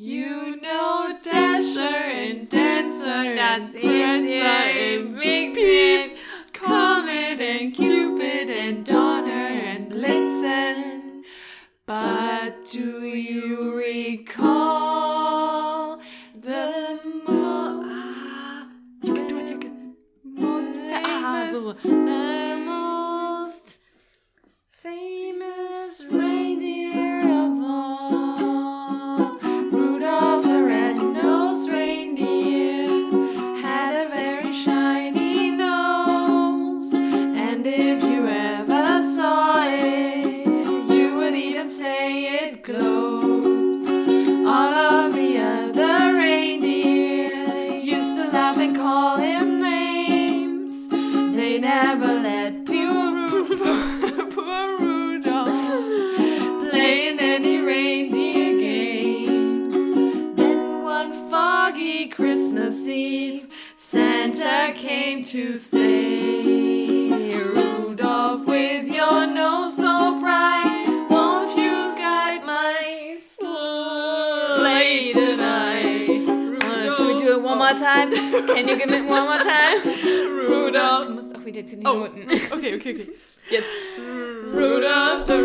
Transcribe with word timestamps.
You 0.00 0.60
know 0.60 1.18
Dasher 1.24 1.80
and 1.82 2.48
Dancer 2.48 3.34
Das 3.34 3.74
and 3.74 4.28
ist 4.28 4.38
to 65.28 65.58
say, 65.58 67.30
Rudolph, 67.38 68.46
with 68.46 68.86
your 68.86 69.26
nose 69.26 69.76
so 69.76 70.18
bright, 70.20 70.86
won't 71.10 71.56
you 71.56 71.94
guide 71.96 72.44
my 72.46 73.14
sleigh 73.18 75.12
tonight? 75.12 76.08
Uh, 76.64 76.94
should 76.96 77.06
we 77.08 77.18
do 77.18 77.32
it 77.32 77.42
one 77.42 77.58
more 77.58 77.68
time? 77.78 78.10
Can 78.10 78.68
you 78.68 78.76
give 78.78 78.90
it 78.90 79.04
one 79.04 79.24
more 79.24 79.38
time? 79.38 79.82
Du 79.82 80.48
Rudolph. 80.48 81.08
musst 81.10 81.36
auch 81.36 81.44
wieder 81.44 81.66
zu 81.66 81.76
den 81.76 81.86
Oh. 81.86 81.94
Noten. 82.06 82.22
Okay, 82.52 82.74
okay, 82.76 82.94
okay. 82.94 83.08
Jetzt. 83.50 83.68
Rudolph 84.52 85.26
the 85.26 85.42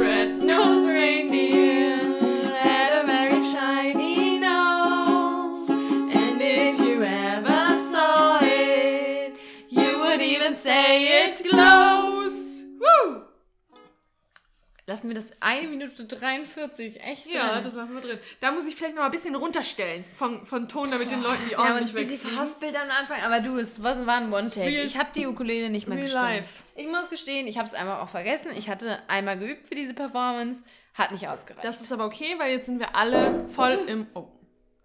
Lassen 15.04 15.10
wir 15.10 15.16
das 15.16 15.34
eine 15.42 15.68
Minute 15.68 16.06
43 16.06 17.04
echt 17.04 17.34
Ja, 17.34 17.56
drin. 17.56 17.64
das 17.66 17.74
lassen 17.74 17.94
wir 17.94 18.00
drin. 18.00 18.20
Da 18.40 18.54
muss 18.54 18.66
ich 18.66 18.76
vielleicht 18.76 18.96
noch 18.96 19.02
mal 19.02 19.08
ein 19.08 19.12
bisschen 19.12 19.36
runterstellen 19.36 20.06
von, 20.16 20.46
von 20.46 20.70
Ton, 20.70 20.90
damit 20.92 21.12
den 21.12 21.22
Leuten 21.22 21.42
die 21.50 21.58
Ohren 21.58 21.74
uns 21.74 21.82
nicht 21.82 21.90
ein 21.90 21.96
bisschen 21.96 22.12
wegfliegen. 22.14 22.38
verhaspelt 22.38 22.76
am 22.78 22.90
Anfang, 22.98 23.22
aber 23.22 23.42
du, 23.42 23.58
es 23.58 23.84
war 23.84 24.06
war 24.06 24.16
ein 24.22 24.32
One-Take. 24.32 24.70
Ich 24.84 24.98
habe 24.98 25.10
die 25.14 25.28
Ukulele 25.28 25.70
nicht 25.70 25.90
mehr 25.90 25.98
gestimmt. 25.98 26.24
life. 26.24 26.64
Ich 26.76 26.88
muss 26.88 27.10
gestehen, 27.10 27.48
ich 27.48 27.58
habe 27.58 27.68
es 27.68 27.74
einfach 27.74 28.02
auch 28.02 28.08
vergessen. 28.08 28.48
Ich 28.58 28.70
hatte 28.70 28.98
einmal 29.10 29.38
geübt 29.38 29.68
für 29.68 29.76
diese 29.76 29.94
Performance, 29.94 30.64
hat 30.94 31.12
nicht 31.12 31.28
ausgereicht. 31.28 31.66
Das 31.66 31.82
ist 31.82 31.92
aber 31.92 32.06
okay, 32.06 32.36
weil 32.38 32.54
jetzt 32.54 32.68
sind 32.68 32.80
wir 32.80 32.96
alle 32.96 33.46
voll 33.50 33.78
im. 33.88 34.08
Oh, 34.14 34.28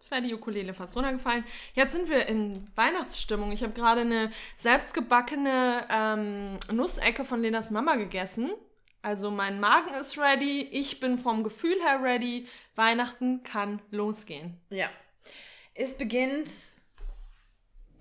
jetzt 0.00 0.10
wäre 0.10 0.22
die 0.22 0.34
Ukulele 0.34 0.74
fast 0.74 0.96
runtergefallen. 0.96 1.44
Jetzt 1.74 1.92
sind 1.92 2.10
wir 2.10 2.26
in 2.26 2.66
Weihnachtsstimmung. 2.74 3.52
Ich 3.52 3.62
habe 3.62 3.72
gerade 3.72 4.00
eine 4.00 4.32
selbstgebackene 4.56 5.86
ähm, 5.90 6.58
Nussecke 6.72 7.24
von 7.24 7.40
Lenas 7.40 7.70
Mama 7.70 7.94
gegessen. 7.94 8.50
Also 9.02 9.30
mein 9.30 9.60
Magen 9.60 9.94
ist 9.94 10.18
ready, 10.18 10.62
ich 10.72 10.98
bin 11.00 11.18
vom 11.18 11.42
Gefühl 11.44 11.76
her 11.82 12.02
ready. 12.02 12.46
Weihnachten 12.74 13.42
kann 13.42 13.80
losgehen. 13.90 14.60
ja. 14.70 14.88
Es 15.80 15.96
beginnt 15.96 16.50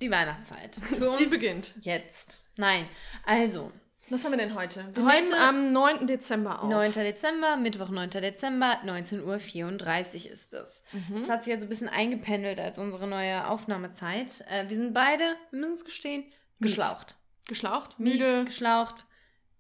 die 0.01 0.09
Weihnachtszeit. 0.09 0.75
Für 0.81 1.09
uns 1.11 1.19
Die 1.19 1.25
beginnt. 1.27 1.73
Jetzt. 1.81 2.41
Nein. 2.55 2.87
Also, 3.23 3.71
Was 4.09 4.23
haben 4.23 4.31
wir 4.31 4.37
denn 4.39 4.55
heute? 4.55 4.87
Wir 4.95 5.05
Heute- 5.05 5.23
nehmen 5.25 5.35
am 5.35 5.71
9. 5.73 6.07
Dezember 6.07 6.63
auf. 6.63 6.69
9. 6.69 6.91
Dezember, 6.93 7.55
Mittwoch, 7.57 7.89
9. 7.89 8.09
Dezember, 8.09 8.79
19.34 8.83 10.25
Uhr 10.25 10.31
ist 10.31 10.53
es. 10.55 10.83
Mhm. 10.91 11.19
Das 11.19 11.29
hat 11.29 11.43
sich 11.43 11.53
jetzt 11.53 11.63
ein 11.63 11.69
bisschen 11.69 11.89
eingependelt 11.89 12.59
als 12.59 12.79
unsere 12.79 13.05
neue 13.07 13.47
Aufnahmezeit. 13.47 14.43
Äh, 14.49 14.67
wir 14.69 14.75
sind 14.75 14.93
beide, 14.95 15.35
wir 15.51 15.59
müssen 15.59 15.73
es 15.75 15.85
gestehen, 15.85 16.23
geschlaucht. 16.59 17.13
Geschlaucht, 17.47 17.99
Miet, 17.99 18.19
müde, 18.19 18.45
geschlaucht. 18.45 19.05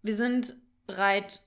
Wir 0.01 0.15
sind 0.15 0.55
bereit. 0.87 1.41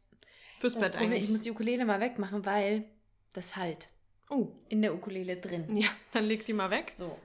fürs 0.60 0.74
Das 0.74 0.82
Bett 0.82 0.92
Problem, 0.92 1.12
ich 1.12 1.18
eigentlich. 1.18 1.30
muss 1.30 1.40
die 1.40 1.50
Ukulele 1.50 1.84
mal 1.84 2.00
wegmachen, 2.00 2.44
weil 2.46 2.84
das 3.32 3.56
halt 3.56 3.88
Oh, 4.28 4.48
in 4.68 4.80
der 4.82 4.94
Ukulele 4.94 5.36
drin. 5.38 5.66
ja, 5.74 5.88
dann 6.12 6.24
leg 6.26 6.44
die 6.44 6.52
mal 6.52 6.70
weg. 6.70 6.92
So. 6.96 7.18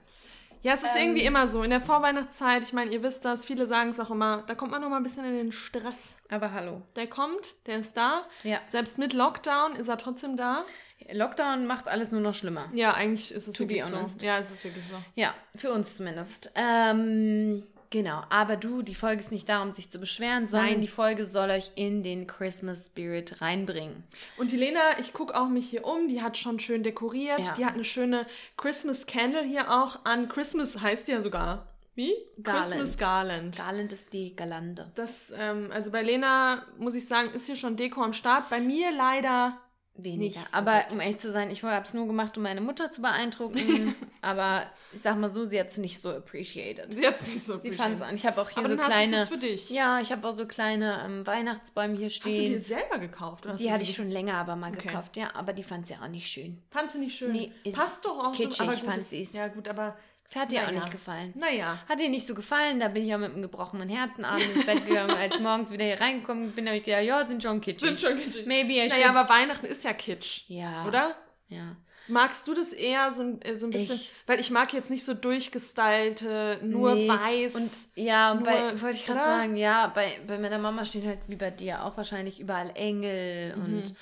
Ja, 0.63 0.73
es 0.73 0.81
ist 0.81 0.95
Ähm. 0.95 1.01
irgendwie 1.09 1.25
immer 1.25 1.47
so. 1.47 1.61
In 1.61 1.69
der 1.69 1.81
Vorweihnachtszeit, 1.81 2.63
ich 2.63 2.73
meine, 2.73 2.89
ihr 2.91 3.03
wisst 3.03 3.23
das, 3.25 3.45
viele 3.45 3.67
sagen 3.67 3.89
es 3.91 3.99
auch 3.99 4.09
immer, 4.09 4.43
da 4.47 4.55
kommt 4.55 4.71
man 4.71 4.81
noch 4.81 4.89
mal 4.89 4.97
ein 4.97 5.03
bisschen 5.03 5.23
in 5.25 5.35
den 5.35 5.51
Stress. 5.51 6.17
Aber 6.29 6.51
hallo. 6.53 6.81
Der 6.95 7.05
kommt, 7.07 7.53
der 7.67 7.77
ist 7.77 7.95
da. 7.95 8.25
Ja. 8.43 8.59
Selbst 8.65 8.97
mit 8.97 9.13
Lockdown 9.13 9.75
ist 9.75 9.87
er 9.89 9.97
trotzdem 9.99 10.35
da. 10.35 10.65
Lockdown 11.11 11.67
macht 11.67 11.87
alles 11.87 12.11
nur 12.11 12.21
noch 12.21 12.33
schlimmer. 12.33 12.71
Ja, 12.73 12.95
eigentlich 12.95 13.31
ist 13.31 13.47
es 13.47 13.53
To 13.53 13.65
be 13.67 13.75
wirklich 13.75 13.85
so. 13.85 14.25
Ja, 14.25 14.39
es 14.39 14.49
ist 14.49 14.63
wirklich 14.63 14.85
so. 14.87 14.95
Ja, 15.13 15.35
für 15.55 15.71
uns 15.71 15.97
zumindest. 15.97 16.51
Ähm, 16.55 17.63
genau, 17.95 18.23
aber 18.29 18.57
du, 18.57 18.81
die 18.81 18.93
Folge 18.93 19.21
ist 19.21 19.31
nicht 19.31 19.47
da, 19.47 19.61
um 19.61 19.73
sich 19.73 19.89
zu 19.89 19.99
beschweren, 19.99 20.47
sondern 20.47 20.71
Nein. 20.71 20.81
die 20.81 20.89
Folge 20.89 21.25
soll 21.25 21.49
euch 21.49 21.71
in 21.75 22.03
den 22.03 22.27
Christmas 22.27 22.87
Spirit 22.87 23.39
reinbringen. 23.39 24.03
Und 24.37 24.51
die 24.51 24.57
Lena, 24.57 24.99
ich 24.99 25.13
gucke 25.13 25.33
auch 25.33 25.47
mich 25.47 25.69
hier 25.69 25.85
um, 25.85 26.09
die 26.09 26.21
hat 26.21 26.37
schon 26.37 26.59
schön 26.59 26.83
dekoriert. 26.83 27.39
Ja. 27.39 27.53
Die 27.53 27.65
hat 27.65 27.75
eine 27.75 27.85
schöne 27.85 28.27
Christmas 28.57 29.05
Candle 29.05 29.43
hier 29.43 29.71
auch 29.71 30.03
an. 30.03 30.27
Christmas 30.27 30.81
heißt 30.81 31.07
ja 31.07 31.21
sogar. 31.21 31.67
Wie? 31.95 32.13
Garland. 32.43 32.71
Christmas 32.73 32.97
Garland. 32.97 33.57
Garland 33.57 33.93
ist 33.93 34.11
die 34.11 34.35
Galande. 34.35 34.91
Das, 34.95 35.31
ähm, 35.33 35.69
also 35.71 35.91
bei 35.91 36.03
Lena, 36.03 36.65
muss 36.77 36.95
ich 36.95 37.07
sagen, 37.07 37.29
ist 37.29 37.45
hier 37.45 37.55
schon 37.55 37.77
Deko 37.77 38.03
am 38.03 38.11
Start. 38.11 38.49
Bei 38.49 38.59
mir 38.59 38.91
leider 38.91 39.57
Weniger. 39.97 40.41
So 40.41 40.45
aber 40.51 40.81
gut. 40.81 40.91
um 40.91 40.99
ehrlich 40.99 41.17
zu 41.19 41.31
sein, 41.31 41.49
ich 41.51 41.63
habe 41.63 41.83
es 41.85 41.93
nur 41.93 42.05
gemacht, 42.05 42.35
um 42.35 42.43
meine 42.43 42.59
Mutter 42.61 42.91
zu 42.91 43.01
beeindrucken. 43.01 43.95
aber 44.21 44.63
ich 44.93 45.01
sag 45.01 45.17
mal 45.17 45.29
so, 45.33 45.45
sie 45.45 45.57
hat 45.59 45.69
es 45.69 45.77
nicht 45.77 46.01
so 46.01 46.09
appreciated. 46.09 46.93
jetzt 46.95 47.27
nicht 47.27 47.45
so 47.45 47.53
Sie 47.59 47.69
viel. 47.69 47.73
fand 47.73 47.95
es 47.95 48.01
an. 48.01 48.13
Ich 48.15 48.25
habe 48.25 48.41
auch 48.41 48.49
hier 48.49 48.59
Aber 48.59 48.69
so 48.69 48.75
dann 48.75 48.85
kleine. 48.87 49.17
jetzt 49.17 49.29
für 49.29 49.37
dich. 49.37 49.69
Ja, 49.69 49.99
ich 50.01 50.11
habe 50.11 50.27
auch 50.27 50.33
so 50.33 50.45
kleine 50.45 51.01
ähm, 51.05 51.25
Weihnachtsbäume 51.25 51.95
hier 51.95 52.07
Hast 52.09 52.25
du 52.25 52.29
dir 52.29 52.35
stehen. 52.35 52.61
selber 52.61 52.97
gekauft? 52.97 53.45
Oder 53.45 53.55
Die 53.55 53.71
hatte 53.71 53.83
ich 53.83 53.95
schon 53.95 54.09
länger 54.09 54.33
aber 54.35 54.55
mal 54.57 54.71
Okay. 54.71 54.87
gekauft, 54.89 55.15
ja. 55.15 55.33
Aber 55.33 55.53
die 55.53 55.63
fand 55.63 55.87
sie 55.87 55.95
auch 55.95 56.07
nicht 56.09 56.27
schön. 56.27 56.61
Fandst 56.71 56.95
du 56.95 56.99
nicht 56.99 57.17
schön? 57.17 57.31
Nee, 57.31 57.51
ist 57.63 57.77
Passt 57.77 58.03
doch 58.03 58.19
auch 58.19 58.33
kitschig, 58.33 58.57
so. 58.57 58.63
Aber 58.63 58.73
gut, 58.73 58.81
fand 58.83 58.97
das- 58.97 59.09
sie's. 59.09 59.31
Ja 59.33 59.47
gut, 59.47 59.67
aber 59.69 59.95
Hat 60.33 60.51
ihr 60.51 60.61
auch 60.61 60.65
Naja. 60.67 60.79
nicht 60.79 60.91
gefallen. 60.91 61.33
naja. 61.37 61.77
Hat 61.87 61.99
ihr 61.99 62.09
nicht 62.09 62.25
so 62.27 62.33
gefallen, 62.35 62.79
da 62.79 62.87
bin 62.89 63.05
ich 63.07 63.13
auch 63.13 63.19
mit 63.19 63.31
einem 63.33 63.41
gebrochenen 63.41 63.87
Herzen 63.87 64.25
abends 64.25 64.47
ins 64.53 64.65
Bett 64.65 64.85
gegangen 64.87 65.11
und 65.11 65.17
als 65.17 65.39
morgens 65.39 65.71
wieder 65.71 65.85
hier 65.85 66.01
reingekommen 66.01 66.51
bin, 66.51 66.65
habe 66.67 66.77
ich 66.77 66.83
gedacht, 66.83 67.03
ja, 67.03 67.25
sind 67.27 67.41
schon 67.43 67.61
kitschig. 67.61 67.87
Sind 67.89 67.99
schon 68.01 68.17
kitschig. 68.19 68.45
Maybe 68.45 68.73
I 68.73 68.87
Naja, 68.87 68.95
should- 69.07 69.15
aber 69.15 69.29
Weihnachten 69.29 69.65
ist 69.67 69.83
ja 69.83 69.93
Kitsch. 69.93 70.43
Ja. 70.49 70.85
Oder? 70.85 71.15
Ja. 71.47 71.77
Magst 72.07 72.47
du 72.47 72.53
das 72.53 72.71
eher 72.73 73.11
so, 73.13 73.23
ein- 73.23 73.41
äh, 73.41 73.57
so 73.57 73.65
ein 73.67 73.71
bisschen? 73.71 73.95
Ich- 73.95 74.13
Weil 74.27 74.39
ich 74.39 74.51
mag 74.51 74.73
jetzt 74.73 74.89
nicht 74.91 75.05
so 75.05 75.13
durchgestylte, 75.13 76.59
nur 76.63 76.95
Nee. 76.95 77.07
weiß. 77.07 77.55
Und 77.55 77.71
ja, 77.95 78.31
und 78.31 78.43
bei, 78.43 78.59
Nur- 78.71 78.81
wollte 78.81 78.97
ich 78.97 79.05
gerade 79.05 79.23
sagen, 79.23 79.55
ja, 79.57 79.87
bei, 79.87 80.19
bei 80.27 80.37
meiner 80.37 80.57
Mama 80.59 80.85
stehen 80.85 81.07
halt 81.07 81.19
wie 81.27 81.35
bei 81.35 81.51
dir 81.51 81.83
auch 81.83 81.97
wahrscheinlich 81.97 82.39
überall 82.39 82.71
Engel 82.75 83.55
Mhm. 83.55 83.63
und 83.63 83.93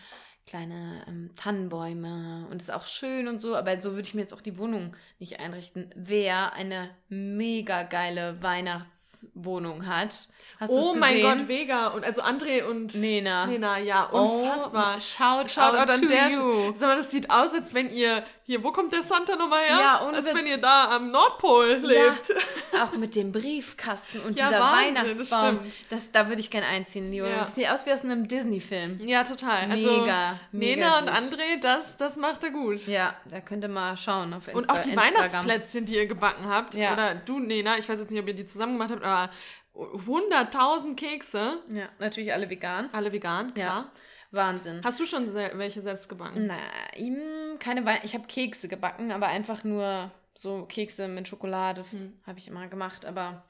kleine 0.46 1.04
ähm, 1.08 1.30
Tannenbäume 1.36 2.48
und 2.52 2.62
ist 2.62 2.72
auch 2.72 2.86
schön 2.86 3.28
und 3.28 3.42
so, 3.42 3.56
aber 3.56 3.80
so 3.80 3.92
würde 3.92 4.07
ich 4.07 4.13
mir 4.13 4.22
jetzt 4.22 4.34
auch 4.34 4.42
die 4.42 4.57
Wohnung 4.57 4.95
nicht 5.19 5.40
einrichten. 5.40 5.90
Wer 5.95 6.54
eine 6.54 6.90
mega 7.07 7.84
geile 7.84 8.42
Weihnachtswohnung 8.42 9.88
hat, 9.88 10.28
hast 10.60 10.69
du 10.69 10.92
oh 10.92 10.95
mein? 10.95 11.22
Gott, 11.22 11.48
Vega. 11.48 11.88
Und 11.88 12.04
also 12.04 12.22
André 12.22 12.63
und 12.63 12.94
Nena. 12.95 13.45
Nena, 13.45 13.80
ja, 13.80 14.04
unfassbar. 14.04 14.95
Oh, 14.98 15.00
shout, 15.00 15.50
Shout 15.50 15.62
out 15.62 15.75
out 15.75 15.90
an 15.90 16.07
der. 16.07 16.31
Sag 16.31 16.80
mal, 16.81 16.98
das 16.98 17.10
sieht 17.10 17.30
aus, 17.30 17.54
als 17.54 17.74
wenn 17.74 17.90
ihr. 17.90 18.24
Hier, 18.45 18.62
wo 18.63 18.72
kommt 18.74 18.92
der 18.92 19.04
Santa 19.04 19.36
nochmal 19.38 19.63
her? 19.63 19.78
Ja, 19.80 20.00
Als 20.00 20.25
Witz. 20.25 20.36
wenn 20.36 20.45
ihr 20.48 20.57
da 20.57 20.90
am 20.95 21.12
Nordpol 21.12 21.75
lebt. 21.81 22.34
Ja, 22.74 22.84
auch 22.86 22.92
mit 22.98 23.16
dem 23.16 23.31
Briefkasten 23.31 24.19
und 24.19 24.38
Ja, 24.38 24.50
dieser 24.50 24.60
Wahnsinn, 24.60 24.94
das 24.95 25.31
Weihnachtsbaum. 25.31 25.60
stimmt. 25.72 25.75
Das, 25.90 26.12
da 26.12 26.28
würde 26.28 26.42
ich 26.42 26.50
gerne 26.50 26.68
einziehen, 26.68 27.10
Leo. 27.10 27.25
Ja. 27.25 27.40
Das 27.40 27.56
sieht 27.56 27.69
aus 27.69 27.86
wie 27.86 27.94
aus 27.94 28.04
einem 28.04 28.28
Disney-Film. 28.28 29.00
Ja, 29.06 29.24
total. 29.24 29.72
Also, 29.72 30.01
Mega, 30.01 30.40
mega 30.51 30.75
Nena 30.75 31.00
und 31.00 31.06
gut. 31.07 31.16
André, 31.40 31.60
das, 31.62 31.95
das 31.95 32.18
macht 32.18 32.44
er 32.44 32.51
gut. 32.51 32.86
Ja, 32.86 33.16
da 33.30 33.40
könnt 33.40 33.63
ihr 33.63 33.69
mal 33.69 33.95
schauen 33.95 34.34
auf 34.34 34.48
Insta 34.50 34.57
Und 34.60 34.69
auch 34.69 34.80
die 34.80 34.90
Instagram. 34.90 35.13
Weihnachtsplätzchen, 35.16 35.86
die 35.86 35.95
ihr 35.95 36.06
gebacken 36.07 36.48
habt. 36.50 36.75
Ja. 36.75 36.94
Oder 36.94 37.16
du, 37.16 37.40
Nena, 37.40 37.78
ich 37.78 37.88
weiß 37.88 38.00
jetzt 38.01 38.12
nicht, 38.12 38.19
ob 38.22 38.28
ihr 38.28 38.34
die 38.36 38.45
zusammen 38.45 38.74
gemacht 38.74 38.92
habt, 38.92 39.04
aber 39.04 39.31
100.000 39.75 40.95
Kekse. 40.95 41.60
Ja, 41.69 41.88
natürlich 42.00 42.34
alle 42.34 42.50
vegan. 42.50 42.90
Alle 42.92 43.12
vegan, 43.12 43.54
Ja. 43.56 43.90
Wahnsinn. 44.33 44.81
Hast 44.83 45.00
du 45.00 45.06
schon 45.06 45.33
welche 45.33 45.81
selbst 45.81 46.09
gebacken? 46.09 46.47
Na, 46.47 46.57
ihm 46.97 47.18
keine 47.59 47.85
Wein. 47.85 48.00
Ich 48.03 48.13
habe 48.15 48.25
Kekse 48.27 48.68
gebacken, 48.68 49.12
aber 49.12 49.27
einfach 49.27 49.63
nur 49.63 50.12
so 50.35 50.65
Kekse 50.65 51.07
mit 51.07 51.27
Schokolade 51.27 51.85
Hm. 51.91 52.13
habe 52.25 52.39
ich 52.39 52.47
immer 52.47 52.68
gemacht. 52.68 53.06
Aber 53.06 53.44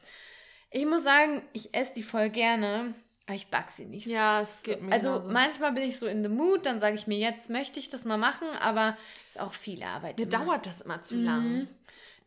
ich 0.69 0.85
muss 0.85 1.03
sagen, 1.03 1.41
ich 1.53 1.73
esse 1.73 1.93
die 1.95 2.03
voll 2.03 2.29
gerne, 2.29 2.93
aber 3.25 3.35
ich 3.35 3.47
back 3.47 3.69
sie 3.69 3.85
nicht. 3.85 4.05
Ja, 4.07 4.41
es 4.41 4.63
geht 4.63 4.81
mir 4.81 4.91
Also 4.91 5.09
genauso. 5.11 5.29
manchmal 5.29 5.71
bin 5.71 5.83
ich 5.83 5.97
so 5.97 6.05
in 6.07 6.21
the 6.23 6.29
mood, 6.29 6.65
dann 6.65 6.79
sage 6.81 6.95
ich 6.95 7.07
mir, 7.07 7.17
jetzt 7.17 7.49
möchte 7.49 7.79
ich 7.79 7.89
das 7.89 8.03
mal 8.05 8.17
machen, 8.17 8.47
aber 8.59 8.97
ist 9.27 9.39
auch 9.39 9.53
viel 9.53 9.81
Arbeit. 9.83 10.17
Mir 10.19 10.23
immer. 10.27 10.45
dauert 10.45 10.65
das 10.65 10.81
immer 10.81 11.01
zu 11.01 11.15
lang. 11.15 11.43
Mhm. 11.43 11.67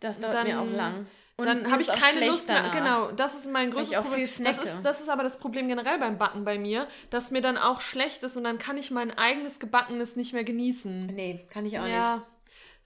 Das 0.00 0.18
dauert 0.18 0.34
Dann- 0.34 0.46
mir 0.46 0.60
auch 0.60 0.66
lang. 0.70 1.06
Und 1.38 1.44
Dann 1.46 1.70
habe 1.70 1.82
ich 1.82 1.88
keine 1.88 2.26
Lust 2.28 2.48
mehr. 2.48 2.62
danach. 2.62 2.72
Genau, 2.72 3.10
das 3.10 3.34
ist 3.34 3.46
mein 3.50 3.70
größtes 3.70 3.98
Problem. 3.98 4.28
Das 4.38 4.56
ist, 4.58 4.80
das 4.82 5.00
ist 5.00 5.10
aber 5.10 5.22
das 5.22 5.38
Problem 5.38 5.68
generell 5.68 5.98
beim 5.98 6.16
Backen 6.16 6.44
bei 6.44 6.58
mir, 6.58 6.88
dass 7.10 7.30
mir 7.30 7.42
dann 7.42 7.58
auch 7.58 7.82
schlecht 7.82 8.22
ist 8.22 8.38
und 8.38 8.44
dann 8.44 8.56
kann 8.58 8.78
ich 8.78 8.90
mein 8.90 9.16
eigenes 9.18 9.58
Gebackenes 9.60 10.16
nicht 10.16 10.32
mehr 10.32 10.44
genießen. 10.44 11.06
Nee, 11.06 11.46
kann 11.50 11.66
ich 11.66 11.78
auch 11.78 11.86
ja. 11.86 12.24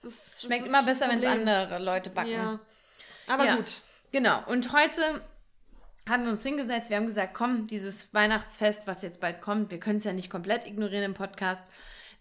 nicht. 0.01 0.13
Ist, 0.13 0.41
Schmeckt 0.41 0.67
immer 0.67 0.83
besser, 0.83 1.07
wenn 1.09 1.19
es 1.19 1.25
andere 1.25 1.79
Leute 1.79 2.09
backen. 2.09 2.31
Ja. 2.31 2.59
Aber 3.27 3.45
Ja. 3.45 3.55
gut. 3.55 3.77
Genau. 4.11 4.43
Und 4.47 4.73
heute 4.73 5.21
haben 6.09 6.25
wir 6.25 6.31
uns 6.31 6.43
hingesetzt. 6.43 6.89
Wir 6.89 6.97
haben 6.97 7.07
gesagt, 7.07 7.33
komm, 7.33 7.67
dieses 7.67 8.13
Weihnachtsfest, 8.13 8.85
was 8.85 9.01
jetzt 9.01 9.21
bald 9.21 9.39
kommt, 9.39 9.71
wir 9.71 9.79
können 9.79 9.99
es 9.99 10.03
ja 10.03 10.11
nicht 10.11 10.29
komplett 10.29 10.65
ignorieren 10.67 11.03
im 11.03 11.13
Podcast. 11.13 11.63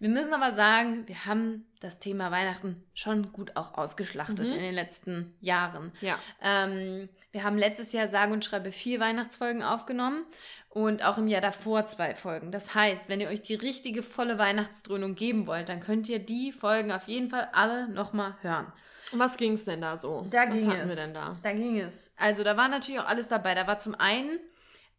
Wir 0.00 0.08
müssen 0.08 0.32
aber 0.35 0.52
sagen, 0.52 1.06
wir 1.06 1.26
haben 1.26 1.67
das 1.81 1.99
Thema 1.99 2.31
Weihnachten 2.31 2.82
schon 2.94 3.32
gut 3.32 3.55
auch 3.56 3.75
ausgeschlachtet 3.79 4.47
Mhm. 4.47 4.52
in 4.52 4.58
den 4.61 4.75
letzten 4.75 5.35
Jahren. 5.41 5.93
Ja. 6.00 6.19
Ähm, 6.43 7.08
wir 7.32 7.44
haben 7.44 7.56
letztes 7.58 7.93
Jahr 7.93 8.08
sage 8.08 8.32
und 8.32 8.44
schreibe 8.44 8.73
vier 8.73 8.99
Weihnachtsfolgen 8.99 9.62
aufgenommen 9.62 10.25
und 10.70 11.05
auch 11.05 11.19
im 11.19 11.29
Jahr 11.29 11.41
davor 11.43 11.87
zwei 11.87 12.14
Folgen. 12.14 12.50
Das 12.50 12.75
heißt, 12.75 13.08
wenn 13.08 13.20
ihr 13.20 13.29
euch 13.29 13.43
die 13.43 13.55
richtige 13.55 14.02
volle 14.02 14.38
Weihnachtsdröhnung 14.38 15.14
geben 15.14 15.47
wollt, 15.47 15.69
dann 15.69 15.81
könnt 15.81 16.08
ihr 16.08 16.19
die 16.19 16.50
Folgen 16.52 16.93
auf 16.93 17.06
jeden 17.06 17.29
Fall 17.31 17.49
alle 17.52 17.88
nochmal 17.88 18.37
hören. 18.41 18.73
Und 19.12 19.19
was 19.19 19.37
ging 19.37 19.52
es 19.55 19.64
denn 19.64 19.81
da 19.81 19.97
so? 19.97 20.26
Da 20.31 20.47
was 20.49 20.55
ging 20.55 20.69
hatten 20.70 20.88
es. 20.88 20.97
wir 20.97 20.97
denn 21.05 21.14
da? 21.14 21.37
Da 21.43 21.52
ging 21.52 21.79
es. 21.79 22.12
Also 22.17 22.43
da 22.44 22.56
war 22.56 22.69
natürlich 22.69 23.00
auch 23.00 23.08
alles 23.08 23.29
dabei. 23.29 23.55
Da 23.55 23.67
war 23.67 23.79
zum 23.79 23.94
einen 23.97 24.38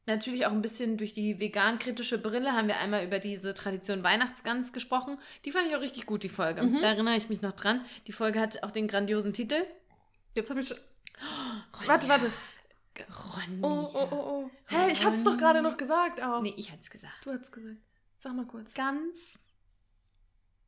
natürlich 0.05 0.45
auch 0.45 0.51
ein 0.51 0.61
bisschen 0.61 0.97
durch 0.97 1.13
die 1.13 1.39
vegan-kritische 1.39 2.17
Brille 2.17 2.53
haben 2.53 2.67
wir 2.67 2.79
einmal 2.79 3.03
über 3.03 3.19
diese 3.19 3.53
Tradition 3.53 4.03
Weihnachtsgans 4.03 4.73
gesprochen. 4.73 5.17
Die 5.45 5.51
fand 5.51 5.67
ich 5.67 5.75
auch 5.75 5.81
richtig 5.81 6.05
gut, 6.05 6.23
die 6.23 6.29
Folge. 6.29 6.63
Mhm. 6.63 6.81
Da 6.81 6.87
erinnere 6.89 7.15
ich 7.15 7.29
mich 7.29 7.41
noch 7.41 7.53
dran. 7.53 7.85
Die 8.07 8.11
Folge 8.11 8.39
hat 8.39 8.63
auch 8.63 8.71
den 8.71 8.87
grandiosen 8.87 9.33
Titel. 9.33 9.65
Jetzt 10.35 10.49
habe 10.49 10.61
ich 10.61 10.67
schon. 10.67 10.77
Warte, 11.85 12.07
warte. 12.07 12.31
Ronja. 13.09 13.67
Oh, 13.67 13.89
oh, 13.93 14.07
oh, 14.11 14.15
oh. 14.15 14.51
Hä, 14.67 14.91
ich 14.91 15.03
hab's 15.05 15.23
doch 15.23 15.37
gerade 15.37 15.61
noch 15.61 15.77
gesagt 15.77 16.21
auch. 16.21 16.41
Nee, 16.41 16.53
ich 16.57 16.69
hatte 16.71 16.81
es 16.81 16.89
gesagt. 16.89 17.25
Du 17.25 17.31
hast 17.31 17.51
gesagt. 17.51 17.77
Sag 18.19 18.33
mal 18.33 18.45
kurz. 18.45 18.73
Ganz. 18.73 19.39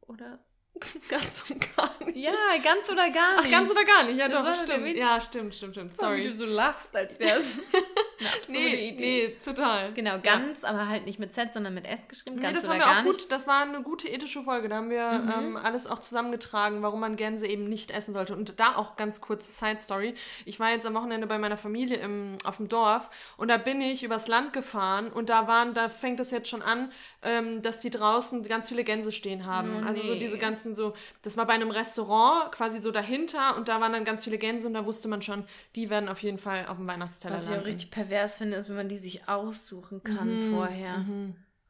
Oder 0.02 0.40
ganz 1.10 1.44
und 1.50 1.76
gar 1.76 1.92
nicht. 2.06 2.18
Ja, 2.18 2.32
ganz 2.64 2.90
oder 2.90 3.10
gar 3.12 3.36
Ach, 3.38 3.42
nicht. 3.42 3.52
ganz 3.52 3.70
oder 3.70 3.86
gar 3.86 4.04
nicht. 4.06 4.18
Ja, 4.18 4.28
Das 4.28 4.44
doch, 4.44 4.64
stimmt. 4.66 4.98
Ja, 4.98 5.22
stimmt, 5.22 5.54
stimmt, 5.54 5.76
stimmt. 5.76 5.96
Sorry. 5.96 6.20
Wie 6.20 6.24
Sorry. 6.24 6.32
du 6.32 6.36
so 6.38 6.46
lachst, 6.46 6.96
als 6.96 7.20
wäre 7.20 7.40
es 7.40 7.60
eine 7.60 7.68
absurde 7.78 8.13
Nee, 8.48 8.90
Idee. 8.90 9.28
nee, 9.28 9.36
total. 9.44 9.94
Genau, 9.94 10.20
ganz, 10.22 10.64
aber 10.64 10.88
halt 10.88 11.06
nicht 11.06 11.20
mit 11.20 11.34
Z, 11.34 11.54
sondern 11.54 11.74
mit 11.74 11.86
S 11.86 12.08
geschrieben. 12.08 12.38
Nee, 12.38 12.42
Ganz 12.44 12.56
das 12.56 12.66
oder 12.66 12.74
haben 12.74 12.80
wir 12.80 13.00
auch 13.00 13.04
nicht. 13.04 13.22
gut, 13.24 13.32
das 13.32 13.48
war 13.48 13.62
eine 13.64 13.82
gute 13.82 14.08
ethische 14.08 14.44
Folge. 14.44 14.70
Da 14.70 14.78
haben 14.78 14.90
wir 14.90 15.12
Mhm. 15.12 15.34
ähm, 15.38 15.58
alles 15.58 15.88
auch 15.88 16.00
zusammengetragen, 16.00 16.82
warum 16.82 17.00
man 17.00 17.16
Gänse 17.16 17.48
eben 17.48 17.68
nicht 17.68 17.92
essen 17.92 18.14
sollte. 18.14 18.34
Und 18.36 18.60
da 18.60 18.76
auch 18.76 18.96
ganz 18.96 19.22
kurze 19.22 19.52
Side 19.52 19.80
Story. 19.80 20.16
Ich 20.46 20.60
war 20.60 20.70
jetzt 20.72 20.86
am 20.86 20.94
Wochenende 20.94 21.28
bei 21.28 21.38
meiner 21.38 21.58
Familie 21.58 21.98
im, 21.98 22.38
auf 22.44 22.58
dem 22.58 22.70
Dorf 22.70 23.10
und 23.38 23.48
da 23.50 23.58
bin 23.58 23.82
ich 23.82 24.04
übers 24.04 24.28
Land 24.28 24.54
gefahren 24.54 25.08
und 25.12 25.30
da 25.30 25.48
waren, 25.48 25.74
da 25.74 25.90
fängt 25.90 26.20
es 26.20 26.32
jetzt 26.32 26.50
schon 26.50 26.62
an, 26.62 26.92
ähm, 27.24 27.62
dass 27.62 27.80
die 27.80 27.90
draußen 27.90 28.44
ganz 28.44 28.70
viele 28.70 28.84
Gänse 28.84 29.12
stehen 29.12 29.46
haben. 29.46 29.82
Oh, 29.84 29.88
also 29.88 30.02
so 30.02 30.14
nee. 30.14 30.20
diese 30.20 30.38
ganzen 30.38 30.76
so, 30.76 30.94
das 31.22 31.38
war 31.38 31.46
bei 31.46 31.54
einem 31.54 31.72
Restaurant 31.72 32.52
quasi 32.52 32.80
so 32.80 32.92
dahinter 32.92 33.56
und 33.56 33.68
da 33.70 33.80
waren 33.82 33.94
dann 33.94 34.06
ganz 34.06 34.24
viele 34.24 34.38
Gänse 34.38 34.68
und 34.68 34.74
da 34.74 34.86
wusste 34.86 35.08
man 35.08 35.22
schon, 35.22 35.46
die 35.76 35.90
werden 35.90 36.10
auf 36.10 36.22
jeden 36.24 36.38
Fall 36.38 36.66
auf 36.68 36.78
dem 36.78 36.88
Weihnachtsteller 36.88 37.36
Was 37.36 37.44
ich 37.44 37.50
auch 37.50 37.54
landen. 37.56 37.66
richtig 37.68 37.92
pervers 37.92 38.13
finde, 38.38 38.58
ist, 38.58 38.70
wenn 38.70 38.76
man 38.76 38.90
die 38.90 38.98
sich 38.98 39.28
aussuchen 39.28 40.04
kann 40.04 40.52
vorher. 40.52 41.06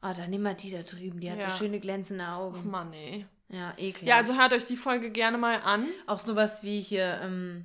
Ah, 0.00 0.14
dann 0.14 0.30
nimm 0.30 0.42
mal 0.42 0.54
die 0.54 0.70
da 0.70 0.82
drüben, 0.82 1.20
die 1.20 1.30
hat 1.30 1.36
Mhm, 1.38 1.42
Ja. 1.42 1.50
so 1.50 1.56
schöne 1.64 1.80
glänzende 1.80 2.26
Augen. 2.28 2.70
Mann, 2.70 2.92
ey. 2.92 3.26
Ja, 3.48 3.72
ekelhaft. 3.76 4.02
Ja, 4.08 4.16
also 4.16 4.36
hört 4.38 4.52
euch 4.52 4.64
die 4.66 4.76
Folge 4.76 5.10
gerne 5.10 5.38
mal 5.38 5.60
an. 5.62 5.86
auch 6.06 6.18
sowas 6.18 6.62
wie 6.62 6.80
hier, 6.80 7.20
ähm, 7.22 7.64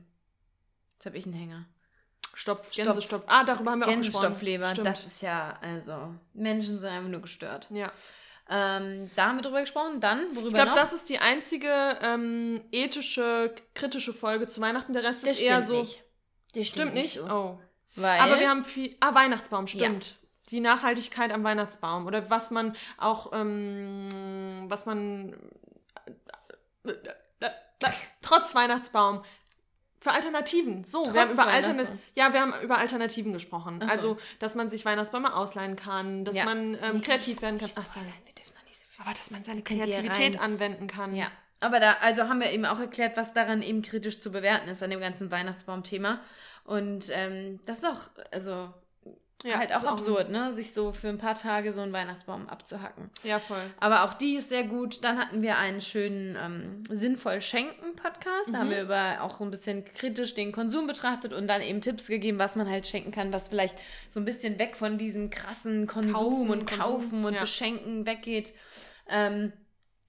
jetzt 0.94 1.06
habe 1.06 1.18
ich 1.18 1.26
einen 1.26 1.34
Hänger. 1.36 1.66
Stopf, 2.36 2.72
Stopf- 2.72 2.76
Gänsestopf. 2.76 3.24
Ah, 3.28 3.44
darüber 3.44 3.72
haben 3.72 3.80
wir 3.80 3.88
auch 3.88 3.92
gesprochen. 3.98 4.36
Stimmt. 4.72 4.88
das 4.88 5.06
ist 5.06 5.22
ja, 5.22 5.58
also, 5.62 6.14
Menschen 6.34 6.80
sind 6.80 6.88
einfach 6.90 7.10
nur 7.10 7.22
gestört. 7.22 7.68
Ja. 7.72 7.92
Ähm, 8.50 9.12
da 9.16 9.28
haben 9.28 9.38
wir 9.38 9.42
drüber 9.44 9.62
gesprochen. 9.62 10.00
Dann, 10.00 10.36
worüber 10.36 10.48
Ich 10.48 10.54
glaube, 10.54 10.72
das 10.76 10.94
ist 10.94 11.10
die 11.10 11.20
einzige 11.20 11.98
ähm, 12.02 12.62
ethische, 12.72 13.54
kritische 13.76 14.14
Folge 14.14 14.48
zu 14.48 14.60
Weihnachten. 14.62 14.94
Der 14.94 15.04
Rest 15.04 15.24
Das 15.24 15.32
ist 15.32 15.42
eher 15.42 15.56
stimmt 15.64 15.68
so. 15.68 15.80
nicht. 15.82 16.04
Das 16.56 16.68
Stimmt 16.68 16.94
nicht? 16.94 17.16
so. 17.16 17.26
Oh. 17.30 17.60
Weil, 18.02 18.20
Aber 18.20 18.40
wir 18.40 18.50
haben 18.50 18.64
viel. 18.64 18.96
Ah, 19.00 19.14
Weihnachtsbaum, 19.14 19.68
stimmt. 19.68 20.16
Die 20.52 20.60
Nachhaltigkeit 20.62 21.32
am 21.32 21.44
Weihnachtsbaum. 21.44 22.08
Oder 22.08 22.30
was 22.30 22.50
man 22.52 22.76
auch, 22.98 23.32
ähm, 23.34 24.08
was 24.68 24.86
man 24.86 25.36
trotz 28.22 28.56
Weihnachtsbaum 28.56 29.24
für 30.02 30.12
Alternativen. 30.12 30.84
So, 30.84 31.14
wir 31.14 31.22
haben 31.22 31.32
über 31.32 31.46
Altern 31.48 31.74
Weihnachtsbaum. 31.78 32.00
ja, 32.16 32.34
wir 32.34 32.42
haben 32.42 32.54
über 32.62 32.78
Alternativen 32.78 33.34
gesprochen. 33.34 33.80
So. 33.82 33.88
Also, 33.88 34.18
dass 34.40 34.56
man 34.56 34.70
sich 34.70 34.86
Weihnachtsbäume 34.86 35.34
ausleihen 35.36 35.76
kann, 35.76 36.24
dass 36.26 36.36
Ja. 36.36 36.46
man 36.46 36.78
ähm, 36.82 36.98
Nee, 36.98 37.02
kreativ 37.02 37.42
werden 37.42 37.60
kann. 37.60 37.70
Ach, 37.76 37.86
so 37.86 38.00
sorry. 38.00 38.14
wir 38.26 38.34
dürfen 38.34 38.54
noch 38.56 38.64
nicht 38.66 38.80
so 38.80 38.86
viel. 38.90 39.06
Aber 39.06 39.14
dass 39.14 39.30
man 39.32 39.44
seine 39.44 39.62
Kreativität 39.62 40.40
anwenden 40.40 40.88
kann. 40.88 41.16
Ja, 41.16 41.28
aber 41.60 41.80
da, 41.82 41.98
also 42.02 42.24
haben 42.30 42.40
wir 42.40 42.52
eben 42.52 42.66
auch 42.66 42.80
erklärt, 42.80 43.18
was 43.18 43.34
daran 43.34 43.62
eben 43.62 43.82
kritisch 43.82 44.22
zu 44.22 44.32
bewerten 44.32 44.70
ist 44.70 44.82
an 44.82 44.90
dem 44.90 45.02
ganzen 45.02 45.32
Weihnachtsbaum-Thema. 45.32 46.22
Und 46.70 47.10
ähm, 47.14 47.60
das 47.66 47.80
ist 47.80 47.86
auch, 47.86 48.02
also 48.32 48.72
Ja, 49.44 49.58
halt 49.58 49.74
auch 49.74 49.84
absurd, 49.86 50.30
ne? 50.30 50.54
Sich 50.54 50.72
so 50.72 50.92
für 50.92 51.08
ein 51.08 51.18
paar 51.18 51.34
Tage 51.34 51.74
so 51.74 51.82
einen 51.82 51.94
Weihnachtsbaum 51.94 52.48
abzuhacken. 52.48 53.10
Ja, 53.24 53.40
voll. 53.40 53.64
Aber 53.80 54.04
auch 54.04 54.14
die 54.14 54.36
ist 54.36 54.50
sehr 54.50 54.64
gut. 54.66 55.04
Dann 55.04 55.18
hatten 55.18 55.42
wir 55.42 55.58
einen 55.58 55.82
schönen 55.82 56.38
ähm, 56.40 56.84
Sinnvoll 56.90 57.42
Schenken-Podcast. 57.42 58.54
Da 58.54 58.60
haben 58.60 58.70
wir 58.70 58.84
über 58.84 59.22
auch 59.22 59.40
so 59.40 59.46
ein 59.46 59.50
bisschen 59.50 59.84
kritisch 59.84 60.36
den 60.36 60.52
Konsum 60.52 60.86
betrachtet 60.86 61.34
und 61.34 61.48
dann 61.48 61.64
eben 61.64 61.82
Tipps 61.82 62.08
gegeben, 62.08 62.38
was 62.38 62.56
man 62.56 62.70
halt 62.70 62.86
schenken 62.86 63.12
kann, 63.12 63.34
was 63.34 63.48
vielleicht 63.48 63.78
so 64.08 64.20
ein 64.20 64.26
bisschen 64.26 64.60
weg 64.60 64.76
von 64.76 65.00
diesem 65.00 65.32
krassen 65.32 65.88
Konsum 65.88 66.14
Kaufen, 66.14 66.50
und 66.52 66.70
Konsum, 66.70 66.80
Kaufen 66.86 67.26
und 67.26 67.34
ja. 67.34 67.42
Beschenken 67.42 68.06
weggeht. 68.06 68.54
Ähm, 69.10 69.54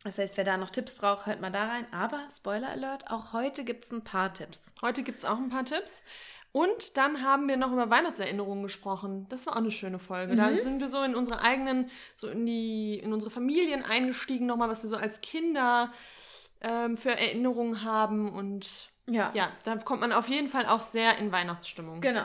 das 0.02 0.18
heißt, 0.18 0.36
wer 0.38 0.44
da 0.44 0.56
noch 0.56 0.70
Tipps 0.70 0.94
braucht, 0.94 1.26
hört 1.26 1.40
mal 1.40 1.50
da 1.50 1.68
rein. 1.68 1.86
Aber 1.92 2.26
Spoiler 2.30 2.70
Alert, 2.70 3.10
auch 3.10 3.32
heute 3.32 3.64
gibt 3.64 3.84
es 3.84 3.92
ein 3.92 4.02
paar 4.02 4.32
Tipps. 4.34 4.72
Heute 4.82 5.02
gibt 5.02 5.20
es 5.20 5.24
auch 5.24 5.36
ein 5.38 5.50
paar 5.50 5.64
Tipps. 5.64 6.04
Und 6.52 6.96
dann 6.96 7.22
haben 7.22 7.46
wir 7.46 7.56
noch 7.56 7.70
über 7.72 7.90
Weihnachtserinnerungen 7.90 8.64
gesprochen. 8.64 9.26
Das 9.28 9.46
war 9.46 9.54
auch 9.54 9.58
eine 9.60 9.70
schöne 9.70 9.98
Folge. 9.98 10.32
Mhm. 10.32 10.36
Da 10.38 10.60
sind 10.60 10.80
wir 10.80 10.88
so 10.88 11.02
in 11.02 11.14
unsere 11.14 11.40
eigenen, 11.42 11.90
so 12.14 12.28
in 12.28 12.44
die, 12.44 12.98
in 12.98 13.12
unsere 13.12 13.30
Familien 13.30 13.84
eingestiegen, 13.84 14.46
nochmal, 14.46 14.68
was 14.68 14.82
wir 14.82 14.90
so 14.90 14.96
als 14.96 15.20
Kinder 15.20 15.92
ähm, 16.60 16.96
für 16.96 17.10
Erinnerungen 17.16 17.84
haben. 17.84 18.32
Und 18.32 18.90
Ja. 19.06 19.30
ja, 19.34 19.50
da 19.62 19.76
kommt 19.76 20.00
man 20.00 20.12
auf 20.12 20.28
jeden 20.28 20.48
Fall 20.48 20.66
auch 20.66 20.80
sehr 20.80 21.18
in 21.18 21.30
Weihnachtsstimmung. 21.30 22.00
Genau. 22.00 22.24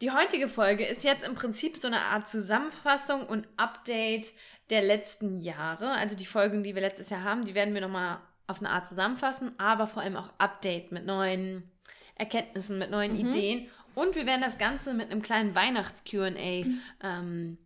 Die 0.00 0.12
heutige 0.12 0.48
Folge 0.48 0.86
ist 0.86 1.04
jetzt 1.04 1.24
im 1.24 1.34
Prinzip 1.34 1.76
so 1.76 1.88
eine 1.88 2.00
Art 2.00 2.28
Zusammenfassung 2.28 3.26
und 3.26 3.46
Update 3.56 4.30
der 4.70 4.82
letzten 4.82 5.38
Jahre. 5.40 5.90
Also 5.90 6.16
die 6.16 6.24
Folgen, 6.24 6.62
die 6.62 6.74
wir 6.74 6.82
letztes 6.82 7.10
Jahr 7.10 7.24
haben, 7.24 7.44
die 7.44 7.54
werden 7.54 7.74
wir 7.74 7.80
nochmal 7.80 8.18
auf 8.46 8.60
eine 8.60 8.70
Art 8.70 8.86
zusammenfassen, 8.86 9.52
aber 9.58 9.86
vor 9.86 10.02
allem 10.02 10.16
auch 10.16 10.30
Update 10.38 10.90
mit 10.92 11.04
neuen 11.04 11.70
Erkenntnissen, 12.20 12.78
mit 12.78 12.90
neuen 12.90 13.12
Mhm. 13.14 13.28
Ideen. 13.30 13.68
Und 13.96 14.14
wir 14.14 14.24
werden 14.26 14.42
das 14.42 14.58
Ganze 14.58 14.94
mit 14.94 15.10
einem 15.10 15.20
kleinen 15.22 15.54
Weihnachts-QA 15.56 16.64
Mhm. 16.64 16.80
ähm, 17.02 17.58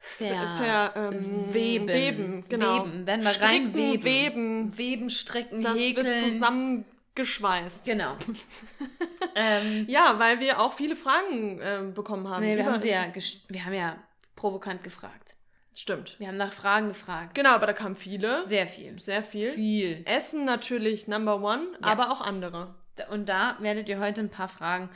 ver 0.00 0.28
Ver, 0.58 0.92
ähm, 0.96 1.52
weben. 1.54 1.88
weben, 1.88 2.44
genau. 2.48 2.84
Weben. 2.86 3.06
Werden 3.06 3.22
wir 3.24 3.30
Stricken, 3.30 3.66
reinweben. 3.66 4.04
weben. 4.04 4.78
Weben, 4.78 5.10
stricken, 5.10 5.62
Das 5.62 5.76
häkeln. 5.78 6.06
wird 6.06 6.18
zusammengeschweißt. 6.18 7.84
Genau. 7.84 8.16
ähm, 9.34 9.86
Ja, 9.88 10.18
weil 10.18 10.40
wir 10.40 10.60
auch 10.60 10.72
viele 10.72 10.96
Fragen 10.96 11.60
ähm, 11.62 11.94
bekommen 11.94 12.28
haben. 12.28 12.42
nee, 12.42 12.56
wir 12.56 12.64
haben 12.64 12.80
sie 12.80 12.90
ja, 12.90 13.06
wir 13.48 13.64
haben 13.64 13.74
ja 13.74 13.96
provokant 14.36 14.82
gefragt. 14.82 15.34
Stimmt. 15.74 16.16
Wir 16.18 16.28
haben 16.28 16.36
nach 16.36 16.52
Fragen 16.52 16.88
gefragt. 16.88 17.34
Genau, 17.36 17.50
aber 17.50 17.66
da 17.66 17.72
kamen 17.72 17.94
viele. 17.94 18.44
Sehr 18.46 18.66
viel. 18.66 18.98
Sehr 19.00 19.22
viel. 19.22 19.50
Viel. 19.50 20.02
Essen 20.06 20.44
natürlich 20.44 21.06
Number 21.06 21.40
One, 21.40 21.68
aber 21.82 22.10
auch 22.10 22.20
andere. 22.20 22.74
Und 23.10 23.28
da 23.28 23.56
werdet 23.60 23.88
ihr 23.88 23.98
heute 23.98 24.20
ein 24.20 24.30
paar 24.30 24.48
Fragen 24.48 24.90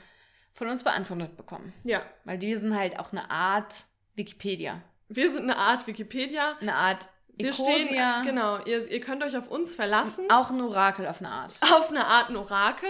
von 0.54 0.68
uns 0.68 0.82
beantwortet 0.82 1.36
bekommen. 1.36 1.72
Ja. 1.84 2.02
Weil 2.24 2.40
wir 2.40 2.58
sind 2.58 2.76
halt 2.76 2.98
auch 2.98 3.12
eine 3.12 3.30
Art 3.30 3.84
Wikipedia. 4.14 4.80
Wir 5.08 5.30
sind 5.30 5.42
eine 5.42 5.56
Art 5.56 5.86
Wikipedia. 5.86 6.56
Eine 6.60 6.74
Art 6.74 7.08
Wir 7.36 7.48
Ecosia. 7.48 7.74
stehen, 7.74 8.24
genau, 8.24 8.58
ihr, 8.64 8.90
ihr 8.90 9.00
könnt 9.00 9.22
euch 9.22 9.36
auf 9.36 9.48
uns 9.48 9.74
verlassen, 9.74 10.26
Auch 10.30 10.50
ein 10.50 10.60
Orakel 10.60 11.06
auf 11.06 11.20
eine 11.20 11.30
Art. 11.30 11.58
auf 11.62 11.90
eine 11.90 12.06
Art 12.06 12.28
ein 12.30 12.36
Orakel. 12.36 12.88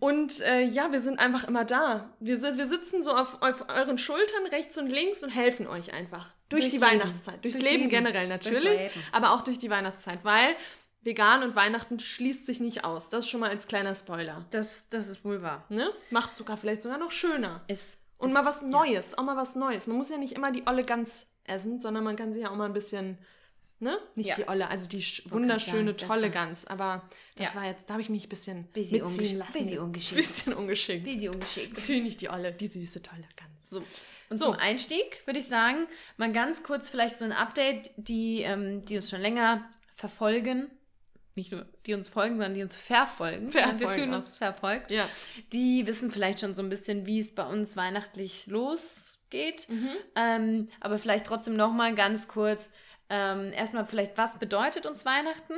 Und 0.00 0.40
äh, 0.40 0.62
ja, 0.62 0.92
wir 0.92 1.00
sind 1.00 1.18
einfach 1.18 1.44
immer 1.44 1.64
da. 1.64 2.10
Wir, 2.20 2.42
wir 2.42 2.68
sitzen 2.68 3.02
so 3.02 3.12
auf, 3.14 3.40
auf 3.40 3.66
euren 3.68 3.96
Schultern 3.96 4.46
rechts 4.46 4.76
und 4.76 4.88
links 4.88 5.22
und 5.22 5.30
helfen 5.30 5.66
euch 5.66 5.92
einfach. 5.94 6.30
Durch 6.48 6.62
Durchs 6.62 6.74
die 6.74 6.80
Leben. 6.80 7.00
Weihnachtszeit. 7.00 7.42
Durchs, 7.44 7.56
Durchs 7.56 7.64
Leben, 7.70 7.84
Leben. 7.84 7.90
generell 7.90 8.28
natürlich, 8.28 8.90
aber 9.12 9.32
auch 9.32 9.42
durch 9.42 9.58
die 9.58 9.70
Weihnachtszeit, 9.70 10.18
weil 10.22 10.54
vegan 11.04 11.42
und 11.42 11.54
Weihnachten 11.56 12.00
schließt 12.00 12.46
sich 12.46 12.60
nicht 12.60 12.84
aus. 12.84 13.08
Das 13.08 13.28
schon 13.28 13.40
mal 13.40 13.50
als 13.50 13.66
kleiner 13.66 13.94
Spoiler. 13.94 14.44
Das, 14.50 14.88
das 14.90 15.08
ist 15.08 15.24
wohl 15.24 15.42
wahr. 15.42 15.64
Ne? 15.68 15.90
Macht 16.10 16.34
sogar 16.36 16.56
vielleicht 16.56 16.82
sogar 16.82 16.98
noch 16.98 17.10
schöner. 17.10 17.62
Ist, 17.68 17.98
Und 18.18 18.28
ist, 18.28 18.34
mal 18.34 18.44
was 18.44 18.60
ja. 18.62 18.68
Neues, 18.68 19.16
auch 19.18 19.22
mal 19.24 19.36
was 19.36 19.54
Neues. 19.54 19.86
Man 19.86 19.96
muss 19.96 20.10
ja 20.10 20.18
nicht 20.18 20.32
immer 20.34 20.50
die 20.52 20.66
Olle 20.66 20.84
Gans 20.84 21.26
essen, 21.44 21.78
sondern 21.80 22.04
man 22.04 22.16
kann 22.16 22.32
sich 22.32 22.42
ja 22.42 22.50
auch 22.50 22.56
mal 22.56 22.64
ein 22.66 22.72
bisschen, 22.72 23.18
ne? 23.80 23.98
Nicht 24.14 24.28
Ja. 24.30 24.36
die 24.36 24.48
Olle, 24.48 24.68
also 24.68 24.86
die 24.88 25.00
grad 25.00 25.32
wunderschöne, 25.32 25.92
sagen, 25.98 26.08
tolle 26.08 26.30
Gans. 26.30 26.66
Aber 26.66 27.02
das 27.36 27.52
Ja. 27.52 27.60
war 27.60 27.66
jetzt, 27.66 27.88
da 27.88 27.94
habe 27.94 28.00
ich 28.02 28.08
mich 28.08 28.24
ein 28.26 28.28
bisschen 28.30 28.64
Bisschen 28.72 29.02
mitziehen 29.06 29.38
lassen. 29.38 29.52
bisschen 29.52 29.78
ungeschickt. 29.80 30.16
Bisschen 30.20 30.54
ungeschickt. 30.54 31.04
Wie 31.04 31.18
sie 31.20 31.28
ungeschickt. 31.28 31.76
Natürlich 31.78 32.02
nicht 32.02 32.20
die 32.22 32.30
Olle, 32.30 32.52
die 32.52 32.66
süße, 32.68 33.02
tolle 33.02 33.28
Gans. 33.36 33.70
So. 33.70 33.84
Und 34.30 34.38
So. 34.38 34.46
zum 34.46 34.54
Einstieg 34.54 35.22
würde 35.26 35.38
ich 35.38 35.46
sagen, 35.46 35.86
mal 36.16 36.32
ganz 36.32 36.62
kurz 36.62 36.88
vielleicht 36.88 37.18
so 37.18 37.26
ein 37.26 37.32
Update, 37.32 37.90
die, 37.98 38.40
ähm, 38.40 38.82
die 38.86 38.96
uns 38.96 39.10
schon 39.10 39.20
länger 39.20 39.68
verfolgen. 39.96 40.70
Nicht 41.36 41.50
nur 41.50 41.66
die 41.86 41.94
uns 41.94 42.08
folgen, 42.08 42.36
sondern 42.36 42.54
die 42.54 42.62
uns 42.62 42.76
verfolgen. 42.76 43.50
Verfolgen 43.50 43.80
Wir 43.80 43.88
fühlen 43.88 44.14
uns 44.14 44.30
verfolgt. 44.36 44.90
Ja. 44.90 45.08
Die 45.52 45.86
wissen 45.86 46.10
vielleicht 46.10 46.40
schon 46.40 46.54
so 46.54 46.62
ein 46.62 46.68
bisschen, 46.68 47.06
wie 47.06 47.18
es 47.18 47.34
bei 47.34 47.44
uns 47.44 47.76
weihnachtlich 47.76 48.46
losgeht. 48.46 49.68
Mhm. 49.68 49.90
Ähm, 50.14 50.68
aber 50.80 50.98
vielleicht 50.98 51.26
trotzdem 51.26 51.56
nochmal 51.56 51.94
ganz 51.94 52.28
kurz. 52.28 52.70
Ähm, 53.10 53.52
erstmal 53.52 53.84
vielleicht, 53.84 54.16
was 54.16 54.38
bedeutet 54.38 54.86
uns 54.86 55.04
Weihnachten? 55.04 55.54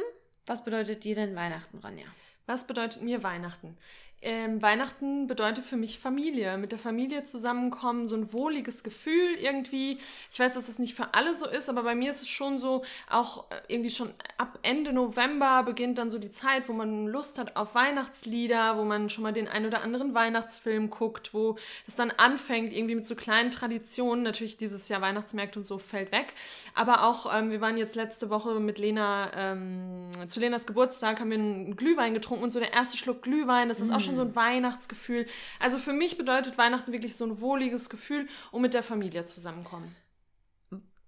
Was 0.46 0.64
bedeutet 0.64 1.04
dir 1.04 1.14
denn 1.14 1.36
Weihnachten, 1.36 1.78
Ronja? 1.78 2.06
Was 2.46 2.66
bedeutet 2.66 3.02
mir 3.02 3.22
Weihnachten? 3.22 3.76
Ähm, 4.22 4.62
Weihnachten 4.62 5.26
bedeutet 5.26 5.64
für 5.64 5.76
mich 5.76 5.98
Familie. 5.98 6.56
Mit 6.56 6.72
der 6.72 6.78
Familie 6.78 7.24
zusammenkommen, 7.24 8.08
so 8.08 8.16
ein 8.16 8.32
wohliges 8.32 8.82
Gefühl 8.82 9.34
irgendwie. 9.38 9.98
Ich 10.32 10.40
weiß, 10.40 10.54
dass 10.54 10.66
das 10.66 10.78
nicht 10.78 10.94
für 10.94 11.12
alle 11.12 11.34
so 11.34 11.46
ist, 11.46 11.68
aber 11.68 11.82
bei 11.82 11.94
mir 11.94 12.10
ist 12.10 12.22
es 12.22 12.28
schon 12.28 12.58
so, 12.58 12.82
auch 13.10 13.50
äh, 13.50 13.56
irgendwie 13.68 13.90
schon 13.90 14.14
ab 14.38 14.58
Ende 14.62 14.94
November 14.94 15.62
beginnt 15.64 15.98
dann 15.98 16.10
so 16.10 16.18
die 16.18 16.30
Zeit, 16.30 16.68
wo 16.68 16.72
man 16.72 17.06
Lust 17.06 17.38
hat 17.38 17.56
auf 17.56 17.74
Weihnachtslieder, 17.74 18.78
wo 18.78 18.84
man 18.84 19.10
schon 19.10 19.22
mal 19.22 19.34
den 19.34 19.48
ein 19.48 19.66
oder 19.66 19.82
anderen 19.82 20.14
Weihnachtsfilm 20.14 20.88
guckt, 20.88 21.34
wo 21.34 21.56
es 21.86 21.94
dann 21.94 22.10
anfängt, 22.10 22.72
irgendwie 22.72 22.94
mit 22.94 23.06
so 23.06 23.16
kleinen 23.16 23.50
Traditionen. 23.50 24.24
Natürlich 24.24 24.56
dieses 24.56 24.88
Jahr 24.88 25.02
Weihnachtsmärkte 25.02 25.58
und 25.58 25.64
so 25.64 25.76
fällt 25.76 26.10
weg. 26.10 26.32
Aber 26.74 27.04
auch, 27.04 27.32
ähm, 27.36 27.50
wir 27.50 27.60
waren 27.60 27.76
jetzt 27.76 27.96
letzte 27.96 28.30
Woche 28.30 28.60
mit 28.60 28.78
Lena, 28.78 29.30
ähm, 29.34 30.10
zu 30.28 30.40
Lenas 30.40 30.66
Geburtstag, 30.66 31.20
haben 31.20 31.30
wir 31.30 31.38
einen 31.38 31.76
Glühwein 31.76 32.14
getrunken 32.14 32.44
und 32.44 32.50
so 32.50 32.60
der 32.60 32.72
erste 32.72 32.96
Schluck 32.96 33.22
Glühwein, 33.22 33.68
das 33.68 33.80
ist 33.80 33.92
auch 33.92 34.05
schon 34.06 34.16
so 34.16 34.22
ein 34.22 34.34
Weihnachtsgefühl. 34.34 35.26
Also 35.60 35.78
für 35.78 35.92
mich 35.92 36.16
bedeutet 36.16 36.58
Weihnachten 36.58 36.92
wirklich 36.92 37.16
so 37.16 37.24
ein 37.24 37.40
wohliges 37.40 37.90
Gefühl 37.90 38.26
und 38.50 38.62
mit 38.62 38.74
der 38.74 38.82
Familie 38.82 39.26
zusammenkommen. 39.26 39.94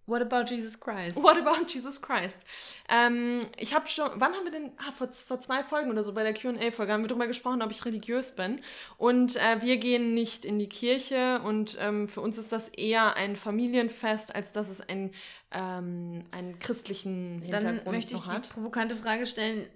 What 0.09 0.23
about 0.23 0.49
Jesus 0.49 0.81
Christ? 0.81 1.17
What 1.17 1.37
about 1.37 1.67
Jesus 1.69 2.01
Christ? 2.01 2.47
Ähm, 2.89 3.41
ich 3.59 3.75
habe 3.75 3.89
schon, 3.89 4.11
wann 4.15 4.33
haben 4.33 4.45
wir 4.45 4.51
denn, 4.51 4.71
ah, 4.79 4.93
vor, 4.93 5.09
vor 5.09 5.39
zwei 5.43 5.63
Folgen 5.63 5.91
oder 5.91 6.03
so 6.03 6.15
bei 6.15 6.23
der 6.23 6.33
QA-Folge 6.33 6.93
haben 6.95 7.03
wir 7.03 7.09
darüber 7.09 7.27
gesprochen, 7.27 7.61
ob 7.61 7.71
ich 7.71 7.85
religiös 7.85 8.35
bin. 8.35 8.61
Und 8.97 9.37
äh, 9.37 9.61
wir 9.61 9.77
gehen 9.77 10.15
nicht 10.15 10.47
in 10.47 10.59
die 10.59 10.69
Kirche 10.69 11.43
und 11.45 11.77
ähm, 11.79 12.09
für 12.09 12.23
uns 12.23 12.39
ist 12.39 12.53
das 12.53 12.69
eher 12.69 13.19
ein 13.19 13.37
Familienfest, 13.37 14.35
als 14.35 14.53
dass 14.53 14.71
es 14.71 14.81
ein, 14.81 15.11
ähm, 15.51 16.25
einen 16.31 16.59
christlichen 16.59 17.43
Hintergrund 17.43 17.83
Dann 17.85 17.93
möchte 17.93 18.15
ich 18.15 18.23
die 18.23 18.27
hat. 18.27 18.49
provokante 18.49 18.97
Frage 18.97 19.27
stellen. 19.27 19.69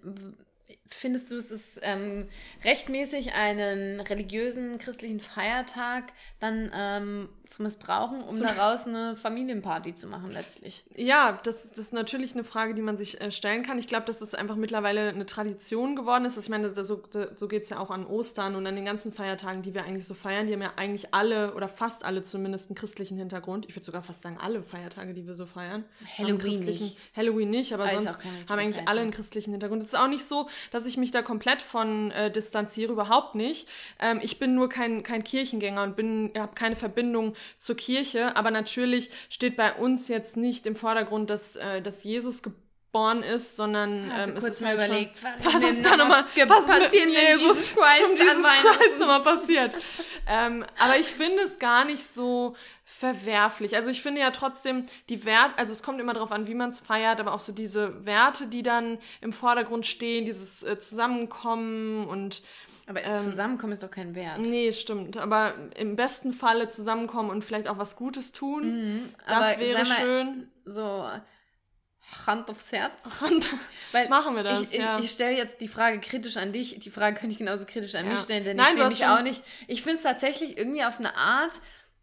Findest 0.87 1.31
du, 1.31 1.37
es 1.37 1.51
ist 1.51 1.81
ähm, 1.83 2.29
rechtmäßig, 2.65 3.33
einen 3.35 4.01
religiösen 4.01 4.79
christlichen 4.79 5.21
Feiertag 5.21 6.13
dann 6.41 6.71
ähm, 6.75 7.29
zu 7.53 7.63
missbrauchen, 7.63 8.23
um 8.23 8.39
daraus 8.39 8.87
eine 8.87 9.15
Familienparty 9.15 9.95
zu 9.95 10.09
machen 10.09 10.33
letztlich? 10.33 10.85
Ja, 10.97 11.39
das, 11.45 11.71
das 11.71 11.79
ist 11.79 11.93
natürlich 11.93 12.33
eine 12.35 12.45
Frage, 12.45 12.75
die 12.75 12.83
man 12.83 12.97
sich 12.97 13.21
äh, 13.21 13.31
stellen 13.31 13.63
kann. 13.63 13.79
Ich 13.79 13.87
glaube, 13.87 14.07
dass 14.07 14.21
es 14.21 14.35
einfach 14.35 14.57
mittlerweile 14.57 15.11
eine 15.11 15.27
Tradition 15.27 15.95
geworden 15.95 16.25
ist. 16.25 16.37
Ich 16.37 16.49
meine, 16.49 16.71
so, 16.75 17.03
so 17.37 17.49
geht 17.49 17.65
es 17.65 17.71
ja 17.71 17.79
auch 17.79 17.91
an 17.91 18.07
Ostern 18.07 18.55
und 18.57 18.67
an 18.67 18.75
den 18.75 18.85
ganzen 18.85 19.13
Feiertagen, 19.13 19.63
die 19.63 19.75
wir 19.75 19.85
eigentlich 19.85 20.07
so 20.07 20.15
feiern. 20.15 20.47
Die 20.47 20.53
haben 20.53 20.63
ja 20.63 20.73
eigentlich 20.77 21.15
alle 21.15 21.55
oder 21.55 21.69
fast 21.69 22.05
alle 22.05 22.25
zumindest 22.25 22.71
einen 22.71 22.77
christlichen 22.77 23.19
Hintergrund. 23.19 23.67
Ich 23.69 23.77
würde 23.77 23.85
sogar 23.85 24.03
fast 24.03 24.23
sagen, 24.23 24.39
alle 24.41 24.63
Feiertage, 24.63 25.13
die 25.15 25.27
wir 25.27 25.35
so 25.35 25.47
feiern. 25.47 25.85
Halloween 26.19 26.61
nicht. 26.61 26.97
Halloween 27.15 27.51
nicht, 27.51 27.73
aber 27.75 27.85
ist 27.87 28.03
sonst 28.03 28.25
haben 28.25 28.59
eigentlich 28.59 28.77
Feiertag. 28.77 28.91
alle 28.91 29.01
einen 29.03 29.11
christlichen 29.11 29.51
Hintergrund. 29.53 29.83
Es 29.83 29.89
ist 29.89 29.99
auch 29.99 30.09
nicht 30.09 30.25
so, 30.25 30.49
dass 30.71 30.87
ich 30.87 30.97
mich 30.97 31.11
da 31.11 31.23
komplett 31.23 31.63
von 31.63 32.11
äh, 32.11 32.31
distanziere, 32.31 32.93
überhaupt 32.93 33.35
nicht. 33.35 33.69
Ähm, 33.99 34.21
ich 34.23 34.39
bin 34.39 34.55
nur 34.55 34.69
kein, 34.69 35.03
kein 35.03 35.25
Kirchengänger 35.25 35.83
und 35.83 36.39
habe 36.39 36.55
keine 36.55 36.77
Verbindung 36.77 37.35
zur 37.59 37.77
Kirche, 37.77 38.37
aber 38.37 38.51
natürlich 38.51 39.11
steht 39.29 39.57
bei 39.57 39.73
uns 39.75 40.09
jetzt 40.09 40.37
nicht 40.37 40.67
im 40.67 40.77
Vordergrund, 40.77 41.31
dass, 41.31 41.57
äh, 41.57 41.83
dass 41.83 42.05
Jesus 42.05 42.43
geboren 42.43 42.62
ist, 43.23 43.57
sondern 43.57 44.11
ähm, 44.11 44.37
es 44.37 44.41
kurz 44.41 44.45
ist 44.57 44.61
mal 44.61 44.79
halt 44.79 44.89
überlegt, 44.89 45.19
schon, 45.19 45.31
was, 45.45 45.55
was 45.55 45.71
ist 45.71 45.85
da 45.85 45.97
nochmal 45.97 46.25
was 46.35 46.37
mit 46.37 46.67
passiert, 46.69 46.93
wenn 46.93 47.39
Jesus 47.39 47.75
Christ 47.75 48.19
Jesus 48.19 48.31
an 48.31 48.43
Weihnachten? 48.43 48.79
Christ 48.79 48.99
nochmal 48.99 49.23
passiert. 49.23 49.77
ähm, 50.29 50.65
aber 50.79 50.99
ich 50.99 51.07
finde 51.07 51.43
es 51.43 51.59
gar 51.59 51.85
nicht 51.87 52.05
so 52.07 52.55
verwerflich. 52.85 53.77
Also 53.77 53.91
ich 53.91 54.03
finde 54.03 54.21
ja 54.21 54.31
trotzdem 54.31 54.85
die 55.09 55.25
Werte, 55.25 55.57
also 55.57 55.73
es 55.73 55.83
kommt 55.83 56.01
immer 56.01 56.13
darauf 56.13 56.33
an, 56.33 56.47
wie 56.47 56.55
man 56.55 56.69
es 56.71 56.81
feiert, 56.81 57.19
aber 57.19 57.33
auch 57.33 57.41
so 57.41 57.53
diese 57.53 58.05
Werte, 58.05 58.47
die 58.47 58.63
dann 58.63 58.99
im 59.23 59.33
Vordergrund 59.33 59.87
stehen, 59.87 60.27
dieses 60.27 60.63
äh, 60.63 60.79
Zusammenkommen 60.79 62.07
und 62.07 62.43
Aber 62.87 63.03
Ähm, 63.03 63.19
zusammenkommen 63.21 63.73
ist 63.73 63.83
doch 63.83 63.91
kein 63.91 64.15
Wert. 64.15 64.39
nee, 64.39 64.71
stimmt, 64.73 65.17
aber 65.17 65.55
im 65.77 65.97
besten 65.97 66.33
Falle 66.35 66.69
zusammenkommen 66.69 67.31
und 67.31 67.43
vielleicht 67.45 67.69
auch 67.69 67.79
was 67.79 67.97
Gutes 67.97 68.33
tun. 68.33 69.11
Das 69.27 69.37
Mhm. 69.37 69.47
Aber 69.47 69.61
wäre 69.61 69.85
mal, 69.85 69.97
schön. 69.97 70.49
So, 70.65 71.09
Hand 72.27 72.51
aufs 72.51 72.73
Herz. 72.73 72.93
Und 73.23 73.49
Weil 73.93 74.09
machen 74.09 74.35
wir 74.37 74.43
das, 74.43 74.63
ich, 74.63 74.75
ja. 74.75 74.99
Ich, 74.99 75.07
ich 75.07 75.11
stelle 75.13 75.37
jetzt 75.37 75.61
die 75.61 75.69
Frage 75.69 76.01
kritisch 76.01 76.37
an 76.37 76.53
dich. 76.53 76.79
Die 76.79 76.91
Frage 76.91 77.17
könnte 77.17 77.33
ich 77.33 77.39
genauso 77.39 77.65
kritisch 77.65 77.95
an 77.95 78.07
Ja. 78.07 78.13
mich 78.13 78.21
stellen, 78.23 78.45
denn 78.45 78.57
Nein, 78.57 78.69
ich 78.73 78.79
sehe 78.79 78.89
mich 78.89 78.99
schon- 78.99 79.07
auch 79.09 79.23
nicht. 79.23 79.43
Ich 79.69 79.83
finde 79.83 79.97
es 79.99 80.03
tatsächlich 80.03 80.59
irgendwie 80.59 80.85
auf 80.85 80.99
eine 80.99 81.17
Art, 81.17 81.53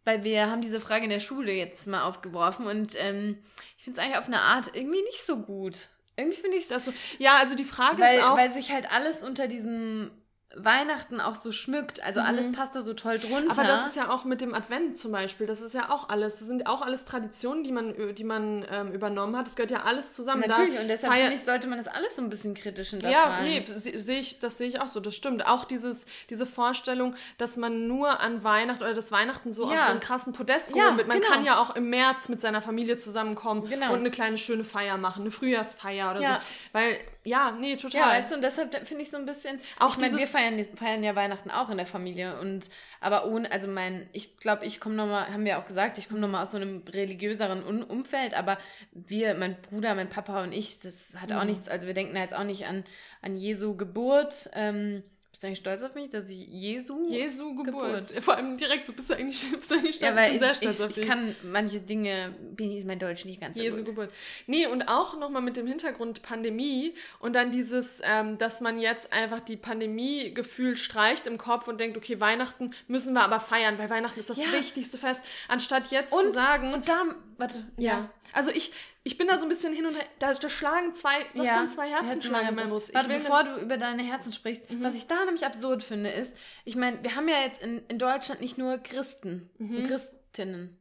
weil 0.06 0.24
wir 0.24 0.50
haben 0.50 0.62
diese 0.62 0.80
Frage 0.80 1.04
in 1.04 1.10
der 1.10 1.20
Schule 1.20 1.52
jetzt 1.52 1.86
mal 1.88 2.04
aufgeworfen 2.04 2.66
und 2.66 2.94
ähm, 2.98 3.38
ich 3.78 3.84
finde 3.84 4.00
es 4.00 4.06
eigentlich 4.06 4.18
auf 4.20 4.28
eine 4.28 4.42
Art 4.42 4.72
irgendwie 4.74 5.02
nicht 5.04 5.24
so 5.26 5.38
gut. 5.38 5.90
Irgendwie 6.16 6.38
finde 6.38 6.58
ich 6.58 6.64
es, 6.64 6.70
das 6.70 6.86
so, 6.86 6.94
ja, 7.18 7.38
also 7.38 7.56
die 7.56 7.64
Frage 7.64 8.02
weil, 8.02 8.18
ist 8.18 8.24
auch, 8.24 8.38
weil 8.38 8.52
sich 8.52 8.72
halt 8.72 8.92
alles 8.92 9.24
unter 9.24 9.48
diesem 9.48 10.12
Weihnachten 10.56 11.22
auch 11.22 11.36
so 11.36 11.52
schmückt. 11.52 12.04
Also 12.04 12.22
alles 12.22 12.52
passt 12.52 12.76
da 12.76 12.82
so 12.82 12.96
toll 12.96 13.20
drunter. 13.20 13.54
Mhm. 13.54 13.60
Aber 13.60 13.64
das 13.64 13.86
ist 13.88 13.96
ja 13.96 14.10
auch 14.10 14.24
mit 14.26 14.42
dem 14.42 14.56
Advent 14.56 14.98
zum 14.98 15.12
Beispiel. 15.12 15.46
Das 15.46 15.62
ist 15.62 15.74
ja 15.76 15.90
auch 15.92 16.10
alles. 16.10 16.38
Das 16.40 16.48
sind 16.48 16.66
auch 16.66 16.82
alles 16.82 17.06
Traditionen, 17.06 17.64
die 17.64 17.72
man, 17.72 17.94
die 18.16 18.24
man 18.24 18.66
ähm, 18.72 18.92
übernommen 18.92 19.38
hat. 19.38 19.46
Das 19.46 19.56
gehört 19.56 19.70
ja 19.70 19.84
alles 19.84 20.14
zusammen. 20.14 20.44
Natürlich, 20.48 20.76
Da 20.76 20.82
und 20.82 20.88
deshalb 20.88 21.14
finde 21.14 21.34
ich, 21.36 21.44
sollte 21.44 21.68
man 21.68 21.78
das 21.78 21.88
alles 21.88 22.16
so 22.16 22.24
ein 22.24 22.30
bisschen 22.30 22.56
kritisch 22.56 22.94
Ja, 22.94 22.98
hinterfragen. 23.00 23.44
nee, 23.46 23.64
se- 23.64 24.00
sehe 24.02 24.20
ich, 24.20 24.40
das 24.40 24.58
sehe 24.58 24.68
ich 24.68 24.82
auch 24.82 24.88
so, 24.88 25.00
das 25.00 25.16
stimmt. 25.16 25.46
Auch 25.46 25.66
dieses, 25.66 26.08
diese 26.32 26.48
Vorstellung, 26.48 27.16
dass 27.38 27.56
man 27.56 27.88
nur 27.88 28.20
an 28.20 28.44
Weihnachten 28.44 28.82
oder 28.84 28.96
das 28.96 29.12
Weihnachten 29.12 29.54
so 29.54 29.66
auf 29.66 29.74
Ja. 29.74 29.86
so 29.86 29.92
einen 29.92 30.00
krassen 30.00 30.34
Podest 30.34 30.76
Ja, 30.76 30.98
wird. 30.98 31.08
Man 31.08 31.20
genau. 31.20 31.32
kann 31.32 31.46
ja 31.46 31.60
auch 31.62 31.76
im 31.76 31.92
März 31.92 32.28
mit 32.28 32.42
seiner 32.42 32.64
Familie 32.64 32.98
zusammenkommen 32.98 33.70
Genau. 33.70 33.94
und 33.94 34.00
eine 34.00 34.10
kleine 34.10 34.40
schöne 34.40 34.64
Feier 34.64 34.98
machen, 34.98 35.22
eine 35.22 35.32
Frühjahrsfeier 35.32 36.10
oder 36.10 36.22
Ja. 36.22 36.36
so. 36.36 36.42
Weil, 36.74 36.98
ja, 37.26 37.52
nee, 37.52 37.76
total. 37.76 38.02
Ja, 38.02 38.08
weißt 38.10 38.32
du, 38.32 38.36
und 38.36 38.42
deshalb 38.42 38.88
finde 38.88 39.04
ich 39.04 39.12
so 39.12 39.18
ein 39.18 39.26
bisschen. 39.26 39.60
Auch 39.80 39.96
ich 39.96 40.02
meine, 40.02 40.18
wir 40.18 40.28
feiern, 40.28 40.66
feiern 40.76 41.04
ja 41.04 41.16
Weihnachten 41.16 41.52
auch 41.52 41.70
in 41.70 41.78
der 41.78 41.86
Familie. 41.86 42.40
Und 42.40 42.70
aber 43.02 43.26
ohne, 43.28 43.52
also 43.52 43.68
mein, 43.68 44.10
ich 44.14 44.38
glaube, 44.38 44.66
ich 44.66 44.80
komme 44.80 44.96
nochmal, 44.96 45.28
haben 45.32 45.46
wir 45.46 45.60
auch 45.60 45.66
gesagt, 45.66 45.98
ich 45.98 46.08
komme 46.08 46.20
nochmal 46.22 46.44
aus 46.44 46.52
so 46.52 46.58
einem 46.58 46.84
religiöseren 46.92 47.64
Umfeld, 47.84 48.34
aber 48.38 48.58
wir, 48.92 49.34
mein 49.36 49.62
Bruder, 49.62 49.96
mein 49.96 50.10
Papa 50.10 50.44
und 50.44 50.54
ich, 50.54 50.80
das 50.80 51.16
hat 51.20 51.30
Mhm. 51.30 51.36
auch 51.36 51.44
nichts, 51.44 51.70
also 51.70 51.88
wir 51.88 51.94
denken 51.94 52.16
da 52.16 52.22
jetzt 52.22 52.36
auch 52.36 52.44
nicht 52.44 52.66
an, 52.68 52.84
an 53.22 53.38
Jesu 53.38 53.76
Geburt. 53.76 54.50
Ähm, 54.54 55.04
bist 55.32 55.44
du 55.44 55.48
eigentlich 55.48 55.60
stolz 55.60 55.82
auf 55.84 55.96
mich, 55.96 56.10
dass 56.10 56.30
ich 56.30 56.48
Jesu. 56.48 57.08
Jesu 57.10 57.56
Geburt. 57.56 58.08
Geburt. 58.10 58.24
Vor 58.24 58.36
allem 58.36 58.58
direkt 58.58 58.86
so, 58.86 58.94
bist 58.94 59.10
du 59.10 59.14
eigentlich, 59.16 59.50
bist 59.58 59.70
du 59.72 59.76
eigentlich 59.76 59.96
stolz? 59.96 60.10
ja, 60.12 60.16
weil 60.16 60.26
bin 60.28 60.34
ich, 60.36 60.40
sehr 60.40 60.56
stolz 60.56 60.80
ich, 60.80 60.84
auf 60.86 60.90
ich 60.90 60.96
dich. 60.96 61.08
kann 61.08 61.36
manche 61.44 61.80
Dinge, 61.80 62.34
bin 62.56 62.72
ich 62.72 62.84
mein 62.86 63.00
Deutsch 63.00 63.26
nicht 63.26 63.40
ganz 63.40 63.56
so 63.56 63.62
Jesu 63.64 63.78
gut. 63.78 63.86
Geburt. 63.88 64.14
Nee, 64.48 64.68
und 64.68 64.84
auch 64.88 65.18
nochmal 65.20 65.42
mit 65.42 65.56
dem 65.56 65.68
Hintergrund 65.68 66.22
Pandemie 66.24 66.94
und 67.20 67.34
dann 67.34 67.52
dieses, 67.52 68.02
ähm, 68.04 68.38
dass 68.38 68.60
man 68.60 68.80
jetzt 68.80 69.14
einfach 69.14 69.40
die 69.40 69.56
Pandemie-Gefühl 69.58 70.78
streicht 70.78 71.28
im 71.28 71.38
Kopf 71.38 71.68
und 71.68 71.80
denkt, 71.80 71.96
okay, 71.98 72.20
Weihnachten 72.20 72.72
müssen 72.88 73.14
wir 73.14 73.22
aber 73.22 73.40
feiern, 73.40 73.78
weil 73.78 73.90
Weihnachten 73.90 74.20
ist 74.20 74.30
das 74.30 74.38
Ja. 74.44 74.52
wichtigste 74.52 74.98
Fest, 74.98 75.24
anstatt 75.48 75.92
jetzt 75.92 76.12
zu 76.12 76.18
Und, 76.28 76.34
sagen, 76.34 76.74
und 76.74 76.90
da, 76.90 77.04
warte, 77.38 77.64
ja. 77.78 77.92
ja. 77.92 78.10
Also 78.34 78.52
ich, 78.52 78.72
ich 79.04 79.18
bin 79.18 79.28
da 79.28 79.38
so 79.38 79.44
ein 79.46 79.50
bisschen 79.50 79.74
hin 79.74 79.86
und 79.86 79.96
her, 79.96 80.06
da, 80.20 80.34
da 80.34 80.50
schlagen 80.50 80.94
zwei, 80.96 81.20
sagt 81.34 81.38
man, 81.38 81.70
zwei 81.70 81.90
Herzen 81.90 82.22
schlagen 82.22 82.50
in 82.50 82.56
meiner 82.56 82.70
Brust. 82.70 82.90
Ich 82.90 82.96
Warte, 82.96 83.10
bevor 83.10 83.44
du 83.44 83.56
über 83.62 83.78
deine 83.78 84.04
Herzen 84.04 84.34
sprichst, 84.34 84.64
was 84.82 84.96
ich 84.96 85.08
da 85.08 85.24
nämlich 85.26 85.46
absurd 85.46 85.84
finde, 85.84 86.10
ist, 86.10 86.36
ich 86.66 86.76
meine, 86.76 87.02
wir 87.04 87.16
haben 87.16 87.28
ja 87.28 87.42
jetzt 87.42 87.62
in, 87.62 87.82
in 87.88 87.98
Deutschland 88.00 88.42
nicht 88.42 88.58
nur 88.58 88.78
Christen 88.78 89.50
und 89.60 89.86
Christinnen. 89.88 90.76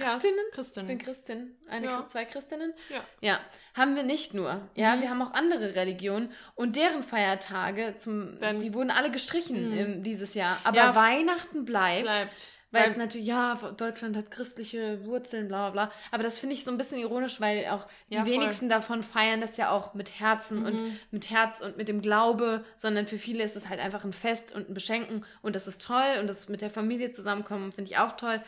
Ja, 0.00 0.12
Christinnen? 0.12 0.38
Christinnen. 0.52 0.90
Ich 0.90 0.96
bin 0.96 1.04
Christin. 1.04 1.56
Eine, 1.68 1.86
Ja. 1.86 2.06
Zwei 2.06 2.24
Christinnen? 2.24 2.72
Ja. 2.88 3.02
Ja, 3.20 3.40
haben 3.74 3.96
wir 3.96 4.04
nicht 4.04 4.32
nur. 4.32 4.68
Ja, 4.76 4.94
Mhm. 4.94 5.00
wir 5.02 5.10
haben 5.10 5.22
auch 5.22 5.32
andere 5.32 5.74
Religionen 5.74 6.30
und 6.54 6.76
deren 6.76 7.02
Feiertage, 7.02 7.96
zum, 7.98 8.38
die 8.60 8.74
wurden 8.74 8.92
alle 8.92 9.10
gestrichen 9.10 9.76
im, 9.76 10.02
dieses 10.04 10.34
Jahr. 10.34 10.58
Aber 10.62 10.76
Ja, 10.76 10.94
Weihnachten 10.94 11.64
bleibt. 11.64 12.02
bleibt. 12.04 12.52
Weil, 12.70 12.90
Weil- 12.90 12.96
natürlich, 12.98 13.26
ja, 13.26 13.54
Deutschland 13.78 14.14
hat 14.14 14.30
christliche 14.30 15.02
Wurzeln, 15.06 15.48
bla 15.48 15.70
bla 15.70 15.86
bla. 15.86 15.92
Aber 16.10 16.22
das 16.22 16.38
finde 16.38 16.54
ich 16.54 16.64
so 16.64 16.70
ein 16.70 16.76
bisschen 16.76 16.98
ironisch, 16.98 17.40
weil 17.40 17.66
auch 17.68 17.86
die 18.10 18.14
Ja, 18.16 18.26
wenigsten 18.26 18.68
davon 18.68 19.02
feiern 19.02 19.40
das 19.40 19.56
ja 19.56 19.70
auch 19.70 19.94
mit 19.94 20.20
Herzen 20.20 20.66
und 20.66 20.74
Mhm. 20.82 20.98
mit 21.10 21.30
Herz 21.30 21.60
und 21.62 21.78
mit 21.78 21.88
dem 21.88 22.02
Glaube, 22.02 22.62
sondern 22.76 23.06
für 23.06 23.16
viele 23.16 23.42
ist 23.42 23.56
es 23.56 23.70
halt 23.70 23.80
einfach 23.80 24.04
ein 24.04 24.12
Fest 24.12 24.52
und 24.54 24.68
ein 24.68 24.74
Beschenken 24.74 25.24
und 25.40 25.56
das 25.56 25.66
ist 25.66 25.80
toll 25.80 26.18
und 26.20 26.26
das 26.26 26.48
mit 26.50 26.60
der 26.60 26.68
Familie 26.70 27.10
zusammenkommen 27.10 27.72
finde 27.72 27.90
ich 27.90 27.96
auch 27.98 28.12
toll. 28.18 28.42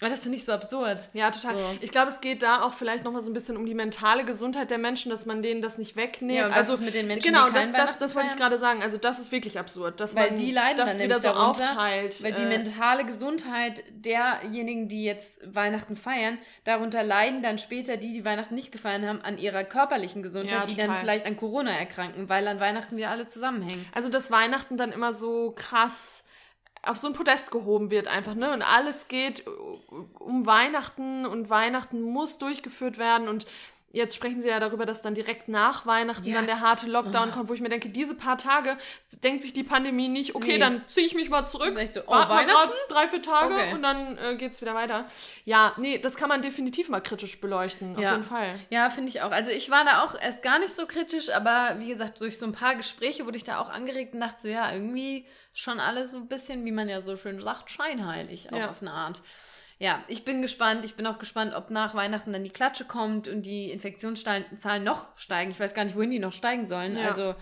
Aber 0.00 0.10
das 0.10 0.22
finde 0.22 0.36
ich 0.36 0.44
so 0.44 0.50
absurd. 0.50 1.08
Ja, 1.12 1.30
total. 1.30 1.54
So. 1.54 1.60
Ich 1.80 1.92
glaube, 1.92 2.08
es 2.08 2.20
geht 2.20 2.42
da 2.42 2.62
auch 2.62 2.72
vielleicht 2.72 3.04
nochmal 3.04 3.22
so 3.22 3.30
ein 3.30 3.32
bisschen 3.32 3.56
um 3.56 3.64
die 3.64 3.74
mentale 3.74 4.24
Gesundheit 4.24 4.70
der 4.70 4.78
Menschen, 4.78 5.08
dass 5.08 5.24
man 5.24 5.40
denen 5.40 5.62
das 5.62 5.78
nicht 5.78 5.94
wegnimmt. 5.94 6.36
Ja, 6.36 6.48
also 6.48 6.76
mit 6.82 6.94
den 6.94 7.06
Menschen, 7.06 7.24
genau, 7.24 7.48
die 7.48 7.54
das, 7.54 7.72
das, 7.72 7.98
das 7.98 8.14
wollte 8.16 8.30
ich 8.32 8.36
gerade 8.36 8.58
sagen. 8.58 8.82
Also 8.82 8.98
das 8.98 9.20
ist 9.20 9.30
wirklich 9.30 9.56
absurd, 9.56 10.00
dass 10.00 10.16
Weil 10.16 10.30
man 10.30 10.36
die 10.36 10.50
leiden 10.50 10.78
das 10.78 10.90
dann 10.90 10.98
wieder 10.98 11.16
so 11.16 11.28
darunter, 11.28 11.62
aufteilt. 11.62 12.22
Weil 12.24 12.32
die 12.32 12.42
äh, 12.42 12.48
mentale 12.48 13.04
Gesundheit 13.04 13.84
derjenigen, 13.90 14.88
die 14.88 15.04
jetzt 15.04 15.40
Weihnachten 15.54 15.96
feiern, 15.96 16.38
darunter 16.64 17.04
leiden 17.04 17.42
dann 17.42 17.58
später 17.58 17.96
die, 17.96 18.12
die 18.12 18.24
Weihnachten 18.24 18.56
nicht 18.56 18.72
gefeiert 18.72 19.04
haben, 19.04 19.20
an 19.20 19.38
ihrer 19.38 19.62
körperlichen 19.62 20.24
Gesundheit, 20.24 20.58
Ja, 20.58 20.66
die 20.66 20.74
dann 20.74 20.96
vielleicht 20.96 21.24
an 21.24 21.36
Corona 21.36 21.70
erkranken, 21.70 22.28
weil 22.28 22.48
an 22.48 22.58
Weihnachten 22.58 22.96
wir 22.96 23.10
alle 23.10 23.28
zusammenhängen. 23.28 23.86
Also, 23.92 24.08
dass 24.08 24.32
Weihnachten 24.32 24.76
dann 24.76 24.90
immer 24.90 25.12
so 25.12 25.52
krass 25.52 26.23
auf 26.86 26.98
so 26.98 27.06
ein 27.08 27.12
Podest 27.14 27.50
gehoben 27.50 27.90
wird 27.90 28.08
einfach, 28.08 28.34
ne? 28.34 28.52
Und 28.52 28.62
alles 28.62 29.08
geht 29.08 29.44
um 30.18 30.46
Weihnachten 30.46 31.26
und 31.26 31.50
Weihnachten 31.50 32.00
muss 32.02 32.38
durchgeführt 32.38 32.98
werden 32.98 33.28
und 33.28 33.46
Jetzt 33.96 34.16
sprechen 34.16 34.42
sie 34.42 34.48
ja 34.48 34.58
darüber, 34.58 34.86
dass 34.86 35.02
dann 35.02 35.14
direkt 35.14 35.46
nach 35.46 35.86
Weihnachten 35.86 36.26
Ja. 36.26 36.34
dann 36.38 36.46
der 36.46 36.58
harte 36.58 36.88
Lockdown 36.88 37.28
Ah. 37.28 37.32
kommt, 37.32 37.48
wo 37.48 37.54
ich 37.54 37.60
mir 37.60 37.68
denke, 37.68 37.90
diese 37.90 38.16
paar 38.16 38.36
Tage 38.36 38.76
denkt 39.22 39.42
sich 39.42 39.52
die 39.52 39.62
Pandemie 39.62 40.08
nicht, 40.08 40.34
okay, 40.34 40.54
Nee. 40.54 40.58
dann 40.58 40.82
ziehe 40.88 41.06
ich 41.06 41.14
mich 41.14 41.30
mal 41.30 41.46
zurück, 41.46 41.70
so, 41.92 42.00
oh, 42.04 42.10
warte 42.10 42.28
mal 42.34 42.44
grad 42.44 42.70
drei, 42.88 43.06
vier 43.06 43.22
Tage 43.22 43.54
Okay. 43.54 43.72
und 43.72 43.82
dann 43.84 44.18
äh, 44.18 44.34
geht's 44.34 44.60
wieder 44.60 44.74
weiter. 44.74 45.04
Ja, 45.44 45.74
nee, 45.76 45.98
das 45.98 46.16
kann 46.16 46.28
man 46.28 46.42
definitiv 46.42 46.88
mal 46.88 47.00
kritisch 47.02 47.40
beleuchten, 47.40 47.94
auf 47.94 48.02
Ja. 48.02 48.10
jeden 48.14 48.24
Fall. 48.24 48.48
Ja, 48.68 48.90
finde 48.90 49.10
ich 49.10 49.22
auch. 49.22 49.30
Also 49.30 49.52
ich 49.52 49.70
war 49.70 49.84
da 49.84 50.02
auch 50.02 50.20
erst 50.20 50.42
gar 50.42 50.58
nicht 50.58 50.74
so 50.74 50.86
kritisch, 50.86 51.30
aber 51.30 51.76
wie 51.78 51.86
gesagt, 51.86 52.20
durch 52.20 52.40
so 52.40 52.46
ein 52.46 52.52
paar 52.52 52.74
Gespräche 52.74 53.26
wurde 53.26 53.36
ich 53.36 53.44
da 53.44 53.60
auch 53.60 53.70
angeregt 53.70 54.12
und 54.14 54.18
dachte 54.22 54.40
so, 54.42 54.48
ja, 54.48 54.72
irgendwie 54.72 55.24
schon 55.54 55.80
alles 55.80 56.10
so 56.10 56.18
ein 56.18 56.28
bisschen, 56.28 56.64
wie 56.64 56.72
man 56.72 56.88
ja 56.88 57.00
so 57.00 57.16
schön 57.16 57.40
sagt, 57.40 57.70
scheinheilig 57.70 58.52
auch 58.52 58.58
Ja. 58.58 58.70
auf 58.70 58.82
eine 58.82 58.90
Art. 58.90 59.22
Ja, 59.78 60.04
ich 60.08 60.24
bin 60.24 60.42
gespannt. 60.42 60.84
Ich 60.84 60.94
bin 60.94 61.06
auch 61.06 61.18
gespannt, 61.18 61.54
ob 61.54 61.70
nach 61.70 61.94
Weihnachten 61.94 62.32
dann 62.32 62.44
die 62.44 62.50
Klatsche 62.50 62.84
kommt 62.84 63.26
und 63.28 63.42
die 63.42 63.70
Infektionszahlen 63.70 64.84
noch 64.84 65.16
steigen. 65.18 65.50
Ich 65.50 65.58
weiß 65.60 65.74
gar 65.74 65.84
nicht, 65.84 65.96
wohin 65.96 66.10
die 66.10 66.18
noch 66.20 66.32
steigen 66.32 66.66
sollen. 66.66 66.96
Ja. 66.96 67.08
Also 67.08 67.34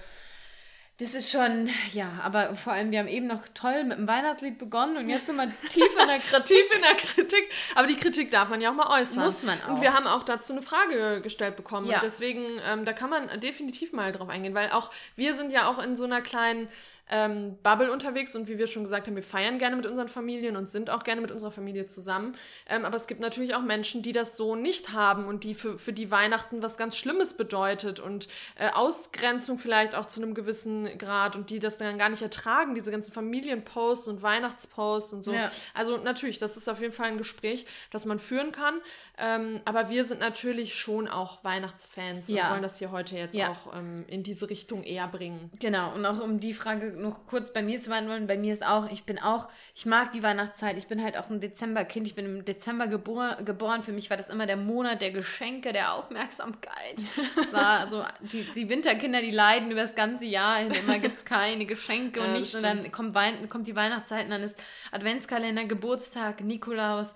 das 0.98 1.14
ist 1.14 1.30
schon, 1.32 1.68
ja, 1.94 2.20
aber 2.22 2.54
vor 2.54 2.74
allem, 2.74 2.90
wir 2.90 2.98
haben 3.00 3.08
eben 3.08 3.26
noch 3.26 3.42
toll 3.54 3.82
mit 3.84 3.98
dem 3.98 4.06
Weihnachtslied 4.06 4.58
begonnen 4.58 4.98
und 4.98 5.08
jetzt 5.08 5.26
sind 5.26 5.36
wir 5.36 5.48
tief 5.68 5.88
in 6.00 6.06
der 6.06 6.18
Kritik. 6.20 6.46
Tief 6.56 6.76
in 6.76 6.82
der 6.82 6.94
Kritik, 6.94 7.50
aber 7.74 7.86
die 7.86 7.96
Kritik 7.96 8.30
darf 8.30 8.48
man 8.50 8.60
ja 8.60 8.70
auch 8.70 8.74
mal 8.74 9.00
äußern. 9.00 9.24
Muss 9.24 9.42
man 9.42 9.60
auch. 9.62 9.68
Und 9.70 9.80
wir 9.80 9.94
haben 9.94 10.06
auch 10.06 10.22
dazu 10.22 10.52
eine 10.52 10.62
Frage 10.62 11.20
gestellt 11.22 11.56
bekommen. 11.56 11.88
Ja. 11.88 11.96
Und 11.96 12.02
deswegen, 12.04 12.60
ähm, 12.64 12.84
da 12.84 12.92
kann 12.92 13.10
man 13.10 13.40
definitiv 13.40 13.92
mal 13.92 14.12
drauf 14.12 14.28
eingehen, 14.28 14.54
weil 14.54 14.70
auch 14.70 14.90
wir 15.16 15.34
sind 15.34 15.50
ja 15.50 15.66
auch 15.68 15.78
in 15.78 15.96
so 15.96 16.04
einer 16.04 16.20
kleinen 16.20 16.68
ähm, 17.14 17.58
Bubble 17.62 17.92
unterwegs 17.92 18.34
und 18.34 18.48
wie 18.48 18.56
wir 18.56 18.66
schon 18.66 18.84
gesagt 18.84 19.06
haben, 19.06 19.14
wir 19.16 19.22
feiern 19.22 19.58
gerne 19.58 19.76
mit 19.76 19.84
unseren 19.84 20.08
Familien 20.08 20.56
und 20.56 20.70
sind 20.70 20.88
auch 20.88 21.04
gerne 21.04 21.20
mit 21.20 21.30
unserer 21.30 21.52
Familie 21.52 21.86
zusammen. 21.86 22.34
Ähm, 22.66 22.86
aber 22.86 22.96
es 22.96 23.06
gibt 23.06 23.20
natürlich 23.20 23.54
auch 23.54 23.60
Menschen, 23.60 24.02
die 24.02 24.12
das 24.12 24.34
so 24.36 24.56
nicht 24.56 24.92
haben 24.92 25.26
und 25.26 25.44
die 25.44 25.54
für, 25.54 25.78
für 25.78 25.92
die 25.92 26.10
Weihnachten 26.10 26.62
was 26.62 26.78
ganz 26.78 26.96
Schlimmes 26.96 27.34
bedeutet 27.34 28.00
und 28.00 28.28
äh, 28.56 28.70
Ausgrenzung 28.70 29.58
vielleicht 29.58 29.94
auch 29.94 30.06
zu 30.06 30.22
einem 30.22 30.32
gewissen 30.32 30.96
Grad 30.96 31.36
und 31.36 31.50
die 31.50 31.58
das 31.58 31.76
dann 31.76 31.98
gar 31.98 32.08
nicht 32.08 32.22
ertragen, 32.22 32.74
diese 32.74 32.90
ganzen 32.90 33.12
Familienposts 33.12 34.08
und 34.08 34.22
Weihnachtsposts 34.22 35.12
und 35.12 35.22
so. 35.22 35.34
Ja. 35.34 35.50
Also 35.74 35.98
natürlich, 35.98 36.38
das 36.38 36.56
ist 36.56 36.66
auf 36.68 36.80
jeden 36.80 36.94
Fall 36.94 37.08
ein 37.08 37.18
Gespräch, 37.18 37.66
das 37.90 38.06
man 38.06 38.18
führen 38.18 38.52
kann. 38.52 38.80
Ähm, 39.18 39.60
aber 39.66 39.90
wir 39.90 40.06
sind 40.06 40.20
natürlich 40.20 40.76
schon 40.76 41.08
auch 41.08 41.44
Weihnachtsfans 41.44 42.28
Ja. 42.28 42.44
und 42.46 42.50
wollen 42.52 42.62
das 42.62 42.78
hier 42.78 42.90
heute 42.90 43.16
jetzt 43.18 43.34
Ja. 43.34 43.50
auch 43.50 43.76
ähm, 43.76 44.04
in 44.08 44.22
diese 44.22 44.48
Richtung 44.48 44.82
eher 44.82 45.08
bringen. 45.08 45.50
Genau, 45.60 45.92
und 45.94 46.06
auch 46.06 46.18
um 46.22 46.40
die 46.40 46.54
Frage 46.54 47.01
noch 47.02 47.26
kurz 47.26 47.52
bei 47.52 47.62
mir 47.62 47.80
zu 47.80 47.90
beantworten, 47.90 48.26
bei 48.26 48.38
mir 48.38 48.52
ist 48.52 48.64
auch, 48.64 48.90
ich 48.90 49.04
bin 49.04 49.18
auch, 49.18 49.48
ich 49.74 49.84
mag 49.84 50.12
die 50.12 50.22
Weihnachtszeit, 50.22 50.78
ich 50.78 50.86
bin 50.86 51.02
halt 51.02 51.18
auch 51.18 51.28
ein 51.28 51.40
Dezemberkind, 51.40 52.06
ich 52.06 52.14
bin 52.14 52.24
im 52.24 52.44
Dezember 52.44 52.86
gebor 52.86 53.36
geboren, 53.44 53.82
für 53.82 53.92
mich 53.92 54.08
war 54.08 54.16
das 54.16 54.28
immer 54.28 54.46
der 54.46 54.56
Monat 54.56 55.02
der 55.02 55.10
Geschenke, 55.10 55.72
der 55.72 55.94
Aufmerksamkeit. 55.94 57.04
So, 57.50 57.56
also 57.56 58.04
die, 58.20 58.44
die 58.52 58.68
Winterkinder, 58.68 59.20
die 59.20 59.30
leiden 59.30 59.70
über 59.70 59.82
das 59.82 59.94
ganze 59.94 60.24
Jahr 60.24 60.58
hin, 60.58 60.72
immer 60.72 60.98
gibt 60.98 61.16
es 61.18 61.24
keine 61.24 61.66
Geschenke 61.66 62.20
und 62.20 62.32
nichts 62.32 62.54
und 62.54 62.62
dann 62.62 62.90
kommt, 62.92 63.14
Wein 63.14 63.48
kommt 63.48 63.66
die 63.66 63.76
Weihnachtszeit 63.76 64.24
und 64.24 64.30
dann 64.30 64.42
ist 64.42 64.58
Adventskalender, 64.90 65.64
Geburtstag, 65.64 66.40
Nikolaus, 66.40 67.14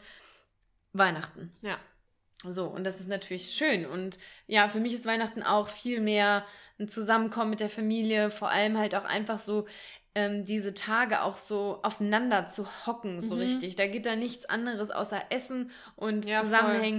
Weihnachten. 0.92 1.53
Ja. 1.62 1.79
So, 2.44 2.66
und 2.66 2.85
das 2.85 2.96
ist 2.96 3.09
natürlich 3.09 3.51
schön. 3.53 3.87
Und 3.87 4.18
ja, 4.46 4.68
für 4.68 4.81
mich 4.81 4.92
ist 4.92 5.07
Weihnachten 5.07 5.42
auch 5.42 5.68
viel 5.68 6.01
mehr 6.01 6.44
ein 6.78 6.88
Zusammenkommen 6.88 7.50
mit 7.50 7.60
der 7.60 7.70
Familie, 7.70 8.30
vor 8.30 8.50
allem 8.50 8.76
halt 8.78 8.94
auch 8.94 9.04
einfach 9.04 9.38
so 9.38 9.66
ähm, 10.14 10.44
diese 10.44 10.74
Tage 10.74 11.22
auch 11.22 11.36
so 11.36 11.80
aufeinander 11.82 12.48
zu 12.48 12.66
hocken, 12.86 13.20
so 13.20 13.34
Mhm. 13.34 13.40
richtig. 13.40 13.76
Da 13.76 13.86
geht 13.86 14.06
da 14.06 14.16
nichts 14.16 14.46
anderes 14.46 14.90
außer 14.90 15.20
Essen 15.30 15.70
und 15.94 16.26
Ja, 16.26 16.42
voll. 16.42 16.94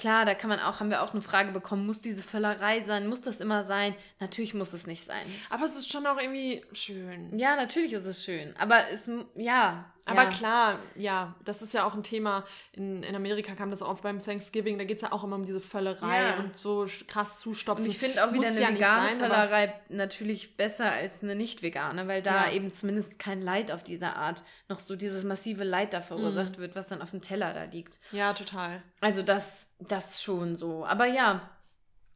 Klar, 0.00 0.24
da 0.24 0.34
kann 0.34 0.48
man 0.48 0.60
auch, 0.60 0.80
haben 0.80 0.88
wir 0.90 1.02
auch 1.02 1.12
eine 1.12 1.20
Frage 1.20 1.52
bekommen, 1.52 1.84
muss 1.84 2.00
diese 2.00 2.22
Völlerei 2.22 2.80
sein? 2.80 3.06
Muss 3.06 3.20
das 3.20 3.40
immer 3.40 3.64
sein? 3.64 3.94
Natürlich 4.18 4.54
muss 4.54 4.72
es 4.72 4.86
nicht 4.86 5.04
sein. 5.04 5.20
Aber 5.50 5.66
es 5.66 5.76
ist 5.76 5.92
schon 5.92 6.06
auch 6.06 6.18
irgendwie 6.18 6.64
schön. 6.72 7.38
ja, 7.38 7.54
natürlich 7.54 7.92
ist 7.92 8.06
es 8.06 8.24
schön. 8.24 8.54
Aber 8.58 8.78
es, 8.90 9.06
m- 9.08 9.26
ja. 9.34 9.84
Aber 10.06 10.22
ja. 10.22 10.30
klar, 10.30 10.78
ja, 10.96 11.34
das 11.44 11.60
ist 11.60 11.74
ja 11.74 11.84
auch 11.84 11.94
ein 11.94 12.02
Thema. 12.02 12.46
In, 12.72 13.02
in 13.02 13.14
Amerika 13.14 13.54
kam 13.54 13.70
das 13.70 13.82
auf 13.82 14.00
beim 14.00 14.24
Thanksgiving. 14.24 14.78
Da 14.78 14.84
geht 14.84 14.96
es 14.96 15.02
ja 15.02 15.12
auch 15.12 15.22
immer 15.22 15.36
um 15.36 15.44
diese 15.44 15.60
Völlerei 15.60 16.22
Ja. 16.22 16.38
und 16.38 16.56
so 16.56 16.86
krass 17.06 17.38
zustopfen. 17.38 17.84
Und 17.84 17.90
ich 17.90 17.98
finde 17.98 18.24
auch 18.24 18.32
wieder 18.32 18.46
Muss 18.48 18.56
eine 18.56 18.60
ja 18.70 18.74
vegane 18.74 19.10
sein, 19.10 19.18
Völlerei 19.18 19.74
natürlich 19.90 20.56
besser 20.56 20.90
als 20.90 21.22
eine 21.22 21.34
nicht 21.36 21.62
vegane, 21.62 22.08
weil 22.08 22.22
da 22.22 22.50
eben 22.50 22.72
zumindest 22.72 23.18
kein 23.18 23.42
Leid 23.42 23.70
auf 23.70 23.84
dieser 23.84 24.16
Art, 24.16 24.42
noch 24.70 24.80
so 24.80 24.96
dieses 24.96 25.24
massive 25.24 25.64
Leid 25.64 25.92
da 25.92 26.00
verursacht 26.00 26.56
Mhm. 26.56 26.62
wird, 26.62 26.74
was 26.76 26.86
dann 26.88 27.02
auf 27.02 27.10
dem 27.10 27.20
Teller 27.20 27.52
da 27.52 27.64
liegt. 27.64 27.98
Ja, 28.12 28.32
total. 28.32 28.82
Also 29.00 29.22
das, 29.22 29.68
das 29.78 30.22
schon 30.22 30.56
so. 30.56 30.86
Aber 30.86 31.06
ja, 31.06 31.48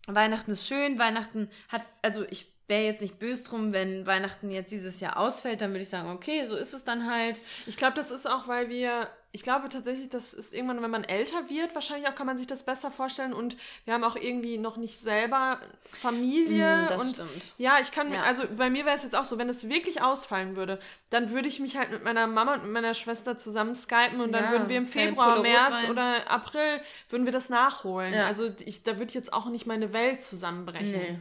Weihnachten 0.06 0.50
ist 0.52 0.66
schön. 0.66 0.98
Weihnachten 0.98 1.50
hat, 1.68 1.82
also 2.02 2.24
ich 2.30 2.46
wäre 2.68 2.84
jetzt 2.84 3.02
nicht 3.02 3.18
böse 3.18 3.44
drum, 3.44 3.72
wenn 3.72 4.06
Weihnachten 4.06 4.50
jetzt 4.50 4.72
dieses 4.72 5.00
Jahr 5.00 5.18
ausfällt, 5.18 5.60
dann 5.60 5.70
würde 5.72 5.82
ich 5.82 5.90
sagen, 5.90 6.10
okay, 6.10 6.46
so 6.46 6.56
ist 6.56 6.72
es 6.72 6.84
dann 6.84 7.10
halt. 7.10 7.42
Ich 7.66 7.76
glaube, 7.76 7.96
das 7.96 8.10
ist 8.10 8.26
auch, 8.26 8.48
weil 8.48 8.68
wir, 8.70 9.08
ich 9.34 9.42
glaube 9.42 9.68
tatsächlich, 9.68 10.08
das 10.08 10.32
ist 10.32 10.54
irgendwann, 10.54 10.80
wenn 10.80 10.90
man 10.92 11.02
älter 11.02 11.50
wird, 11.50 11.74
wahrscheinlich 11.74 12.08
auch 12.08 12.14
kann 12.14 12.26
man 12.26 12.38
sich 12.38 12.46
das 12.46 12.62
besser 12.62 12.92
vorstellen 12.92 13.32
und 13.32 13.56
wir 13.84 13.92
haben 13.92 14.04
auch 14.04 14.14
irgendwie 14.14 14.58
noch 14.58 14.76
nicht 14.76 14.96
selber 14.96 15.58
Familie 16.00 16.84
Mm, 16.84 16.86
das 16.88 17.02
und 17.02 17.14
stimmt. 17.14 17.52
ja, 17.58 17.78
ich 17.80 17.90
kann, 17.90 18.08
mir- 18.10 18.16
Ja. 18.16 18.22
also 18.22 18.44
bei 18.56 18.70
mir 18.70 18.84
wäre 18.84 18.94
es 18.94 19.02
jetzt 19.02 19.16
auch 19.16 19.24
so, 19.24 19.36
wenn 19.38 19.48
es 19.48 19.68
wirklich 19.68 20.02
ausfallen 20.02 20.54
würde, 20.54 20.78
dann 21.10 21.30
würde 21.30 21.48
ich 21.48 21.58
mich 21.60 21.76
halt 21.76 21.90
mit 21.90 22.04
meiner 22.04 22.26
Mama 22.26 22.54
und 22.54 22.62
mit 22.64 22.72
meiner 22.72 22.94
Schwester 22.94 23.36
zusammen 23.36 23.74
skypen 23.74 24.20
und 24.20 24.32
dann 24.32 24.44
Ja, 24.44 24.50
würden 24.52 24.68
wir 24.68 24.76
im 24.78 24.86
Februar, 24.86 25.40
März 25.40 25.74
Rotwein. 25.88 25.90
oder 25.90 26.30
April, 26.30 26.80
würden 27.10 27.24
wir 27.26 27.32
das 27.32 27.48
nachholen. 27.48 28.14
Ja. 28.14 28.26
Also 28.26 28.50
ich, 28.64 28.82
da 28.84 28.98
würde 28.98 29.12
jetzt 29.14 29.32
auch 29.32 29.46
nicht 29.46 29.66
meine 29.66 29.92
Welt 29.92 30.22
zusammenbrechen. 30.22 30.92
Nee. 30.92 31.18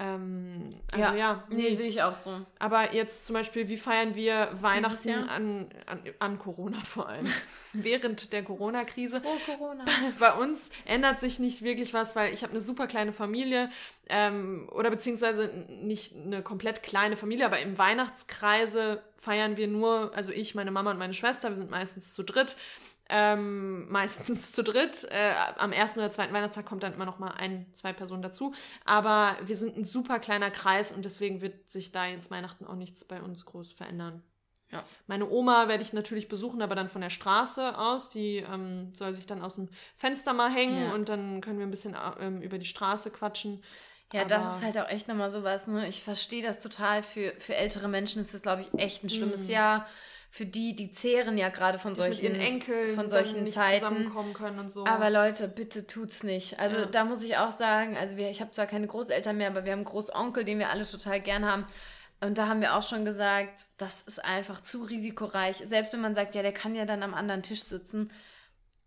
Ähm, 0.00 0.76
also 0.92 1.16
ja, 1.16 1.42
nee, 1.50 1.74
sehe 1.74 1.88
ich 1.88 2.02
auch 2.02 2.14
so. 2.14 2.30
aber 2.60 2.94
jetzt 2.94 3.26
zum 3.26 3.34
Beispiel, 3.34 3.68
wie 3.68 3.76
feiern 3.76 4.14
wir 4.14 4.48
Weihnachten 4.60 5.28
an, 5.28 5.66
an, 5.86 6.00
an 6.20 6.38
Corona 6.38 6.78
vor 6.84 7.08
allem? 7.08 7.26
Während 7.72 8.32
der 8.32 8.44
Corona-Krise. 8.44 9.20
Oh, 9.24 9.52
Corona. 9.52 9.84
Bei 10.20 10.34
uns 10.34 10.70
ändert 10.84 11.18
sich 11.18 11.40
nicht 11.40 11.62
wirklich 11.62 11.94
was, 11.94 12.14
weil 12.14 12.32
ich 12.32 12.44
habe 12.44 12.52
eine 12.52 12.60
super 12.60 12.86
kleine 12.86 13.12
Familie 13.12 13.70
ähm, 14.08 14.68
oder 14.70 14.88
beziehungsweise 14.90 15.48
nicht 15.68 16.14
eine 16.14 16.42
komplett 16.42 16.84
kleine 16.84 17.16
Familie, 17.16 17.44
aber 17.44 17.58
im 17.58 17.76
Weihnachtskreise 17.76 19.02
feiern 19.16 19.56
wir 19.56 19.66
nur, 19.66 20.12
also 20.14 20.30
ich, 20.30 20.54
meine 20.54 20.70
Mama 20.70 20.92
und 20.92 20.98
meine 20.98 21.14
Schwester, 21.14 21.48
wir 21.48 21.56
sind 21.56 21.70
meistens 21.70 22.14
zu 22.14 22.22
dritt. 22.22 22.56
Ähm, 23.10 23.90
meistens 23.90 24.52
zu 24.52 24.62
dritt. 24.62 25.04
Äh, 25.10 25.32
am 25.56 25.72
ersten 25.72 25.98
oder 26.00 26.10
zweiten 26.10 26.32
Weihnachtstag 26.34 26.66
kommt 26.66 26.82
dann 26.82 26.94
immer 26.94 27.06
noch 27.06 27.18
mal 27.18 27.30
ein, 27.30 27.66
zwei 27.72 27.92
Personen 27.92 28.22
dazu. 28.22 28.54
Aber 28.84 29.36
wir 29.42 29.56
sind 29.56 29.76
ein 29.76 29.84
super 29.84 30.18
kleiner 30.18 30.50
Kreis 30.50 30.92
und 30.92 31.04
deswegen 31.04 31.40
wird 31.40 31.70
sich 31.70 31.90
da 31.92 32.06
jetzt 32.06 32.30
Weihnachten 32.30 32.66
auch 32.66 32.74
nichts 32.76 33.04
bei 33.04 33.22
uns 33.22 33.44
groß 33.46 33.72
verändern. 33.72 34.22
Ja. 34.70 34.84
Meine 35.06 35.26
Oma 35.30 35.66
werde 35.68 35.82
ich 35.82 35.94
natürlich 35.94 36.28
besuchen, 36.28 36.60
aber 36.60 36.74
dann 36.74 36.90
von 36.90 37.00
der 37.00 37.08
Straße 37.08 37.78
aus. 37.78 38.10
Die 38.10 38.36
ähm, 38.38 38.92
soll 38.94 39.14
sich 39.14 39.24
dann 39.26 39.40
aus 39.40 39.54
dem 39.54 39.70
Fenster 39.96 40.34
mal 40.34 40.50
hängen 40.50 40.84
Ja. 40.88 40.92
und 40.94 41.08
dann 41.08 41.40
können 41.40 41.58
wir 41.58 41.66
ein 41.66 41.70
bisschen 41.70 41.96
ähm, 42.20 42.42
über 42.42 42.58
die 42.58 42.66
Straße 42.66 43.10
quatschen. 43.10 43.64
Ja, 44.12 44.26
das 44.26 44.44
Aber- 44.46 44.56
ist 44.56 44.62
halt 44.64 44.78
auch 44.78 44.90
echt 44.90 45.08
nochmal 45.08 45.30
sowas, 45.30 45.66
ne? 45.66 45.88
Ich 45.88 46.02
verstehe 46.02 46.42
das 46.42 46.60
total. 46.60 47.02
Für, 47.02 47.32
für 47.38 47.54
ältere 47.54 47.88
Menschen 47.88 48.20
ist 48.20 48.34
das, 48.34 48.42
glaube 48.42 48.62
ich, 48.62 48.74
echt 48.78 49.02
ein 49.04 49.08
schlimmes 49.10 49.44
Mhm. 49.44 49.50
Jahr. 49.50 49.86
Für 50.30 50.44
die, 50.44 50.76
die 50.76 50.92
zehren 50.92 51.38
ja 51.38 51.48
gerade 51.48 51.78
von 51.78 51.96
solchen 51.96 52.34
Enkeln 52.38 52.94
von 52.94 53.08
solchen 53.08 53.44
nicht 53.44 53.54
Zeiten. 53.54 53.78
zusammenkommen 53.78 54.34
können 54.34 54.58
und 54.58 54.68
so. 54.68 54.84
Aber 54.86 55.08
Leute, 55.08 55.48
bitte 55.48 55.86
tut's 55.86 56.22
nicht. 56.22 56.60
Also 56.60 56.76
Ja. 56.76 56.86
da 56.86 57.04
muss 57.04 57.22
ich 57.22 57.36
auch 57.38 57.50
sagen, 57.50 57.96
also 57.96 58.16
wir, 58.18 58.30
ich 58.30 58.40
habe 58.42 58.50
zwar 58.50 58.66
keine 58.66 58.86
Großeltern 58.86 59.36
mehr, 59.36 59.48
aber 59.48 59.64
wir 59.64 59.72
haben 59.72 59.78
einen 59.78 59.84
Großonkel, 59.86 60.44
den 60.44 60.58
wir 60.58 60.68
alle 60.68 60.84
total 60.86 61.20
gern 61.20 61.44
haben. 61.50 61.66
Und 62.20 62.36
da 62.36 62.46
haben 62.48 62.60
wir 62.60 62.74
auch 62.74 62.82
schon 62.82 63.04
gesagt, 63.04 63.62
das 63.78 64.02
ist 64.02 64.22
einfach 64.24 64.62
zu 64.62 64.82
risikoreich. 64.82 65.62
Selbst 65.64 65.92
wenn 65.94 66.00
man 66.00 66.14
sagt, 66.14 66.34
ja, 66.34 66.42
der 66.42 66.52
kann 66.52 66.74
ja 66.74 66.84
dann 66.84 67.02
am 67.02 67.14
anderen 67.14 67.42
Tisch 67.42 67.62
sitzen. 67.62 68.10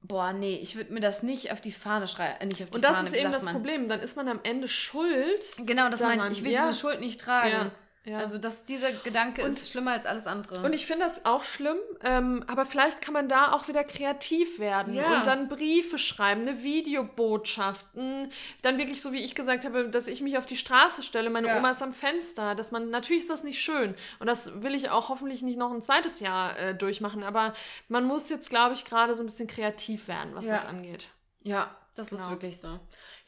Boah, 0.03 0.33
nee, 0.33 0.59
ich 0.61 0.75
würde 0.75 0.93
mir 0.93 0.99
das 0.99 1.23
nicht 1.23 1.51
auf 1.51 1.61
die 1.61 1.71
Fahne 1.71 2.07
schreiben. 2.07 2.35
Äh, 2.39 2.45
nicht 2.47 2.61
auf 2.63 2.69
die 2.69 2.75
Und 2.75 2.81
das 2.83 2.97
Fahne, 2.97 3.09
ist 3.09 3.15
eben 3.15 3.31
das 3.31 3.43
man. 3.43 3.53
Problem. 3.53 3.87
Dann 3.87 4.01
ist 4.01 4.15
man 4.17 4.27
am 4.27 4.39
Ende 4.43 4.67
schuld. 4.67 5.43
Genau, 5.59 5.89
das 5.89 6.01
meine 6.01 6.23
ich. 6.27 6.39
Ich 6.39 6.43
will 6.43 6.51
Ja. 6.51 6.67
diese 6.67 6.79
Schuld 6.79 6.99
nicht 6.99 7.21
tragen. 7.21 7.51
Ja, 7.51 7.71
ja. 8.03 8.17
Also 8.17 8.37
das, 8.37 8.65
dieser 8.65 8.91
Gedanke 8.91 9.43
Und- 9.43 9.49
ist 9.49 9.69
schlimmer 9.69 9.91
als 9.91 10.05
alles 10.05 10.25
andere. 10.27 10.63
Und 10.65 10.73
ich 10.73 10.85
finde 10.87 11.05
das 11.05 11.25
auch 11.25 11.43
schlimm, 11.43 11.77
ähm, 12.03 12.43
aber 12.47 12.65
vielleicht 12.65 13.01
kann 13.01 13.13
man 13.13 13.29
da 13.29 13.51
auch 13.53 13.67
wieder 13.67 13.83
kreativ 13.83 14.57
werden 14.59 14.93
Ja. 14.93 15.17
und 15.19 15.27
dann 15.27 15.47
Briefe 15.49 15.97
schreiben, 15.99 16.41
eine 16.41 16.63
Videobotschaften, 16.63 18.31
dann 18.61 18.77
wirklich 18.77 19.01
so 19.01 19.13
wie 19.13 19.23
ich 19.23 19.35
gesagt 19.35 19.65
habe, 19.65 19.89
dass 19.89 20.07
ich 20.07 20.21
mich 20.21 20.37
auf 20.37 20.45
die 20.45 20.57
Straße 20.57 21.03
stelle, 21.03 21.29
meine 21.29 21.47
Ja. 21.47 21.57
Oma 21.57 21.71
ist 21.71 21.81
am 21.81 21.93
Fenster, 21.93 22.55
dass 22.55 22.71
man 22.71 22.89
natürlich 22.89 23.21
ist 23.23 23.29
das 23.29 23.43
nicht 23.43 23.61
schön 23.61 23.95
und 24.19 24.27
das 24.27 24.61
will 24.61 24.75
ich 24.75 24.89
auch 24.89 25.09
hoffentlich 25.09 25.41
nicht 25.41 25.57
noch 25.57 25.71
ein 25.71 25.81
zweites 25.81 26.19
Jahr 26.19 26.57
äh, 26.57 26.75
durchmachen, 26.75 27.23
aber 27.23 27.53
man 27.87 28.05
muss 28.05 28.29
jetzt 28.29 28.49
glaube 28.49 28.73
ich 28.73 28.85
gerade 28.85 29.15
so 29.15 29.23
ein 29.23 29.27
bisschen 29.27 29.47
kreativ 29.47 30.07
werden, 30.07 30.33
was 30.35 30.47
das 30.47 30.65
angeht. 30.65 31.07
Ja, 31.43 31.75
das 31.95 32.11
ist 32.11 32.19
Genau. 32.19 32.29
wirklich 32.31 32.59
so. 32.59 32.79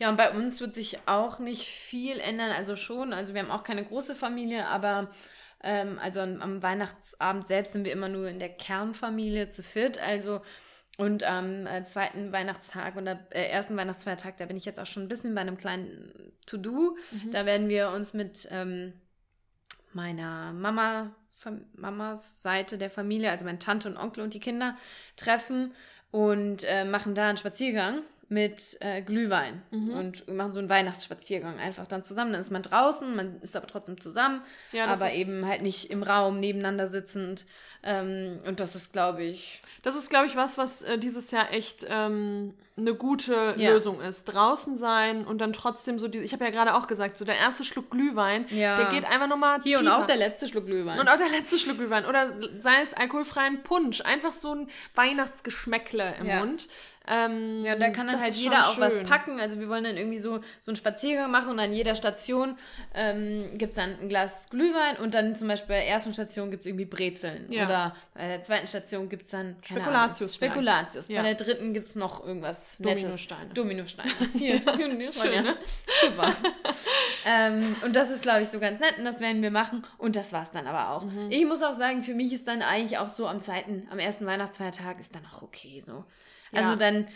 Ja, 0.04 0.10
und 0.10 0.18
bei 0.18 0.32
uns 0.32 0.60
wird 0.60 0.76
sich 0.76 0.98
auch 1.06 1.40
nicht 1.40 1.66
viel 1.66 2.20
ändern. 2.20 2.52
Also 2.52 2.76
schon, 2.76 3.14
also 3.14 3.34
wir 3.34 3.42
haben 3.42 3.52
auch 3.52 3.64
keine 3.64 3.86
große 3.86 4.16
Familie, 4.16 4.68
aber 4.68 5.10
ähm, 5.64 5.98
also 5.98 6.20
am, 6.20 6.42
am 6.42 6.62
Weihnachtsabend 6.62 7.48
selbst 7.48 7.72
sind 7.72 7.86
wir 7.86 7.94
immer 7.94 8.10
nur 8.10 8.28
in 8.28 8.38
der 8.38 8.50
Kernfamilie 8.50 9.48
zu 9.48 9.64
viert. 9.64 9.98
Also 10.00 10.42
und 10.98 11.24
am 11.24 11.66
äh, 11.68 11.86
zweiten 11.86 12.34
Weihnachtstag 12.34 12.98
und 12.98 13.08
äh, 13.08 13.18
ersten 13.32 13.78
Weihnachtsfeiertag, 13.78 14.36
da 14.40 14.46
bin 14.46 14.58
ich 14.58 14.66
jetzt 14.66 14.78
auch 14.78 14.86
schon 14.86 15.04
ein 15.04 15.08
bisschen 15.08 15.36
bei 15.36 15.40
einem 15.40 15.56
kleinen 15.56 16.34
To-Do. 16.48 16.98
Da 17.32 17.46
werden 17.46 17.70
wir 17.70 17.92
uns 17.92 18.14
mit 18.14 18.46
ähm, 18.52 18.92
meiner 19.94 20.52
Mama, 20.52 21.16
Mamas 21.78 22.42
Seite 22.42 22.78
der 22.78 22.90
Familie, 22.90 23.32
also 23.32 23.46
meine 23.46 23.60
Tante 23.60 23.88
und 23.88 23.96
Onkel 23.96 24.22
und 24.22 24.34
die 24.34 24.42
Kinder, 24.42 24.76
treffen 25.16 25.74
und 26.12 26.66
äh, 26.66 26.84
machen 26.84 27.16
da 27.16 27.30
einen 27.30 27.38
Spaziergang 27.38 28.02
mit 28.30 28.78
äh, 28.80 29.02
Glühwein 29.02 29.62
und 29.72 30.28
machen 30.28 30.54
so 30.54 30.60
einen 30.60 30.70
Weihnachtsspaziergang 30.70 31.60
einfach 31.60 31.88
dann 31.88 32.04
zusammen. 32.04 32.32
Dann 32.32 32.42
ist 32.42 32.52
man 32.52 32.62
draußen, 32.64 33.16
man 33.16 33.40
ist 33.42 33.56
aber 33.56 33.68
trotzdem 33.68 34.00
zusammen, 34.02 34.42
Ja, 34.72 34.86
aber 34.86 35.12
eben 35.14 35.46
halt 35.48 35.62
nicht 35.62 35.92
im 35.92 36.04
Raum 36.04 36.40
nebeneinander 36.40 36.88
sitzend. 36.88 37.46
Ähm, 37.84 38.40
und 38.48 38.60
das 38.60 38.76
ist, 38.76 38.94
glaube 38.94 39.24
ich, 39.24 39.62
Das 39.84 39.98
ist, 39.98 40.10
glaube 40.10 40.28
ich, 40.28 40.36
was, 40.38 40.58
was 40.58 40.82
äh, 40.84 40.98
dieses 40.98 41.32
Jahr 41.32 41.52
echt 41.52 41.86
ähm, 41.90 42.54
eine 42.76 42.96
gute 42.96 43.54
Ja. 43.58 43.72
Lösung 43.72 44.02
ist. 44.02 44.26
Draußen 44.26 44.78
sein 44.78 45.26
und 45.26 45.40
dann 45.40 45.54
trotzdem 45.54 46.00
so 46.00 46.08
diese. 46.08 46.24
Ich 46.24 46.34
habe 46.34 46.44
ja 46.46 46.50
gerade 46.50 46.74
auch 46.76 46.88
gesagt, 46.88 47.18
so 47.18 47.26
der 47.26 47.38
erste 47.38 47.64
Schluck 47.64 47.92
Glühwein, 47.92 48.46
Ja. 48.50 48.78
der 48.78 48.86
geht 48.90 49.06
einfach 49.06 49.28
nochmal 49.28 49.62
hier 49.62 49.78
tiefer. 49.78 49.96
und 49.96 50.02
auch 50.04 50.08
der 50.08 50.16
letzte 50.18 50.48
Schluck 50.48 50.66
Glühwein. 50.66 51.00
Und 51.00 51.08
auch 51.08 51.18
der 51.18 51.30
letzte 51.30 51.60
Schluck 51.60 51.78
Glühwein. 51.78 52.06
Oder 52.06 52.34
sei 52.60 52.82
es 52.82 52.94
alkoholfreien 52.94 53.62
Punsch. 53.64 54.02
Einfach 54.02 54.32
so 54.32 54.56
ein 54.56 54.68
Weihnachtsgeschmäckle 54.96 56.16
im 56.20 56.26
Ja. 56.28 56.40
Mund. 56.40 56.68
Ähm, 57.06 57.66
Ja, 57.66 57.76
da 57.76 57.90
kann 57.90 58.08
dann 58.08 58.22
halt 58.22 58.34
jeder 58.34 58.66
auch 58.66 58.80
was 58.80 58.94
schön. 58.94 59.06
packen. 59.06 59.38
Also 59.40 59.60
wir 59.60 59.68
wollen 59.68 59.84
dann 59.84 59.98
irgendwie 59.98 60.20
so, 60.20 60.40
so 60.62 60.72
einen 60.72 60.78
Spaziergang 60.78 61.30
machen 61.32 61.50
und 61.50 61.60
an 61.60 61.74
jeder 61.74 61.96
Station 61.96 62.58
ähm, 62.96 63.44
gibt 63.58 63.72
es 63.72 63.76
dann 63.76 64.00
ein 64.00 64.08
Glas 64.08 64.50
Glühwein 64.50 64.96
und 64.98 65.14
dann 65.14 65.36
zum 65.36 65.50
Beispiel 65.50 65.68
bei 65.76 65.82
der 65.82 65.90
ersten 65.90 66.14
Station 66.14 66.50
gibt 66.50 66.62
es 66.62 66.68
irgendwie 66.68 66.86
Brezeln. 66.86 67.46
Oder 67.50 67.94
bei 68.14 68.28
der 68.30 68.44
zweiten 68.44 68.68
Station 68.68 69.10
gibt 69.10 69.26
es 69.26 69.32
dann 69.32 69.58
Spekulatius 69.64 70.22
Ahnung. 70.42 70.50
Spekulatius. 70.54 71.08
Bei 71.10 71.22
der 71.22 71.36
dritten 71.36 71.74
gibt 71.74 71.90
es 71.90 71.96
noch 71.96 72.26
irgendwas 72.26 72.63
Nettes. 72.80 73.04
Dominosteine. 73.04 73.54
Dominosteine. 73.54 74.12
Hier. 74.34 74.62
Schön, 74.76 74.98
ne? 75.44 75.58
Super. 76.02 76.34
ähm, 77.26 77.76
und 77.84 77.96
das 77.96 78.10
ist, 78.10 78.22
glaube 78.22 78.42
ich, 78.42 78.50
so 78.50 78.60
ganz 78.60 78.80
nett 78.80 78.98
und 78.98 79.06
das 79.06 79.20
werden 79.20 79.42
wir 79.42 79.52
machen. 79.52 79.84
Und 79.98 80.16
das 80.16 80.34
war 80.34 80.44
es 80.44 80.52
dann 80.52 80.68
aber 80.68 80.90
auch. 80.92 81.06
Mhm. 81.06 81.30
Ich 81.32 81.46
muss 81.46 81.62
auch 81.64 81.74
sagen, 81.78 82.04
für 82.04 82.14
mich 82.14 82.34
ist 82.34 82.48
dann 82.48 82.62
eigentlich 82.62 82.98
auch 82.98 83.10
so 83.10 83.28
am 83.28 83.42
zweiten, 83.42 83.88
am 83.92 84.00
ersten 84.00 84.26
Weihnachtsfeiertag 84.26 85.00
ist 85.00 85.14
dann 85.16 85.26
auch 85.32 85.42
okay 85.42 85.82
so. 85.86 86.06
Also 86.52 86.72
Ja. 86.74 86.76
dann, 86.78 87.08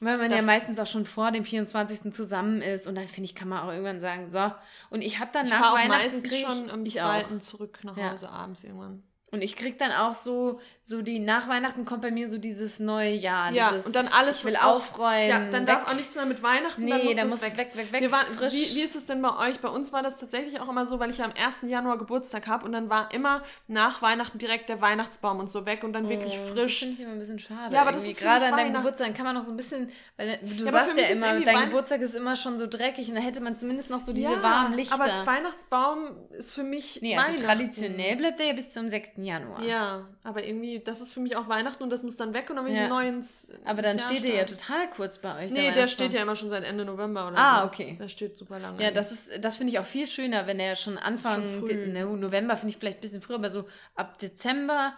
weil 0.00 0.18
man 0.18 0.30
ja 0.30 0.38
Das- 0.38 0.46
meistens 0.46 0.78
auch 0.78 0.86
schon 0.86 1.06
vor 1.06 1.30
dem 1.32 1.44
24. 1.44 2.12
zusammen 2.12 2.62
ist 2.62 2.86
und 2.86 2.94
dann 2.94 3.08
finde 3.08 3.24
ich, 3.24 3.34
kann 3.34 3.48
man 3.48 3.62
auch 3.62 3.70
irgendwann 3.72 4.00
sagen, 4.00 4.26
so. 4.26 4.50
Und 4.90 5.02
ich 5.02 5.18
habe 5.18 5.30
dann 5.32 5.46
Ich 5.46 5.52
nach 5.52 5.72
auch 5.72 5.76
Weihnachten 5.78 6.22
krieg 6.22 6.46
schon 6.46 6.70
am 6.70 6.84
ich 6.84 7.00
auch. 7.00 7.06
zweiten 7.08 7.40
zurück 7.40 7.78
nach 7.82 7.96
Ja. 7.96 8.12
Hause 8.12 8.28
abends 8.28 8.64
irgendwann. 8.64 9.02
Und 9.34 9.42
ich 9.42 9.56
krieg 9.56 9.78
dann 9.78 9.92
auch 9.92 10.14
so, 10.14 10.60
so 10.82 11.02
die 11.02 11.18
nach 11.18 11.48
Weihnachten 11.48 11.84
kommt 11.84 12.02
bei 12.02 12.10
mir 12.10 12.28
so 12.30 12.38
dieses 12.38 12.78
neue 12.78 13.12
Jahr. 13.12 13.52
Ja, 13.52 13.70
dieses, 13.70 13.86
und 13.86 13.94
dann 13.96 14.08
alles 14.08 14.38
Ich 14.38 14.44
will 14.44 14.56
auch- 14.56 14.76
aufräumen. 14.76 15.28
Ja, 15.28 15.38
dann 15.50 15.66
weg. 15.66 15.66
darf 15.66 15.90
auch 15.90 15.94
nichts 15.94 16.14
mehr 16.16 16.24
mit 16.26 16.42
Weihnachten. 16.42 16.86
dann 16.88 16.98
Nee, 17.00 17.04
muss 17.06 17.16
da 17.16 17.22
das 17.22 17.30
muss 17.30 17.42
weg. 17.42 17.56
weg, 17.58 17.70
weg, 17.74 17.92
weg, 17.92 18.00
Wir 18.00 18.12
waren, 18.12 18.26
frisch. 18.34 18.54
wie, 18.54 18.76
wie 18.76 18.82
ist 18.82 18.94
es 18.96 19.06
denn 19.06 19.20
bei 19.20 19.36
euch? 19.48 19.60
Bei 19.60 19.68
uns 19.68 19.92
war 19.92 20.02
das 20.02 20.18
tatsächlich 20.18 20.60
auch 20.60 20.68
immer 20.68 20.86
so, 20.86 20.98
weil 21.00 21.10
ich 21.10 21.18
ja 21.18 21.24
am 21.24 21.32
1. 21.36 21.68
Januar 21.68 21.98
Geburtstag 21.98 22.46
habe 22.46 22.64
und 22.64 22.72
dann 22.72 22.88
war 22.88 23.12
immer 23.12 23.42
nach 23.68 24.00
Weihnachten 24.02 24.38
direkt 24.38 24.68
der 24.68 24.80
Weihnachtsbaum 24.80 25.40
und 25.40 25.50
so 25.50 25.66
weg 25.66 25.82
und 25.84 25.92
dann 25.92 26.08
wirklich 26.08 26.34
Oh, 26.38 26.48
Das 26.48 26.50
frisch. 26.52 26.78
finde 26.80 26.94
ich 26.94 27.00
immer 27.00 27.12
ein 27.12 27.18
bisschen 27.18 27.38
schade. 27.38 27.74
Ja, 27.74 27.80
aber 27.82 27.90
das 27.92 28.02
irgendwie. 28.02 28.12
ist 28.12 28.18
für 28.18 28.24
gerade 28.24 28.46
an 28.46 28.56
deinem. 28.56 28.72
Geburtstag 28.74 29.14
kann 29.14 29.24
man 29.24 29.34
noch 29.34 29.42
so 29.42 29.50
ein 29.52 29.56
bisschen, 29.56 29.90
weil 30.16 30.38
du 30.42 30.64
Ja, 30.64 30.70
sagst 30.70 30.96
ja 30.96 31.02
ist 31.04 31.16
immer, 31.16 31.40
dein 31.40 31.56
Weihn- 31.56 31.64
Geburtstag 31.70 32.00
ist 32.00 32.14
immer 32.14 32.36
schon 32.36 32.56
so 32.58 32.66
dreckig 32.68 33.08
und 33.08 33.14
da 33.16 33.20
hätte 33.20 33.40
man 33.40 33.56
zumindest 33.56 33.90
noch 33.90 34.00
so 34.00 34.12
diese 34.12 34.32
ja, 34.32 34.42
warmen 34.42 34.74
Lichter. 34.74 34.94
Aber 34.94 35.08
Weihnachtsbaum 35.26 36.10
ist 36.30 36.52
für 36.52 36.62
mich. 36.62 36.98
nee, 37.02 37.16
also 37.16 37.42
traditionell 37.44 38.16
bleibt 38.16 38.38
der 38.40 38.48
ja 38.48 38.52
bis 38.52 38.70
zum 38.72 38.88
6. 38.88 39.12
Januar. 39.24 39.62
Ja, 39.62 40.06
aber 40.22 40.44
irgendwie, 40.44 40.80
das 40.80 41.00
ist 41.00 41.12
für 41.12 41.20
mich 41.20 41.36
auch 41.36 41.48
Weihnachten 41.48 41.82
und 41.82 41.90
das 41.90 42.02
muss 42.02 42.16
dann 42.16 42.34
weg 42.34 42.50
und 42.50 42.56
dann 42.56 42.64
will 42.64 42.72
ich 42.72 42.76
Ja. 42.78 42.84
einen 42.84 42.90
neuen. 42.92 43.14
ins- 43.18 43.48
Aber 43.64 43.82
dann 43.82 43.98
Jahr 43.98 44.08
steht 44.10 44.24
der 44.24 44.34
ja 44.36 44.44
total 44.44 44.88
kurz 44.90 45.18
bei 45.18 45.44
euch. 45.44 45.50
Nee, 45.50 45.62
der 45.62 45.72
Weihnachtsbaum. 45.76 45.88
steht 45.88 46.12
ja 46.14 46.22
immer 46.22 46.36
schon 46.36 46.50
seit 46.50 46.64
Ende 46.64 46.84
November 46.84 47.26
oder 47.28 47.36
Ah, 47.38 47.60
so. 47.62 47.66
okay. 47.66 47.96
Der 48.00 48.08
steht 48.08 48.36
super 48.36 48.58
lange. 48.58 48.82
Ja, 48.82 48.90
das 48.90 49.12
ist, 49.12 49.44
das 49.44 49.56
finde 49.56 49.72
ich 49.72 49.78
auch 49.78 49.84
viel 49.86 50.06
schöner, 50.06 50.46
wenn 50.46 50.60
er 50.60 50.76
schon 50.76 50.98
Anfang 50.98 51.42
Schon 51.44 51.92
ne, 51.92 52.04
November 52.04 52.56
finde 52.56 52.70
ich 52.70 52.76
vielleicht 52.78 52.98
ein 52.98 53.00
bisschen 53.02 53.22
früher, 53.22 53.36
aber 53.36 53.50
so 53.50 53.66
ab 53.94 54.18
Dezember, 54.18 54.94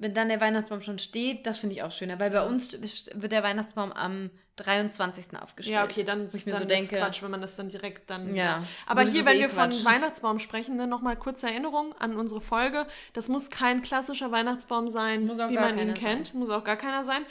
wenn 0.00 0.14
dann 0.14 0.28
der 0.28 0.40
Weihnachtsbaum 0.40 0.82
schon 0.82 0.98
steht, 0.98 1.46
das 1.46 1.58
finde 1.58 1.74
ich 1.74 1.82
auch 1.82 1.92
schöner, 1.92 2.18
weil 2.20 2.30
bei 2.30 2.44
uns 2.44 2.72
wird 2.80 3.32
der 3.32 3.42
Weihnachtsbaum 3.42 3.92
am 3.92 4.30
23. 4.56 5.38
aufgestellt. 5.40 5.74
Ja, 5.76 5.84
okay, 5.84 6.02
dann, 6.04 6.26
ich 6.26 6.44
mir 6.46 6.52
dann 6.52 6.68
so 6.68 6.74
ist 6.74 6.90
denke, 6.90 7.04
Quatsch, 7.04 7.22
wenn 7.22 7.30
man 7.30 7.40
das 7.40 7.56
dann 7.56 7.68
direkt 7.68 8.10
dann. 8.10 8.34
Ja. 8.34 8.62
Aber 8.86 9.02
hier, 9.02 9.24
wenn 9.24 9.36
eh 9.36 9.40
wir 9.40 9.50
von 9.50 9.70
Quatsch. 9.70 9.84
Weihnachtsbaum 9.84 10.38
sprechen, 10.38 10.76
ne, 10.76 10.86
nochmal 10.86 11.16
kurze 11.16 11.46
Erinnerung 11.46 11.94
an 11.98 12.16
unsere 12.16 12.40
Folge. 12.40 12.86
Das 13.12 13.28
muss 13.28 13.50
kein 13.50 13.82
klassischer 13.82 14.32
Weihnachtsbaum 14.32 14.90
sein, 14.90 15.28
wie 15.28 15.54
man 15.54 15.78
ihn 15.78 15.94
kennt. 15.94 16.34
Muss 16.34 16.50
auch 16.50 16.64
gar 16.64 16.76
keiner 16.76 17.04
sein. 17.04 17.24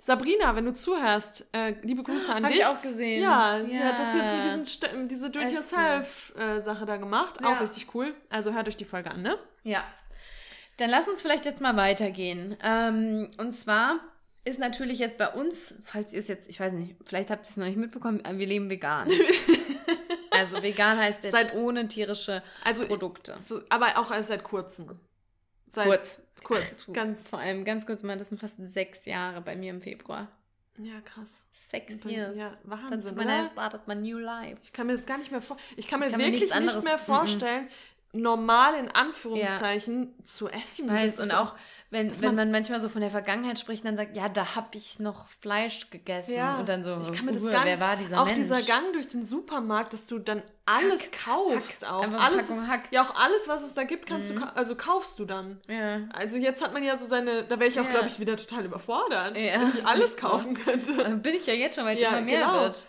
Sabrina, 0.00 0.54
wenn 0.54 0.66
du 0.66 0.74
zuhörst, 0.74 1.46
äh, 1.52 1.76
liebe 1.80 2.02
Grüße 2.02 2.30
an 2.34 2.44
Hab 2.44 2.50
dich. 2.50 2.60
ich 2.60 2.66
auch 2.66 2.82
gesehen. 2.82 3.22
Ja, 3.22 3.58
die 3.60 3.72
Ja. 3.72 3.84
hat 3.84 3.98
das 3.98 4.14
jetzt 4.14 4.34
mit 4.34 4.44
diesen 4.44 4.64
St 4.66 4.90
diese 5.10 5.30
Do-it-yourself-Sache 5.30 6.84
da 6.84 6.96
gemacht. 6.98 7.36
Ja. 7.40 7.48
Auch 7.56 7.60
richtig 7.62 7.94
cool. 7.94 8.14
Also 8.28 8.52
hört 8.52 8.68
euch 8.68 8.76
die 8.76 8.84
Folge 8.84 9.10
an, 9.10 9.22
ne? 9.22 9.38
Ja. 9.62 9.82
Dann 10.78 10.90
lass 10.90 11.08
uns 11.08 11.20
vielleicht 11.20 11.44
jetzt 11.44 11.60
mal 11.60 11.76
weitergehen. 11.76 12.56
Ähm, 12.62 13.30
und 13.38 13.52
zwar 13.52 14.00
ist 14.44 14.58
natürlich 14.58 14.98
jetzt 14.98 15.16
bei 15.18 15.28
uns, 15.28 15.74
falls 15.84 16.12
ihr 16.12 16.18
es 16.18 16.28
jetzt, 16.28 16.48
ich 16.48 16.60
weiß 16.60 16.72
nicht, 16.74 16.96
vielleicht 17.04 17.30
habt 17.30 17.46
ihr 17.46 17.50
es 17.50 17.56
noch 17.56 17.66
nicht 17.66 17.78
mitbekommen, 17.78 18.24
äh, 18.24 18.36
wir 18.36 18.46
leben 18.46 18.68
vegan. 18.68 19.08
also 20.30 20.62
vegan 20.62 20.98
heißt 20.98 21.22
jetzt 21.24 21.32
Seit- 21.32 21.54
ohne 21.54 21.88
tierische 21.88 22.42
Also, 22.64 22.86
Produkte. 22.86 23.36
so, 23.44 23.62
aber 23.68 23.98
auch 23.98 24.10
erst 24.10 24.28
seit 24.28 24.42
kurzem. 24.44 24.98
Seit 25.66 25.86
Kurz. 25.86 26.22
Kurz, 26.44 26.86
ganz. 26.92 27.28
Vor 27.28 27.38
allem 27.38 27.64
ganz 27.64 27.86
kurz 27.86 28.02
mal, 28.02 28.18
das 28.18 28.28
sind 28.28 28.38
fast 28.38 28.56
sechs 28.58 29.06
Jahre 29.06 29.40
bei 29.40 29.56
mir 29.56 29.70
im 29.70 29.80
Februar. 29.80 30.28
Ja, 30.76 31.00
krass. 31.04 31.44
Six 31.52 32.04
years. 32.04 32.36
Ja, 32.36 32.52
Wahnsinn, 32.64 33.16
oder? 33.18 33.48
started 33.52 33.86
my 33.86 33.94
new 33.94 34.18
life. 34.18 34.58
Ich 34.62 34.72
kann 34.72 34.86
mir 34.88 34.94
das 34.94 35.06
gar 35.06 35.18
nicht 35.18 35.30
mehr 35.30 35.40
vor. 35.40 35.56
Ich 35.76 35.86
kann 35.86 36.00
mir 36.00 36.06
Ich 36.06 36.12
kann 36.12 36.20
mir 36.20 36.26
wirklich 36.26 36.42
nichts 36.42 36.60
nicht 36.60 36.82
mehr 36.84 36.98
vorstellen, 36.98 37.68
normal 38.14 38.74
in 38.76 38.88
Anführungszeichen 38.90 40.14
zu 40.24 40.48
essen. 40.48 40.88
Weiß, 40.88 41.18
und 41.18 41.26
ist 41.26 41.34
auch, 41.34 41.54
wenn, 41.90 42.10
wenn 42.12 42.26
man- 42.28 42.34
man 42.36 42.50
manchmal 42.52 42.80
so 42.80 42.88
von 42.88 43.00
der 43.00 43.10
Vergangenheit 43.10 43.58
spricht, 43.58 43.84
dann 43.84 43.96
sagt, 43.96 44.16
ja, 44.16 44.28
da 44.28 44.56
habe 44.56 44.68
ich 44.74 44.98
noch 44.98 45.28
Fleisch 45.40 45.90
gegessen. 45.90 46.34
Ja, 46.34 46.56
und 46.58 46.68
dann 46.68 46.82
so, 46.82 46.98
ich 47.00 47.12
kann 47.12 47.24
mir 47.26 47.32
das 47.32 47.42
"Uah, 47.42 47.50
gar 47.50 47.64
wer 47.64 47.78
war 47.80 47.96
dieser 47.96 48.20
auch 48.20 48.26
Mensch? 48.26 48.38
dieser 48.38 48.62
Gang 48.62 48.92
durch 48.92 49.08
den 49.08 49.22
Supermarkt, 49.22 49.92
dass 49.92 50.06
du 50.06 50.18
dann 50.18 50.42
alles 50.66 51.10
kaufst 51.12 51.86
auch. 51.86 52.02
Einfach 52.02 52.18
eine 52.20 52.36
Alles, 52.38 52.50
Hack. 52.50 52.84
Mhm. 52.84 52.88
Ja, 52.94 53.02
auch 53.02 53.14
alles, 53.16 53.46
was 53.48 53.62
es 53.62 53.74
da 53.74 53.84
gibt, 53.84 54.06
kannst 54.06 54.30
du, 54.30 54.34
kau- 54.40 54.52
also 54.54 54.74
kaufst 54.76 55.18
du 55.18 55.24
dann. 55.24 55.60
Ja. 55.68 56.00
Also 56.12 56.36
jetzt 56.36 56.62
hat 56.64 56.72
man 56.72 56.82
ja 56.82 56.96
so 56.96 57.06
seine, 57.06 57.44
da 57.44 57.58
wäre 57.60 57.68
ich 57.68 57.78
auch, 57.78 57.84
Ja. 57.84 57.90
glaube 57.90 58.08
ich, 58.08 58.18
wieder 58.18 58.36
total 58.36 58.64
überfordert, 58.64 59.36
Ja, 59.36 59.60
wenn 59.60 59.68
ich 59.76 59.86
alles 59.86 60.10
echt 60.10 60.20
so. 60.20 60.26
kaufen 60.28 60.54
könnte. 60.54 61.16
Bin 61.16 61.34
ich 61.34 61.46
ja 61.46 61.54
jetzt 61.54 61.76
schon, 61.76 61.84
weil 61.84 61.96
es 61.96 62.02
Ja, 62.02 62.10
immer 62.10 62.22
mehr 62.22 62.40
genau. 62.40 62.60
wird. 62.62 62.86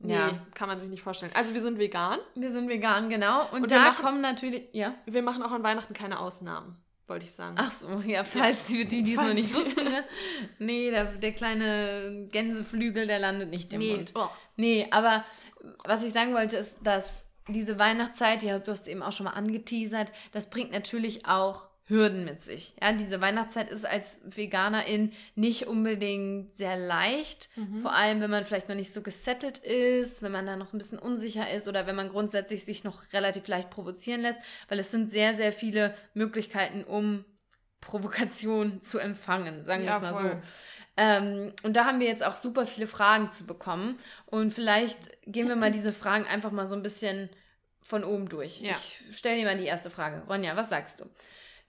Nee, 0.00 0.14
Ja. 0.14 0.38
kann 0.54 0.68
man 0.68 0.78
sich 0.80 0.90
nicht 0.90 1.02
vorstellen. 1.02 1.32
Also 1.34 1.54
wir 1.54 1.62
sind 1.62 1.78
vegan. 1.78 2.18
Wir 2.34 2.52
sind 2.52 2.68
vegan, 2.68 3.08
genau. 3.08 3.48
Und, 3.52 3.62
Und 3.62 3.70
da 3.70 3.78
machen- 3.78 4.04
kommen 4.04 4.20
natürlich. 4.20 4.64
Ja. 4.72 4.94
Wir 5.06 5.22
machen 5.22 5.42
auch 5.42 5.52
an 5.52 5.62
Weihnachten 5.62 5.94
keine 5.94 6.18
Ausnahmen, 6.20 6.76
wollte 7.06 7.24
ich 7.24 7.32
sagen. 7.32 7.54
Ach 7.58 7.70
so, 7.70 8.00
ja, 8.04 8.24
falls 8.24 8.66
die, 8.66 8.84
die 8.84 9.00
es 9.12 9.16
noch 9.16 9.32
nicht 9.32 9.54
wussten, 9.54 9.84
ne? 9.84 10.04
Nee, 10.58 10.90
der, 10.90 11.04
der 11.16 11.32
kleine 11.32 12.28
Gänseflügel, 12.30 13.06
der 13.06 13.18
landet 13.18 13.50
nicht 13.50 13.72
im 13.72 13.78
nee. 13.80 13.96
Mund. 13.96 14.12
Oh. 14.14 14.28
Nee, 14.56 14.86
aber 14.90 15.24
was 15.84 16.04
ich 16.04 16.12
sagen 16.12 16.34
wollte, 16.34 16.56
ist, 16.56 16.78
dass 16.82 17.24
diese 17.48 17.78
Weihnachtszeit, 17.78 18.42
ja, 18.42 18.58
du 18.58 18.70
hast 18.72 18.88
eben 18.88 19.02
auch 19.02 19.12
schon 19.12 19.24
mal 19.24 19.32
angeteasert, 19.32 20.12
das 20.32 20.50
bringt 20.50 20.72
natürlich 20.72 21.26
auch 21.26 21.68
Hürden 21.86 22.24
mit 22.24 22.42
sich. 22.42 22.74
Ja, 22.80 22.92
diese 22.92 23.20
Weihnachtszeit 23.20 23.70
ist 23.70 23.84
als 23.84 24.20
Veganerin 24.24 25.12
nicht 25.34 25.66
unbedingt 25.66 26.54
sehr 26.54 26.78
leicht. 26.78 27.50
Mhm. 27.56 27.82
Vor 27.82 27.94
allem, 27.94 28.22
wenn 28.22 28.30
man 28.30 28.46
vielleicht 28.46 28.70
noch 28.70 28.76
nicht 28.76 28.94
so 28.94 29.02
gesettelt 29.02 29.58
ist, 29.58 30.22
wenn 30.22 30.32
man 30.32 30.46
da 30.46 30.56
noch 30.56 30.72
ein 30.72 30.78
bisschen 30.78 30.98
unsicher 30.98 31.50
ist 31.50 31.68
oder 31.68 31.86
wenn 31.86 31.94
man 31.94 32.08
grundsätzlich 32.08 32.64
sich 32.64 32.84
noch 32.84 33.12
relativ 33.12 33.46
leicht 33.48 33.68
provozieren 33.68 34.22
lässt, 34.22 34.38
weil 34.68 34.78
es 34.78 34.90
sind 34.90 35.12
sehr, 35.12 35.34
sehr 35.34 35.52
viele 35.52 35.94
Möglichkeiten, 36.14 36.84
um 36.84 37.26
Provokation 37.82 38.80
zu 38.80 38.98
empfangen, 38.98 39.62
sagen 39.62 39.82
wir 39.82 39.90
ja, 39.90 39.96
es 39.96 40.02
mal 40.02 40.12
voll. 40.14 40.30
so. 40.30 40.48
Ähm, 40.96 41.52
und 41.64 41.76
da 41.76 41.84
haben 41.84 42.00
wir 42.00 42.06
jetzt 42.06 42.24
auch 42.24 42.36
super 42.36 42.64
viele 42.64 42.86
Fragen 42.86 43.30
zu 43.30 43.44
bekommen. 43.44 43.98
Und 44.24 44.54
vielleicht 44.54 44.98
gehen 45.26 45.48
wir 45.48 45.56
mal 45.56 45.70
diese 45.70 45.92
Fragen 45.92 46.24
einfach 46.24 46.50
mal 46.50 46.66
so 46.66 46.76
ein 46.76 46.82
bisschen 46.82 47.28
von 47.82 48.04
oben 48.04 48.28
durch. 48.30 48.60
Ja. 48.62 48.70
Ich 48.70 49.18
stelle 49.18 49.36
dir 49.36 49.44
mal 49.44 49.58
die 49.58 49.66
erste 49.66 49.90
Frage. 49.90 50.22
Ronja, 50.28 50.56
was 50.56 50.70
sagst 50.70 51.00
du? 51.00 51.04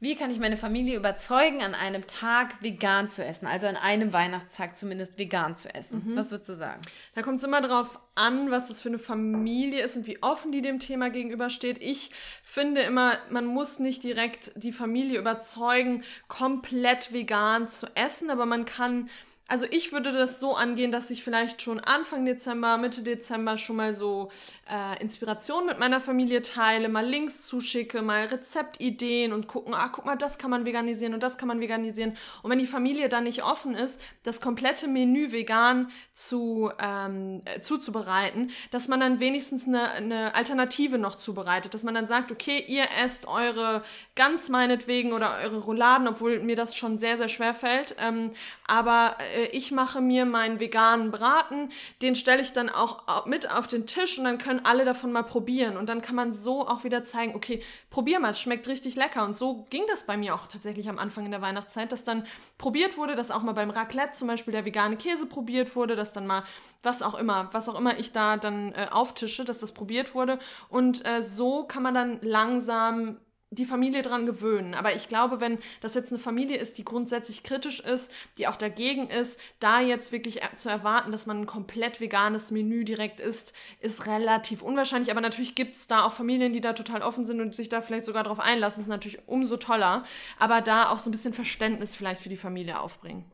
Wie 0.01 0.15
kann 0.15 0.29
ich 0.29 0.39
meine 0.39 0.57
Familie 0.57 0.97
überzeugen, 0.97 1.61
an 1.61 1.73
einem 1.73 2.05
Tag 2.05 2.61
vegan 2.61 3.07
zu 3.07 3.23
essen? 3.23 3.47
Also 3.47 3.67
an 3.67 3.77
einem 3.77 4.11
Weihnachtstag 4.11 4.77
zumindest 4.77 5.17
vegan 5.17 5.55
zu 5.55 5.73
essen. 5.73 6.03
Mhm. 6.05 6.17
Was 6.17 6.31
würdest 6.31 6.49
du 6.49 6.53
sagen? 6.53 6.81
Da 7.13 7.21
kommt 7.21 7.37
es 7.39 7.45
immer 7.45 7.61
darauf 7.61 7.97
an, 8.13 8.51
was 8.51 8.67
das 8.67 8.81
für 8.81 8.89
eine 8.89 8.99
Familie 8.99 9.83
ist 9.83 9.95
und 9.95 10.05
wie 10.05 10.21
offen 10.21 10.51
die 10.51 10.61
dem 10.61 10.79
Thema 10.79 11.09
gegenübersteht. 11.09 11.81
Ich 11.81 12.11
finde 12.43 12.81
immer, 12.81 13.17
man 13.29 13.45
muss 13.45 13.79
nicht 13.79 14.03
direkt 14.03 14.51
die 14.55 14.73
Familie 14.73 15.17
überzeugen, 15.17 16.03
komplett 16.27 17.13
vegan 17.13 17.69
zu 17.69 17.87
essen, 17.95 18.29
aber 18.29 18.45
man 18.45 18.65
kann 18.65 19.09
also 19.47 19.67
ich 19.69 19.93
würde 19.93 20.11
das 20.11 20.39
so 20.39 20.55
angehen, 20.55 20.91
dass 20.91 21.11
ich 21.11 21.23
vielleicht 21.23 21.61
schon 21.61 21.79
Anfang 21.79 22.25
Dezember, 22.25 22.77
Mitte 22.77 23.03
Dezember 23.03 23.59
schon 23.59 23.75
mal 23.75 23.93
so 23.93 24.31
äh, 24.67 24.99
Inspiration 25.01 25.67
mit 25.67 25.77
meiner 25.77 26.01
Familie 26.01 26.41
teile, 26.41 26.89
mal 26.89 27.05
Links 27.05 27.43
zuschicke, 27.43 28.01
mal 28.01 28.25
Rezeptideen 28.25 29.33
und 29.33 29.47
gucken, 29.47 29.75
ah, 29.75 29.89
guck 29.89 30.03
mal, 30.03 30.15
das 30.15 30.39
kann 30.39 30.49
man 30.49 30.65
veganisieren 30.65 31.13
und 31.13 31.21
das 31.21 31.37
kann 31.37 31.47
man 31.47 31.59
veganisieren. 31.59 32.17
Und 32.41 32.49
wenn 32.49 32.57
die 32.57 32.65
Familie 32.65 33.07
dann 33.07 33.25
nicht 33.25 33.43
offen 33.43 33.75
ist, 33.75 34.01
das 34.23 34.41
komplette 34.41 34.87
Menü 34.87 35.31
vegan 35.31 35.91
zu, 36.13 36.71
ähm, 36.81 37.41
äh, 37.45 37.61
zuzubereiten, 37.61 38.49
dass 38.71 38.87
man 38.87 38.99
dann 38.99 39.19
wenigstens 39.19 39.67
eine, 39.67 39.91
eine 39.91 40.33
Alternative 40.33 40.97
noch 40.97 41.17
zubereitet, 41.17 41.75
dass 41.75 41.83
man 41.83 41.93
dann 41.93 42.07
sagt, 42.07 42.31
okay, 42.31 42.63
ihr 42.67 42.85
esst 43.03 43.27
eure 43.27 43.83
Gans 44.15 44.49
meinetwegen 44.49 45.13
oder 45.13 45.37
eure 45.43 45.59
Rouladen, 45.59 46.07
obwohl 46.07 46.39
mir 46.39 46.55
das 46.55 46.75
schon 46.75 46.97
sehr, 46.97 47.19
sehr 47.19 47.29
schwer 47.29 47.53
fällt, 47.53 47.95
ähm, 47.99 48.31
aber 48.65 49.17
äh, 49.19 49.34
äh, 49.35 49.45
ich 49.51 49.71
mache 49.71 50.01
mir 50.01 50.25
meinen 50.25 50.59
veganen 50.59 51.11
Braten, 51.11 51.69
den 52.01 52.15
stelle 52.15 52.41
ich 52.41 52.53
dann 52.53 52.69
auch 52.69 53.25
mit 53.25 53.51
auf 53.51 53.67
den 53.67 53.85
Tisch 53.85 54.17
und 54.17 54.23
dann 54.23 54.37
können 54.37 54.61
alle 54.63 54.85
davon 54.85 55.11
mal 55.11 55.23
probieren. 55.23 55.77
Und 55.77 55.87
dann 55.87 56.01
kann 56.01 56.15
man 56.15 56.33
so 56.33 56.67
auch 56.67 56.83
wieder 56.83 57.03
zeigen, 57.03 57.35
okay, 57.35 57.61
probier 57.89 58.19
mal, 58.19 58.31
es 58.31 58.39
schmeckt 58.39 58.67
richtig 58.67 58.95
lecker. 58.95 59.25
Und 59.25 59.35
so 59.35 59.65
ging 59.69 59.83
das 59.89 60.05
bei 60.05 60.17
mir 60.17 60.35
auch 60.35 60.47
tatsächlich 60.47 60.89
am 60.89 60.99
Anfang 60.99 61.25
in 61.25 61.31
der 61.31 61.41
Weihnachtszeit, 61.41 61.91
dass 61.91 62.03
dann 62.03 62.25
probiert 62.57 62.97
wurde, 62.97 63.15
dass 63.15 63.31
auch 63.31 63.43
mal 63.43 63.53
beim 63.53 63.69
Raclette 63.69 64.13
zum 64.13 64.27
Beispiel 64.27 64.51
der 64.51 64.65
vegane 64.65 64.97
Käse 64.97 65.25
probiert 65.25 65.75
wurde, 65.75 65.95
dass 65.95 66.11
dann 66.11 66.27
mal 66.27 66.43
was 66.83 67.01
auch 67.01 67.15
immer, 67.15 67.49
was 67.51 67.69
auch 67.69 67.77
immer 67.77 67.99
ich 67.99 68.11
da 68.11 68.37
dann 68.37 68.73
äh, 68.73 68.87
auftische, 68.91 69.43
dass 69.43 69.59
das 69.59 69.73
probiert 69.73 70.15
wurde. 70.15 70.39
Und 70.69 71.05
äh, 71.05 71.21
so 71.21 71.63
kann 71.63 71.83
man 71.83 71.93
dann 71.93 72.19
langsam 72.21 73.17
die 73.55 73.65
Familie 73.65 74.01
dran 74.01 74.25
gewöhnen. 74.25 74.75
Aber 74.75 74.95
ich 74.95 75.07
glaube, 75.07 75.41
wenn 75.41 75.59
das 75.81 75.95
jetzt 75.95 76.11
eine 76.11 76.19
Familie 76.19 76.57
ist, 76.57 76.77
die 76.77 76.85
grundsätzlich 76.85 77.43
kritisch 77.43 77.79
ist, 77.79 78.11
die 78.37 78.47
auch 78.47 78.55
dagegen 78.55 79.09
ist, 79.09 79.39
da 79.59 79.79
jetzt 79.81 80.11
wirklich 80.11 80.41
zu 80.55 80.69
erwarten, 80.69 81.11
dass 81.11 81.25
man 81.25 81.41
ein 81.41 81.45
komplett 81.45 81.99
veganes 81.99 82.51
Menü 82.51 82.83
direkt 82.83 83.19
isst, 83.19 83.53
ist 83.79 84.05
relativ 84.05 84.61
unwahrscheinlich. 84.61 85.11
Aber 85.11 85.21
natürlich 85.21 85.55
gibt 85.55 85.75
es 85.75 85.87
da 85.87 86.03
auch 86.03 86.13
Familien, 86.13 86.53
die 86.53 86.61
da 86.61 86.73
total 86.73 87.01
offen 87.01 87.25
sind 87.25 87.41
und 87.41 87.55
sich 87.55 87.69
da 87.69 87.81
vielleicht 87.81 88.05
sogar 88.05 88.23
drauf 88.23 88.39
einlassen. 88.39 88.79
Das 88.79 88.85
ist 88.85 88.89
natürlich 88.89 89.19
umso 89.27 89.57
toller. 89.57 90.03
Aber 90.37 90.61
da 90.61 90.89
auch 90.89 90.99
so 90.99 91.09
ein 91.09 91.11
bisschen 91.11 91.33
Verständnis 91.33 91.95
vielleicht 91.95 92.21
für 92.21 92.29
die 92.29 92.37
Familie 92.37 92.79
aufbringen. 92.79 93.25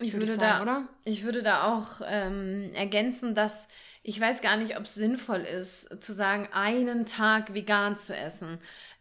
Ich 0.00 0.12
würde, 0.12 0.26
ich 0.26 0.32
sagen, 0.32 0.40
da, 0.40 0.62
oder? 0.62 0.88
Ich 1.04 1.24
würde 1.24 1.42
da 1.42 1.74
auch 1.74 2.00
ähm, 2.06 2.70
ergänzen, 2.74 3.34
dass 3.34 3.68
ich 4.08 4.20
weiß 4.20 4.40
gar 4.40 4.56
nicht, 4.56 4.78
ob 4.78 4.84
es 4.84 4.94
sinnvoll 4.94 5.40
ist, 5.40 6.02
zu 6.02 6.12
sagen, 6.12 6.48
einen 6.52 7.04
Tag 7.04 7.52
vegan 7.52 7.96
zu 7.96 8.16
essen 8.16 8.58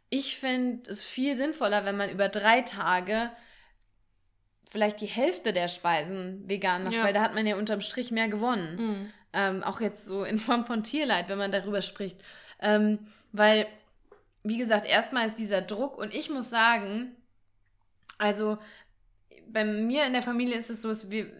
ich 0.09 0.37
finde 0.37 0.89
es 0.89 1.03
viel 1.03 1.35
sinnvoller, 1.35 1.85
wenn 1.85 1.97
man 1.97 2.09
über 2.09 2.29
drei 2.29 2.61
Tage 2.61 3.29
vielleicht 4.69 5.01
die 5.01 5.07
Hälfte 5.07 5.53
der 5.53 5.67
Speisen 5.67 6.47
vegan 6.47 6.83
macht, 6.83 6.93
ja. 6.93 7.03
weil 7.03 7.13
da 7.13 7.21
hat 7.21 7.35
man 7.35 7.47
ja 7.47 7.55
unterm 7.55 7.81
Strich 7.81 8.11
mehr 8.11 8.27
gewonnen. 8.27 8.75
Mhm. 8.75 9.11
Ähm, 9.33 9.63
auch 9.63 9.81
jetzt 9.81 10.05
so 10.05 10.23
in 10.23 10.39
Form 10.39 10.65
von 10.65 10.83
Tierleid, 10.83 11.29
wenn 11.29 11.37
man 11.37 11.51
darüber 11.51 11.81
spricht. 11.81 12.17
Ähm, 12.59 12.99
weil, 13.31 13.67
wie 14.43 14.57
gesagt, 14.57 14.85
erstmal 14.87 15.25
ist 15.25 15.35
dieser 15.35 15.61
Druck 15.61 15.97
und 15.97 16.13
ich 16.13 16.29
muss 16.29 16.49
sagen, 16.49 17.15
also 18.17 18.57
bei 19.51 19.63
mir 19.65 20.05
in 20.05 20.13
der 20.13 20.21
Familie 20.21 20.57
ist 20.57 20.69
es 20.69 20.81
so, 20.81 20.91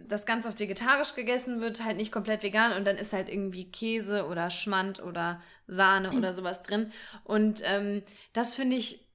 dass 0.08 0.26
ganz 0.26 0.46
oft 0.46 0.60
vegetarisch 0.60 1.16
gegessen 1.16 1.62
wird, 1.62 1.84
halt 1.84 1.98
nicht 1.98 2.12
komplett 2.12 2.44
vegan 2.44 2.74
und 2.74 2.86
dann 2.86 2.98
ist 2.98 3.14
halt 3.14 3.30
irgendwie 3.30 3.70
Käse 3.70 4.28
oder 4.28 4.50
Schmand 4.50 5.02
oder 5.02 5.42
Sahne 5.68 6.12
oder 6.14 6.34
sowas 6.34 6.62
drin. 6.62 6.92
Und 7.24 7.62
ähm, 7.66 8.04
das 8.34 8.56
finde 8.56 8.78
ich, 8.78 9.06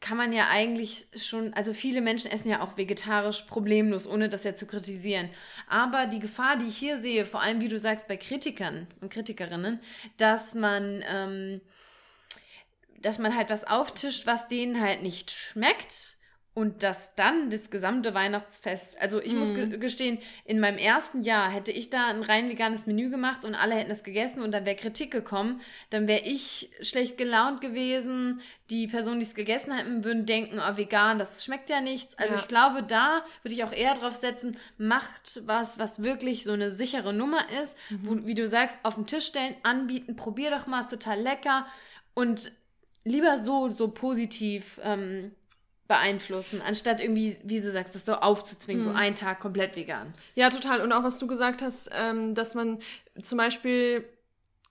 kann 0.00 0.16
man 0.16 0.32
ja 0.32 0.48
eigentlich 0.48 1.06
schon, 1.16 1.52
also 1.54 1.72
viele 1.72 2.00
Menschen 2.00 2.30
essen 2.30 2.48
ja 2.48 2.62
auch 2.62 2.76
vegetarisch 2.76 3.42
problemlos, 3.42 4.06
ohne 4.06 4.28
das 4.28 4.44
ja 4.44 4.54
zu 4.54 4.66
kritisieren. 4.66 5.28
Aber 5.68 6.06
die 6.06 6.20
Gefahr, 6.20 6.56
die 6.56 6.66
ich 6.66 6.76
hier 6.76 6.98
sehe, 6.98 7.24
vor 7.24 7.42
allem 7.42 7.60
wie 7.60 7.68
du 7.68 7.78
sagst, 7.78 8.08
bei 8.08 8.16
Kritikern 8.16 8.86
und 9.00 9.12
Kritikerinnen, 9.12 9.80
dass 10.16 10.54
man, 10.54 11.04
ähm, 11.08 11.60
dass 13.00 13.18
man 13.18 13.36
halt 13.36 13.50
was 13.50 13.64
auftischt, 13.64 14.26
was 14.26 14.48
denen 14.48 14.80
halt 14.80 15.02
nicht 15.02 15.30
schmeckt 15.30 16.17
und 16.58 16.82
dass 16.82 17.14
dann 17.14 17.50
das 17.50 17.70
gesamte 17.70 18.14
Weihnachtsfest, 18.14 19.00
also 19.00 19.22
ich 19.22 19.32
mm. 19.32 19.38
muss 19.38 19.52
mhm. 19.52 19.78
gestehen, 19.78 20.18
in 20.44 20.58
meinem 20.58 20.76
ersten 20.76 21.22
Jahr 21.22 21.52
hätte 21.52 21.70
ich 21.70 21.88
da 21.88 22.08
ein 22.08 22.20
rein 22.22 22.48
veganes 22.48 22.84
Menü 22.84 23.10
gemacht 23.10 23.44
und 23.44 23.54
alle 23.54 23.76
hätten 23.76 23.92
es 23.92 24.02
gegessen 24.02 24.42
und 24.42 24.50
dann 24.50 24.66
wäre 24.66 24.74
Kritik 24.74 25.12
gekommen, 25.12 25.60
dann 25.90 26.08
wäre 26.08 26.22
ich 26.24 26.72
schlecht 26.80 27.16
gelaunt 27.16 27.60
gewesen. 27.60 28.40
Die 28.70 28.88
Personen, 28.88 29.20
die 29.20 29.26
es 29.26 29.36
gegessen 29.36 29.72
hätten, 29.72 30.02
würden 30.02 30.26
denken, 30.26 30.58
oh, 30.58 30.76
vegan, 30.76 31.16
das 31.16 31.44
schmeckt 31.44 31.70
ja 31.70 31.80
nichts. 31.80 32.18
Also 32.18 32.34
ja. 32.34 32.40
ich 32.40 32.48
glaube, 32.48 32.82
da 32.82 33.24
würde 33.42 33.54
ich 33.54 33.62
auch 33.62 33.72
eher 33.72 33.94
drauf 33.94 34.16
setzen, 34.16 34.56
macht 34.78 35.42
was, 35.46 35.78
was 35.78 36.02
wirklich 36.02 36.42
so 36.42 36.50
eine 36.50 36.72
sichere 36.72 37.14
Nummer 37.14 37.48
ist, 37.62 37.76
mhm. 37.88 38.00
wo, 38.02 38.26
wie 38.26 38.34
du 38.34 38.48
sagst, 38.48 38.78
auf 38.82 38.96
den 38.96 39.06
Tisch 39.06 39.26
stellen, 39.26 39.54
anbieten, 39.62 40.16
probier 40.16 40.50
doch 40.50 40.66
mal, 40.66 40.80
ist 40.80 40.90
total 40.90 41.20
lecker 41.20 41.68
und 42.14 42.50
lieber 43.04 43.38
so, 43.38 43.68
so 43.68 43.86
positiv 43.86 44.80
ähm, 44.82 45.30
beeinflussen, 45.88 46.60
anstatt 46.60 47.00
irgendwie, 47.00 47.36
wie 47.42 47.60
du 47.60 47.70
sagst, 47.70 47.94
das 47.94 48.04
so 48.04 48.12
aufzuzwingen, 48.12 48.84
mhm. 48.84 48.90
so 48.90 48.94
einen 48.94 49.16
Tag 49.16 49.40
komplett 49.40 49.74
vegan. 49.74 50.12
Ja, 50.34 50.50
total. 50.50 50.82
Und 50.82 50.92
auch 50.92 51.02
was 51.02 51.18
du 51.18 51.26
gesagt 51.26 51.62
hast, 51.62 51.90
ähm, 51.92 52.34
dass 52.34 52.54
man 52.54 52.78
zum 53.22 53.38
Beispiel 53.38 54.04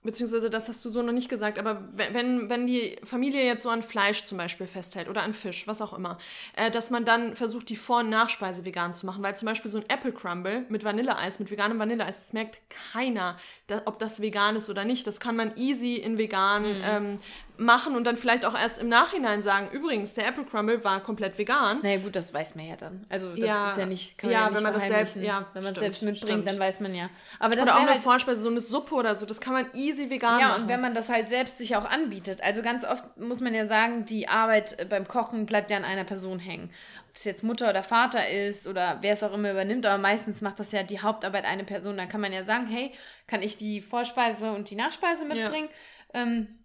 beziehungsweise 0.04 0.48
das 0.48 0.68
hast 0.68 0.84
du 0.84 0.90
so 0.90 1.02
noch 1.02 1.12
nicht 1.12 1.28
gesagt, 1.28 1.58
aber 1.58 1.82
wenn, 1.94 2.48
wenn 2.48 2.66
die 2.66 2.96
Familie 3.02 3.44
jetzt 3.44 3.64
so 3.64 3.68
an 3.68 3.82
Fleisch 3.82 4.24
zum 4.24 4.38
Beispiel 4.38 4.66
festhält 4.66 5.08
oder 5.08 5.22
an 5.22 5.34
Fisch, 5.34 5.66
was 5.66 5.82
auch 5.82 5.92
immer, 5.92 6.18
äh, 6.56 6.70
dass 6.70 6.90
man 6.90 7.04
dann 7.04 7.34
versucht, 7.34 7.68
die 7.68 7.76
Vor- 7.76 8.00
und 8.00 8.08
Nachspeise 8.08 8.64
vegan 8.64 8.94
zu 8.94 9.06
machen, 9.06 9.22
weil 9.22 9.36
zum 9.36 9.46
Beispiel 9.46 9.70
so 9.70 9.78
ein 9.78 9.84
Apple 9.88 10.12
Crumble 10.12 10.64
mit 10.68 10.84
Vanilleeis, 10.84 11.40
mit 11.40 11.50
veganem 11.50 11.78
Vanilleeis, 11.78 12.26
das 12.26 12.32
merkt 12.32 12.58
keiner, 12.92 13.36
da, 13.66 13.82
ob 13.86 13.98
das 13.98 14.22
vegan 14.22 14.56
ist 14.56 14.70
oder 14.70 14.84
nicht. 14.84 15.06
Das 15.06 15.18
kann 15.18 15.34
man 15.34 15.56
easy 15.56 15.96
in 15.96 16.16
vegan 16.16 16.62
mhm. 16.62 16.82
ähm, 16.84 17.18
machen 17.58 17.96
und 17.96 18.04
dann 18.04 18.16
vielleicht 18.16 18.46
auch 18.46 18.58
erst 18.58 18.80
im 18.80 18.88
Nachhinein 18.88 19.42
sagen, 19.42 19.68
übrigens, 19.72 20.14
der 20.14 20.28
Apple 20.28 20.44
Crumble 20.44 20.82
war 20.84 21.00
komplett 21.00 21.36
vegan. 21.38 21.80
Naja 21.82 21.98
gut, 21.98 22.14
das 22.14 22.32
weiß 22.32 22.54
man 22.54 22.68
ja 22.68 22.76
dann. 22.76 23.04
Also 23.08 23.34
das 23.34 23.44
ja, 23.44 23.66
ist 23.66 23.78
ja 23.78 23.86
nicht, 23.86 24.16
kann 24.16 24.30
ja, 24.30 24.40
man 24.42 24.50
ja 24.50 24.56
wenn 24.56 24.62
man 24.62 24.72
das 24.74 24.86
selbst, 24.86 25.16
ja, 25.16 25.46
wenn 25.54 25.64
man 25.64 25.72
es 25.72 25.80
selbst 25.80 26.02
mitbringt, 26.02 26.30
stimmt. 26.30 26.46
dann 26.46 26.58
weiß 26.58 26.80
man 26.80 26.94
ja. 26.94 27.10
Aber 27.40 27.56
das 27.56 27.64
oder 27.64 27.76
auch 27.76 27.80
eine 27.80 27.90
halt, 27.90 28.02
Vorspeise, 28.02 28.40
so 28.40 28.48
eine 28.48 28.60
Suppe 28.60 28.94
oder 28.94 29.14
so, 29.14 29.26
das 29.26 29.40
kann 29.40 29.54
man 29.54 29.66
easy 29.74 30.08
vegan 30.08 30.38
ja, 30.38 30.48
machen. 30.48 30.56
Ja, 30.56 30.62
und 30.62 30.68
wenn 30.68 30.80
man 30.80 30.94
das 30.94 31.08
halt 31.08 31.28
selbst 31.28 31.58
sich 31.58 31.76
auch 31.76 31.84
anbietet. 31.84 32.42
Also 32.44 32.62
ganz 32.62 32.84
oft 32.84 33.04
muss 33.16 33.40
man 33.40 33.54
ja 33.54 33.66
sagen, 33.66 34.04
die 34.04 34.28
Arbeit 34.28 34.88
beim 34.88 35.08
Kochen 35.08 35.44
bleibt 35.44 35.70
ja 35.70 35.76
an 35.76 35.84
einer 35.84 36.04
Person 36.04 36.38
hängen. 36.38 36.70
Ob 37.10 37.16
es 37.16 37.24
jetzt 37.24 37.42
Mutter 37.42 37.68
oder 37.70 37.82
Vater 37.82 38.28
ist 38.28 38.68
oder 38.68 38.98
wer 39.00 39.14
es 39.14 39.24
auch 39.24 39.34
immer 39.34 39.50
übernimmt, 39.50 39.84
aber 39.84 39.98
meistens 39.98 40.42
macht 40.42 40.60
das 40.60 40.70
ja 40.70 40.84
die 40.84 41.00
Hauptarbeit 41.00 41.44
eine 41.44 41.64
Person. 41.64 41.96
Dann 41.96 42.08
kann 42.08 42.20
man 42.20 42.32
ja 42.32 42.44
sagen, 42.44 42.68
hey, 42.68 42.92
kann 43.26 43.42
ich 43.42 43.56
die 43.56 43.80
Vorspeise 43.80 44.52
und 44.52 44.70
die 44.70 44.76
Nachspeise 44.76 45.24
mitbringen? 45.24 45.68
Ja. 46.14 46.22
Ähm, 46.22 46.57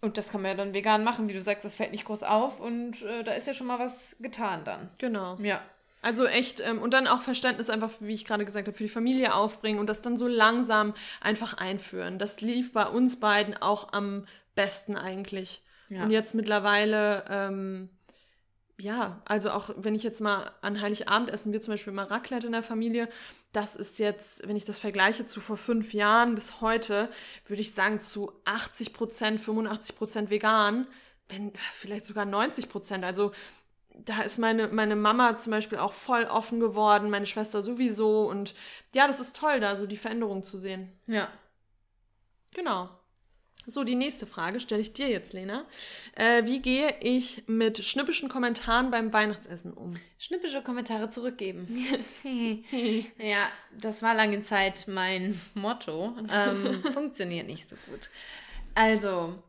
und 0.00 0.18
das 0.18 0.30
kann 0.30 0.42
man 0.42 0.52
ja 0.52 0.56
dann 0.56 0.74
vegan 0.74 1.04
machen, 1.04 1.28
wie 1.28 1.34
du 1.34 1.42
sagst, 1.42 1.64
das 1.64 1.74
fällt 1.74 1.92
nicht 1.92 2.04
groß 2.04 2.22
auf 2.22 2.60
und 2.60 3.02
äh, 3.02 3.22
da 3.22 3.32
ist 3.32 3.46
ja 3.46 3.54
schon 3.54 3.66
mal 3.66 3.78
was 3.78 4.16
getan 4.20 4.64
dann. 4.64 4.88
Genau. 4.98 5.36
Ja. 5.40 5.62
Also 6.02 6.26
echt, 6.26 6.60
ähm, 6.60 6.80
und 6.80 6.94
dann 6.94 7.06
auch 7.06 7.20
Verständnis 7.20 7.68
einfach, 7.68 7.90
wie 8.00 8.14
ich 8.14 8.24
gerade 8.24 8.46
gesagt 8.46 8.66
habe, 8.66 8.76
für 8.76 8.84
die 8.84 8.88
Familie 8.88 9.34
aufbringen 9.34 9.78
und 9.78 9.86
das 9.86 10.00
dann 10.00 10.16
so 10.16 10.26
langsam 10.26 10.94
einfach 11.20 11.54
einführen. 11.58 12.18
Das 12.18 12.40
lief 12.40 12.72
bei 12.72 12.86
uns 12.86 13.20
beiden 13.20 13.54
auch 13.54 13.92
am 13.92 14.26
besten 14.54 14.96
eigentlich. 14.96 15.62
Ja. 15.88 16.04
Und 16.04 16.10
jetzt 16.10 16.34
mittlerweile 16.34 17.24
ähm, 17.28 17.90
ja, 18.80 19.20
also 19.26 19.50
auch 19.50 19.70
wenn 19.76 19.94
ich 19.94 20.02
jetzt 20.02 20.20
mal 20.20 20.52
an 20.62 20.80
Heiligabend 20.80 21.30
essen 21.30 21.52
wir 21.52 21.60
zum 21.60 21.74
Beispiel 21.74 21.92
mal 21.92 22.06
Raclette 22.06 22.46
in 22.46 22.52
der 22.52 22.62
Familie, 22.62 23.08
das 23.52 23.74
ist 23.74 23.98
jetzt, 23.98 24.46
wenn 24.46 24.56
ich 24.56 24.64
das 24.64 24.78
vergleiche 24.78 25.26
zu 25.26 25.40
vor 25.40 25.56
fünf 25.56 25.92
Jahren 25.92 26.34
bis 26.34 26.60
heute, 26.60 27.10
würde 27.46 27.60
ich 27.60 27.74
sagen 27.74 28.00
zu 28.00 28.32
80 28.44 28.92
Prozent, 28.92 29.40
85 29.40 29.96
Prozent 29.96 30.30
vegan, 30.30 30.86
wenn 31.28 31.52
vielleicht 31.72 32.06
sogar 32.06 32.24
90 32.24 32.68
Prozent. 32.68 33.04
Also 33.04 33.32
da 33.88 34.22
ist 34.22 34.38
meine, 34.38 34.68
meine 34.68 34.94
Mama 34.94 35.36
zum 35.36 35.50
Beispiel 35.50 35.78
auch 35.78 35.92
voll 35.92 36.24
offen 36.24 36.60
geworden, 36.60 37.10
meine 37.10 37.26
Schwester 37.26 37.62
sowieso. 37.62 38.28
Und 38.28 38.54
ja, 38.94 39.06
das 39.06 39.20
ist 39.20 39.36
toll, 39.36 39.60
da 39.60 39.74
so 39.74 39.86
die 39.86 39.96
Veränderung 39.96 40.42
zu 40.42 40.58
sehen. 40.58 40.90
Ja. 41.06 41.28
Genau. 42.54 42.88
So, 43.70 43.84
die 43.84 43.94
nächste 43.94 44.26
Frage 44.26 44.58
stelle 44.58 44.80
ich 44.80 44.92
dir 44.94 45.08
jetzt, 45.08 45.32
Lena. 45.32 45.64
Äh, 46.16 46.44
wie 46.44 46.60
gehe 46.60 46.92
ich 47.00 47.44
mit 47.46 47.84
schnippischen 47.84 48.28
Kommentaren 48.28 48.90
beim 48.90 49.12
Weihnachtsessen 49.12 49.72
um? 49.72 49.94
Schnippische 50.18 50.60
Kommentare 50.60 51.08
zurückgeben. 51.08 51.68
ja, 53.18 53.48
das 53.80 54.02
war 54.02 54.14
lange 54.14 54.40
Zeit 54.40 54.86
mein 54.88 55.40
Motto. 55.54 56.16
Ähm, 56.32 56.82
funktioniert 56.92 57.46
nicht 57.46 57.68
so 57.68 57.76
gut. 57.88 58.10
Also, 58.74 59.40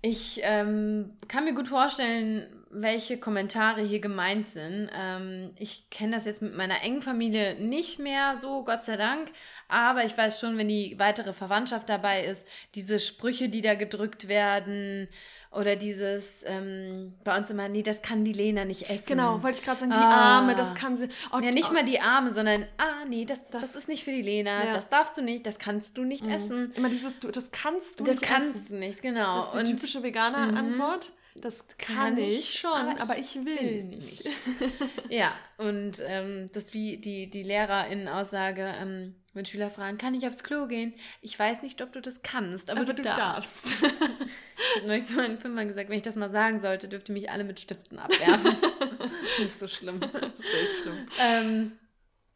ich 0.00 0.40
ähm, 0.42 1.12
kann 1.28 1.44
mir 1.44 1.52
gut 1.52 1.68
vorstellen, 1.68 2.59
welche 2.70 3.18
Kommentare 3.18 3.82
hier 3.82 4.00
gemeint 4.00 4.46
sind. 4.46 4.88
Ähm, 4.96 5.50
ich 5.58 5.90
kenne 5.90 6.16
das 6.16 6.24
jetzt 6.24 6.40
mit 6.40 6.56
meiner 6.56 6.82
engen 6.82 7.02
Familie 7.02 7.56
nicht 7.56 7.98
mehr 7.98 8.36
so, 8.36 8.64
Gott 8.64 8.84
sei 8.84 8.96
Dank. 8.96 9.30
Aber 9.68 10.04
ich 10.04 10.16
weiß 10.16 10.40
schon, 10.40 10.56
wenn 10.56 10.68
die 10.68 10.96
weitere 10.98 11.32
Verwandtschaft 11.32 11.88
dabei 11.88 12.24
ist, 12.24 12.46
diese 12.74 13.00
Sprüche, 13.00 13.48
die 13.48 13.60
da 13.60 13.74
gedrückt 13.74 14.28
werden, 14.28 15.08
oder 15.52 15.74
dieses, 15.74 16.44
ähm, 16.46 17.14
bei 17.24 17.36
uns 17.36 17.50
immer, 17.50 17.68
nee, 17.68 17.82
das 17.82 18.02
kann 18.02 18.24
die 18.24 18.32
Lena 18.32 18.64
nicht 18.64 18.88
essen. 18.88 19.04
Genau, 19.06 19.42
wollte 19.42 19.58
ich 19.58 19.64
gerade 19.64 19.80
sagen, 19.80 19.90
die 19.90 19.98
ah. 19.98 20.38
Arme, 20.38 20.54
das 20.54 20.76
kann 20.76 20.96
sie. 20.96 21.08
Oh, 21.32 21.40
ja, 21.40 21.50
nicht 21.50 21.70
oh. 21.70 21.74
mal 21.74 21.84
die 21.84 21.98
Arme, 22.00 22.30
sondern, 22.30 22.66
ah, 22.78 23.04
nee, 23.08 23.24
das, 23.24 23.50
das, 23.50 23.62
das 23.62 23.76
ist 23.76 23.88
nicht 23.88 24.04
für 24.04 24.12
die 24.12 24.22
Lena, 24.22 24.66
ja. 24.66 24.72
das 24.72 24.88
darfst 24.88 25.18
du 25.18 25.22
nicht, 25.22 25.44
das 25.46 25.58
kannst 25.58 25.98
du 25.98 26.04
nicht 26.04 26.24
mhm. 26.24 26.30
essen. 26.30 26.72
Immer 26.74 26.88
dieses, 26.88 27.18
du, 27.18 27.32
das 27.32 27.50
kannst 27.50 27.98
du 27.98 28.04
das 28.04 28.20
nicht 28.20 28.30
essen. 28.30 28.44
Das 28.44 28.52
kannst 28.52 28.70
du 28.70 28.74
nicht, 28.76 29.02
genau. 29.02 29.38
Das 29.38 29.46
ist 29.46 29.54
die 29.54 29.58
Und, 29.58 29.66
typische 29.66 30.02
Veganer-Antwort. 30.04 31.12
Das 31.36 31.66
kann, 31.78 31.96
kann 31.96 32.18
ich 32.18 32.58
schon, 32.58 32.72
aber, 32.72 33.00
aber 33.00 33.18
ich, 33.18 33.36
will, 33.36 33.58
will 33.58 33.84
nicht. 33.84 34.24
ja, 35.08 35.32
und 35.58 36.02
ähm, 36.04 36.50
das 36.52 36.74
wie 36.74 36.96
die, 36.96 37.30
die 37.30 37.42
LehrerInnen-Aussage, 37.42 38.74
ähm, 38.80 39.14
wenn 39.32 39.46
Schüler 39.46 39.70
fragen, 39.70 39.96
kann 39.96 40.14
ich 40.14 40.26
aufs 40.26 40.42
Klo 40.42 40.66
gehen? 40.66 40.92
Ich 41.22 41.38
weiß 41.38 41.62
nicht, 41.62 41.80
ob 41.82 41.92
du 41.92 42.00
das 42.00 42.22
kannst, 42.22 42.68
aber, 42.68 42.80
aber 42.80 42.94
du, 42.94 43.02
du, 43.02 43.02
darfst. 43.02 43.82
darfst. 43.82 43.82
ich 43.84 44.76
habe 44.76 44.86
neulich 44.88 45.06
zu 45.06 45.16
meinen 45.16 45.38
Fünfern 45.38 45.68
gesagt, 45.68 45.88
wenn 45.88 45.96
ich 45.96 46.02
das 46.02 46.16
mal 46.16 46.30
sagen 46.30 46.58
sollte, 46.58 46.88
dürfte 46.88 47.12
mich 47.12 47.30
alle 47.30 47.44
mit 47.44 47.60
Stiften 47.60 47.98
abwerfen. 47.98 48.56
das 49.38 49.48
ist 49.48 49.58
so 49.60 49.68
schlimm. 49.68 50.00
Das 50.00 50.10
ist 50.10 50.54
echt 50.54 50.82
schlimm. 50.82 51.08
Ähm, 51.20 51.72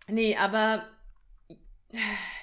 nee, 0.06 0.36
aber 0.36 0.86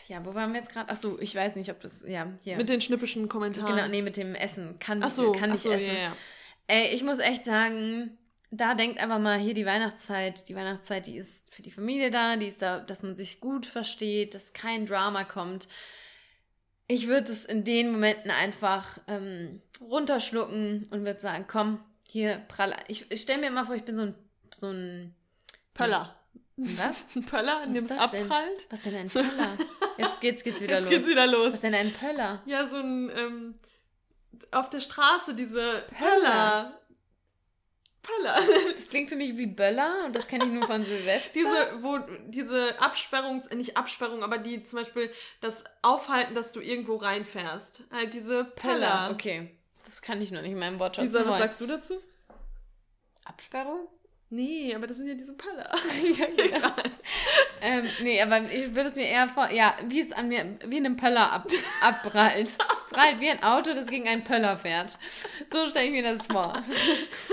ja, 0.07 0.25
wo 0.25 0.33
waren 0.33 0.51
wir 0.51 0.59
jetzt 0.59 0.71
gerade? 0.71 0.89
Achso, 0.89 1.17
ich 1.21 1.33
weiß 1.33 1.55
nicht, 1.55 1.69
ob 1.69 1.79
das, 1.79 2.03
ja, 2.07 2.27
hier. 2.43 2.57
Mit 2.57 2.67
den 2.67 2.81
schnippischen 2.81 3.29
Kommentaren. 3.29 3.75
Genau, 3.75 3.87
nee, 3.87 4.01
mit 4.01 4.17
dem 4.17 4.35
Essen. 4.35 4.77
Kann, 4.79 5.01
ach 5.03 5.09
so, 5.09 5.31
kann 5.31 5.53
ich 5.53 5.61
so, 5.61 5.71
essen. 5.71 5.87
Ja, 5.87 5.93
ja. 5.93 6.17
Ey, 6.67 6.93
ich 6.93 7.03
muss 7.03 7.19
echt 7.19 7.45
sagen, 7.45 8.17
da 8.49 8.75
denkt 8.75 8.99
einfach 8.99 9.19
mal 9.19 9.39
hier 9.39 9.53
die 9.53 9.65
Weihnachtszeit. 9.65 10.47
Die 10.47 10.55
Weihnachtszeit, 10.55 11.07
die 11.07 11.17
ist 11.17 11.53
für 11.53 11.61
die 11.61 11.71
Familie 11.71 12.11
da, 12.11 12.35
die 12.35 12.47
ist 12.47 12.61
da, 12.61 12.79
dass 12.79 13.03
man 13.03 13.15
sich 13.15 13.39
gut 13.39 13.65
versteht, 13.65 14.35
dass 14.35 14.53
kein 14.53 14.85
Drama 14.85 15.23
kommt. 15.23 15.67
Ich 16.87 17.07
würde 17.07 17.31
es 17.31 17.45
in 17.45 17.63
den 17.63 17.91
Momenten 17.91 18.31
einfach 18.31 18.99
ähm, 19.07 19.61
runterschlucken 19.79 20.87
und 20.91 21.05
würde 21.05 21.19
sagen, 21.21 21.45
komm, 21.47 21.83
hier 22.07 22.37
prall. 22.47 22.75
Ich, 22.87 23.09
ich 23.09 23.21
stelle 23.21 23.39
mir 23.39 23.47
immer 23.47 23.65
vor, 23.65 23.75
ich 23.75 23.85
bin 23.85 23.95
so 23.95 24.01
ein 24.01 24.15
so 24.53 24.67
ein 24.67 25.15
Pöller. 25.73 26.15
Was? 26.57 27.07
Ein 27.15 27.25
Pöller, 27.25 27.63
in 27.63 27.73
dem 27.73 27.85
es 27.85 27.91
abprallt? 27.91 28.29
Denn? 28.29 28.65
Was 28.69 28.81
denn 28.81 28.95
ein 28.95 29.09
Pöller? 29.09 29.57
Jetzt 29.97 30.21
geht's, 30.21 30.43
geht's 30.43 30.61
wieder 30.61 30.75
Jetzt 30.75 30.83
los. 30.83 30.91
Jetzt 30.91 30.99
geht's 30.99 31.09
wieder 31.09 31.25
los. 31.27 31.53
Was 31.53 31.61
denn 31.61 31.73
ein 31.73 31.91
Pöller? 31.91 32.43
Ja, 32.45 32.67
so 32.67 32.77
ein 32.77 33.09
ähm, 33.15 33.55
auf 34.51 34.69
der 34.69 34.79
Straße 34.79 35.33
diese 35.35 35.85
Pöller. 35.97 36.79
Pöller. 38.01 38.41
Das 38.75 38.89
klingt 38.89 39.09
für 39.09 39.15
mich 39.15 39.37
wie 39.37 39.45
Böller 39.45 40.05
und 40.05 40.15
das 40.15 40.27
kenne 40.27 40.45
ich 40.45 40.51
nur 40.51 40.65
von 40.65 40.83
Silvester. 40.83 41.29
diese, 41.33 41.83
wo, 41.83 41.99
diese 42.27 42.79
Absperrung, 42.81 43.43
äh, 43.49 43.55
nicht 43.55 43.77
Absperrung, 43.77 44.23
aber 44.23 44.39
die 44.39 44.63
zum 44.63 44.79
Beispiel 44.79 45.11
das 45.39 45.63
Aufhalten, 45.81 46.33
dass 46.33 46.51
du 46.51 46.61
irgendwo 46.61 46.95
reinfährst. 46.95 47.83
Halt 47.91 48.13
diese 48.13 48.45
Pöller. 48.45 48.73
Pöller. 48.73 49.09
Okay. 49.11 49.55
Das 49.85 50.01
kann 50.01 50.21
ich 50.21 50.31
noch 50.31 50.41
nicht 50.41 50.51
in 50.51 50.59
meinem 50.59 50.79
Wortschatz. 50.79 51.05
Lisa, 51.05 51.27
was 51.27 51.37
sagst 51.37 51.61
du 51.61 51.67
dazu? 51.67 52.01
Absperrung? 53.25 53.87
Nee, 54.33 54.73
aber 54.73 54.87
das 54.87 54.95
sind 54.95 55.09
ja 55.09 55.13
diese 55.13 55.33
Pöller. 55.33 55.69
ja, 56.17 56.25
egal. 56.37 56.73
ähm, 57.61 57.85
nee, 58.01 58.21
aber 58.21 58.41
ich 58.49 58.73
würde 58.73 58.89
es 58.89 58.95
mir 58.95 59.05
eher 59.05 59.27
vor, 59.27 59.51
ja, 59.51 59.75
wie 59.87 59.99
es 59.99 60.13
an 60.13 60.29
mir, 60.29 60.57
wie 60.65 60.77
in 60.77 60.85
einem 60.85 60.95
Pöller 60.95 61.33
ab, 61.33 61.47
abprallt. 61.81 62.47
Es 62.47 62.57
prallt 62.89 63.19
wie 63.19 63.29
ein 63.29 63.43
Auto, 63.43 63.73
das 63.73 63.87
gegen 63.87 64.07
einen 64.07 64.23
Pöller 64.23 64.57
fährt. 64.57 64.97
So 65.51 65.67
stelle 65.67 65.87
ich 65.87 65.91
mir 65.91 66.03
das 66.03 66.27
vor. 66.27 66.53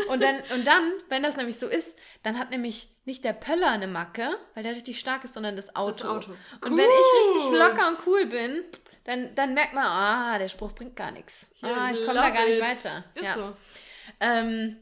Und 0.09 0.25
dann, 0.25 0.43
und 0.53 0.67
dann, 0.67 0.93
wenn 1.09 1.23
das 1.23 1.37
nämlich 1.37 1.61
so 1.61 1.69
ist, 1.69 1.97
dann 2.25 2.37
hat 2.37 2.51
nämlich 2.51 2.89
nicht 3.05 3.23
der 3.23 3.33
Pöller 3.33 3.71
eine 3.71 3.87
Macke, 3.87 4.37
weil 4.55 4.65
der 4.65 4.75
richtig 4.75 4.99
stark 4.99 5.23
ist, 5.23 5.35
sondern 5.35 5.55
das 5.55 5.77
Auto. 5.77 5.93
Das 5.93 6.05
Auto. 6.05 6.31
Und 6.63 6.71
Gut. 6.71 6.79
wenn 6.79 6.85
ich 6.85 7.39
richtig 7.39 7.61
locker 7.61 7.89
und 7.91 8.07
cool 8.09 8.27
bin, 8.27 8.65
dann, 9.05 9.37
dann 9.37 9.55
merkt 9.55 9.73
man, 9.73 9.85
ah, 9.85 10.37
der 10.37 10.49
Spruch 10.49 10.73
bringt 10.73 10.97
gar 10.97 11.13
nichts. 11.13 11.53
Ah, 11.63 11.91
ich 11.93 12.05
komme 12.05 12.15
da 12.15 12.31
gar 12.31 12.45
nicht 12.45 12.61
weiter. 12.61 13.05
Ist 13.15 13.25
ja. 13.25 13.35
so. 13.35 13.57
Ähm, 14.19 14.79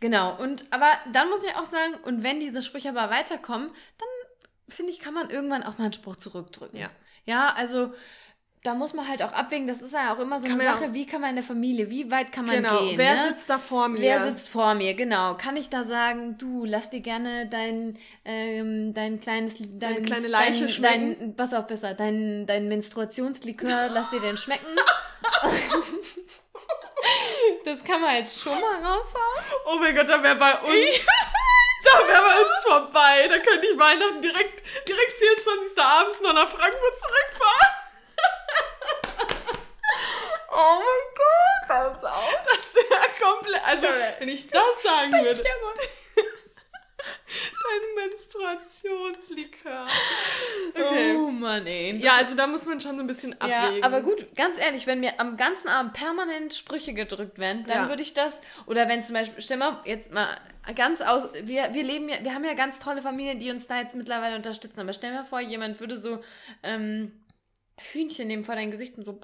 Genau, 0.00 0.36
und 0.36 0.64
aber 0.70 0.90
dann 1.12 1.28
muss 1.30 1.44
ich 1.44 1.54
auch 1.56 1.66
sagen, 1.66 1.94
und 2.04 2.22
wenn 2.22 2.40
diese 2.40 2.62
Sprüche 2.62 2.90
aber 2.90 3.10
weiterkommen, 3.10 3.70
dann 3.98 4.08
finde 4.68 4.92
ich, 4.92 4.98
kann 4.98 5.14
man 5.14 5.30
irgendwann 5.30 5.62
auch 5.62 5.78
mal 5.78 5.84
einen 5.84 5.92
Spruch 5.92 6.16
zurückdrücken. 6.16 6.78
Ja. 6.78 6.90
Ja, 7.26 7.54
also 7.56 7.92
da 8.62 8.74
muss 8.74 8.94
man 8.94 9.06
halt 9.06 9.22
auch 9.22 9.32
abwägen, 9.32 9.68
das 9.68 9.82
ist 9.82 9.92
ja 9.92 10.14
auch 10.14 10.18
immer 10.18 10.40
so 10.40 10.46
kann 10.46 10.58
eine 10.58 10.70
Sache, 10.70 10.94
wie 10.94 11.06
kann 11.06 11.20
man 11.20 11.30
in 11.30 11.36
der 11.36 11.44
Familie, 11.44 11.90
wie 11.90 12.10
weit 12.10 12.32
kann 12.32 12.46
man 12.46 12.56
genau. 12.56 12.80
gehen. 12.80 12.96
Wer 12.96 13.14
ne? 13.14 13.28
sitzt 13.28 13.50
da 13.50 13.58
vor 13.58 13.88
mir? 13.88 14.00
Wer 14.00 14.24
sitzt 14.24 14.48
vor 14.48 14.74
mir, 14.74 14.94
genau. 14.94 15.34
Kann 15.34 15.56
ich 15.58 15.68
da 15.68 15.84
sagen, 15.84 16.38
du, 16.38 16.64
lass 16.64 16.88
dir 16.88 17.00
gerne 17.00 17.46
dein, 17.46 17.98
ähm, 18.24 18.94
dein 18.94 19.20
kleines, 19.20 19.56
dein, 19.58 19.78
Deine 19.78 20.02
kleine 20.02 20.28
Leiche 20.28 20.60
dein, 20.60 20.68
schmecken? 20.70 21.16
Dein, 21.18 21.36
pass 21.36 21.52
auf, 21.52 21.66
besser, 21.66 21.92
dein, 21.92 22.46
dein 22.46 22.68
Menstruationslikör, 22.68 23.90
lass 23.92 24.08
dir 24.10 24.20
den 24.20 24.38
schmecken. 24.38 24.64
Das 27.64 27.82
kann 27.84 28.00
man 28.00 28.10
halt 28.10 28.28
schon 28.28 28.60
mal 28.60 28.76
raushauen. 28.76 29.44
Oh 29.66 29.76
mein 29.76 29.94
Gott, 29.94 30.08
da 30.08 30.22
wäre 30.22 30.36
bei 30.36 30.58
uns. 30.58 31.00
da 31.84 32.06
wäre 32.06 32.22
bei 32.22 32.38
uns 32.38 32.62
vorbei. 32.66 33.28
Da 33.28 33.38
könnte 33.38 33.66
ich 33.66 33.78
Weihnachten 33.78 34.20
direkt, 34.22 34.62
direkt 34.86 35.12
24. 35.12 35.78
abends 35.78 36.20
noch 36.20 36.34
nach 36.34 36.48
Frankfurt 36.48 36.98
zurückfahren. 37.00 37.74
oh 40.52 40.78
mein 40.78 41.04
Gott, 41.16 41.68
hör 41.68 41.90
uns 41.90 42.04
auf. 42.04 42.38
Das 42.44 42.74
wäre 42.74 43.08
komplett. 43.20 43.62
Also, 43.66 43.86
wenn 44.18 44.28
ich 44.28 44.48
das 44.48 44.82
sagen 44.82 45.12
würde. 45.12 45.42
Dein 47.64 48.08
Menstruationslikör. 48.08 49.86
Okay. 50.74 51.16
Oh 51.16 51.30
Mann, 51.30 51.66
ey. 51.66 51.96
Ja, 51.96 52.16
also 52.16 52.34
da 52.34 52.46
muss 52.46 52.66
man 52.66 52.78
schon 52.80 52.96
so 52.96 53.00
ein 53.00 53.06
bisschen 53.06 53.32
abwägen. 53.40 53.78
Ja, 53.78 53.84
aber 53.84 54.02
gut, 54.02 54.34
ganz 54.36 54.58
ehrlich, 54.58 54.86
wenn 54.86 55.00
mir 55.00 55.18
am 55.18 55.36
ganzen 55.36 55.68
Abend 55.68 55.94
permanent 55.94 56.52
Sprüche 56.52 56.92
gedrückt 56.92 57.38
werden, 57.38 57.64
dann 57.66 57.84
ja. 57.84 57.88
würde 57.88 58.02
ich 58.02 58.12
das, 58.12 58.40
oder 58.66 58.88
wenn 58.88 59.02
zum 59.02 59.14
Beispiel, 59.14 59.40
stell 59.42 59.56
mal 59.56 59.80
jetzt 59.84 60.12
mal 60.12 60.28
ganz 60.74 61.00
aus, 61.00 61.28
wir, 61.42 61.72
wir 61.72 61.82
leben 61.82 62.08
ja, 62.08 62.22
wir 62.22 62.34
haben 62.34 62.44
ja 62.44 62.54
ganz 62.54 62.78
tolle 62.78 63.02
Familien, 63.02 63.38
die 63.38 63.50
uns 63.50 63.66
da 63.66 63.78
jetzt 63.78 63.96
mittlerweile 63.96 64.36
unterstützen, 64.36 64.80
aber 64.80 64.92
stell 64.92 65.12
mir 65.12 65.24
vor, 65.24 65.40
jemand 65.40 65.80
würde 65.80 65.96
so 65.96 66.22
ähm, 66.62 67.24
Hühnchen 67.92 68.28
nehmen 68.28 68.44
vor 68.44 68.56
dein 68.56 68.70
Gesicht 68.70 68.98
und 68.98 69.04
so 69.04 69.18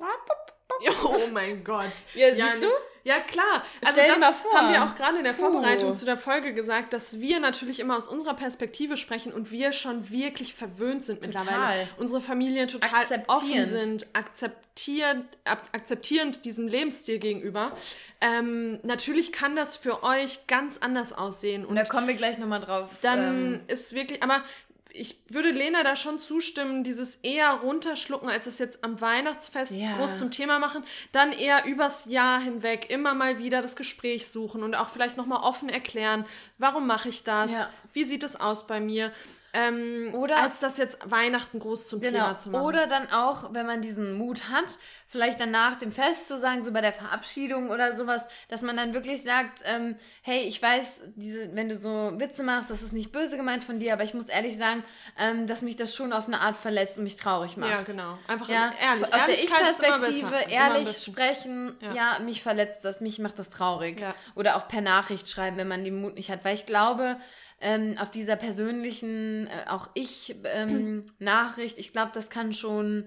Oh 1.05 1.19
mein 1.33 1.63
Gott. 1.63 1.93
Ja, 2.15 2.29
ja 2.29 2.47
siehst 2.47 2.63
du? 2.63 2.69
Ja, 3.05 3.21
klar. 3.21 3.65
Also 3.85 4.01
Stell 4.01 4.09
das 4.09 4.35
haben 4.55 4.73
wir 4.73 4.85
auch 4.85 4.95
gerade 4.95 5.19
in 5.19 5.25
der 5.25 5.35
Vorbereitung 5.35 5.91
Puh. 5.91 5.95
zu 5.95 6.05
der 6.05 6.19
Folge 6.19 6.53
gesagt, 6.53 6.93
dass 6.93 7.21
wir 7.21 7.41
natürlich 7.41 7.81
immer 7.81 7.97
aus 7.97 8.09
unserer 8.09 8.35
Perspektive 8.35 8.97
sprechen 8.97 9.33
und 9.33 9.51
wir 9.51 9.73
schon 9.73 10.11
wirklich 10.11 10.55
verwöhnt 10.55 11.05
sind 11.05 11.23
total. 11.23 11.45
mittlerweile. 11.45 11.89
Unsere 11.99 12.21
Familien 12.21 12.69
total 12.69 13.05
offen 13.27 13.65
sind, 13.67 14.07
akzeptierend, 14.13 15.27
akzeptierend 15.45 16.45
diesem 16.45 16.69
Lebensstil 16.69 17.19
gegenüber. 17.19 17.73
Ähm, 18.21 18.79
natürlich 18.83 19.33
kann 19.33 19.57
das 19.57 19.77
für 19.77 20.03
euch 20.03 20.47
ganz 20.47 20.79
anders 20.79 21.13
aussehen. 21.13 21.65
Und 21.65 21.77
da 21.77 21.85
kommen 21.85 22.07
wir 22.07 22.15
gleich 22.15 22.39
nochmal 22.39 22.61
drauf. 22.61 22.91
Dann 23.01 23.19
ähm, 23.19 23.61
ist 23.69 23.95
wirklich, 23.95 24.23
aber 24.23 24.43
ich 24.93 25.17
würde 25.29 25.51
Lena 25.51 25.83
da 25.83 25.97
schon 25.97 26.19
zustimmen, 26.19 26.85
dieses 26.85 27.17
eher 27.17 27.51
runterschlucken, 27.53 28.29
als 28.29 28.47
es 28.47 28.59
jetzt 28.59 28.85
am 28.85 29.01
Weihnachtsfest 29.01 29.73
ja. 29.73 29.97
groß 29.97 30.19
zum 30.19 30.31
Thema 30.31 30.59
machen, 30.59 30.85
dann 31.13 31.33
eher 31.33 31.65
übers 31.65 32.07
Jahr 32.07 32.41
hinweg 32.41 32.91
immer 32.91 33.15
mal 33.15 33.39
wieder 33.39 33.63
das 33.63 33.77
Gespräch 33.77 34.29
suchen 34.29 34.63
und 34.63 34.75
auch 34.75 34.91
vielleicht 34.91 35.17
nochmal 35.17 35.43
offen 35.43 35.69
erklären, 35.69 36.25
warum 36.59 36.87
mache 36.87 37.09
ich 37.09 37.25
das, 37.25 37.53
ja. 37.53 37.71
wie 37.93 38.05
sieht 38.05 38.23
es 38.23 38.39
aus 38.39 38.67
bei 38.67 38.81
mir 38.81 39.13
ähm, 39.53 40.11
Oder- 40.15 40.39
als 40.43 40.61
das 40.61 40.77
jetzt 40.79 40.99
Weihnachten 41.05 41.59
groß 41.59 41.89
zum 41.89 42.01
Genau. 42.01 42.13
Thema 42.27 42.39
zu 42.39 42.51
machen. 42.51 42.63
Oder 42.65 42.87
dann 42.87 43.11
auch, 43.11 43.53
wenn 43.53 43.67
man 43.67 43.83
diesen 43.83 44.15
Mut 44.15 44.49
hat, 44.49 44.79
vielleicht 45.09 45.41
dann 45.41 45.51
nach 45.51 45.75
dem 45.77 45.91
Fest 45.93 46.29
zu 46.29 46.39
sagen, 46.39 46.65
so 46.65 46.73
bei 46.73 46.81
der 46.81 46.93
Verabschiedung 46.93 47.71
oder 47.71 47.97
sowas, 47.97 48.29
dass 48.49 48.63
man 48.63 48.77
dann 48.77 48.95
wirklich 48.95 49.25
sagt, 49.25 49.63
ähm, 49.65 49.97
hey, 50.23 50.41
ich 50.43 50.63
weiß, 50.63 51.03
diese, 51.17 51.55
wenn 51.57 51.69
du 51.69 51.77
so 51.79 52.13
Witze 52.21 52.45
machst, 52.45 52.71
das 52.71 52.83
ist 52.83 52.93
nicht 52.93 53.11
böse 53.11 53.37
gemeint 53.37 53.65
von 53.65 53.81
dir, 53.81 53.93
aber 53.93 54.05
ich 54.05 54.15
muss 54.15 54.27
ehrlich 54.27 54.57
sagen, 54.57 54.85
ähm, 55.19 55.49
dass 55.49 55.63
mich 55.63 55.75
das 55.75 55.97
schon 55.97 56.13
auf 56.13 56.29
eine 56.29 56.41
Art 56.41 56.57
verletzt 56.57 56.99
und 56.99 57.05
mich 57.05 57.17
traurig 57.17 57.57
macht. 57.57 57.71
ja, 57.71 57.83
genau. 57.83 58.19
Einfach 58.29 58.49
Ja, 58.49 58.71
ehrlich. 58.81 59.13
aus 59.13 59.25
der 59.27 59.35
Ich-Perspektive 59.43 60.37
ehrlich 60.49 60.97
sprechen, 61.03 61.77
Ja. 61.81 61.93
ja. 61.95 62.19
mich 62.21 62.43
verletzt 62.43 62.85
das, 62.85 63.01
mich 63.01 63.19
macht 63.19 63.39
das 63.39 63.51
traurig. 63.51 64.01
Ja. 64.01 64.15
Oder 64.37 64.57
auch 64.57 64.69
per 64.69 64.81
Nachricht 64.81 65.29
schreiben, 65.29 65.57
wenn 65.57 65.69
man 65.69 65.83
den 65.85 66.01
Mut 66.01 66.15
nicht 66.15 66.31
hat. 66.31 66.45
Weil 66.45 66.55
ich 66.55 66.67
glaube, 66.67 67.17
ähm, 67.61 67.97
auf 67.99 68.11
dieser 68.11 68.37
persönlichen, 68.37 69.47
äh, 69.47 69.69
auch 69.69 69.91
ich, 69.95 70.37
ähm, 70.45 71.05
Nachricht, 71.19 71.79
ich 71.79 71.93
glaube, 71.93 72.11
das 72.15 72.31
kann 72.31 72.55
schon, 72.55 73.07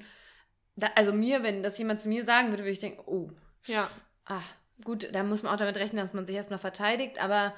da, 0.76 0.88
also 0.96 1.12
mir, 1.12 1.44
wenn 1.44 1.64
das 1.64 1.78
jemand 1.78 2.02
zu 2.02 2.08
mir 2.10 2.26
sagen 2.26 2.50
würde, 2.50 2.64
würde 2.64 2.72
ich 2.72 2.80
denken, 2.80 3.02
oh, 3.06 3.30
Ja. 3.66 3.90
ah, 4.26 4.42
gut, 4.84 5.10
da 5.14 5.24
muss 5.24 5.44
man 5.44 5.54
auch 5.54 5.58
damit 5.58 5.78
rechnen, 5.78 6.04
dass 6.06 6.14
man 6.14 6.26
sich 6.26 6.36
erstmal 6.36 6.60
verteidigt, 6.60 7.22
aber 7.24 7.54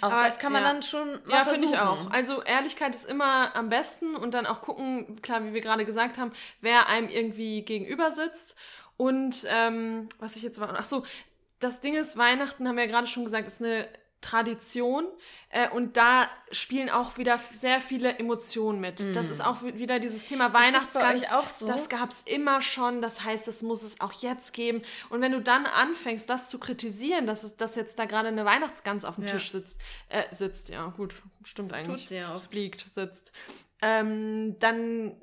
auch 0.00 0.10
Aber, 0.10 0.24
das 0.24 0.38
kann 0.38 0.52
man 0.52 0.62
ja. 0.62 0.72
dann 0.72 0.82
schon 0.82 1.08
mal 1.26 1.30
Ja, 1.30 1.44
finde 1.44 1.66
ich 1.66 1.78
auch. 1.78 2.10
Also 2.10 2.42
Ehrlichkeit 2.42 2.94
ist 2.94 3.04
immer 3.04 3.54
am 3.54 3.68
besten 3.68 4.16
und 4.16 4.32
dann 4.32 4.46
auch 4.46 4.62
gucken, 4.62 5.20
klar, 5.20 5.44
wie 5.44 5.52
wir 5.52 5.60
gerade 5.60 5.84
gesagt 5.84 6.16
haben, 6.16 6.32
wer 6.62 6.88
einem 6.88 7.08
irgendwie 7.08 7.62
gegenüber 7.62 8.10
sitzt. 8.10 8.56
Und 8.96 9.44
ähm, 9.50 10.08
was 10.18 10.36
ich 10.36 10.42
jetzt 10.42 10.60
war, 10.60 10.74
ach 10.78 10.84
so, 10.84 11.04
das 11.58 11.80
Ding 11.80 11.94
ist, 11.94 12.16
Weihnachten, 12.16 12.66
haben 12.66 12.76
wir 12.76 12.84
ja 12.84 12.90
gerade 12.90 13.06
schon 13.06 13.24
gesagt, 13.24 13.46
ist 13.46 13.60
eine 13.60 13.88
Tradition 14.22 15.04
äh, 15.50 15.68
und 15.68 15.96
da 15.98 16.28
spielen 16.52 16.88
auch 16.88 17.18
wieder 17.18 17.38
sehr 17.52 17.80
viele 17.82 18.18
Emotionen 18.18 18.80
mit. 18.80 19.14
Das 19.14 19.28
ist 19.28 19.44
auch 19.44 19.62
wi- 19.62 19.78
wieder 19.78 19.98
dieses 20.00 20.24
Thema 20.24 20.48
Mm. 20.48 20.52
das 20.52 20.62
Weihnachtsgans. 20.62 21.30
auch 21.32 21.46
so? 21.46 21.66
Das 21.66 21.88
gab 21.90 22.10
es 22.10 22.22
immer 22.22 22.62
schon, 22.62 23.02
das 23.02 23.22
heißt, 23.24 23.46
das 23.46 23.62
muss 23.62 23.82
es 23.82 24.00
auch 24.00 24.12
jetzt 24.12 24.54
geben. 24.54 24.80
Und 25.10 25.20
wenn 25.20 25.32
du 25.32 25.40
dann 25.42 25.66
anfängst, 25.66 26.30
das 26.30 26.48
zu 26.48 26.58
kritisieren, 26.58 27.26
dass, 27.26 27.42
es, 27.42 27.56
dass 27.56 27.74
jetzt 27.74 27.98
da 27.98 28.04
gerade 28.06 28.28
eine 28.28 28.44
Weihnachtsgans 28.46 29.04
auf 29.04 29.16
dem 29.16 29.24
Ja. 29.24 29.32
Tisch 29.32 29.50
sitzt, 29.50 29.78
äh, 30.08 30.22
sitzt, 30.32 30.68
ja 30.70 30.86
gut, 30.86 31.14
stimmt 31.44 31.72
Das 31.72 31.78
eigentlich. 31.78 32.00
tut 32.02 32.08
sie 32.08 32.16
ja 32.16 32.34
oft. 32.34 32.54
Liegt, 32.54 32.80
sitzt. 32.88 33.32
Ähm, 33.82 34.56
dann 34.60 35.16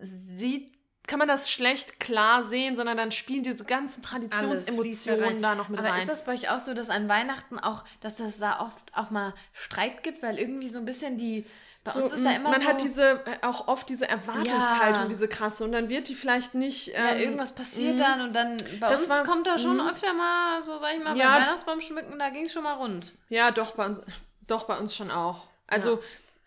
sieht, 0.00 0.78
kann 1.10 1.18
man 1.18 1.28
das 1.28 1.50
schlecht 1.50 2.00
klar 2.00 2.42
sehen, 2.44 2.76
sondern 2.76 2.96
dann 2.96 3.10
spielen 3.10 3.42
diese 3.42 3.64
ganzen 3.64 4.00
Traditionsemotionen 4.02 5.42
da 5.42 5.54
noch 5.54 5.68
mit 5.68 5.78
Aber 5.80 5.90
rein. 5.90 5.98
ist 6.00 6.08
das 6.08 6.24
bei 6.24 6.32
euch 6.34 6.48
auch 6.50 6.60
so, 6.60 6.72
dass 6.72 6.88
an 6.88 7.08
Weihnachten 7.08 7.58
auch, 7.58 7.84
dass 8.00 8.14
das 8.16 8.38
da 8.38 8.60
oft 8.60 8.96
auch 8.96 9.10
mal 9.10 9.34
Streit 9.52 10.02
gibt, 10.02 10.22
weil 10.22 10.38
irgendwie 10.38 10.68
so 10.68 10.78
ein 10.78 10.84
bisschen 10.84 11.18
die, 11.18 11.44
bei 11.84 11.90
So, 11.92 12.02
uns 12.04 12.12
ist 12.12 12.24
da 12.24 12.30
immer 12.30 12.50
man 12.50 12.60
so, 12.60 12.66
hat 12.68 12.80
diese 12.82 13.24
äh, 13.26 13.44
auch 13.46 13.66
oft 13.68 13.88
diese 13.88 14.08
Erwartungshaltung, 14.08 15.02
Ja. 15.02 15.08
diese 15.08 15.26
krasse 15.28 15.64
und 15.64 15.72
dann 15.72 15.88
wird 15.88 16.08
die 16.08 16.14
vielleicht 16.14 16.54
nicht 16.54 16.88
ja, 16.88 17.14
ähm, 17.14 17.20
irgendwas 17.20 17.54
passiert 17.54 17.94
mhm. 17.96 17.98
dann 17.98 18.20
und 18.20 18.32
dann, 18.36 18.56
bei 18.78 18.88
Das 18.90 19.00
uns 19.00 19.08
war- 19.10 19.24
kommt 19.24 19.46
da 19.46 19.58
schon 19.58 19.78
mhm. 19.78 19.88
öfter 19.88 20.12
mal, 20.14 20.62
so 20.62 20.78
sag 20.78 20.94
ich 20.96 21.02
mal, 21.02 21.16
Ja, 21.16 21.34
beim 21.34 21.42
Weihnachtsbaum 21.42 21.80
schmücken, 21.80 22.18
da 22.18 22.30
ging 22.30 22.44
es 22.46 22.52
schon 22.52 22.62
mal 22.62 22.74
rund. 22.74 23.12
Ja, 23.28 23.50
doch 23.50 23.72
bei 23.72 23.86
uns, 23.86 24.00
doch 24.46 24.64
bei 24.64 24.78
uns 24.78 24.94
schon 24.94 25.10
auch. 25.10 25.48
Also 25.66 26.00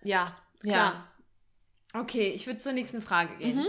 ja, 0.03 0.35
klar. 0.61 1.07
Okay, 1.93 2.31
ich 2.35 2.47
würde 2.47 2.59
zur 2.59 2.71
nächsten 2.73 3.01
Frage 3.01 3.35
gehen. 3.35 3.57
Mhm. 3.57 3.67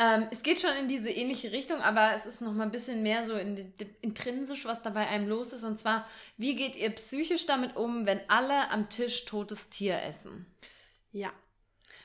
Ähm, 0.00 0.28
es 0.30 0.42
geht 0.42 0.62
schon 0.62 0.74
in 0.80 0.88
diese 0.88 1.10
ähnliche 1.10 1.52
Richtung, 1.52 1.82
aber 1.82 2.14
es 2.14 2.24
ist 2.24 2.40
noch 2.40 2.54
mal 2.54 2.62
ein 2.64 2.70
bisschen 2.70 3.02
mehr 3.02 3.22
so 3.22 3.34
in, 3.34 3.70
intrinsisch, 4.00 4.64
was 4.64 4.80
da 4.80 4.88
bei 4.88 5.06
einem 5.06 5.28
los 5.28 5.52
ist. 5.52 5.62
Und 5.62 5.78
zwar, 5.78 6.06
wie 6.38 6.56
geht 6.56 6.74
ihr 6.74 6.88
psychisch 6.88 7.44
damit 7.44 7.76
um, 7.76 8.06
wenn 8.06 8.18
alle 8.28 8.70
am 8.70 8.88
Tisch 8.88 9.26
totes 9.26 9.68
Tier 9.68 10.00
essen? 10.02 10.46
Ja. 11.12 11.30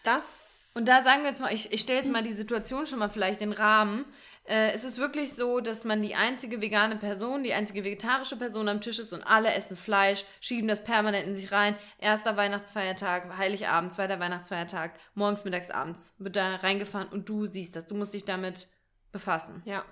Das 0.03 0.73
Und 0.75 0.89
da 0.89 1.03
sagen 1.03 1.21
wir 1.21 1.29
jetzt 1.29 1.39
mal, 1.39 1.53
ich, 1.53 1.71
ich 1.71 1.79
stelle 1.79 1.99
jetzt 1.99 2.11
mal 2.11 2.21
die 2.21 2.33
Situation 2.33 2.85
schon 2.85 2.99
mal 2.99 3.09
vielleicht 3.09 3.39
den 3.39 3.53
Rahmen. 3.53 4.03
Äh, 4.47 4.71
es 4.71 4.83
ist 4.83 4.97
wirklich 4.97 5.33
so, 5.33 5.59
dass 5.59 5.83
man 5.83 6.01
die 6.01 6.15
einzige 6.15 6.61
vegane 6.61 6.95
Person, 6.97 7.43
die 7.43 7.53
einzige 7.53 7.83
vegetarische 7.83 8.37
Person 8.37 8.67
am 8.67 8.81
Tisch 8.81 8.99
ist 8.99 9.13
und 9.13 9.23
alle 9.23 9.53
essen 9.53 9.75
Fleisch, 9.75 10.25
schieben 10.39 10.67
das 10.67 10.83
permanent 10.83 11.27
in 11.27 11.35
sich 11.35 11.51
rein. 11.51 11.75
Erster 11.97 12.37
Weihnachtsfeiertag, 12.37 13.37
Heiligabend, 13.37 13.93
zweiter 13.93 14.19
Weihnachtsfeiertag, 14.19 14.91
morgens, 15.15 15.45
mittags, 15.45 15.71
abends 15.71 16.13
wird 16.19 16.35
da 16.35 16.55
reingefahren 16.55 17.07
und 17.09 17.27
du 17.27 17.47
siehst 17.47 17.75
das. 17.75 17.87
Du 17.87 17.95
musst 17.95 18.13
dich 18.13 18.25
damit 18.25 18.67
befassen. 19.11 19.61
Ja. 19.65 19.83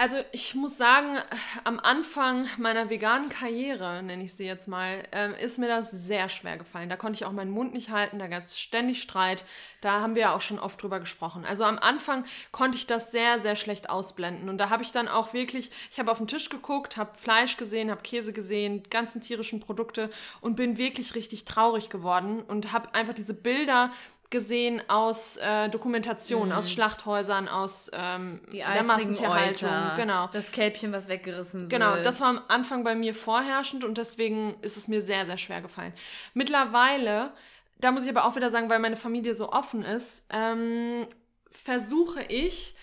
Also 0.00 0.16
ich 0.32 0.54
muss 0.54 0.78
sagen, 0.78 1.18
am 1.64 1.78
Anfang 1.78 2.46
meiner 2.56 2.88
veganen 2.88 3.28
Karriere, 3.28 4.02
nenne 4.02 4.24
ich 4.24 4.32
sie 4.32 4.46
jetzt 4.46 4.66
mal, 4.66 5.02
ähm, 5.12 5.34
ist 5.34 5.58
mir 5.58 5.68
das 5.68 5.90
sehr 5.90 6.30
schwer 6.30 6.56
gefallen. 6.56 6.88
Da 6.88 6.96
konnte 6.96 7.18
ich 7.18 7.26
auch 7.26 7.32
meinen 7.32 7.50
Mund 7.50 7.74
nicht 7.74 7.90
halten, 7.90 8.18
da 8.18 8.26
gab 8.26 8.44
es 8.44 8.58
ständig 8.58 9.02
Streit. 9.02 9.44
Da 9.82 10.00
haben 10.00 10.14
wir 10.14 10.22
ja 10.22 10.34
auch 10.34 10.40
schon 10.40 10.58
oft 10.58 10.82
drüber 10.82 11.00
gesprochen. 11.00 11.44
Also 11.44 11.64
am 11.64 11.78
Anfang 11.78 12.24
konnte 12.50 12.78
ich 12.78 12.86
das 12.86 13.12
sehr, 13.12 13.40
sehr 13.40 13.56
schlecht 13.56 13.90
ausblenden. 13.90 14.48
Und 14.48 14.56
da 14.56 14.70
habe 14.70 14.82
ich 14.82 14.90
dann 14.90 15.06
auch 15.06 15.34
wirklich, 15.34 15.70
ich 15.90 15.98
habe 15.98 16.10
auf 16.10 16.16
den 16.16 16.28
Tisch 16.28 16.48
geguckt, 16.48 16.96
habe 16.96 17.18
Fleisch 17.18 17.58
gesehen, 17.58 17.90
habe 17.90 18.00
Käse 18.00 18.32
gesehen, 18.32 18.82
ganzen 18.88 19.20
tierischen 19.20 19.60
Produkte 19.60 20.10
und 20.40 20.56
bin 20.56 20.78
wirklich 20.78 21.14
richtig 21.14 21.44
traurig 21.44 21.90
geworden 21.90 22.40
und 22.40 22.72
habe 22.72 22.94
einfach 22.94 23.12
diese 23.12 23.34
Bilder 23.34 23.90
gesehen 24.30 24.80
aus 24.88 25.36
äh, 25.38 25.68
Dokumentationen, 25.68 26.52
aus 26.52 26.70
Schlachthäusern, 26.70 27.48
aus 27.48 27.90
ähm, 27.92 28.40
Mhm. 28.46 28.52
Der 28.52 28.82
Massentierhaltung. 28.84 29.68
Euter, 29.68 29.94
Genau. 29.96 30.28
das 30.32 30.52
Kälbchen, 30.52 30.92
was 30.92 31.08
weggerissen 31.08 31.62
wird. 31.62 31.70
Genau, 31.70 31.96
das 32.02 32.20
war 32.20 32.28
am 32.28 32.40
Anfang 32.48 32.84
bei 32.84 32.94
mir 32.94 33.14
vorherrschend 33.14 33.82
und 33.84 33.98
deswegen 33.98 34.54
ist 34.62 34.76
es 34.76 34.86
mir 34.88 35.02
sehr, 35.02 35.26
sehr 35.26 35.36
schwer 35.36 35.60
gefallen. 35.60 35.92
Mittlerweile, 36.32 37.32
da 37.78 37.90
muss 37.90 38.04
ich 38.04 38.10
aber 38.10 38.24
auch 38.24 38.36
wieder 38.36 38.50
sagen, 38.50 38.68
weil 38.70 38.78
meine 38.78 38.96
Familie 38.96 39.34
so 39.34 39.52
offen 39.52 39.82
ist, 39.84 40.24
ähm, 40.30 41.06
versuche 41.50 42.22
ich, 42.22 42.74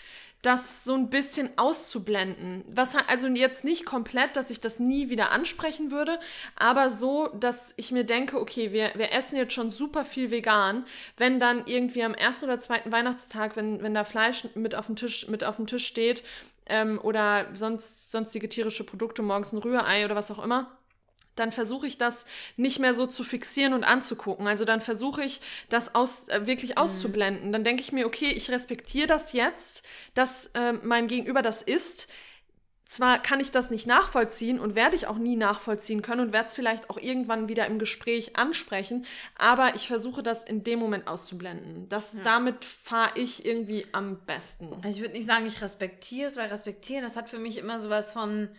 das 0.47 0.85
so 0.85 0.93
ein 0.95 1.09
bisschen 1.09 1.49
auszublenden. 1.57 2.63
Was 2.73 2.95
also 2.95 3.27
jetzt 3.27 3.65
nicht 3.65 3.85
komplett, 3.85 4.37
dass 4.37 4.49
ich 4.49 4.61
das 4.61 4.79
nie 4.79 5.09
wieder 5.09 5.31
ansprechen 5.31 5.91
würde, 5.91 6.19
aber 6.55 6.89
so, 6.89 7.27
dass 7.27 7.73
ich 7.75 7.91
mir 7.91 8.05
denke, 8.05 8.39
okay, 8.39 8.71
wir, 8.71 8.91
wir 8.95 9.11
essen 9.11 9.35
jetzt 9.35 9.53
schon 9.53 9.69
super 9.69 10.05
viel 10.05 10.31
vegan. 10.31 10.85
Wenn 11.17 11.39
dann 11.39 11.67
irgendwie 11.67 12.03
am 12.03 12.13
ersten 12.13 12.45
oder 12.45 12.61
zweiten 12.61 12.91
Weihnachtstag, 12.91 13.57
wenn, 13.57 13.83
wenn 13.83 13.93
da 13.93 14.05
Fleisch 14.05 14.47
mit 14.55 14.73
auf 14.73 14.85
dem 14.85 14.95
Tisch, 14.95 15.27
mit 15.27 15.43
auf 15.43 15.57
dem 15.57 15.67
Tisch 15.67 15.85
steht, 15.85 16.23
ähm, 16.69 16.99
oder 17.03 17.47
sonst, 17.53 18.11
sonstige 18.11 18.47
tierische 18.49 18.85
Produkte, 18.85 19.21
morgens 19.21 19.51
ein 19.51 19.59
Rührei 19.59 20.05
oder 20.05 20.15
was 20.15 20.31
auch 20.31 20.43
immer, 20.43 20.76
dann 21.39 21.51
versuche 21.51 21.87
ich 21.87 21.97
das 21.97 22.25
nicht 22.55 22.79
mehr 22.79 22.93
so 22.93 23.07
zu 23.07 23.23
fixieren 23.23 23.73
und 23.73 23.83
anzugucken. 23.83 24.47
Also 24.47 24.65
dann 24.65 24.81
versuche 24.81 25.23
ich 25.23 25.41
das 25.69 25.95
aus, 25.95 26.27
äh, 26.29 26.47
wirklich 26.47 26.77
auszublenden. 26.77 27.51
Dann 27.51 27.63
denke 27.63 27.81
ich 27.81 27.91
mir, 27.91 28.05
okay, 28.05 28.31
ich 28.31 28.51
respektiere 28.51 29.07
das 29.07 29.33
jetzt, 29.33 29.85
dass 30.13 30.47
äh, 30.53 30.73
mein 30.73 31.07
Gegenüber 31.07 31.41
das 31.41 31.61
ist. 31.61 32.07
Zwar 32.87 33.21
kann 33.21 33.41
ich 33.41 33.51
das 33.51 33.69
nicht 33.69 33.85
nachvollziehen 33.85 34.59
und 34.59 34.75
werde 34.75 34.95
ich 34.95 35.07
auch 35.07 35.17
nie 35.17 35.35
nachvollziehen 35.35 36.01
können 36.01 36.21
und 36.21 36.31
werde 36.31 36.47
es 36.47 36.55
vielleicht 36.55 36.89
auch 36.89 36.97
irgendwann 36.97 37.49
wieder 37.49 37.65
im 37.65 37.79
Gespräch 37.79 38.37
ansprechen, 38.37 39.05
aber 39.37 39.75
ich 39.75 39.87
versuche 39.87 40.23
das 40.23 40.45
in 40.45 40.63
dem 40.63 40.79
Moment 40.79 41.05
auszublenden. 41.05 41.89
Das, 41.89 42.15
Damit 42.23 42.63
fahre 42.63 43.11
ich 43.15 43.45
irgendwie 43.45 43.85
am 43.91 44.19
besten. 44.25 44.73
Also 44.83 44.99
ich 44.99 45.01
würde 45.01 45.15
nicht 45.15 45.27
sagen, 45.27 45.45
ich 45.45 45.61
respektiere 45.61 46.29
es, 46.29 46.37
weil 46.37 46.47
respektieren, 46.47 47.03
das 47.03 47.17
hat 47.17 47.27
für 47.29 47.39
mich 47.39 47.57
immer 47.57 47.81
sowas 47.81 48.13
von, 48.13 48.49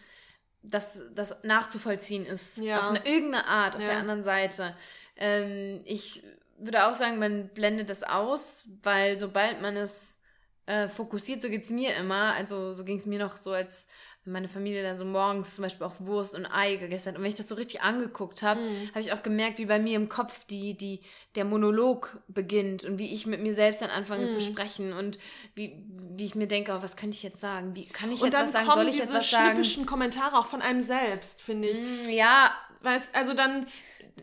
dass 0.62 0.98
das 1.14 1.42
nachzuvollziehen 1.44 2.26
ist. 2.26 2.58
Ja. 2.58 2.80
Auf 2.80 2.90
eine 2.90 3.06
irgendeine 3.06 3.46
Art, 3.46 3.76
auf 3.76 3.82
Ja. 3.82 3.88
der 3.88 3.98
anderen 3.98 4.22
Seite. 4.22 4.76
Ähm, 5.16 5.82
ich 5.84 6.22
würde 6.58 6.86
auch 6.86 6.94
sagen, 6.94 7.18
man 7.18 7.48
blendet 7.48 7.90
es 7.90 8.02
aus, 8.02 8.64
weil 8.82 9.18
sobald 9.18 9.62
man 9.62 9.76
es 9.76 10.20
äh, 10.66 10.88
fokussiert, 10.88 11.40
so 11.42 11.48
geht 11.48 11.64
es 11.64 11.70
mir 11.70 11.94
immer, 11.96 12.34
also 12.34 12.72
so 12.72 12.84
ging 12.84 12.98
es 12.98 13.06
mir 13.06 13.18
noch 13.18 13.36
so, 13.36 13.52
als 13.52 13.86
meine 14.28 14.48
Familie 14.48 14.82
dann 14.82 14.96
so 14.96 15.04
morgens 15.04 15.54
zum 15.54 15.62
Beispiel 15.62 15.86
auch 15.86 15.94
Wurst 15.98 16.34
und 16.34 16.46
Ei 16.46 16.76
gegessen 16.76 17.08
hat. 17.08 17.16
Und 17.16 17.22
wenn 17.22 17.28
ich 17.28 17.34
das 17.34 17.48
so 17.48 17.54
richtig 17.54 17.82
angeguckt 17.82 18.42
habe, 18.42 18.60
Mhm. 18.60 18.88
habe 18.90 19.00
ich 19.00 19.12
auch 19.12 19.22
gemerkt, 19.22 19.58
wie 19.58 19.66
bei 19.66 19.78
mir 19.78 19.96
im 19.96 20.08
Kopf 20.08 20.44
die, 20.44 20.74
die, 20.76 21.00
der 21.34 21.44
Monolog 21.44 22.18
beginnt 22.28 22.84
und 22.84 22.98
wie 22.98 23.12
ich 23.14 23.26
mit 23.26 23.40
mir 23.40 23.54
selbst 23.54 23.82
dann 23.82 23.90
anfange 23.90 24.26
Mhm. 24.26 24.30
zu 24.30 24.40
sprechen 24.40 24.92
und 24.92 25.18
wie, 25.54 25.84
wie 26.16 26.24
ich 26.24 26.34
mir 26.34 26.46
denke, 26.46 26.72
oh, 26.78 26.82
was 26.82 26.96
könnte 26.96 27.16
ich 27.16 27.22
jetzt 27.22 27.40
sagen? 27.40 27.74
Wie 27.74 27.86
kann 27.86 28.12
ich 28.12 28.20
Und 28.20 28.32
jetzt 28.32 28.40
was 28.40 28.52
sagen? 28.52 28.70
Soll 28.72 28.84
ich 28.88 28.90
diese 28.92 29.04
jetzt 29.04 29.14
was 29.14 29.30
sagen? 29.30 29.46
schnippischen 29.50 29.86
Kommentare 29.86 30.38
auch 30.38 30.46
von 30.46 30.62
einem 30.62 30.80
selbst, 30.80 31.40
finde 31.42 31.68
ich. 31.68 31.78
Mm, 31.78 32.10
Ja, 32.10 32.52
Weißt, 32.80 33.12
also 33.16 33.34
dann, 33.34 33.66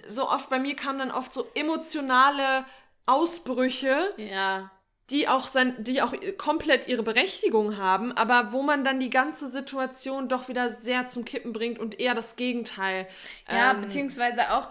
so 0.07 0.29
oft, 0.29 0.49
bei 0.49 0.59
mir 0.59 0.77
kamen 0.77 0.99
dann 0.99 1.11
oft 1.11 1.33
so 1.33 1.45
emotionale 1.55 2.63
Ausbrüche, 3.05 4.13
ja. 4.17 4.71
Die 5.11 5.27
auch, 5.27 5.47
sein, 5.47 5.75
die 5.77 6.01
auch 6.01 6.13
komplett 6.37 6.87
ihre 6.87 7.03
Berechtigung 7.03 7.77
haben, 7.77 8.11
aber 8.13 8.51
wo 8.51 8.63
man 8.63 8.83
dann 8.83 8.99
die 8.99 9.11
ganze 9.11 9.47
Situation 9.47 10.27
doch 10.27 10.49
wieder 10.49 10.69
sehr 10.71 11.07
zum 11.07 11.25
Kippen 11.25 11.53
bringt 11.53 11.77
und 11.77 11.99
eher 11.99 12.15
das 12.15 12.35
Gegenteil. 12.35 13.07
Ja, 13.47 13.71
ähm, 13.71 13.81
beziehungsweise 13.81 14.51
auch, 14.51 14.69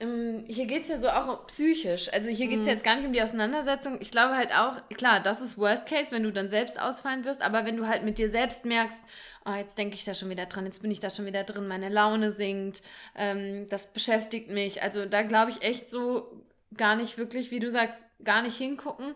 ähm, 0.00 0.44
hier 0.48 0.64
geht 0.64 0.82
es 0.82 0.88
ja 0.88 0.96
so 0.96 1.08
auch 1.08 1.46
psychisch. 1.46 2.10
Also 2.12 2.30
hier 2.30 2.48
geht 2.48 2.60
es 2.60 2.66
mhm. 2.66 2.72
jetzt 2.72 2.84
gar 2.84 2.96
nicht 2.96 3.06
um 3.06 3.12
die 3.12 3.22
Auseinandersetzung. 3.22 3.98
Ich 4.00 4.10
glaube 4.10 4.34
halt 4.34 4.54
auch, 4.54 4.80
klar, 4.96 5.20
das 5.20 5.42
ist 5.42 5.58
Worst 5.58 5.86
Case, 5.86 6.10
wenn 6.10 6.22
du 6.22 6.32
dann 6.32 6.48
selbst 6.48 6.80
ausfallen 6.80 7.26
wirst, 7.26 7.42
aber 7.42 7.66
wenn 7.66 7.76
du 7.76 7.86
halt 7.86 8.02
mit 8.02 8.16
dir 8.16 8.30
selbst 8.30 8.64
merkst, 8.64 8.98
oh, 9.44 9.54
jetzt 9.54 9.76
denke 9.76 9.94
ich 9.94 10.04
da 10.04 10.14
schon 10.14 10.30
wieder 10.30 10.46
dran, 10.46 10.64
jetzt 10.64 10.80
bin 10.80 10.90
ich 10.90 11.00
da 11.00 11.10
schon 11.10 11.26
wieder 11.26 11.44
drin, 11.44 11.68
meine 11.68 11.90
Laune 11.90 12.32
sinkt, 12.32 12.82
ähm, 13.14 13.68
das 13.68 13.92
beschäftigt 13.92 14.50
mich. 14.50 14.82
Also 14.82 15.04
da 15.04 15.20
glaube 15.20 15.50
ich 15.50 15.62
echt 15.62 15.90
so 15.90 16.42
gar 16.76 16.96
nicht 16.96 17.18
wirklich, 17.18 17.50
wie 17.50 17.60
du 17.60 17.70
sagst, 17.70 18.04
gar 18.24 18.42
nicht 18.42 18.56
hingucken, 18.56 19.14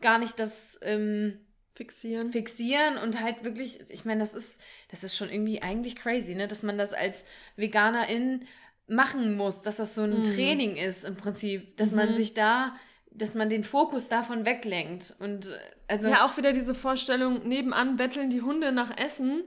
gar 0.00 0.18
nicht 0.18 0.38
das 0.38 0.78
ähm, 0.82 1.38
fixieren. 1.74 2.32
Fixieren 2.32 2.98
und 2.98 3.20
halt 3.20 3.44
wirklich, 3.44 3.78
ich 3.90 4.04
meine, 4.04 4.20
das 4.20 4.34
ist, 4.34 4.60
das 4.90 5.04
ist 5.04 5.16
schon 5.16 5.30
irgendwie 5.30 5.62
eigentlich 5.62 5.96
crazy, 5.96 6.34
ne? 6.34 6.48
Dass 6.48 6.62
man 6.62 6.78
das 6.78 6.92
als 6.92 7.24
Veganerin 7.56 8.46
machen 8.86 9.36
muss, 9.36 9.62
dass 9.62 9.76
das 9.76 9.94
so 9.94 10.02
ein 10.02 10.18
mhm. 10.18 10.24
Training 10.24 10.76
ist 10.76 11.04
im 11.04 11.16
Prinzip, 11.16 11.76
dass 11.76 11.90
mhm. 11.90 11.96
man 11.96 12.14
sich 12.14 12.34
da, 12.34 12.74
dass 13.12 13.34
man 13.34 13.48
den 13.48 13.64
Fokus 13.64 14.08
davon 14.08 14.44
weglenkt 14.44 15.14
und 15.20 15.46
äh, 15.46 15.58
also 15.88 16.08
ja 16.08 16.24
auch 16.24 16.36
wieder 16.36 16.52
diese 16.52 16.74
Vorstellung 16.74 17.48
nebenan 17.48 17.96
betteln 17.96 18.30
die 18.30 18.42
Hunde 18.42 18.72
nach 18.72 18.96
Essen 18.96 19.44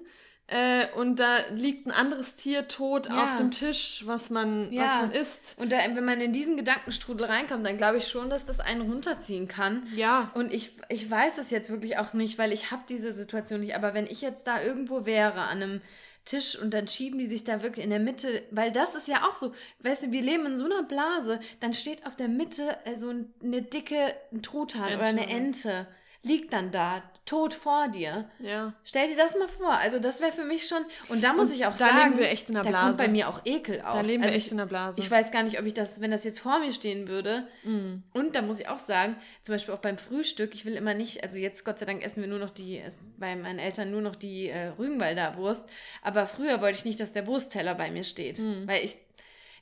äh, 0.48 0.88
und 0.96 1.20
da 1.20 1.38
liegt 1.52 1.88
ein 1.88 1.92
anderes 1.92 2.36
Tier 2.36 2.68
tot 2.68 3.08
ja. 3.08 3.24
auf 3.24 3.38
dem 3.38 3.52
Tisch, 3.52 4.04
was 4.06 4.30
man, 4.30 4.72
ja. 4.74 4.84
was 4.84 5.02
man 5.02 5.12
isst. 5.12 5.56
Und 5.58 5.72
da, 5.72 5.78
wenn 5.78 6.04
man 6.04 6.20
in 6.20 6.34
diesen 6.34 6.58
Gedankenstrudel 6.58 7.28
reinkommt, 7.28 7.66
dann 7.66 7.78
glaube 7.78 7.98
ich 7.98 8.08
schon, 8.08 8.30
dass 8.30 8.46
das 8.46 8.60
einen 8.60 8.82
runterziehen 8.82 9.48
kann. 9.48 9.88
Ja. 9.96 10.32
Und 10.34 10.54
ich, 10.54 10.74
ich 10.90 11.10
weiß 11.10 11.38
es 11.38 11.50
jetzt 11.50 11.70
wirklich 11.70 11.98
auch 11.98 12.14
nicht, 12.14 12.38
weil 12.38 12.52
ich 12.52 12.72
habe 12.72 12.84
diese 12.90 13.12
Situation 13.12 13.62
nicht. 13.62 13.76
Aber 13.76 13.94
wenn 13.94 14.06
ich 14.06 14.22
jetzt 14.22 14.46
da 14.46 14.62
irgendwo 14.62 15.06
wäre 15.06 15.42
an 15.44 15.64
einem 15.64 15.82
Tisch 16.26 16.58
und 16.58 16.74
dann 16.74 16.88
schieben 16.88 17.20
die 17.20 17.28
sich 17.28 17.44
da 17.44 17.62
wirklich 17.62 17.84
in 17.84 17.90
der 17.90 18.00
Mitte, 18.00 18.44
weil 18.52 18.72
das 18.72 18.96
ist 18.96 19.08
ja 19.08 19.28
auch 19.28 19.36
so, 19.36 19.54
weißt 19.80 20.04
du, 20.04 20.12
wir 20.12 20.22
leben 20.22 20.46
in 20.46 20.58
so 20.58 20.66
einer 20.66 20.84
Blase, 20.84 21.40
dann 21.60 21.74
steht 21.74 22.06
auf 22.06 22.16
der 22.16 22.30
Mitte 22.30 22.78
äh, 22.86 22.96
so 22.96 23.14
eine 23.42 23.62
dicke 23.62 24.14
Truthahn 24.42 24.90
Ente. 24.90 24.98
oder 24.98 25.08
eine 25.08 25.28
Ente, 25.28 25.88
liegt 26.22 26.54
dann 26.54 26.72
da, 26.72 27.04
tot 27.26 27.54
vor 27.54 27.88
dir. 27.88 28.30
Ja. 28.40 28.74
Stell 28.84 29.08
dir 29.08 29.16
das 29.16 29.38
mal 29.38 29.48
vor. 29.48 29.72
Also 29.72 30.00
das 30.00 30.20
wäre 30.20 30.34
für 30.34 30.44
mich 30.44 30.68
schon. 30.68 30.80
Und 31.08 31.24
da 31.24 31.34
muss 31.34 31.50
und 31.50 31.56
ich 31.56 31.66
auch 31.66 31.72
da 31.72 31.88
sagen, 31.88 32.10
leben 32.10 32.18
wir 32.18 32.30
echt 32.30 32.50
in 32.50 32.56
der 32.56 32.62
Blase. 32.62 32.76
da 32.76 32.82
kommt 32.84 32.98
bei 32.98 33.08
mir 33.08 33.30
auch 33.30 33.42
Ekel 33.46 33.82
auf. 33.82 33.94
Da 33.94 34.02
leben 34.02 34.24
also 34.24 34.34
wir 34.34 34.38
echt 34.38 34.48
ich, 34.48 34.52
in 34.52 34.58
der 34.58 34.66
Blase. 34.66 35.00
Ich 35.00 35.10
weiß 35.10 35.32
gar 35.32 35.44
nicht, 35.44 35.60
ob 35.60 35.66
ich 35.66 35.74
das, 35.74 36.02
wenn 36.02 36.12
das 36.12 36.26
jetzt 36.26 36.40
vor 36.40 36.60
mir 36.60 36.74
stehen 36.74 37.08
würde. 37.08 37.48
Mm. 37.64 38.04
Und 38.14 38.36
da 38.36 38.42
muss 38.42 38.60
ich 38.60 38.68
auch 38.68 38.80
sagen, 38.80 39.16
zum 39.42 39.56
Beispiel 39.56 39.74
auch 39.74 39.80
beim 39.80 39.98
Frühstück, 39.98 40.54
ich 40.54 40.66
will 40.66 40.74
immer 40.74 40.94
nicht, 40.94 41.24
also 41.24 41.40
jetzt 41.40 41.64
Gott 41.64 41.80
sei 41.80 41.86
Dank 41.86 42.04
essen 42.04 42.22
wir 42.22 42.28
nur 42.28 42.40
noch 42.40 42.50
die, 42.50 42.82
bei 43.18 43.36
meinen 43.38 43.60
Eltern 43.60 43.92
nur 43.92 44.02
noch 44.02 44.16
die 44.16 44.50
äh, 44.50 44.68
Rügenwalder 44.78 45.38
Wurst. 45.38 45.66
Aber 46.02 46.28
früher 46.28 46.62
wollte 46.62 46.80
ich 46.80 46.86
nicht, 46.86 47.00
dass 47.00 47.14
der 47.14 47.26
Wurstteller 47.26 47.76
bei 47.76 47.90
mir 47.90 48.04
steht. 48.04 48.40
Mm. 48.40 48.68
Weil 48.68 48.84
ich, 48.84 48.98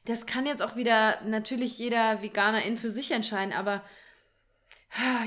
das 0.05 0.25
kann 0.25 0.47
jetzt 0.47 0.63
auch 0.63 0.75
wieder 0.75 1.21
natürlich 1.25 1.77
jeder 1.77 2.23
Veganerin 2.23 2.77
für 2.77 2.89
sich 2.89 3.11
entscheiden, 3.11 3.53
aber 3.53 3.83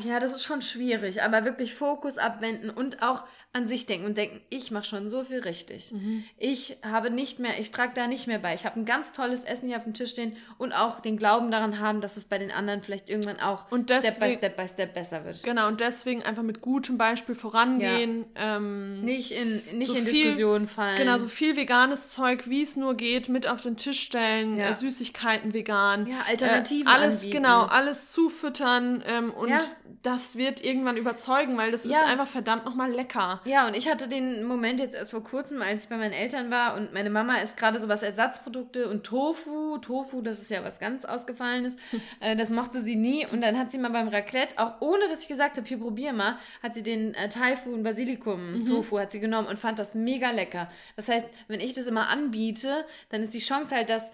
ja, 0.04 0.20
das 0.20 0.34
ist 0.34 0.44
schon 0.44 0.62
schwierig, 0.62 1.22
aber 1.22 1.44
wirklich 1.44 1.74
Fokus 1.74 2.18
abwenden 2.18 2.70
und 2.70 3.02
auch 3.02 3.24
an 3.54 3.68
sich 3.68 3.86
denken 3.86 4.04
und 4.04 4.18
denken, 4.18 4.40
ich 4.50 4.72
mache 4.72 4.84
schon 4.84 5.08
so 5.08 5.22
viel 5.22 5.38
richtig. 5.38 5.92
Mhm. 5.92 6.24
Ich 6.38 6.76
habe 6.82 7.08
nicht 7.08 7.38
mehr, 7.38 7.52
ich 7.60 7.70
trage 7.70 7.92
da 7.94 8.08
nicht 8.08 8.26
mehr 8.26 8.40
bei. 8.40 8.52
Ich 8.52 8.66
habe 8.66 8.80
ein 8.80 8.84
ganz 8.84 9.12
tolles 9.12 9.44
Essen 9.44 9.68
hier 9.68 9.76
auf 9.76 9.84
dem 9.84 9.94
Tisch 9.94 10.10
stehen 10.10 10.36
und 10.58 10.72
auch 10.72 10.98
den 10.98 11.16
Glauben 11.16 11.52
daran 11.52 11.78
haben, 11.78 12.00
dass 12.00 12.16
es 12.16 12.24
bei 12.24 12.36
den 12.36 12.50
anderen 12.50 12.82
vielleicht 12.82 13.08
irgendwann 13.08 13.38
auch 13.38 13.70
und 13.70 13.90
deswegen, 13.90 14.12
Step 14.12 14.28
by 14.28 14.32
Step 14.32 14.56
by 14.56 14.68
Step 14.68 14.94
besser 14.94 15.24
wird. 15.24 15.44
Genau, 15.44 15.68
und 15.68 15.80
deswegen 15.80 16.24
einfach 16.24 16.42
mit 16.42 16.62
gutem 16.62 16.98
Beispiel 16.98 17.36
vorangehen. 17.36 18.24
Ja. 18.34 18.56
Ähm, 18.56 19.02
nicht 19.02 19.30
in, 19.30 19.62
nicht 19.72 19.86
so 19.86 19.94
in 19.94 20.04
viel, 20.04 20.24
Diskussionen 20.24 20.66
fallen. 20.66 20.98
Genau, 20.98 21.16
so 21.18 21.28
viel 21.28 21.56
veganes 21.56 22.08
Zeug, 22.08 22.50
wie 22.50 22.62
es 22.62 22.74
nur 22.74 22.96
geht, 22.96 23.28
mit 23.28 23.46
auf 23.46 23.60
den 23.60 23.76
Tisch 23.76 24.00
stellen, 24.00 24.56
ja. 24.56 24.70
äh, 24.70 24.74
Süßigkeiten 24.74 25.54
vegan. 25.54 26.08
Ja, 26.08 26.22
Alternativen. 26.26 26.88
Äh, 26.88 26.90
alles, 26.90 27.14
anbieten. 27.22 27.36
genau, 27.36 27.62
alles 27.66 28.10
zufüttern 28.10 29.04
ähm, 29.06 29.30
und 29.30 29.50
ja. 29.50 29.60
das 30.02 30.34
wird 30.34 30.64
irgendwann 30.64 30.96
überzeugen, 30.96 31.56
weil 31.56 31.70
das 31.70 31.86
ist 31.86 31.94
einfach 31.94 32.26
verdammt 32.26 32.64
nochmal 32.64 32.90
lecker. 32.90 33.40
Ja, 33.44 33.66
und 33.66 33.74
ich 33.74 33.88
hatte 33.88 34.08
den 34.08 34.44
Moment 34.44 34.80
jetzt 34.80 34.94
erst 34.94 35.10
vor 35.10 35.22
kurzem, 35.22 35.62
als 35.62 35.84
ich 35.84 35.88
bei 35.88 35.96
meinen 35.96 36.12
Eltern 36.12 36.50
war 36.50 36.76
und 36.76 36.92
meine 36.92 37.10
Mama 37.10 37.36
isst 37.36 37.56
gerade 37.56 37.78
so 37.78 37.88
was 37.88 38.02
Ersatzprodukte 38.02 38.88
und 38.88 39.04
Tofu. 39.04 39.78
Tofu, 39.78 40.22
das 40.22 40.40
ist 40.40 40.50
ja 40.50 40.64
was 40.64 40.78
ganz 40.78 41.04
Ausgefallenes. 41.04 41.76
äh, 42.20 42.36
das 42.36 42.50
mochte 42.50 42.80
sie 42.80 42.96
nie. 42.96 43.26
Und 43.26 43.42
dann 43.42 43.58
hat 43.58 43.72
sie 43.72 43.78
mal 43.78 43.90
beim 43.90 44.08
Raclette, 44.08 44.58
auch 44.58 44.80
ohne 44.80 45.08
dass 45.08 45.22
ich 45.22 45.28
gesagt 45.28 45.56
habe, 45.56 45.66
hier 45.66 45.78
probier 45.78 46.12
mal, 46.12 46.38
hat 46.62 46.74
sie 46.74 46.82
den 46.82 47.14
äh, 47.14 47.28
Thai-Fu 47.28 47.72
und 47.72 47.82
Basilikum-Tofu 47.82 48.96
mhm. 48.96 49.00
hat 49.00 49.12
sie 49.12 49.20
genommen 49.20 49.48
und 49.48 49.58
fand 49.58 49.78
das 49.78 49.94
mega 49.94 50.30
lecker. 50.30 50.70
Das 50.96 51.08
heißt, 51.08 51.26
wenn 51.48 51.60
ich 51.60 51.74
das 51.74 51.86
immer 51.86 52.08
anbiete, 52.08 52.84
dann 53.10 53.22
ist 53.22 53.34
die 53.34 53.40
Chance 53.40 53.74
halt, 53.74 53.90
dass 53.90 54.10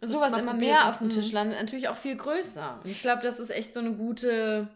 sowas 0.00 0.36
immer 0.36 0.54
mehr 0.54 0.88
auf 0.88 0.98
dem 0.98 1.10
Tisch 1.10 1.28
mhm. 1.28 1.34
landet, 1.34 1.60
natürlich 1.60 1.88
auch 1.88 1.96
viel 1.96 2.16
größer. 2.16 2.80
Und 2.82 2.90
ich 2.90 3.00
glaube, 3.00 3.22
das 3.22 3.40
ist 3.40 3.50
echt 3.50 3.74
so 3.74 3.80
eine 3.80 3.92
gute 3.92 4.68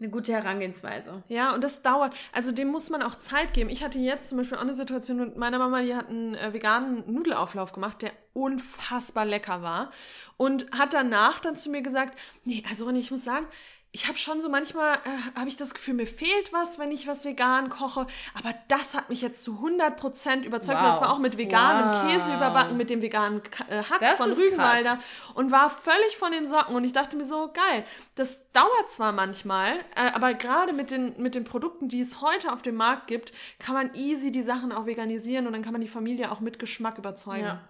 eine 0.00 0.10
gute 0.10 0.32
Herangehensweise. 0.32 1.22
Ja, 1.28 1.54
und 1.54 1.62
das 1.62 1.82
dauert. 1.82 2.14
Also 2.32 2.52
dem 2.52 2.68
muss 2.68 2.90
man 2.90 3.02
auch 3.02 3.16
Zeit 3.16 3.52
geben. 3.52 3.70
Ich 3.70 3.84
hatte 3.84 3.98
jetzt 3.98 4.28
zum 4.28 4.38
Beispiel 4.38 4.56
auch 4.56 4.62
eine 4.62 4.74
Situation 4.74 5.18
mit 5.18 5.36
meiner 5.36 5.58
Mama, 5.58 5.82
die 5.82 5.94
hat 5.94 6.08
einen 6.08 6.34
äh, 6.34 6.52
veganen 6.52 7.04
Nudelauflauf 7.06 7.72
gemacht, 7.72 8.02
der 8.02 8.12
unfassbar 8.32 9.26
lecker 9.26 9.62
war. 9.62 9.90
Und 10.36 10.70
hat 10.72 10.94
danach 10.94 11.40
dann 11.40 11.56
zu 11.56 11.70
mir 11.70 11.82
gesagt, 11.82 12.18
nee, 12.44 12.62
also 12.68 12.88
ich 12.90 13.10
muss 13.10 13.24
sagen, 13.24 13.46
ich 13.92 14.06
habe 14.06 14.16
schon 14.18 14.40
so 14.40 14.48
manchmal, 14.48 14.94
äh, 14.98 15.38
habe 15.38 15.48
ich 15.48 15.56
das 15.56 15.74
Gefühl, 15.74 15.94
mir 15.94 16.06
fehlt 16.06 16.52
was, 16.52 16.78
wenn 16.78 16.92
ich 16.92 17.08
was 17.08 17.24
vegan 17.24 17.70
koche. 17.70 18.06
Aber 18.34 18.54
das 18.68 18.94
hat 18.94 19.08
mich 19.08 19.20
jetzt 19.20 19.42
zu 19.42 19.58
100% 19.64 20.44
überzeugt. 20.44 20.78
Wow. 20.78 20.88
Das 20.90 21.00
war 21.00 21.12
auch 21.12 21.18
mit 21.18 21.38
veganem 21.38 21.90
wow. 21.90 22.06
Käse 22.06 22.32
überbacken, 22.32 22.76
mit 22.76 22.88
dem 22.88 23.02
veganen 23.02 23.42
äh, 23.68 23.82
Hack 23.82 23.98
das 23.98 24.14
von 24.14 24.30
Rügenwalder. 24.30 24.94
Krass. 24.94 25.34
Und 25.34 25.50
war 25.50 25.70
völlig 25.70 26.16
von 26.18 26.30
den 26.30 26.46
Socken. 26.46 26.76
Und 26.76 26.84
ich 26.84 26.92
dachte 26.92 27.16
mir 27.16 27.24
so, 27.24 27.50
geil, 27.52 27.84
das 28.14 28.52
dauert 28.52 28.92
zwar 28.92 29.10
manchmal, 29.10 29.78
äh, 29.96 30.12
aber 30.14 30.34
gerade 30.34 30.72
mit 30.72 30.92
den, 30.92 31.20
mit 31.20 31.34
den 31.34 31.42
Produkten, 31.42 31.88
die 31.88 32.00
es 32.00 32.20
heute 32.20 32.52
auf 32.52 32.62
dem 32.62 32.76
Markt 32.76 33.08
gibt, 33.08 33.32
kann 33.58 33.74
man 33.74 33.92
easy 33.94 34.30
die 34.30 34.42
Sachen 34.42 34.70
auch 34.70 34.86
veganisieren. 34.86 35.48
Und 35.48 35.52
dann 35.52 35.62
kann 35.62 35.72
man 35.72 35.80
die 35.80 35.88
Familie 35.88 36.30
auch 36.30 36.38
mit 36.38 36.60
Geschmack 36.60 36.96
überzeugen. 36.96 37.46
Ja. 37.46 37.60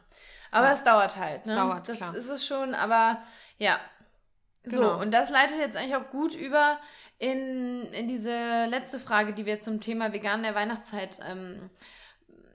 Aber 0.50 0.66
ja. 0.66 0.72
es 0.72 0.84
dauert 0.84 1.16
halt. 1.16 1.46
Ne? 1.46 1.52
Es 1.52 1.58
dauert, 1.58 1.88
Das 1.88 1.96
klar. 1.96 2.14
ist 2.14 2.28
es 2.28 2.46
schon, 2.46 2.74
aber 2.74 3.22
ja, 3.58 3.78
Genau. 4.62 4.96
So, 4.96 5.00
und 5.00 5.10
das 5.12 5.30
leitet 5.30 5.58
jetzt 5.58 5.76
eigentlich 5.76 5.96
auch 5.96 6.10
gut 6.10 6.34
über 6.34 6.78
in, 7.18 7.82
in 7.92 8.08
diese 8.08 8.66
letzte 8.66 8.98
Frage, 8.98 9.32
die 9.32 9.46
wir 9.46 9.60
zum 9.60 9.80
Thema 9.80 10.12
Vegan 10.12 10.42
der 10.42 10.54
Weihnachtszeit 10.54 11.20
ähm, 11.28 11.70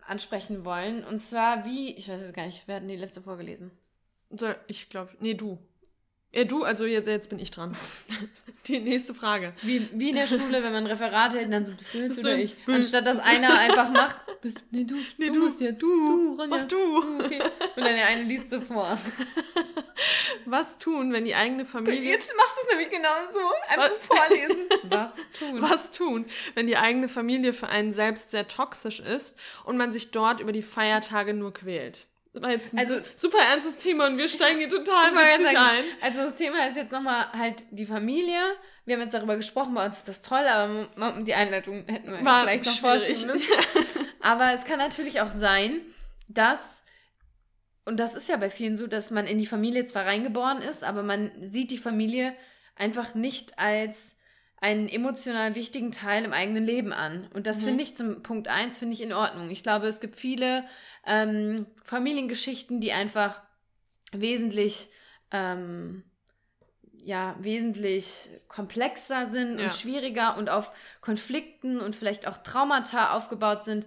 ansprechen 0.07 0.65
wollen. 0.65 1.03
Und 1.03 1.19
zwar, 1.19 1.65
wie, 1.65 1.95
ich 1.95 2.09
weiß 2.09 2.21
jetzt 2.21 2.33
gar 2.33 2.45
nicht, 2.45 2.63
wer 2.67 2.75
hat 2.75 2.81
denn 2.81 2.89
die 2.89 2.95
letzte 2.95 3.21
vorgelesen? 3.21 3.71
So, 4.29 4.47
ich 4.67 4.89
glaube, 4.89 5.11
nee, 5.19 5.33
du. 5.33 5.59
Ja, 6.31 6.43
du, 6.43 6.63
also 6.63 6.85
jetzt, 6.85 7.07
jetzt 7.07 7.29
bin 7.29 7.39
ich 7.39 7.49
dran. 7.49 7.75
Die 8.67 8.79
nächste 8.79 9.13
Frage. 9.13 9.53
Wie, 9.61 9.87
wie 9.93 10.09
in 10.09 10.15
der 10.15 10.27
Schule, 10.27 10.63
wenn 10.63 10.73
man 10.73 10.83
ein 10.83 10.87
Referat 10.87 11.33
hält, 11.33 11.53
dann 11.53 11.65
so, 11.65 11.73
bist 11.73 11.93
du 11.93 12.07
bist 12.07 12.19
oder 12.19 12.35
ich? 12.35 12.57
Anstatt 12.67 13.05
dass 13.05 13.19
einer 13.19 13.57
einfach 13.57 13.89
macht, 13.91 14.17
bist 14.45 14.63
nee, 14.69 14.83
du, 14.83 14.95
nee, 15.17 15.27
du, 15.27 15.33
du 15.33 15.39
musst 15.39 15.59
ja, 15.59 15.71
du, 15.71 15.79
du, 15.79 16.35
Ronja, 16.39 16.57
mach 16.57 16.63
du. 16.65 17.19
Okay. 17.23 17.41
Und 17.75 17.83
dann 17.83 17.95
der 17.95 18.07
eine 18.07 18.23
liest 18.23 18.51
so 18.51 18.61
vor. 18.61 18.97
Was 20.45 20.77
tun, 20.77 21.11
wenn 21.11 21.25
die 21.25 21.33
eigene 21.33 21.65
Familie... 21.65 22.11
Jetzt 22.11 22.31
machst 22.37 22.55
du 22.55 22.61
es 22.61 22.69
nämlich 22.69 22.91
genau 22.91 23.09
so, 23.31 23.39
einfach 23.67 23.89
Was? 23.89 24.05
vorlesen. 24.05 24.57
Was 24.83 25.31
tun? 25.31 25.61
Was 25.61 25.91
tun, 25.91 26.25
wenn 26.53 26.67
die 26.67 26.77
eigene 26.77 27.09
Familie 27.09 27.53
für 27.53 27.67
einen 27.69 27.91
selbst 27.93 28.29
sehr 28.29 28.47
toxisch 28.47 28.99
ist 28.99 29.39
und 29.63 29.77
man 29.77 29.91
sich 29.91 30.11
dort 30.11 30.41
über 30.41 30.51
die 30.51 30.61
Feiertage 30.61 31.33
nur 31.33 31.51
quält? 31.51 32.05
Also, 32.75 32.99
super 33.15 33.39
ernstes 33.39 33.77
Thema 33.77 34.07
und 34.07 34.17
wir 34.17 34.27
steigen 34.27 34.59
hier 34.59 34.69
total 34.69 35.13
witzig 35.13 35.45
sagen, 35.45 35.57
ein. 35.57 35.83
Also 36.01 36.21
das 36.21 36.35
Thema 36.35 36.67
ist 36.67 36.75
jetzt 36.75 36.91
nochmal 36.91 37.31
halt 37.31 37.63
die 37.71 37.85
Familie. 37.85 38.41
Wir 38.83 38.95
haben 38.95 39.01
jetzt 39.01 39.13
darüber 39.13 39.37
gesprochen, 39.37 39.73
bei 39.73 39.85
uns 39.85 39.99
ist 39.99 40.09
das 40.09 40.21
toll, 40.21 40.45
aber 40.45 41.23
die 41.23 41.33
Einleitung 41.33 41.85
hätten 41.87 42.11
wir 42.11 42.25
War 42.25 42.41
vielleicht 42.41 42.65
noch 42.65 42.79
vorschieben 42.79 43.27
müssen. 43.27 43.47
aber 44.25 44.53
es 44.53 44.65
kann 44.65 44.79
natürlich 44.79 45.21
auch 45.21 45.29
sein, 45.29 45.81
dass, 46.27 46.83
und 47.85 47.99
das 47.99 48.15
ist 48.15 48.27
ja 48.27 48.37
bei 48.37 48.49
vielen 48.49 48.75
so, 48.75 48.87
dass 48.87 49.11
man 49.11 49.27
in 49.27 49.37
die 49.37 49.45
Familie 49.45 49.85
zwar 49.85 50.07
reingeboren 50.07 50.63
ist, 50.63 50.83
aber 50.83 51.03
man 51.03 51.31
sieht 51.43 51.69
die 51.69 51.77
Familie 51.77 52.33
einfach 52.75 53.13
nicht 53.13 53.59
als 53.59 54.17
einen 54.57 54.89
emotional 54.89 55.53
wichtigen 55.53 55.91
Teil 55.91 56.25
im 56.25 56.33
eigenen 56.33 56.65
Leben 56.65 56.91
an. 56.91 57.29
Und 57.35 57.45
das 57.45 57.61
mhm. 57.61 57.65
finde 57.65 57.83
ich 57.83 57.95
zum 57.95 58.23
Punkt 58.23 58.47
1, 58.47 58.79
finde 58.79 58.95
ich 58.95 59.01
in 59.01 59.13
Ordnung. 59.13 59.51
Ich 59.51 59.61
glaube, 59.61 59.85
es 59.85 59.99
gibt 59.99 60.15
viele 60.15 60.63
ähm, 61.05 61.67
Familiengeschichten, 61.83 62.81
die 62.81 62.93
einfach 62.93 63.39
wesentlich, 64.11 64.89
ähm, 65.29 66.03
ja, 67.03 67.35
wesentlich 67.37 68.31
komplexer 68.47 69.27
sind 69.27 69.59
ja. 69.59 69.65
und 69.65 69.73
schwieriger 69.75 70.35
und 70.35 70.49
auf 70.49 70.71
Konflikten 71.01 71.79
und 71.79 71.95
vielleicht 71.95 72.27
auch 72.27 72.39
Traumata 72.39 73.15
aufgebaut 73.15 73.65
sind. 73.65 73.85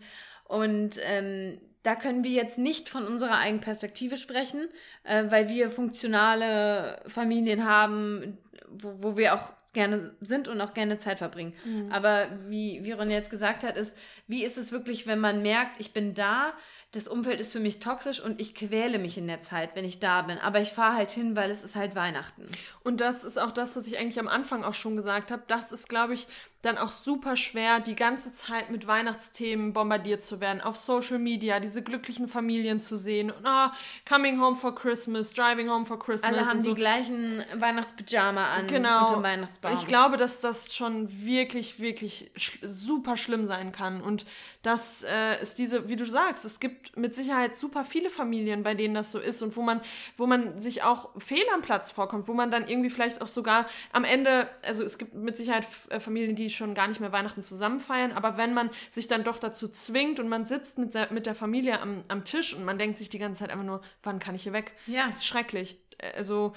Und 0.49 0.99
ähm, 1.03 1.61
da 1.83 1.95
können 1.95 2.25
wir 2.25 2.33
jetzt 2.33 2.59
nicht 2.59 2.89
von 2.89 3.07
unserer 3.07 3.39
eigenen 3.39 3.61
Perspektive 3.61 4.17
sprechen, 4.17 4.69
äh, 5.05 5.25
weil 5.29 5.49
wir 5.49 5.71
funktionale 5.71 7.01
Familien 7.07 7.65
haben, 7.65 8.39
wo, 8.69 8.95
wo 9.03 9.17
wir 9.17 9.35
auch 9.35 9.53
gerne 9.75 10.15
sind 10.21 10.49
und 10.49 10.61
auch 10.61 10.75
gerne 10.75 10.99
Zeit 10.99 11.19
verbringen. 11.19 11.53
Mhm. 11.65 11.93
Aber 11.93 12.27
wie, 12.49 12.83
wie 12.83 12.93
Ron 12.93 13.11
jetzt 13.11 13.31
gesagt 13.31 13.63
hat, 13.63 13.77
ist, 13.77 13.97
wie 14.27 14.43
ist 14.43 14.59
es 14.59 14.73
wirklich, 14.73 15.07
wenn 15.07 15.21
man 15.21 15.43
merkt, 15.43 15.79
ich 15.79 15.93
bin 15.93 16.15
da, 16.15 16.53
das 16.93 17.07
Umfeld 17.07 17.39
ist 17.39 17.53
für 17.53 17.61
mich 17.61 17.81
toxisch 17.81 18.19
und 18.19 18.41
ich 18.41 18.55
quäle 18.55 18.99
mich 18.99 19.19
in 19.19 19.27
der 19.27 19.43
Zeit, 19.43 19.77
wenn 19.77 19.85
ich 19.85 20.01
da 20.01 20.23
bin. 20.23 20.39
Aber 20.39 20.61
ich 20.61 20.71
fahre 20.71 20.97
halt 20.97 21.11
hin, 21.11 21.37
weil 21.37 21.51
es 21.51 21.63
ist 21.63 21.77
halt 21.77 21.95
Weihnachten. 21.95 22.47
Und 22.83 23.03
das 23.03 23.25
ist 23.25 23.39
auch 23.39 23.51
das, 23.51 23.77
was 23.77 23.87
ich 23.87 23.99
eigentlich 23.99 24.19
am 24.19 24.27
Anfang 24.29 24.65
auch 24.65 24.73
schon 24.73 24.97
gesagt 24.97 25.31
habe. 25.31 25.43
Das 25.49 25.71
ist, 25.71 25.91
glaube 25.91 26.15
ich, 26.15 26.27
dann 26.63 26.77
auch 26.77 26.91
super 26.91 27.37
schwer, 27.37 27.79
die 27.79 27.95
ganze 27.95 28.33
Zeit 28.33 28.71
mit 28.71 28.89
Weihnachtsthemen 28.89 29.73
bombardiert 29.73 30.25
zu 30.25 30.41
werden. 30.41 30.61
Auf 30.61 30.77
Social 30.77 31.21
Media, 31.21 31.61
diese 31.61 31.83
glücklichen 31.83 32.27
Familien 32.27 32.81
zu 32.81 32.99
sehen. 32.99 33.31
Und, 33.31 33.47
oh, 33.47 33.69
coming 34.09 34.41
home 34.41 34.57
for 34.57 34.75
Christmas, 34.75 35.33
driving 35.33 35.71
home 35.71 35.87
for 35.87 36.01
Christmas. 36.01 36.33
Alle 36.33 36.47
haben 36.47 36.63
so. 36.63 36.71
die 36.71 36.75
gleichen 36.75 37.45
Weihnachtspyjama 37.55 38.45
an 38.45 38.67
genau. 38.67 39.03
unter 39.03 39.15
dem 39.15 39.23
Weihnachtsbaum. 39.23 39.75
Ich 39.75 39.87
glaube, 39.87 40.17
dass 40.17 40.41
das 40.41 40.75
schon 40.75 41.09
wirklich, 41.25 41.79
wirklich 41.79 42.33
sch 42.35 42.59
super 42.63 43.17
schlimm 43.17 43.47
sein 43.47 43.71
kann. 43.71 44.01
Und 44.01 44.27
das 44.69 45.03
äh, 45.03 45.41
ist 45.41 45.59
diese, 45.59 45.89
wie 45.89 45.97
du 45.97 46.05
sagst, 46.05 46.45
es 46.45 46.61
gibt 46.61 46.95
mit 46.97 47.14
Sicherheit 47.14 47.57
super 47.57 47.87
viele 47.87 48.11
Familien, 48.11 48.62
bei 48.62 48.75
denen 48.75 48.95
das 48.95 49.11
so 49.11 49.19
ist 49.19 49.41
und 49.41 49.57
wo 49.57 49.62
man, 49.62 49.81
wo 50.19 50.27
man 50.27 50.61
sich 50.61 50.83
auch 50.83 51.09
fehl 51.19 51.45
am 51.55 51.62
Platz 51.62 51.91
vorkommt, 51.91 52.29
wo 52.29 52.35
man 52.35 52.51
dann 52.51 52.69
irgendwie 52.69 52.91
vielleicht 52.91 53.23
auch 53.23 53.29
sogar 53.29 53.66
am 53.93 54.05
Ende, 54.05 54.47
also 54.66 54.85
es 54.85 54.99
gibt 54.99 55.14
mit 55.14 55.39
Sicherheit 55.39 55.66
äh, 55.89 56.01
Familien, 56.01 56.37
die 56.37 56.51
schon 56.51 56.75
gar 56.75 56.87
nicht 56.87 57.01
mehr 57.01 57.12
Weihnachten 57.12 57.43
zusammen 57.43 57.81
feiern, 57.81 58.12
aber 58.12 58.37
wenn 58.37 58.53
man 58.53 58.69
sich 58.91 59.09
dann 59.09 59.25
doch 59.25 59.39
dazu 59.39 59.69
zwingt 59.69 60.21
und 60.21 60.29
man 60.29 60.45
sitzt 60.45 60.77
mit, 60.77 60.95
mit 61.11 61.25
der 61.25 61.35
Familie 61.35 61.81
am, 61.81 62.03
am 62.09 62.25
Tisch 62.25 62.55
und 62.55 62.66
man 62.66 62.77
denkt 62.77 62.99
sich 62.99 63.09
die 63.09 63.19
ganze 63.19 63.41
Zeit 63.41 63.51
einfach 63.51 63.64
nur, 63.64 63.81
wann 64.03 64.19
kann 64.19 64.35
ich 64.35 64.43
hier 64.43 64.53
weg? 64.53 64.75
Ja. 64.87 65.07
Das 65.07 65.16
ist 65.16 65.27
schrecklich. 65.27 65.81
Also, 66.14 66.53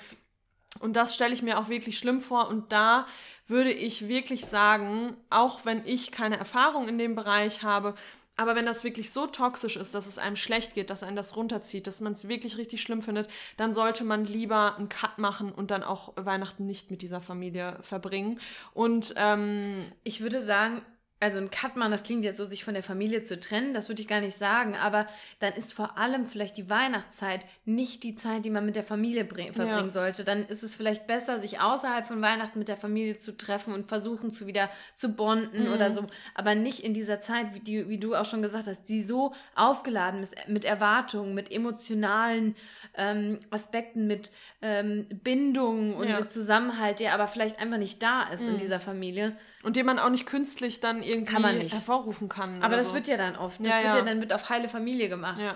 und 0.79 0.95
das 0.95 1.15
stelle 1.15 1.33
ich 1.33 1.41
mir 1.41 1.59
auch 1.59 1.69
wirklich 1.69 1.97
schlimm 1.97 2.19
vor. 2.21 2.49
Und 2.49 2.71
da 2.71 3.05
würde 3.51 3.71
ich 3.71 4.07
wirklich 4.07 4.45
sagen, 4.47 5.15
auch 5.29 5.65
wenn 5.65 5.85
ich 5.85 6.11
keine 6.11 6.37
Erfahrung 6.37 6.89
in 6.89 6.97
dem 6.97 7.13
Bereich 7.15 7.61
habe, 7.61 7.93
aber 8.37 8.55
wenn 8.55 8.65
das 8.65 8.83
wirklich 8.83 9.11
so 9.11 9.27
toxisch 9.27 9.75
ist, 9.75 9.93
dass 9.93 10.07
es 10.07 10.17
einem 10.17 10.35
schlecht 10.35 10.73
geht, 10.73 10.89
dass 10.89 11.03
einen 11.03 11.15
das 11.15 11.35
runterzieht, 11.35 11.85
dass 11.85 12.01
man 12.01 12.13
es 12.13 12.27
wirklich 12.27 12.57
richtig 12.57 12.81
schlimm 12.81 13.03
findet, 13.03 13.29
dann 13.57 13.75
sollte 13.75 14.03
man 14.03 14.25
lieber 14.25 14.77
einen 14.77 14.89
Cut 14.89 15.19
machen 15.19 15.51
und 15.51 15.69
dann 15.69 15.83
auch 15.83 16.13
Weihnachten 16.15 16.65
nicht 16.65 16.89
mit 16.89 17.03
dieser 17.03 17.21
Familie 17.21 17.77
verbringen. 17.81 18.39
Und 18.73 19.13
ähm, 19.17 19.91
ich 20.03 20.21
würde 20.21 20.41
sagen, 20.41 20.81
also 21.21 21.37
ein 21.37 21.51
Cut 21.51 21.75
machen, 21.75 21.91
das 21.91 22.03
klingt 22.03 22.23
jetzt 22.23 22.37
so, 22.37 22.45
sich 22.45 22.63
von 22.63 22.73
der 22.73 22.81
Familie 22.81 23.21
zu 23.21 23.39
trennen, 23.39 23.75
das 23.75 23.89
würde 23.89 24.01
ich 24.01 24.07
gar 24.07 24.21
nicht 24.21 24.35
sagen, 24.35 24.75
aber 24.75 25.05
dann 25.39 25.53
ist 25.53 25.71
vor 25.71 25.97
allem 25.99 26.25
vielleicht 26.25 26.57
die 26.57 26.67
Weihnachtszeit 26.67 27.45
nicht 27.63 28.01
die 28.01 28.15
Zeit, 28.15 28.43
die 28.43 28.49
man 28.49 28.65
mit 28.65 28.75
der 28.75 28.83
Familie 28.83 29.25
verbringen 29.25 29.85
ja. 29.85 29.91
sollte. 29.91 30.23
Dann 30.23 30.45
ist 30.45 30.63
es 30.63 30.73
vielleicht 30.73 31.05
besser, 31.05 31.37
sich 31.37 31.61
außerhalb 31.61 32.07
von 32.07 32.21
Weihnachten 32.23 32.57
mit 32.57 32.67
der 32.67 32.75
Familie 32.75 33.19
zu 33.19 33.37
treffen 33.37 33.71
und 33.71 33.87
versuchen 33.87 34.31
zu 34.31 34.47
wieder 34.47 34.69
zu 34.95 35.09
bonden 35.09 35.67
mhm. 35.67 35.73
oder 35.73 35.91
so, 35.91 36.07
aber 36.33 36.55
nicht 36.55 36.79
in 36.79 36.95
dieser 36.95 37.19
Zeit, 37.19 37.53
wie, 37.53 37.59
die, 37.59 37.87
wie 37.87 37.99
du 37.99 38.15
auch 38.15 38.25
schon 38.25 38.41
gesagt 38.41 38.65
hast, 38.65 38.89
die 38.89 39.03
so 39.03 39.33
aufgeladen 39.55 40.23
ist 40.23 40.35
mit 40.47 40.65
Erwartungen, 40.65 41.35
mit 41.35 41.51
emotionalen 41.51 42.55
ähm, 42.97 43.39
Aspekten, 43.51 44.07
mit 44.07 44.31
ähm, 44.63 45.05
Bindung 45.23 45.95
und 45.95 46.09
ja. 46.09 46.19
mit 46.19 46.31
Zusammenhalt, 46.31 46.99
der 46.99 47.13
aber 47.13 47.27
vielleicht 47.27 47.59
einfach 47.59 47.77
nicht 47.77 48.01
da 48.01 48.23
ist 48.23 48.47
mhm. 48.47 48.53
in 48.53 48.57
dieser 48.57 48.79
Familie. 48.79 49.37
Und 49.63 49.75
den 49.75 49.85
man 49.85 49.99
auch 49.99 50.09
nicht 50.09 50.25
künstlich 50.25 50.79
dann 50.79 51.03
irgendwie 51.03 51.33
kann 51.33 51.43
hervorrufen 51.43 52.29
kann. 52.29 52.63
Aber 52.63 52.77
das 52.77 52.89
so. 52.89 52.93
wird 52.95 53.07
ja 53.07 53.17
dann 53.17 53.35
oft. 53.35 53.59
Das 53.59 53.67
ja, 53.67 53.83
wird 53.83 53.93
ja. 53.93 53.99
ja 53.99 54.05
dann 54.05 54.19
wird 54.19 54.33
auf 54.33 54.49
heile 54.49 54.69
Familie 54.69 55.09
gemacht. 55.09 55.39
Ja. 55.39 55.55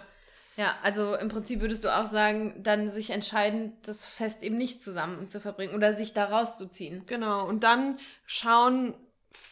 Ja, 0.58 0.74
also 0.84 1.16
im 1.16 1.28
Prinzip 1.28 1.60
würdest 1.60 1.84
du 1.84 1.94
auch 1.94 2.06
sagen, 2.06 2.62
dann 2.64 2.90
sich 2.90 3.10
entscheiden, 3.10 3.74
das 3.82 4.06
Fest 4.06 4.42
eben 4.42 4.58
nicht 4.58 4.82
zusammen 4.82 5.28
zu 5.28 5.42
verbringen 5.42 5.76
oder 5.76 5.98
sich 5.98 6.14
da 6.14 6.26
rauszuziehen. 6.26 7.06
Genau, 7.08 7.46
und 7.46 7.66
dann 7.66 8.00
schauen, 8.26 8.94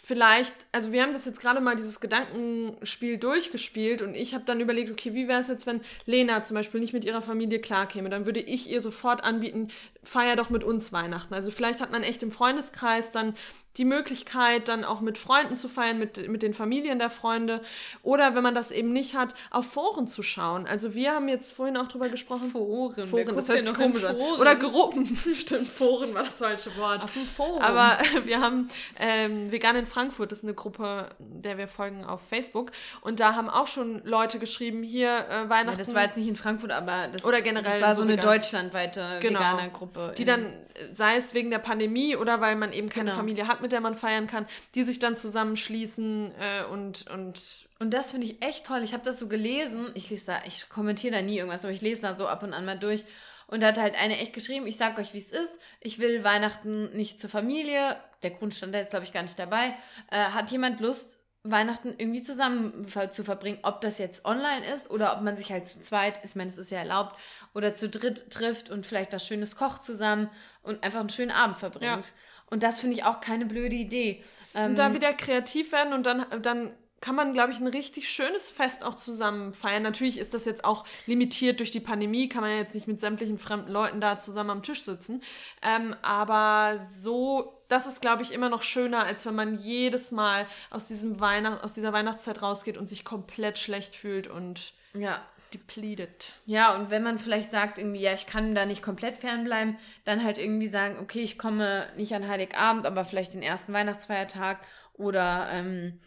vielleicht, 0.06 0.54
also 0.74 0.91
wir 0.91 1.01
haben 1.01 1.14
das 1.14 1.24
jetzt 1.24 1.39
gerade 1.39 1.62
mal 1.62 1.78
dieses 1.78 2.01
Gedankenspiel 2.01 3.18
durchgespielt 3.18 4.01
und 4.01 4.16
ich 4.16 4.34
habe 4.34 4.43
dann 4.43 4.60
überlegt, 4.60 4.91
okay, 4.91 5.14
wie 5.14 5.30
wäre 5.30 5.39
es 5.39 5.47
jetzt, 5.47 5.66
wenn 5.66 5.80
Lena 6.06 6.43
zum 6.43 6.56
Beispiel 6.56 6.82
nicht 6.82 6.93
mit 6.93 7.06
ihrer 7.06 7.22
Familie 7.22 7.60
klarkäme? 7.60 8.10
Dann 8.10 8.26
würde 8.26 8.41
ich 8.41 8.70
ihr 8.70 8.82
sofort 8.82 9.24
anbieten, 9.24 9.70
feier 10.04 10.36
doch 10.36 10.49
mit 10.49 10.66
uns 10.66 10.91
Weihnachten. 10.91 11.34
Also 11.34 11.51
vielleicht 11.51 11.80
hat 11.80 11.91
man 11.91 12.04
echt 12.04 12.22
im 12.22 12.32
Freundeskreis 12.32 13.12
dann 13.12 13.34
die 13.78 13.86
Möglichkeit, 13.86 14.68
dann 14.68 14.84
auch 14.84 15.01
mit 15.01 15.18
Freunden 15.18 15.56
zu 15.56 15.68
feiern, 15.68 15.97
mit, 15.97 16.30
mit 16.30 16.43
den 16.43 16.54
Familien 16.54 16.99
der 16.99 17.10
Freunde. 17.10 17.62
Oder 18.04 18.36
wenn 18.36 18.43
man 18.43 18.54
das 18.54 18.72
eben 18.72 18.93
nicht 18.93 19.16
hat, 19.16 19.34
auf 19.49 19.66
Foren 19.66 20.08
zu 20.08 20.22
schauen. 20.22 20.68
Also 20.68 20.93
wir 20.93 21.12
haben 21.14 21.28
jetzt 21.28 21.54
vorhin 21.54 21.76
auch 21.78 21.88
drüber 21.88 22.10
gesprochen. 22.10 22.51
Foren. 22.51 23.08
Foren, 23.08 23.36
das 23.36 23.49
hört 23.49 23.66
sich 23.66 23.74
komisch 23.74 24.04
an. 24.04 24.16
Oder 24.16 24.56
Gruppen. 24.58 25.18
Stimmt, 25.34 25.70
Foren 25.70 26.14
war 26.14 26.24
das 26.24 26.34
falsche 26.34 26.76
Wort. 26.78 27.04
Auf 27.04 27.14
dem 27.14 27.26
Forum. 27.26 27.62
Aber 27.62 27.97
wir 28.26 28.39
haben 28.39 28.68
ähm, 28.99 29.51
Vegan 29.51 29.76
in 29.76 29.88
Frankfurt, 29.94 30.32
ist 30.32 30.44
eine 30.44 30.56
Gruppe, 30.56 31.10
der 31.20 31.58
wir 31.58 31.68
folgen 31.68 32.04
auf 32.04 32.28
Facebook. 32.28 32.72
Und 33.02 33.20
da 33.20 33.36
haben 33.36 33.48
auch 33.48 33.68
schon 33.68 34.02
Leute 34.04 34.39
geschrieben, 34.39 34.82
hier 34.82 35.16
äh, 35.30 35.50
Weihnachten. 35.50 35.72
Ja, 35.72 35.78
das 35.78 35.94
war 35.94 36.04
jetzt 36.04 36.18
nicht 36.18 36.28
in 36.28 36.36
Frankfurt, 36.36 36.72
aber 36.72 37.10
das, 37.10 37.24
oder 37.24 37.41
generell 37.41 37.80
das 37.80 37.82
war 37.82 37.94
so 37.94 38.02
eine 38.02 38.18
deutschlandweite 38.18 39.20
genau, 39.20 39.39
Veganer-Gruppe. 39.39 40.16
Die 40.18 40.24
dann, 40.26 40.52
sei 40.94 41.18
es 41.18 41.36
wegen 41.36 41.52
der 41.52 41.60
Pandemie 41.60 42.16
oder 42.16 42.41
weil 42.41 42.56
man 42.56 42.74
eben 42.74 42.89
keine 42.89 43.12
genau. 43.12 43.18
Familie 43.18 43.48
hat, 43.48 43.62
mit 43.62 43.72
der 43.72 43.82
man 43.82 43.96
feiern 43.96 44.26
kann, 44.26 44.48
die 44.74 44.84
sich 44.84 44.98
dann 44.98 45.16
zusammenschließen 45.16 46.32
äh, 46.39 46.66
und, 46.72 47.06
und. 47.12 47.68
Und 47.80 47.94
das 47.94 48.12
finde 48.12 48.28
ich 48.28 48.41
echt 48.41 48.66
toll. 48.66 48.82
Ich 48.84 48.94
habe 48.94 49.04
das 49.04 49.20
so 49.20 49.28
gelesen. 49.28 49.91
Ich 49.94 50.10
lese 50.10 50.28
da, 50.28 50.39
ich 50.48 50.70
kommentiere 50.70 51.16
da 51.16 51.22
nie 51.22 51.38
irgendwas, 51.38 51.66
aber 51.66 51.74
ich 51.74 51.82
lese 51.82 52.02
da 52.02 52.18
so 52.18 52.28
ab 52.28 52.41
und 52.41 52.54
an 52.54 52.66
mal 52.66 52.80
durch. 52.80 53.04
Und 53.48 53.62
da 53.62 53.68
hat 53.68 53.78
halt 53.78 53.96
eine 53.96 54.18
echt 54.18 54.34
geschrieben, 54.34 54.66
ich 54.66 54.78
sag 54.78 54.98
euch, 54.98 55.14
wie 55.14 55.20
es 55.20 55.32
ist. 55.32 55.60
Ich 55.82 56.00
will 56.00 56.24
Weihnachten 56.24 56.91
nicht 56.94 57.20
zur 57.20 57.30
Familie. 57.30 57.98
Der 58.24 58.32
Grund 58.32 58.53
stand 58.53 58.74
da 58.74 58.80
jetzt, 58.80 58.91
glaube 58.91 59.05
ich, 59.05 59.13
gar 59.13 59.24
nicht 59.24 59.38
dabei. 59.38 59.74
Äh, 60.09 60.17
hat 60.17 60.51
jemand 60.51 60.80
Lust, 60.80 61.17
Weihnachten 61.43 61.93
irgendwie 61.97 62.24
zusammen 62.24 62.88
zu 63.11 63.24
verbringen, 63.26 63.59
ob 63.63 63.82
das 63.82 63.97
jetzt 63.97 64.24
online 64.24 64.65
ist 64.74 64.89
oder 64.89 65.15
ob 65.17 65.24
man 65.24 65.36
sich 65.36 65.51
halt 65.51 65.65
zu 65.65 65.80
zweit, 65.80 66.24
ich 66.24 66.36
meine, 66.36 66.49
es 66.49 66.57
ist 66.57 66.71
ja 66.71 66.80
erlaubt, 66.80 67.19
oder 67.53 67.76
zu 67.76 67.89
dritt 67.89 68.32
trifft 68.32 68.69
und 68.69 68.86
vielleicht 68.86 69.11
was 69.11 69.28
Schönes 69.28 69.57
kocht 69.57 69.84
zusammen 69.84 70.30
und 70.61 70.82
einfach 70.84 71.01
einen 71.01 71.09
schönen 71.09 71.32
Abend 71.32 71.57
verbringt. 71.57 72.05
Ja. 72.05 72.11
Und 72.49 72.63
das 72.63 72.80
finde 72.80 72.95
ich 72.95 73.03
auch 73.03 73.19
keine 73.19 73.45
blöde 73.45 73.76
Idee. 73.76 74.24
Ähm, 74.55 74.71
und 74.71 74.80
da 74.80 74.93
wieder 74.93 75.13
kreativ 75.13 75.74
werden 75.74 75.91
und 75.91 76.05
dann, 76.05 76.26
dann 76.41 76.71
kann 77.04 77.16
man, 77.16 77.34
glaube 77.34 77.51
ich, 77.51 77.60
ein 77.60 77.68
richtig 77.68 78.10
schönes 78.10 78.49
Fest 78.49 78.86
auch 78.86 78.93
zusammen 78.95 79.54
feiern. 79.54 79.84
Natürlich 79.84 80.18
ist 80.18 80.34
das 80.34 80.45
jetzt 80.45 80.64
auch 80.64 80.86
limitiert 81.06 81.60
durch 81.60 81.70
die 81.70 81.82
Pandemie, 81.82 82.30
kann 82.30 82.43
man 82.43 82.56
jetzt 82.56 82.74
nicht 82.74 82.88
mit 82.88 83.01
sämtlichen 83.01 83.38
fremden 83.38 83.70
Leuten 83.70 83.99
da 83.99 84.20
zusammen 84.20 84.51
am 84.51 84.64
Tisch 84.64 84.84
sitzen. 84.84 85.22
Ähm, 85.62 85.97
aber 86.01 86.80
so, 86.80 87.62
das 87.68 87.88
ist, 87.88 88.01
glaube 88.01 88.24
ich, 88.24 88.32
immer 88.32 88.47
noch 88.47 88.64
schöner, 88.64 89.04
als 89.04 89.26
wenn 89.26 89.36
man 89.36 89.60
jedes 89.60 90.12
Mal 90.12 90.47
aus, 90.70 90.86
diesem 90.86 91.20
Weihnacht, 91.20 91.62
aus 91.62 91.74
dieser 91.74 91.91
Weihnachtszeit 91.91 92.41
rausgeht 92.41 92.78
und 92.78 92.88
sich 92.88 93.04
komplett 93.04 93.60
schlecht 93.60 93.95
fühlt 93.95 94.28
und 94.28 94.72
ja 94.93 95.22
depleted. 95.54 96.34
Ja, 96.45 96.74
und 96.76 96.89
wenn 96.89 97.04
man 97.04 97.20
vielleicht 97.20 97.51
sagt, 97.51 97.78
irgendwie, 97.78 97.99
ja, 97.99 98.14
ich 98.14 98.26
kann 98.26 98.56
da 98.56 98.66
nicht 98.66 98.82
komplett 98.82 99.18
fernbleiben, 99.18 99.78
dann 100.04 100.24
halt 100.24 100.39
irgendwie 100.39 100.68
sagen, 100.68 100.97
okay, 100.99 101.20
ich 101.20 101.38
komme 101.38 101.86
nicht 101.95 102.16
an 102.16 102.28
Heiligabend, 102.28 102.88
aber 102.88 103.06
vielleicht 103.06 103.36
den 103.36 103.43
ersten 103.43 103.72
Weihnachtsfeiertag 103.72 104.66
oder, 104.93 105.49
ähm, 105.51 105.99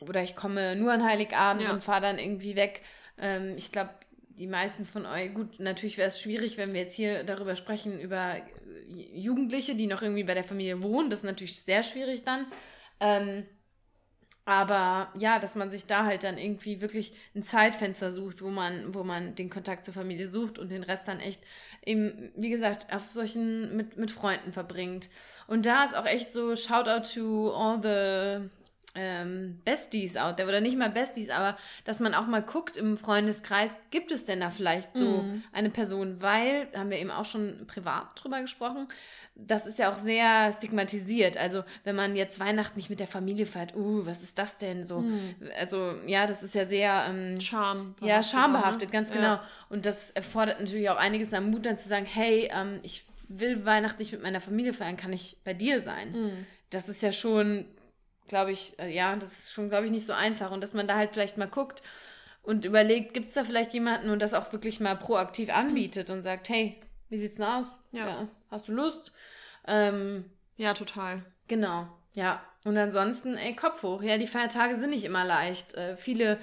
oder 0.00 0.22
ich 0.22 0.36
komme 0.36 0.76
nur 0.76 0.92
an 0.92 1.04
Heiligabend 1.04 1.64
ja. 1.64 1.72
und 1.72 1.82
fahre 1.82 2.02
dann 2.02 2.18
irgendwie 2.18 2.56
weg. 2.56 2.82
Ähm, 3.18 3.54
ich 3.56 3.72
glaube, 3.72 3.90
die 4.40 4.46
meisten 4.46 4.86
von 4.86 5.06
euch, 5.06 5.34
gut, 5.34 5.60
natürlich 5.60 5.98
wäre 5.98 6.08
es 6.08 6.20
schwierig, 6.20 6.56
wenn 6.56 6.72
wir 6.72 6.80
jetzt 6.80 6.94
hier 6.94 7.24
darüber 7.24 7.56
sprechen, 7.56 8.00
über 8.00 8.36
Jugendliche, 8.88 9.74
die 9.74 9.86
noch 9.86 10.02
irgendwie 10.02 10.24
bei 10.24 10.34
der 10.34 10.44
Familie 10.44 10.82
wohnen. 10.82 11.10
Das 11.10 11.20
ist 11.20 11.26
natürlich 11.26 11.60
sehr 11.60 11.82
schwierig 11.82 12.24
dann. 12.24 12.46
Ähm, 13.00 13.44
aber 14.46 15.12
ja, 15.18 15.38
dass 15.38 15.54
man 15.54 15.70
sich 15.70 15.86
da 15.86 16.06
halt 16.06 16.24
dann 16.24 16.38
irgendwie 16.38 16.80
wirklich 16.80 17.12
ein 17.36 17.44
Zeitfenster 17.44 18.10
sucht, 18.10 18.42
wo 18.42 18.48
man, 18.48 18.94
wo 18.94 19.04
man 19.04 19.34
den 19.34 19.50
Kontakt 19.50 19.84
zur 19.84 19.94
Familie 19.94 20.26
sucht 20.26 20.58
und 20.58 20.70
den 20.70 20.82
Rest 20.82 21.06
dann 21.06 21.20
echt 21.20 21.42
eben, 21.84 22.32
wie 22.34 22.50
gesagt, 22.50 22.92
auf 22.92 23.12
solchen 23.12 23.76
mit, 23.76 23.96
mit 23.96 24.10
Freunden 24.10 24.52
verbringt. 24.52 25.08
Und 25.46 25.66
da 25.66 25.84
ist 25.84 25.94
auch 25.96 26.06
echt 26.06 26.32
so, 26.32 26.56
shout 26.56 26.88
out 26.88 27.12
to 27.12 27.52
all 27.52 27.80
the 27.82 28.48
ähm, 28.94 29.60
Besties 29.64 30.16
out 30.16 30.36
there 30.36 30.48
oder 30.48 30.60
nicht 30.60 30.76
mal 30.76 30.90
Besties, 30.90 31.30
aber 31.30 31.56
dass 31.84 32.00
man 32.00 32.14
auch 32.14 32.26
mal 32.26 32.42
guckt 32.42 32.76
im 32.76 32.96
Freundeskreis, 32.96 33.76
gibt 33.90 34.10
es 34.10 34.24
denn 34.24 34.40
da 34.40 34.50
vielleicht 34.50 34.96
so 34.96 35.22
mm. 35.22 35.42
eine 35.52 35.70
Person, 35.70 36.20
weil, 36.20 36.66
haben 36.74 36.90
wir 36.90 36.98
eben 36.98 37.10
auch 37.10 37.24
schon 37.24 37.66
privat 37.68 38.08
drüber 38.16 38.40
gesprochen, 38.40 38.88
das 39.34 39.66
ist 39.66 39.78
ja 39.78 39.90
auch 39.90 39.98
sehr 39.98 40.52
stigmatisiert. 40.52 41.36
Also, 41.36 41.62
wenn 41.84 41.96
man 41.96 42.16
jetzt 42.16 42.40
Weihnachten 42.40 42.76
nicht 42.76 42.90
mit 42.90 43.00
der 43.00 43.06
Familie 43.06 43.46
feiert, 43.46 43.74
uh, 43.74 44.04
was 44.04 44.22
ist 44.22 44.38
das 44.38 44.58
denn 44.58 44.84
so? 44.84 45.00
Mhm. 45.00 45.34
Also, 45.58 45.94
ja, 46.06 46.26
das 46.26 46.42
ist 46.42 46.54
ja 46.54 46.66
sehr 46.66 47.06
ähm, 47.08 47.40
Scham. 47.40 47.94
Ja, 48.02 48.22
schambehaftet, 48.22 48.88
ne? 48.88 48.92
ganz 48.92 49.10
genau. 49.10 49.34
Ja. 49.34 49.44
Und 49.68 49.86
das 49.86 50.10
erfordert 50.10 50.60
natürlich 50.60 50.90
auch 50.90 50.96
einiges 50.96 51.32
an 51.32 51.50
Mut, 51.50 51.64
dann 51.64 51.78
zu 51.78 51.88
sagen, 51.88 52.06
hey, 52.06 52.50
ähm, 52.52 52.80
ich 52.82 53.04
will 53.28 53.64
Weihnachten 53.64 53.98
nicht 53.98 54.12
mit 54.12 54.22
meiner 54.22 54.40
Familie 54.40 54.72
feiern, 54.72 54.96
kann 54.96 55.12
ich 55.12 55.36
bei 55.44 55.54
dir 55.54 55.80
sein? 55.80 56.12
Mhm. 56.12 56.46
Das 56.70 56.88
ist 56.88 57.02
ja 57.02 57.12
schon, 57.12 57.64
glaube 58.30 58.52
ich, 58.52 58.78
äh, 58.78 58.88
ja, 58.88 59.14
das 59.16 59.38
ist 59.38 59.52
schon, 59.52 59.68
glaube 59.68 59.84
ich, 59.84 59.90
nicht 59.90 60.06
so 60.06 60.14
einfach. 60.14 60.50
Und 60.50 60.62
dass 60.62 60.72
man 60.72 60.88
da 60.88 60.96
halt 60.96 61.12
vielleicht 61.12 61.36
mal 61.36 61.48
guckt 61.48 61.82
und 62.42 62.64
überlegt, 62.64 63.12
gibt 63.12 63.28
es 63.28 63.34
da 63.34 63.44
vielleicht 63.44 63.74
jemanden 63.74 64.08
und 64.08 64.22
das 64.22 64.32
auch 64.32 64.50
wirklich 64.52 64.80
mal 64.80 64.96
proaktiv 64.96 65.54
anbietet 65.54 66.08
mhm. 66.08 66.14
und 66.14 66.22
sagt, 66.22 66.48
hey, 66.48 66.80
wie 67.10 67.18
sieht's 67.18 67.36
denn 67.36 67.44
aus? 67.44 67.66
Ja. 67.92 68.08
ja. 68.08 68.28
Hast 68.50 68.68
du 68.68 68.72
Lust? 68.72 69.12
Ähm, 69.66 70.24
ja, 70.56 70.72
total. 70.72 71.22
Genau, 71.48 71.88
ja. 72.14 72.42
Und 72.64 72.76
ansonsten, 72.76 73.36
ey, 73.36 73.54
Kopf 73.56 73.82
hoch. 73.82 74.02
Ja, 74.02 74.18
die 74.18 74.26
Feiertage 74.26 74.78
sind 74.78 74.90
nicht 74.90 75.04
immer 75.04 75.24
leicht. 75.24 75.74
Äh, 75.74 75.96
viele 75.96 76.38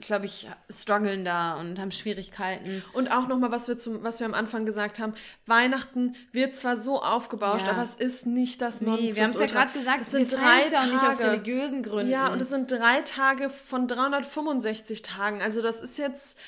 glaube 0.00 0.26
ich, 0.26 0.48
strugglen 0.68 1.24
da 1.24 1.54
und 1.54 1.78
haben 1.78 1.92
Schwierigkeiten. 1.92 2.84
Und 2.92 3.10
auch 3.10 3.26
nochmal, 3.28 3.50
was 3.50 3.68
wir 3.68 3.78
zum, 3.78 4.02
was 4.02 4.20
wir 4.20 4.26
am 4.26 4.34
Anfang 4.34 4.66
gesagt 4.66 4.98
haben, 4.98 5.14
Weihnachten 5.46 6.14
wird 6.32 6.54
zwar 6.56 6.76
so 6.76 7.02
aufgebauscht, 7.02 7.66
Ja. 7.66 7.72
aber 7.72 7.82
es 7.82 7.94
ist 7.94 8.26
nicht 8.26 8.60
das 8.60 8.80
Nee, 8.80 9.14
wir 9.14 9.22
haben 9.24 9.30
es 9.30 9.38
ja 9.40 9.46
gerade 9.46 9.72
gesagt, 9.72 9.98
wir 10.00 10.04
sind 10.04 10.32
feiern 10.32 10.42
drei 10.42 10.64
es 10.66 10.72
ja 10.72 10.80
auch 10.80 10.86
nicht 10.86 11.02
aus 11.04 11.20
religiösen 11.20 11.82
Gründen. 11.82 12.12
Ja, 12.12 12.28
und 12.28 12.40
es 12.40 12.50
sind 12.50 12.70
drei 12.70 13.02
Tage 13.02 13.50
von 13.50 13.88
365 13.88 15.02
Tagen. 15.02 15.40
Also 15.42 15.62
das 15.62 15.80
ist 15.80 15.96
jetzt. 15.98 16.38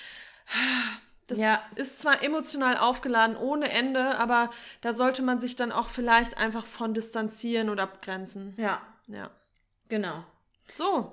Das 1.27 1.39
Ja. 1.39 1.61
ist 1.77 2.01
zwar 2.01 2.25
emotional 2.25 2.77
aufgeladen 2.77 3.37
ohne 3.37 3.71
Ende, 3.71 4.19
aber 4.19 4.51
da 4.81 4.93
sollte 4.93 5.23
man 5.23 5.39
sich 5.41 5.55
dann 5.55 5.71
auch 5.71 5.89
vielleicht 5.89 6.39
einfach 6.39 6.67
von 6.67 6.93
distanzieren 6.93 7.71
oder 7.71 7.85
abgrenzen. 7.85 8.55
ja, 8.57 8.81
Ja. 9.07 9.31
genau. 9.89 10.25
So. 10.73 11.13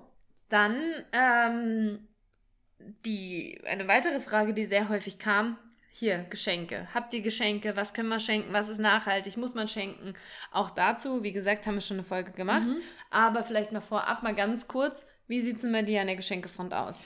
Dann 0.49 0.80
ähm, 1.11 2.07
die, 3.05 3.59
eine 3.65 3.88
weitere 3.88 4.19
Frage, 4.19 4.53
die 4.53 4.65
sehr 4.65 4.89
häufig 4.89 5.19
kam. 5.19 5.57
Hier, 5.91 6.25
Geschenke. 6.30 6.88
Habt 6.93 7.11
ihr 7.13 7.21
Geschenke? 7.21 7.75
Was 7.75 7.93
können 7.93 8.09
wir 8.09 8.19
schenken? 8.19 8.53
Was 8.53 8.69
ist 8.69 8.80
nachhaltig? 8.80 9.36
Muss 9.36 9.55
man 9.55 9.67
schenken? 9.67 10.13
Auch 10.51 10.69
dazu, 10.69 11.23
wie 11.23 11.32
gesagt, 11.32 11.65
haben 11.65 11.73
wir 11.73 11.82
schon 11.82 11.97
eine 11.97 12.03
Folge 12.03 12.32
gemacht. 12.32 12.67
Aber 13.09 13.43
vielleicht 13.43 13.71
mal 13.71 13.82
vorab 13.82 14.21
mal 14.21 14.36
ganz 14.36 14.67
kurz. 14.67 15.05
Wie 15.28 15.41
sieht 15.41 15.55
es 15.55 15.61
denn 15.61 15.71
bei 15.71 15.82
dir 15.82 16.01
an 16.01 16.07
der 16.07 16.15
Geschenkefront 16.15 16.73
aus? 16.73 16.99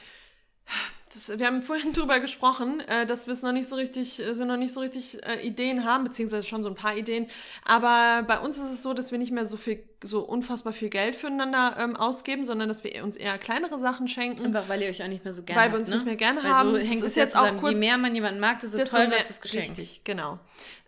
Das, 1.13 1.37
wir 1.39 1.45
haben 1.45 1.61
vorhin 1.61 1.93
drüber 1.93 2.19
gesprochen, 2.19 2.81
äh, 2.81 3.05
dass 3.05 3.27
wir 3.27 3.33
es 3.33 3.41
noch 3.41 3.51
nicht 3.51 3.67
so 3.67 3.75
richtig, 3.75 4.17
dass 4.17 4.37
wir 4.37 4.45
noch 4.45 4.57
nicht 4.57 4.73
so 4.73 4.79
richtig 4.79 5.25
äh, 5.25 5.45
Ideen 5.45 5.85
haben, 5.85 6.03
beziehungsweise 6.03 6.47
schon 6.47 6.63
so 6.63 6.69
ein 6.69 6.75
paar 6.75 6.95
Ideen. 6.95 7.27
Aber 7.65 8.23
bei 8.27 8.39
uns 8.39 8.57
ist 8.57 8.71
es 8.71 8.83
so, 8.83 8.93
dass 8.93 9.11
wir 9.11 9.19
nicht 9.19 9.31
mehr 9.31 9.45
so 9.45 9.57
viel, 9.57 9.83
so 10.03 10.21
unfassbar 10.21 10.73
viel 10.73 10.89
Geld 10.89 11.15
füreinander 11.15 11.75
ähm, 11.79 11.95
ausgeben, 11.95 12.43
sondern 12.45 12.67
dass 12.69 12.83
wir 12.83 13.03
uns 13.03 13.17
eher 13.17 13.37
kleinere 13.37 13.77
Sachen 13.77 14.07
schenken. 14.07 14.45
Einfach 14.45 14.67
weil 14.67 14.81
ihr 14.81 14.89
euch 14.89 15.03
auch 15.03 15.07
nicht 15.07 15.23
mehr 15.23 15.33
so 15.33 15.43
gerne 15.43 15.59
Weil 15.59 15.65
habt, 15.65 15.73
wir 15.75 15.79
uns 15.79 15.89
ne? 15.89 15.95
nicht 15.95 16.05
mehr 16.05 16.15
gerne 16.15 16.43
weil 16.43 16.51
haben. 16.51 16.69
So 16.71 16.75
Das 16.77 16.83
hängt 16.85 16.95
ist 16.97 17.03
es 17.03 17.15
jetzt 17.15 17.35
auch 17.35 17.41
zusammen. 17.41 17.57
Je 17.59 17.61
kurz- 17.69 17.79
mehr 17.79 17.97
man 17.97 18.15
jemanden 18.15 18.39
mag, 18.39 18.59
desto 18.59 18.77
desto 18.77 18.97
teurer 18.97 19.17
ist 19.17 19.29
das 19.29 19.41
Geschenk. 19.41 19.69
Richtig, 19.69 20.01
genau. 20.03 20.39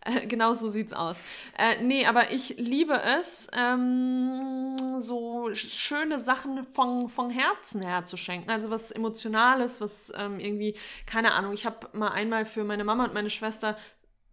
Äh, 0.06 0.26
genau 0.28 0.54
so 0.54 0.68
sieht's 0.68 0.94
aus. 0.94 1.18
Äh, 1.58 1.82
nee, 1.84 2.06
aber 2.06 2.32
ich 2.32 2.56
liebe 2.58 3.00
es, 3.20 3.48
ähm, 3.56 4.76
so 5.00 5.46
sch- 5.52 5.70
schöne 5.70 6.20
Sachen 6.20 6.66
von, 6.74 7.08
von 7.08 7.30
Herzen 7.30 7.82
her 7.82 8.06
zu 8.06 8.18
schenken. 8.18 8.50
Also 8.50 8.70
was 8.70 8.92
Emotionales, 8.92 9.80
was 9.80 10.12
ähm, 10.18 10.40
irgendwie, 10.40 10.76
keine 11.06 11.34
Ahnung, 11.34 11.54
ich 11.54 11.66
habe 11.66 11.88
mal 11.94 12.10
einmal 12.10 12.46
für 12.46 12.64
meine 12.64 12.84
Mama 12.84 13.06
und 13.06 13.14
meine 13.14 13.30
Schwester 13.30 13.78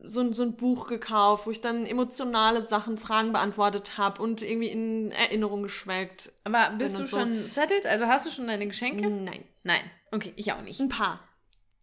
so, 0.02 0.20
ein- 0.20 0.32
so 0.32 0.42
ein 0.42 0.56
Buch 0.56 0.86
gekauft, 0.86 1.46
wo 1.46 1.50
ich 1.50 1.60
dann 1.60 1.86
emotionale 1.86 2.66
Sachen, 2.68 2.98
Fragen 2.98 3.32
beantwortet 3.32 3.98
habe 3.98 4.22
und 4.22 4.42
irgendwie 4.42 4.68
in 4.68 5.10
Erinnerung 5.12 5.62
geschwelgt. 5.62 6.32
Aber 6.44 6.70
bist 6.76 6.98
du 6.98 7.04
so. 7.04 7.18
schon 7.18 7.48
settled? 7.48 7.86
Also 7.86 8.06
hast 8.06 8.26
du 8.26 8.30
schon 8.30 8.46
deine 8.46 8.66
Geschenke? 8.66 9.08
Nein. 9.08 9.44
Nein. 9.62 9.82
Okay, 10.12 10.32
ich 10.36 10.52
auch 10.52 10.62
nicht. 10.62 10.80
Ein 10.80 10.88
paar. 10.88 11.20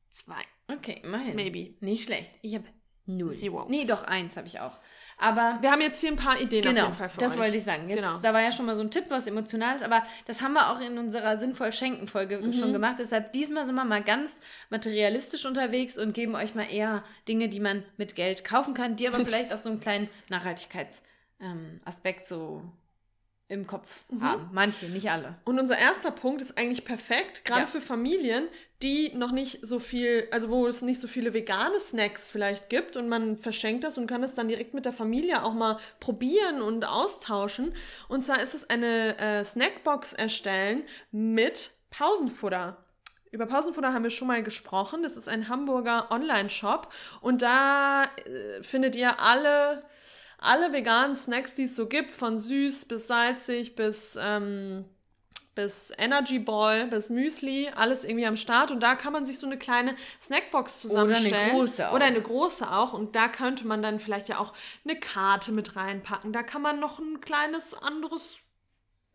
Zwei. 0.09 0.41
Okay, 0.71 1.01
immerhin. 1.03 1.35
Maybe. 1.35 1.75
Nicht 1.79 2.03
schlecht. 2.03 2.31
Ich 2.41 2.55
habe 2.55 2.65
null. 3.07 3.33
Zero. 3.33 3.65
Nee, 3.69 3.85
doch 3.85 4.03
eins 4.03 4.37
habe 4.37 4.47
ich 4.47 4.59
auch. 4.59 4.77
Aber 5.19 5.57
Wir 5.61 5.71
haben 5.71 5.81
jetzt 5.81 5.99
hier 5.99 6.11
ein 6.11 6.15
paar 6.15 6.39
Ideen 6.39 6.63
auf 6.67 6.69
genau, 6.73 6.83
jeden 6.85 6.95
Fall 6.95 7.09
für 7.09 7.19
das 7.19 7.33
euch. 7.33 7.39
wollte 7.39 7.57
ich 7.57 7.63
sagen. 7.63 7.89
Jetzt, 7.89 7.97
Genau. 8.03 8.19
Da 8.19 8.33
war 8.33 8.41
ja 8.41 8.51
schon 8.51 8.67
mal 8.67 8.75
so 8.75 8.83
ein 8.83 8.91
Tipp, 8.91 9.05
was 9.09 9.25
Emotionales, 9.25 9.81
aber 9.81 10.05
das 10.25 10.41
haben 10.43 10.53
wir 10.53 10.69
auch 10.71 10.79
in 10.79 10.99
unserer 10.99 11.37
sinnvoll 11.37 11.71
schenken 11.73 12.07
Folge 12.07 12.37
Mhm. 12.37 12.53
schon 12.53 12.71
gemacht. 12.71 12.97
Deshalb 12.99 13.33
diesmal 13.33 13.65
sind 13.65 13.73
wir 13.73 13.83
mal 13.83 14.03
ganz 14.03 14.39
materialistisch 14.69 15.45
unterwegs 15.47 15.97
und 15.97 16.13
geben 16.13 16.35
euch 16.35 16.53
mal 16.53 16.71
eher 16.71 17.03
Dinge, 17.27 17.49
die 17.49 17.59
man 17.59 17.83
mit 17.97 18.15
Geld 18.15 18.45
kaufen 18.45 18.75
kann, 18.75 18.95
die 18.95 19.07
aber 19.07 19.17
vielleicht 19.25 19.51
auch 19.51 19.57
so 19.57 19.69
einen 19.69 19.79
kleinen 19.79 20.07
Nachhaltigkeitsaspekt 20.29 22.19
ähm, 22.21 22.25
so 22.27 22.61
im 23.49 23.65
Kopf 23.65 23.87
Mhm. 24.09 24.21
haben. 24.23 24.49
Manche, 24.51 24.87
nicht 24.87 25.09
alle. 25.09 25.35
Und 25.45 25.57
unser 25.57 25.77
erster 25.77 26.11
Punkt 26.11 26.41
ist 26.41 26.57
eigentlich 26.57 26.83
perfekt, 26.83 27.45
gerade 27.45 27.61
Ja. 27.61 27.67
für 27.67 27.79
Familien, 27.81 28.47
die 28.83 29.11
noch 29.15 29.31
nicht 29.31 29.65
so 29.65 29.79
viel, 29.79 30.27
also 30.31 30.49
wo 30.49 30.67
es 30.67 30.83
nicht 30.83 30.99
so 30.99 31.07
viele 31.07 31.33
vegane 31.33 31.79
Snacks 31.79 32.29
vielleicht 32.29 32.69
gibt 32.69 32.95
und 32.95 33.09
man 33.09 33.37
verschenkt 33.37 33.83
das 33.83 33.97
und 33.97 34.05
kann 34.05 34.21
es 34.23 34.35
dann 34.35 34.47
direkt 34.47 34.75
mit 34.75 34.85
der 34.85 34.93
Familie 34.93 35.43
auch 35.43 35.53
mal 35.53 35.79
probieren 35.99 36.61
und 36.61 36.85
austauschen. 36.85 37.73
Und 38.07 38.23
zwar 38.23 38.39
ist 38.41 38.53
es 38.53 38.69
eine 38.69 39.17
äh, 39.17 39.43
Snackbox 39.43 40.13
erstellen 40.13 40.83
mit 41.11 41.71
Pausenfutter. 41.89 42.77
Über 43.31 43.47
Pausenfutter 43.47 43.93
haben 43.93 44.03
wir 44.03 44.11
schon 44.11 44.27
mal 44.27 44.43
gesprochen. 44.43 45.01
Das 45.01 45.17
ist 45.17 45.27
ein 45.27 45.49
Hamburger 45.49 46.11
Online-Shop 46.11 46.93
und 47.21 47.41
da 47.41 48.03
äh, 48.03 48.61
findet 48.61 48.95
ihr 48.95 49.19
alle, 49.19 49.83
alle 50.37 50.71
veganen 50.71 51.15
Snacks, 51.15 51.55
die 51.55 51.63
es 51.63 51.75
so 51.75 51.87
gibt, 51.87 52.11
von 52.11 52.37
süß 52.37 52.85
bis 52.85 53.07
salzig 53.07 53.75
bis 53.75 54.17
ähm, 54.21 54.85
bis 55.57 55.91
Energy 55.97 56.37
Ball, 56.37 56.85
bis 56.85 57.09
Müsli, 57.09 57.69
alles 57.75 58.05
irgendwie 58.05 58.27
am 58.27 58.37
Start. 58.37 58.69
Und 58.69 58.81
da 58.81 58.95
kann 58.95 59.11
man 59.11 59.25
sich 59.25 59.39
so 59.39 59.47
eine 59.47 59.57
kleine 59.57 59.95
Snackbox 60.21 60.81
zusammenstellen. 60.81 61.55
große 61.55 61.89
auch. 61.89 61.93
Oder 61.95 62.05
eine 62.05 62.21
große 62.21 62.71
auch. 62.71 62.93
Und 62.93 63.15
da 63.15 63.27
könnte 63.27 63.65
man 63.65 63.81
dann 63.81 63.99
vielleicht 63.99 64.29
ja 64.29 64.37
auch 64.37 64.53
eine 64.85 64.97
Karte 64.99 65.51
mit 65.51 65.75
reinpacken. 65.75 66.31
Da 66.31 66.43
kann 66.43 66.61
man 66.61 66.79
noch 66.79 66.99
ein 66.99 67.21
kleines 67.21 67.73
anderes 67.73 68.39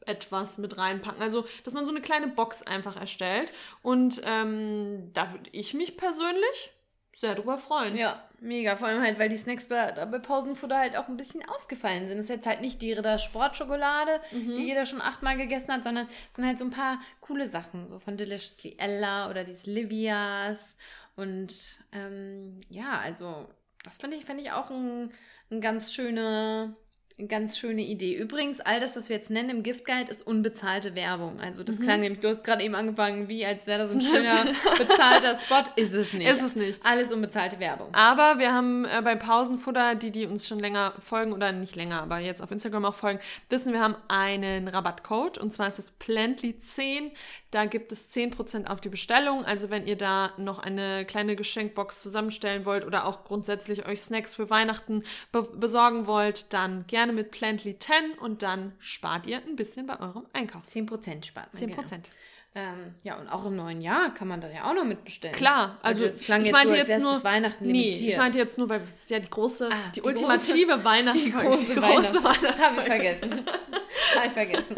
etwas 0.05 0.59
mit 0.59 0.77
reinpacken. 0.77 1.23
Also, 1.23 1.47
dass 1.63 1.75
man 1.75 1.85
so 1.85 1.93
eine 1.93 2.01
kleine 2.01 2.27
Box 2.27 2.65
einfach 2.65 2.97
erstellt. 2.97 3.53
Und 3.83 4.21
ähm, 4.25 5.11
da 5.13 5.31
würde 5.33 5.49
ich 5.53 5.75
mich 5.75 5.97
persönlich 5.97 6.73
sehr 7.15 7.35
drüber 7.35 7.59
freuen. 7.59 7.97
Ja, 7.97 8.23
mega. 8.41 8.77
Vor 8.77 8.89
allem 8.89 9.03
halt, 9.03 9.19
weil 9.19 9.29
die 9.29 9.37
Snacks 9.37 9.67
bei, 9.69 9.93
bei 10.07 10.19
Pausenfutter 10.19 10.79
halt 10.79 10.97
auch 10.97 11.09
ein 11.09 11.17
bisschen 11.17 11.47
ausgefallen 11.49 12.09
sind. 12.09 12.19
Es 12.19 12.25
ist 12.25 12.31
jetzt 12.31 12.47
halt 12.47 12.61
nicht 12.63 12.81
die 12.83 12.93
Ritter 12.93 13.19
Sportschokolade, 13.19 14.21
Mhm. 14.31 14.57
die 14.57 14.67
jeder 14.67 14.87
schon 14.87 15.01
achtmal 15.03 15.37
gegessen 15.37 15.73
hat, 15.73 15.85
sondern 15.85 16.09
es 16.31 16.37
sind 16.37 16.47
halt 16.47 16.59
so 16.59 16.65
ein 16.65 16.71
paar 16.71 16.99
coole 17.21 17.47
Sachen, 17.47 17.87
so 17.87 17.99
von 17.99 18.17
Deliciously 18.17 18.77
Ella 18.79 19.29
oder 19.31 19.45
dieses 19.45 19.67
Livias. 19.67 20.77
Und 21.17 21.55
ähm, 21.93 22.61
ja, 22.71 22.99
also 23.05 23.49
das 23.85 23.99
finde 23.99 24.17
ich, 24.17 24.25
finde 24.25 24.43
ich 24.43 24.53
auch 24.53 24.71
ein, 24.71 25.13
ein 25.51 25.61
ganz 25.61 25.93
schöne. 25.93 26.75
Eine 27.19 27.29
ganz 27.29 27.59
schöne 27.59 27.83
Idee. 27.83 28.15
Übrigens, 28.15 28.61
all 28.61 28.81
das, 28.81 28.97
was 28.97 29.09
wir 29.09 29.17
jetzt 29.17 29.31
nennen 29.31 29.51
im 29.51 29.63
Giftguide, 29.63 30.11
ist 30.11 30.27
unbezahlte 30.27 30.95
Werbung. 30.95 31.41
Also 31.41 31.63
das 31.63 31.79
klang 31.79 32.01
nämlich, 32.01 32.21
du 32.21 32.29
hast 32.29 32.43
gerade 32.43 32.65
eben 32.65 32.75
angefangen, 32.75 33.29
wie 33.29 33.45
als 33.45 33.67
wäre 33.67 33.81
das 33.81 33.91
ein 33.91 34.01
schöner 34.01 34.47
bezahlter 34.79 35.39
Spot. 35.39 35.63
Ist 35.77 35.95
es 35.95 36.15
nicht. 36.15 36.27
Ist 36.27 36.43
es 36.43 36.57
nicht. 36.57 36.85
Alles 36.85 37.13
unbezahlte 37.13 37.61
Werbung. 37.61 37.95
Aber 37.95 38.39
wir 38.39 38.53
haben 38.53 38.87
äh, 38.87 39.03
bei 39.03 39.15
Pausenfutter, 39.15 39.95
die, 39.95 40.11
die 40.11 40.27
uns 40.27 40.49
schon 40.49 40.59
länger 40.59 40.95
folgen 41.01 41.33
oder 41.33 41.53
nicht 41.53 41.77
länger, 41.77 42.03
aber 42.03 42.19
jetzt 42.19 42.43
auf 42.43 42.51
Instagram 42.51 42.87
auch 42.87 42.95
folgen, 42.95 43.21
wissen, 43.51 43.73
wir 43.73 43.81
haben 43.81 43.97
einen 44.09 44.69
Rabattcode 44.69 45.39
und 45.39 45.53
zwar 45.53 45.69
ist 45.69 45.79
es 45.79 45.93
Plantly10. 46.01 47.11
Da 47.53 47.67
gibt 47.67 47.93
es 47.93 48.09
10% 48.11 48.67
auf 48.67 48.81
die 48.81 48.89
Bestellung. 48.89 49.45
Also 49.45 49.69
wenn 49.71 49.87
ihr 49.87 49.97
da 49.97 50.33
noch 50.39 50.59
eine 50.59 51.05
kleine 51.05 51.37
Geschenkbox 51.37 52.03
zusammenstellen 52.03 52.65
wollt 52.65 52.85
oder 52.87 53.07
auch 53.07 53.25
grundsätzlich 53.25 53.87
euch 53.87 54.03
Snacks 54.03 54.35
für 54.35 54.51
Weihnachten 54.51 55.05
be 55.33 55.43
besorgen 55.43 56.07
wollt, 56.07 56.53
dann 56.55 56.87
gerne 56.89 57.13
mit 57.13 57.33
Plantly10 57.35 58.19
und 58.21 58.43
dann 58.43 58.73
spart 58.79 59.27
ihr 59.27 59.37
ein 59.47 59.55
bisschen 59.55 59.87
bei 59.87 60.01
eurem 60.01 60.27
Einkauf. 60.33 60.63
10% 60.67 61.25
spart 61.27 61.53
man 61.53 61.63
10%. 61.63 61.75
gerne. 61.75 62.03
Ähm, 62.55 62.95
ja, 63.03 63.17
und 63.19 63.29
auch 63.29 63.47
im 63.47 63.57
neuen 63.57 63.81
Jahr 63.81 64.13
kann 64.13 64.29
man 64.29 64.41
da 64.43 64.49
ja 64.51 64.65
auch 64.71 64.75
noch 64.75 64.85
mitbestellen. 64.85 65.35
Klar, 65.35 65.79
also 65.83 66.05
es 66.05 66.21
klang 66.21 66.41
ich 66.43 66.49
jetzt 66.49 66.53
meinte 66.53 66.69
so, 66.69 66.73
als 66.75 66.79
jetzt 66.81 66.89
wäre 66.89 66.99
es 66.99 67.03
nur 67.03 67.13
bis 67.15 67.25
Weihnachten 67.25 67.67
Nee, 67.67 67.73
limitiert. 67.85 68.11
ich 68.13 68.17
meinte 68.19 68.37
jetzt 68.39 68.59
nur, 68.59 68.69
weil 68.69 68.81
es 68.83 68.91
ist 68.95 69.11
ja 69.11 69.19
die 69.21 69.31
große, 69.31 69.69
Ah, 69.73 69.77
die, 69.95 70.01
die 70.01 70.07
ultimative 70.07 70.73
große- 70.75 70.85
Weihnachtsfolge. 70.85 71.57
die 71.59 71.75
große, 71.75 71.75
große 71.75 72.25
Weihnachts- 72.25 72.43
Das 72.43 72.61
habe 72.61 72.81
ich 72.83 72.89
Weihnachtsfolge. 72.91 73.17
vergessen. 73.17 73.47
habe 74.17 74.27
ich 74.27 74.33
vergessen. 74.33 74.77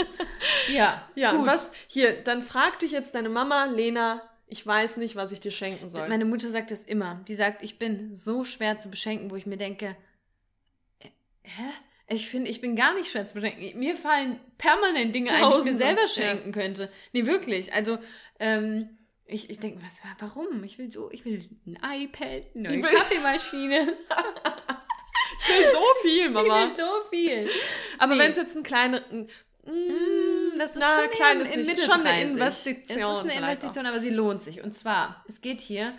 Ja, 0.72 1.08
Ja, 1.14 1.32
gut. 1.32 1.46
was, 1.46 1.72
hier, 1.86 2.12
dann 2.12 2.42
frag 2.42 2.78
dich 2.78 2.92
jetzt 2.92 3.14
deine 3.14 3.28
Mama, 3.28 3.66
Lena, 3.66 4.22
ich 4.46 4.66
weiß 4.66 4.98
nicht, 4.98 5.16
was 5.16 5.32
ich 5.32 5.40
dir 5.40 5.50
schenken 5.50 5.88
soll. 5.88 6.08
Meine 6.08 6.24
Mutter 6.24 6.50
sagt 6.50 6.70
das 6.70 6.84
immer. 6.84 7.22
Die 7.26 7.34
sagt, 7.34 7.62
ich 7.62 7.78
bin 7.78 8.14
so 8.14 8.44
schwer 8.44 8.78
zu 8.78 8.90
beschenken, 8.90 9.30
wo 9.30 9.36
ich 9.36 9.46
mir 9.46 9.56
denke, 9.56 9.96
äh, 11.00 11.08
hä? 11.42 11.62
Ich 12.06 12.28
finde, 12.28 12.50
ich 12.50 12.60
bin 12.60 12.76
gar 12.76 12.94
nicht 12.94 13.10
schwer 13.10 13.26
zu 13.26 13.34
beschenken. 13.34 13.78
Mir 13.78 13.96
fallen 13.96 14.38
permanent 14.58 15.14
Dinge 15.14 15.30
ein, 15.30 15.36
die 15.36 15.42
ich 15.42 15.48
mir 15.48 15.54
Tausende, 15.54 15.78
selber 15.78 16.02
ja. 16.02 16.06
schenken 16.08 16.52
könnte. 16.52 16.90
Nee, 17.12 17.24
wirklich. 17.24 17.72
Also, 17.72 17.98
ähm, 18.38 18.98
ich, 19.24 19.48
ich 19.48 19.58
denke, 19.58 19.82
was, 19.82 20.00
warum? 20.18 20.62
Ich 20.64 20.78
will 20.78 20.92
so, 20.92 21.10
ich 21.10 21.24
will 21.24 21.48
ein 21.66 21.78
iPad, 21.82 22.44
eine 22.54 22.76
neue 22.76 22.82
Kaffeemaschine. 22.82 23.96
ich 25.40 25.48
will 25.48 25.70
so 25.72 25.82
viel, 26.02 26.24
Ich 26.26 26.30
Mama. 26.30 26.60
will 26.68 26.72
so 26.76 27.08
viel. 27.10 27.50
Aber 27.98 28.14
Nee. 28.14 28.20
wenn 28.20 28.30
es 28.32 28.36
jetzt 28.36 28.56
ein 28.56 28.62
kleiner, 28.62 29.00
ein, 29.10 29.28
mm, 29.66 30.58
Das 30.58 30.72
ist 30.72 30.76
na, 30.80 31.00
schon 31.02 31.10
klein 31.10 31.40
im 31.40 31.60
nicht, 31.66 31.78
ist 31.78 31.84
schon 31.86 32.00
eine. 32.06 32.22
Investition. 32.22 33.12
Es 33.12 33.18
ist 33.18 33.24
eine 33.24 33.34
Investition, 33.34 33.86
aber 33.86 34.00
sie 34.00 34.10
lohnt 34.10 34.42
sich. 34.42 34.62
Und 34.62 34.74
zwar, 34.74 35.24
es 35.28 35.40
geht 35.40 35.60
hier, 35.60 35.92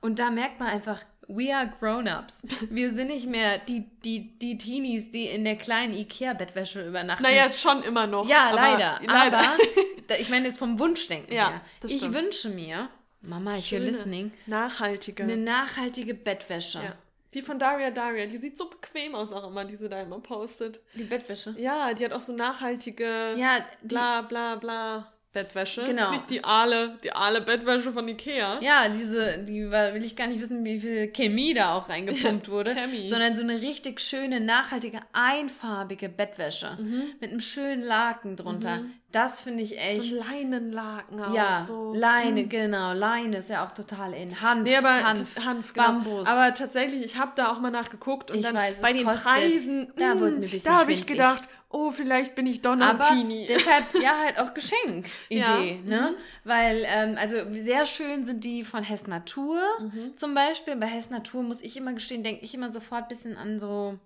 und 0.00 0.18
da 0.18 0.30
merkt 0.30 0.58
man 0.60 0.68
einfach, 0.68 1.00
we 1.28 1.54
are 1.54 1.72
grown-ups. 1.80 2.38
Wir 2.68 2.92
sind 2.92 3.06
nicht 3.08 3.26
mehr 3.28 3.58
die, 3.58 3.86
die, 4.04 4.36
die 4.38 4.58
Teenies, 4.58 5.10
die 5.12 5.26
in 5.26 5.44
der 5.44 5.56
kleinen 5.56 5.94
Ikea-Bettwäsche 5.94 6.86
übernachten. 6.86 7.22
Naja, 7.22 7.50
schon 7.52 7.82
immer 7.84 8.06
noch. 8.06 8.28
ja, 8.28 8.48
aber- 8.48 8.56
leider. 8.56 9.00
leider. 9.06 9.38
Aber, 9.38 9.56
ich 10.18 10.28
meine 10.28 10.46
jetzt 10.48 10.58
vom 10.58 10.78
Wunschdenken 10.78 11.32
Ja, 11.32 11.50
her. 11.50 11.60
Ich 11.86 12.12
wünsche 12.12 12.50
mir, 12.50 12.88
Mama, 13.22 13.54
you're 13.54 13.62
Schöne, 13.62 13.90
listening, 13.92 14.32
Nachhaltige. 14.46 15.22
eine 15.22 15.36
nachhaltige 15.36 16.14
Bettwäsche. 16.14 16.78
ja. 16.82 16.94
Die 17.34 17.42
von 17.42 17.58
Daria 17.58 17.90
Daria, 17.90 18.26
die 18.26 18.36
sieht 18.38 18.58
so 18.58 18.68
bequem 18.68 19.14
aus 19.14 19.32
auch 19.32 19.48
immer, 19.48 19.64
die 19.64 19.76
sie 19.76 19.88
da 19.88 20.00
immer 20.00 20.20
postet. 20.20 20.80
Die 20.94 21.04
Bettwäsche. 21.04 21.54
Ja, 21.58 21.94
die 21.94 22.04
hat 22.04 22.12
auch 22.12 22.20
so 22.20 22.32
nachhaltige, 22.32 23.34
Ja, 23.36 23.60
die, 23.82 23.88
bla 23.88 24.22
bla 24.22 24.56
bla. 24.56 25.12
Bettwäsche. 25.32 25.84
Genau. 25.84 26.10
Nicht 26.10 26.30
die 26.30 26.44
Aale, 26.44 26.98
die 27.02 27.12
Aale 27.12 27.40
Bettwäsche 27.40 27.92
von 27.92 28.06
Ikea. 28.06 28.58
Ja, 28.60 28.88
diese, 28.88 29.38
die 29.38 29.70
war, 29.70 29.94
will 29.94 30.04
ich 30.04 30.14
gar 30.16 30.26
nicht 30.26 30.40
wissen, 30.40 30.64
wie 30.64 30.78
viel 30.80 31.08
Chemie 31.08 31.54
da 31.54 31.74
auch 31.74 31.88
reingepumpt 31.88 32.48
wurde, 32.50 32.74
Chemie. 32.74 33.06
sondern 33.08 33.36
so 33.36 33.42
eine 33.42 33.60
richtig 33.60 34.00
schöne, 34.00 34.40
nachhaltige, 34.40 35.00
einfarbige 35.12 36.08
Bettwäsche 36.08 36.76
mit 37.20 37.30
einem 37.30 37.40
schönen 37.40 37.82
Laken 37.82 38.36
drunter. 38.36 38.80
Das 39.10 39.42
finde 39.42 39.62
ich 39.62 39.78
echt. 39.78 40.02
So 40.04 40.16
Leinenlaken 40.30 41.22
auch. 41.22 41.34
ja, 41.34 41.64
so. 41.66 41.92
Leine, 41.94 42.46
genau. 42.46 42.94
Leine 42.94 43.38
ist 43.38 43.50
ja 43.50 43.62
auch 43.64 43.72
total 43.72 44.14
in. 44.14 44.40
Hanf, 44.40 44.62
Nee, 44.64 44.74
aber 44.76 45.02
Hanf, 45.04 45.36
Hanf 45.44 45.72
genau. 45.74 45.86
Bambus. 45.86 46.26
Aber 46.26 46.54
tatsächlich, 46.54 47.04
ich 47.04 47.16
habe 47.18 47.32
da 47.36 47.52
auch 47.52 47.60
mal 47.60 47.70
nachgeguckt 47.70 48.30
und 48.30 48.38
Ich 48.38 48.42
dann 48.42 48.54
weiß, 48.54 48.80
bei 48.80 48.94
den 48.94 49.04
kostet. 49.04 49.24
Preisen, 49.24 49.92
Da 49.96 50.14
mm, 50.14 50.20
wurde 50.20 50.32
mir 50.36 50.44
ein 50.46 50.50
bisschen 50.50 50.72
da 50.72 50.80
habe 50.80 50.92
ich 50.94 51.04
gedacht, 51.04 51.42
oh, 51.72 51.90
vielleicht 51.90 52.34
bin 52.34 52.46
ich 52.46 52.60
doch 52.62 52.76
noch 52.76 52.86
aber 52.86 53.08
Teenie. 53.08 53.46
deshalb 53.48 53.84
ja 54.00 54.18
halt 54.18 54.38
auch 54.38 54.54
Geschenkidee, 54.54 55.12
Ja, 55.30 55.56
Mhm. 55.82 55.88
ne? 55.88 56.14
Weil, 56.44 56.84
ähm, 56.86 57.16
also 57.18 57.36
sehr 57.52 57.86
schön 57.86 58.24
sind 58.24 58.44
die 58.44 58.64
von 58.64 58.82
Hess 58.82 59.06
Natur 59.06 59.60
Mhm. 59.80 60.16
zum 60.16 60.34
Beispiel. 60.34 60.76
Bei 60.76 60.86
Hess 60.86 61.10
Natur 61.10 61.42
muss 61.42 61.62
ich 61.62 61.76
immer 61.76 61.92
gestehen, 61.92 62.22
denke 62.22 62.44
ich 62.44 62.54
immer 62.54 62.70
sofort 62.70 63.02
ein 63.04 63.08
bisschen 63.08 63.36
an 63.36 63.58
so 63.60 63.98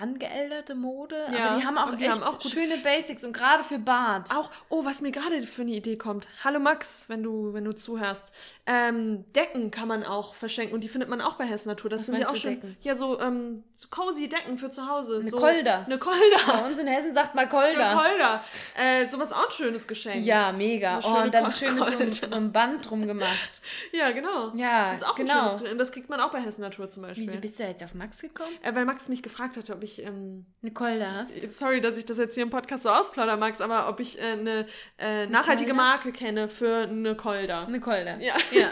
angeälderte 0.00 0.74
Mode. 0.74 1.16
Ja, 1.32 1.50
aber 1.50 1.58
die 1.60 1.66
haben 1.66 1.78
auch 1.78 1.94
die 1.94 2.04
echt 2.04 2.12
haben 2.12 2.22
auch 2.22 2.40
schöne 2.40 2.78
Basics 2.78 3.24
und 3.24 3.32
gerade 3.32 3.64
für 3.64 3.78
Bad. 3.78 4.30
Auch, 4.34 4.50
oh, 4.68 4.84
was 4.84 5.00
mir 5.00 5.10
gerade 5.12 5.42
für 5.42 5.62
eine 5.62 5.72
Idee 5.72 5.96
kommt. 5.96 6.26
Hallo 6.44 6.58
Max, 6.60 7.04
wenn 7.08 7.22
du, 7.22 7.52
wenn 7.52 7.64
du 7.64 7.72
zuhörst. 7.72 8.32
Ähm, 8.66 9.24
Decken 9.34 9.70
kann 9.70 9.88
man 9.88 10.04
auch 10.04 10.34
verschenken 10.34 10.74
und 10.74 10.80
die 10.82 10.88
findet 10.88 11.08
man 11.08 11.20
auch 11.20 11.34
bei 11.34 11.44
Hessen 11.44 11.68
Natur. 11.68 11.90
Das 11.90 12.06
finde 12.06 12.20
ich 12.20 12.26
auch 12.26 12.36
schön. 12.36 12.54
Decken? 12.54 12.76
Ja, 12.82 12.96
so, 12.96 13.20
ähm, 13.20 13.62
so 13.76 13.88
cozy 13.90 14.28
Decken 14.28 14.56
für 14.58 14.70
zu 14.70 14.88
Hause. 14.88 15.18
Eine 15.20 15.30
so, 15.30 15.36
Kolder. 15.36 15.84
Eine 15.86 15.98
Bei 15.98 16.06
Kolder. 16.06 16.66
uns 16.66 16.78
in 16.78 16.86
Hessen 16.86 17.14
sagt 17.14 17.34
man 17.34 17.48
Eine 17.48 17.50
Kolder. 17.50 17.94
Kolder. 17.94 18.44
Äh, 18.78 19.08
sowas 19.08 19.32
auch 19.32 19.46
ein 19.46 19.50
schönes 19.52 19.86
Geschenk. 19.86 20.24
Ja, 20.24 20.52
mega. 20.52 21.00
Oh, 21.04 21.22
und 21.22 21.34
dann 21.34 21.44
Kol- 21.44 21.52
schön 21.52 21.74
mit 21.74 21.78
so 21.84 21.96
einem, 21.96 21.98
Kolder. 22.10 22.28
so 22.28 22.34
einem 22.34 22.52
Band 22.52 22.88
drum 22.90 23.06
gemacht. 23.06 23.60
Ja, 23.92 24.10
genau. 24.12 24.52
Ja, 24.54 24.90
Das 24.90 24.98
ist 24.98 25.06
auch 25.06 25.14
genau. 25.16 25.32
ein 25.32 25.38
schönes 25.48 25.60
Geschenk. 25.60 25.78
Das 25.78 25.92
kriegt 25.92 26.08
man 26.08 26.20
auch 26.20 26.30
bei 26.30 26.40
Hessen 26.40 26.60
Natur 26.62 26.90
zum 26.90 27.02
Beispiel. 27.02 27.26
Wieso 27.26 27.38
bist 27.38 27.58
du 27.58 27.64
jetzt 27.64 27.82
auf 27.82 27.94
Max 27.94 28.20
gekommen? 28.20 28.50
Äh, 28.62 28.74
weil 28.74 28.84
Max 28.84 29.08
mich 29.08 29.22
gefragt 29.22 29.56
hatte, 29.56 29.74
ob 29.74 29.82
ich, 29.82 29.89
ähm, 29.98 30.46
Eine 30.62 30.72
Kolder 30.72 31.12
hast? 31.12 31.58
sorry, 31.58 31.80
dass 31.80 31.96
ich 31.96 32.04
das 32.04 32.18
jetzt 32.18 32.34
hier 32.34 32.44
im 32.44 32.50
Podcast 32.50 32.84
so 32.84 32.90
ausplauder, 32.90 33.36
Max, 33.36 33.60
aber 33.60 33.88
ob 33.88 34.00
ich 34.00 34.18
äh, 34.18 34.22
eine 34.22 34.66
äh, 34.98 35.26
nachhaltige? 35.26 35.74
Marke 35.74 36.12
kenne 36.12 36.48
für 36.48 36.88
eine 36.88 37.14
Kolder. 37.16 37.66
Eine 37.66 37.80
Kolder. 37.80 38.18
Ja. 38.20 38.34
Ja, 38.52 38.70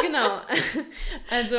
genau. 0.00 0.40
Also, 1.30 1.56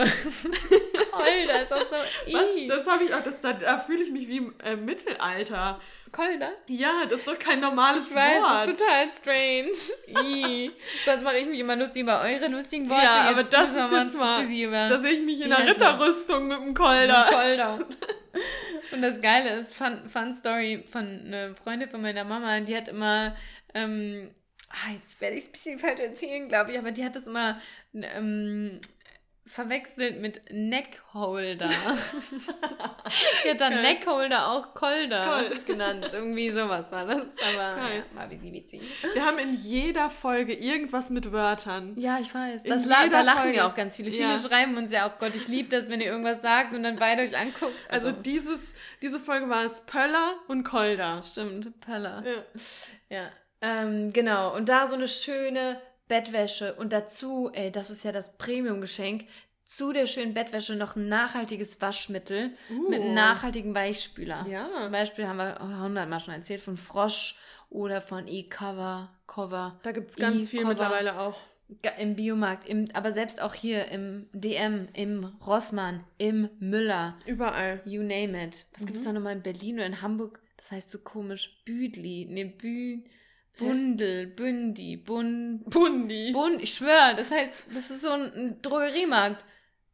Kolder 1.11 1.63
ist 1.63 1.73
auch 1.73 1.89
so. 1.89 1.95
Was? 2.31 2.49
Das 2.67 2.87
habe 2.87 3.03
ich 3.03 3.13
auch, 3.13 3.23
das, 3.23 3.39
da, 3.41 3.53
da 3.53 3.79
fühle 3.79 4.03
ich 4.03 4.11
mich 4.11 4.27
wie 4.27 4.37
im 4.37 4.53
äh, 4.63 4.75
Mittelalter. 4.75 5.79
Kolder? 6.14 6.53
Ja, 6.68 7.05
das 7.09 7.20
ist 7.20 7.28
doch 7.28 7.38
kein 7.38 7.59
normales 7.59 8.07
Ich 8.07 8.16
weiß, 8.16 8.41
Wort. 8.41 8.68
das 8.70 8.70
ist 8.70 8.80
total 8.80 9.11
strange. 9.11 10.72
Sonst 11.05 11.24
mache 11.24 11.38
ich 11.39 11.45
mich 11.47 11.59
immer 11.59 11.76
lustig 11.76 12.03
über 12.03 12.22
eure 12.22 12.47
lustigen 12.47 12.89
Worte. 12.89 13.03
ja, 13.03 13.30
aber 13.30 13.41
Jetzt 13.41 13.53
das 13.53 13.70
ist 13.70 13.91
jetzt 13.91 14.18
mal, 14.18 14.45
dass 14.89 15.03
ich 15.03 15.22
mich 15.22 15.41
in 15.41 15.51
einer? 15.51 15.70
Ritterrüstung 15.72 16.47
mit 16.47 16.57
dem 16.59 16.74
Kolder. 16.74 17.28
Kolder. 17.30 17.80
Und 18.91 19.01
das 19.01 19.22
Geile 19.22 19.55
ist, 19.55 19.74
Fun, 19.76 20.07
Fun 20.07 20.34
Story 20.34 20.86
von 20.89 21.03
einer 21.26 21.55
Freundin 21.55 21.89
von 21.89 22.01
meiner 22.01 22.24
Mama, 22.24 22.59
die 22.61 22.76
hat 22.78 22.88
immer, 22.88 23.36
ähm, 23.74 24.32
ah, 24.70 24.91
jetzt 24.93 25.20
werde 25.20 25.36
ich 25.36 25.43
es 25.43 25.49
ein 25.49 25.51
bisschen 25.51 25.80
falsch 25.80 25.99
erzählen, 25.99 26.47
glaube 26.47 26.72
ich, 26.72 26.78
aber 26.78 26.91
die 26.91 27.03
hat 27.03 27.16
das 27.16 27.26
immer 27.26 27.59
ähm, 27.93 28.80
verwechselt 29.45 30.21
mit 30.21 30.41
Neckholder. 30.51 31.69
die 33.45 33.49
hat 33.51 33.61
dann 33.61 33.73
Geil. 33.73 33.81
Neckholder 33.81 34.47
auch 34.51 34.73
Kolder 34.73 35.43
Kol- 35.49 35.59
genannt. 35.65 36.07
Irgendwie 36.13 36.49
sowas 36.51 36.91
war 36.91 37.05
das. 37.05 37.17
Aber 37.53 37.75
Geil. 37.81 38.03
ja, 38.15 38.37
sie 38.41 38.53
witzig. 38.53 38.81
Wir 39.13 39.25
haben 39.25 39.37
in 39.39 39.53
jeder 39.53 40.09
Folge 40.09 40.53
irgendwas 40.53 41.09
mit 41.09 41.31
Wörtern. 41.31 41.93
Ja, 41.97 42.19
ich 42.19 42.33
weiß. 42.33 42.63
Das 42.63 42.85
la 42.85 43.07
da 43.07 43.21
lachen 43.21 43.41
Folge. 43.41 43.57
ja 43.57 43.67
auch 43.67 43.75
ganz 43.75 43.97
viele. 43.97 44.11
Viele 44.11 44.23
Ja. 44.23 44.39
schreiben 44.39 44.77
uns 44.77 44.91
ja 44.91 45.07
auch, 45.09 45.19
Gott, 45.19 45.35
ich 45.35 45.47
liebe 45.47 45.69
das, 45.69 45.89
wenn 45.89 45.99
ihr 46.01 46.07
irgendwas 46.07 46.41
sagt 46.41 46.73
und 46.73 46.83
dann 46.83 46.95
beide 46.97 47.23
euch 47.23 47.37
anguckt. 47.37 47.73
Also 47.89 48.11
dieses, 48.11 48.73
diese 49.01 49.19
Folge 49.19 49.49
war 49.49 49.65
es 49.65 49.81
Pöller 49.81 50.35
und 50.47 50.63
Kolder. 50.63 51.21
Stimmt, 51.23 51.79
Pöller. 51.81 52.23
Ja. 52.25 53.17
Ja, 53.17 53.29
ähm, 53.61 54.11
genau. 54.13 54.55
Und 54.55 54.69
da 54.69 54.87
so 54.87 54.95
eine 54.95 55.07
schöne 55.07 55.79
Bettwäsche 56.07 56.73
und 56.75 56.93
dazu, 56.93 57.49
ey, 57.53 57.71
das 57.71 57.89
ist 57.89 58.03
ja 58.03 58.11
das 58.11 58.37
Premium-Geschenk, 58.37 59.25
zu 59.65 59.93
der 59.93 60.07
schönen 60.07 60.33
Bettwäsche 60.33 60.75
noch 60.75 60.95
ein 60.95 61.07
nachhaltiges 61.07 61.81
Waschmittel 61.81 62.51
mit 62.89 62.99
einem 63.01 63.11
Uh. 63.11 63.15
nachhaltigen 63.15 63.73
Weichspüler. 63.73 64.45
Ja. 64.49 64.69
Zum 64.81 64.91
Beispiel 64.91 65.25
haben 65.27 65.37
wir 65.37 65.57
hundertmal 65.81 66.19
schon 66.19 66.33
erzählt 66.33 66.61
von 66.61 66.77
Frosch 66.77 67.35
oder 67.69 68.01
von 68.01 68.27
E-Cover, 68.27 69.09
Cover. 69.25 69.79
Da 69.83 69.91
gibt 69.93 70.11
es 70.11 70.17
ganz 70.17 70.49
viel 70.49 70.59
E-Cover. 70.59 70.69
mittlerweile 70.73 71.19
auch. 71.19 71.39
Im 71.97 72.15
Biomarkt, 72.15 72.67
im, 72.69 72.89
aber 72.93 73.13
selbst 73.13 73.41
auch 73.41 73.53
hier 73.55 73.87
im 73.87 74.27
DM, 74.33 74.89
im 74.93 75.23
Rossmann, 75.47 76.03
im 76.19 76.49
Müller, 76.59 77.17
Überall. 77.25 77.81
you 77.85 78.01
name 78.03 78.39
it. 78.45 78.65
Was 78.73 78.85
gibt 78.85 78.97
es 78.99 79.05
da 79.05 79.13
nochmal 79.13 79.37
in 79.37 79.41
Berlin 79.41 79.75
oder 79.77 79.85
in 79.87 80.01
Hamburg? 80.01 80.39
Das 80.57 80.71
heißt 80.71 80.91
so 80.91 80.99
komisch, 80.99 81.63
Büdli, 81.65 82.27
ne, 82.29 82.45
Bü, 82.45 83.01
Bundel, 83.57 84.27
Bündi, 84.27 84.97
Bund, 84.97 85.69
Bundi. 85.69 86.31
Bund, 86.31 86.61
ich 86.61 86.73
schwöre, 86.73 87.15
das 87.15 87.29
heißt, 87.31 87.51
das 87.73 87.89
ist 87.91 88.01
so 88.01 88.11
ein, 88.11 88.59
Drogeriemarkt. 88.61 89.45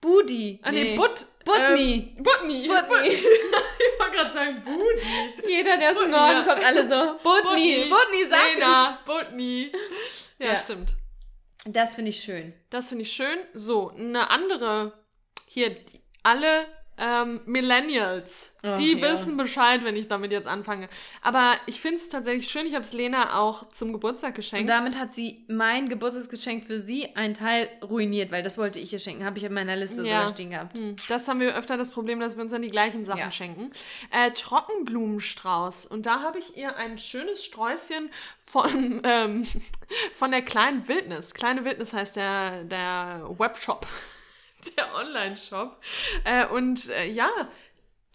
Budi. 0.02 0.60
ah, 0.64 0.72
nee, 0.72 0.96
But. 0.96 1.26
Butni. 1.44 2.14
Ähm, 2.18 2.24
Butni. 2.24 2.68
Butni. 2.70 3.08
ich 3.10 4.00
wollte 4.00 4.16
gerade 4.16 4.34
sagen 4.34 4.62
Budi. 4.62 5.48
Jeder, 5.52 5.78
der 5.78 5.92
aus 5.92 5.98
dem 5.98 6.12
Norden 6.12 6.46
kommt, 6.46 6.66
alle 6.66 6.84
so, 6.88 7.20
Butni, 7.24 7.86
Butni, 7.90 8.26
sag 8.30 8.54
Lena, 8.54 9.00
Butni. 9.06 9.72
Ja, 10.38 10.48
Ja. 10.48 10.58
stimmt. 10.58 10.92
es. 11.66 11.72
Das 11.74 11.96
finde 11.96 12.10
ich 12.12 12.22
schön. 12.24 12.54
Das 12.70 12.88
finde 12.90 13.02
ich 13.04 13.12
schön. 13.12 13.40
So, 13.54 13.90
eine 13.90 14.30
andere. 14.30 14.94
Hier, 15.48 15.76
alle 16.24 16.66
ähm, 17.00 17.40
Millennials, 17.46 18.52
Ach, 18.62 18.78
die 18.78 18.94
ja. 18.98 19.02
wissen 19.12 19.38
Bescheid, 19.38 19.84
wenn 19.84 19.96
ich 19.96 20.08
damit 20.08 20.32
jetzt 20.32 20.48
anfange. 20.48 20.90
Aber 21.22 21.54
ich 21.66 21.80
finde 21.80 21.98
es 21.98 22.10
tatsächlich 22.10 22.50
schön. 22.50 22.66
Ich 22.66 22.74
habe 22.76 22.84
es 22.84 22.94
Lena 22.94 23.40
auch 23.40 23.72
zum 23.72 23.94
Geburtstag 23.94 24.32
Und 24.32 24.36
geschenkt. 24.36 24.70
damit 24.70 24.98
hat 24.98 25.14
sie 25.14 25.44
mein 25.48 25.88
Geburtstagsgeschenk 25.90 26.66
für 26.66 26.78
sie 26.80 27.16
einen 27.16 27.34
Teil 27.34 27.70
ruiniert, 27.84 28.32
weil 28.32 28.44
das 28.44 28.58
wollte 28.58 28.80
ich 28.80 28.92
ihr 28.94 29.00
schenken. 29.00 29.24
Habe 29.26 29.38
ich 29.38 29.44
in 29.46 29.54
meiner 29.54 29.76
Liste 29.76 30.04
Ja. 30.04 30.20
sogar 30.20 30.28
stehen 30.30 30.50
gehabt. 30.52 30.78
Hm, 30.78 30.96
Das 31.08 31.28
haben 31.28 31.40
wir 31.40 31.56
öfter 31.56 31.78
das 31.78 31.92
Problem, 31.92 32.20
dass 32.20 32.36
wir 32.36 32.44
uns 32.44 32.52
dann 32.52 32.62
die 32.62 32.70
gleichen 32.70 33.06
Sachen 33.06 33.20
Ja. 33.20 33.32
schenken. 33.32 33.72
Äh, 34.12 34.32
Trockenblumenstrauß. 34.32 35.86
Und 35.86 36.06
da 36.06 36.22
habe 36.22 36.40
ich 36.40 36.58
ihr 36.58 36.76
ein 36.78 36.98
schönes 36.98 37.46
Sträußchen 37.46 38.10
von, 38.46 39.02
ähm, 39.04 39.48
von 40.14 40.32
der 40.32 40.42
kleinen 40.42 40.88
Wildnis. 40.88 41.34
Kleine 41.34 41.64
Wildnis 41.66 41.94
heißt 41.94 42.16
der, 42.16 42.64
der 42.66 43.22
Webshop, 43.38 43.88
der 44.78 44.94
Online-Shop. 44.96 45.80
Äh, 46.26 46.46
und 46.48 46.90
äh, 46.90 47.06
ja, 47.06 47.30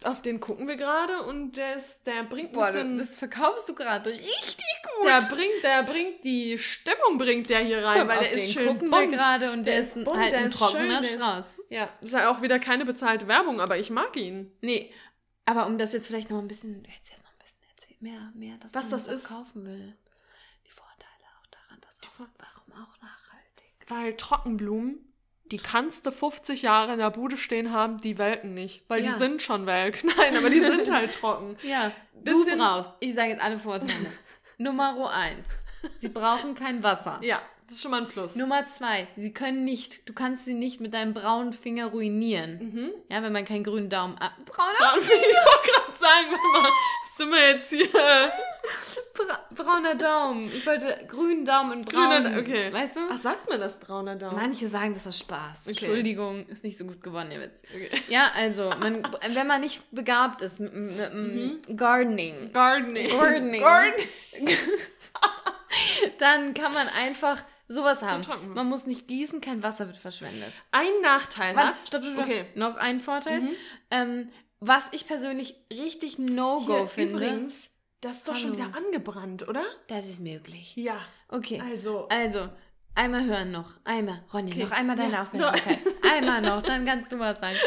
auf 0.03 0.21
den 0.21 0.39
gucken 0.39 0.67
wir 0.67 0.75
gerade 0.75 1.23
und 1.23 1.53
der 1.57 1.75
ist, 1.75 2.05
der 2.05 2.23
bringt 2.23 2.49
ein 2.49 2.53
Boah, 2.53 2.65
bisschen. 2.65 2.97
das 2.97 3.15
verkaufst 3.15 3.67
du 3.69 3.73
gerade 3.73 4.09
richtig 4.11 4.57
gut. 4.97 5.05
der 5.07 5.21
bringt, 5.21 5.63
der 5.63 5.83
bringt 5.83 6.23
die 6.23 6.59
Stimmung, 6.59 7.17
bringt 7.17 7.49
der 7.49 7.59
hier 7.59 7.83
rein, 7.83 7.99
Komm, 7.99 8.07
weil 8.09 8.19
der 8.19 8.31
ist 8.33 8.51
schön 8.53 8.67
gucken 8.67 8.89
bunt. 8.89 9.11
wir 9.11 9.17
gerade 9.17 9.51
und 9.51 9.63
der, 9.65 9.79
ist 9.79 9.95
ein, 9.95 10.03
bunt, 10.03 10.17
halt 10.17 10.31
der 10.33 10.39
ein 10.41 10.47
ist 10.47 10.57
trockener 10.59 10.81
schön, 10.81 10.89
der 10.89 10.99
ist- 11.01 11.15
Strauß. 11.15 11.45
Ja, 11.69 11.89
ist 12.01 12.13
ja 12.13 12.29
auch 12.29 12.41
wieder 12.41 12.59
keine 12.59 12.85
bezahlte 12.85 13.27
Werbung, 13.27 13.61
aber 13.61 13.77
ich 13.77 13.89
mag 13.89 14.15
ihn. 14.17 14.51
Nee, 14.61 14.93
aber 15.45 15.65
um 15.65 15.77
das 15.77 15.93
jetzt 15.93 16.07
vielleicht 16.07 16.29
noch 16.29 16.39
ein 16.39 16.47
bisschen, 16.47 16.83
jetzt 16.93 17.11
noch 17.13 17.31
ein 17.31 17.39
bisschen 17.43 17.61
erzählt, 17.75 18.01
mehr, 18.01 18.31
mehr, 18.35 18.57
dass 18.57 18.75
Was 18.75 18.83
man 18.83 18.91
das 18.91 19.07
auch 19.07 19.13
ist? 19.13 19.27
kaufen 19.29 19.65
will. 19.65 19.97
Die 20.67 20.71
Vorteile 20.71 21.25
auch 21.41 21.47
daran, 21.47 21.79
was 21.87 21.99
auch, 22.01 22.27
warum 22.37 22.83
auch 22.83 23.01
nachhaltig. 23.01 23.73
Weil 23.87 24.15
Trockenblumen, 24.17 25.04
die 25.51 25.57
kannst 25.57 26.05
du 26.05 26.11
50 26.11 26.61
Jahre 26.63 26.93
in 26.93 26.99
der 26.99 27.11
Bude 27.11 27.37
stehen 27.37 27.71
haben, 27.71 27.97
die 27.99 28.17
welken 28.17 28.53
nicht. 28.53 28.83
Weil 28.87 29.03
Ja. 29.03 29.11
die 29.11 29.17
sind 29.19 29.41
schon 29.41 29.65
welk. 29.65 30.03
Nein, 30.17 30.35
aber 30.37 30.49
die 30.49 30.59
sind 30.59 30.91
halt 30.91 31.13
trocken. 31.19 31.57
Ja, 31.63 31.91
Bisschen- 32.13 32.57
du 32.57 32.65
brauchst, 32.65 32.91
ich 32.99 33.13
sage 33.13 33.29
jetzt 33.31 33.41
alle 33.43 33.59
Vorteile. 33.59 33.93
Nummer 34.57 35.11
eins, 35.13 35.63
sie 35.99 36.09
brauchen 36.09 36.55
kein 36.55 36.81
Wasser. 36.81 37.19
Ja, 37.21 37.41
das 37.67 37.75
ist 37.75 37.81
schon 37.81 37.91
mal 37.91 38.01
ein 38.01 38.07
Plus. 38.07 38.35
Nummer 38.35 38.65
zwei, 38.65 39.07
sie 39.17 39.33
können 39.33 39.65
nicht, 39.65 40.07
du 40.07 40.13
kannst 40.13 40.45
sie 40.45 40.53
nicht 40.53 40.79
mit 40.81 40.93
deinem 40.93 41.13
braunen 41.13 41.51
Finger 41.53 41.87
ruinieren. 41.87 42.59
Mhm. 42.73 42.91
Ja, 43.11 43.21
wenn 43.21 43.33
man 43.33 43.43
keinen 43.45 43.63
grünen 43.63 43.89
Daumen 43.89 44.17
ab. 44.17 44.31
Brauner 44.45 44.79
Ja, 44.79 44.93
ich 44.97 45.07
wollte 45.09 45.71
gerade 45.71 45.99
sagen, 45.99 46.27
warte 46.31 46.61
mal, 46.61 46.71
sind 47.17 47.31
wir 47.31 47.49
jetzt 47.51 47.69
hier. 47.69 48.31
Bra 49.13 49.39
brauner 49.51 49.95
Daumen. 49.95 50.51
Ich 50.51 50.65
wollte 50.65 50.97
grünen 51.07 51.45
Daumen 51.45 51.71
und 51.79 51.89
Grüner- 51.89 52.21
braun. 52.21 52.39
okay. 52.39 52.71
Weißt 52.73 52.95
du? 52.95 52.99
Ach, 53.09 53.17
sagt 53.17 53.49
man 53.49 53.59
das 53.59 53.79
brauner 53.79 54.15
Daumen? 54.15 54.35
Manche 54.35 54.67
sagen, 54.67 54.93
das 54.93 55.05
ist 55.05 55.19
Spaß. 55.19 55.63
Okay. 55.67 55.69
Entschuldigung, 55.71 56.45
ist 56.47 56.63
nicht 56.63 56.77
so 56.77 56.85
gut 56.85 57.01
gewonnen, 57.01 57.29
der 57.29 57.41
Witz. 57.41 57.63
Okay. 57.73 57.89
Ja, 58.09 58.31
also, 58.35 58.69
man, 58.81 59.03
wenn 59.33 59.47
man 59.47 59.61
nicht 59.61 59.81
begabt 59.91 60.41
ist 60.41 60.59
mit, 60.59 60.73
mit, 60.73 61.13
mit 61.13 61.77
Gardening, 61.77 62.51
Gardening. 62.51 63.09
Gardening. 63.09 63.61
Gardening. 63.61 64.09
dann 66.19 66.53
kann 66.53 66.73
man 66.73 66.87
einfach 66.89 67.41
sowas 67.67 68.01
haben. 68.01 68.23
Man 68.53 68.67
muss 68.67 68.85
nicht 68.85 69.07
gießen, 69.07 69.41
kein 69.41 69.63
Wasser 69.63 69.87
wird 69.87 69.97
verschwendet. 69.97 70.63
Ein 70.71 71.01
Nachteil 71.01 71.55
hat. 71.55 71.81
stopp, 71.81 72.03
stopp. 72.03 72.19
Okay. 72.19 72.45
Mhm. 72.53 72.59
Noch 72.59 72.75
ein 72.77 72.99
Vorteil. 72.99 73.41
Ähm, 73.91 74.29
was 74.59 74.87
ich 74.91 75.05
persönlich 75.07 75.55
richtig 75.71 76.17
No-Go 76.17 76.87
finde. 76.87 77.15
Übrigens, 77.25 77.69
Das 78.01 78.17
ist 78.17 78.27
doch 78.27 78.35
schon 78.35 78.51
Hallo. 78.57 78.69
wieder 78.69 78.77
angebrannt, 78.77 79.47
oder? 79.47 79.63
Das 79.87 80.07
ist 80.07 80.19
möglich. 80.19 80.75
Ja. 80.75 80.99
Okay. 81.29 81.61
Also. 81.71 82.07
Also, 82.09 82.49
einmal 82.93 83.25
hören 83.25 83.51
noch. 83.51 83.73
Einmal. 83.83 84.21
Ronny, 84.33 84.51
Okay. 84.51 84.63
noch 84.63 84.71
einmal 84.71 84.95
deine 84.95 85.13
Ja. 85.13 85.21
Aufmerksamkeit. 85.23 85.79
einmal 86.15 86.41
noch, 86.41 86.61
dann 86.61 86.85
kannst 86.85 87.11
du 87.11 87.19
was 87.19 87.39
sagen. 87.39 87.57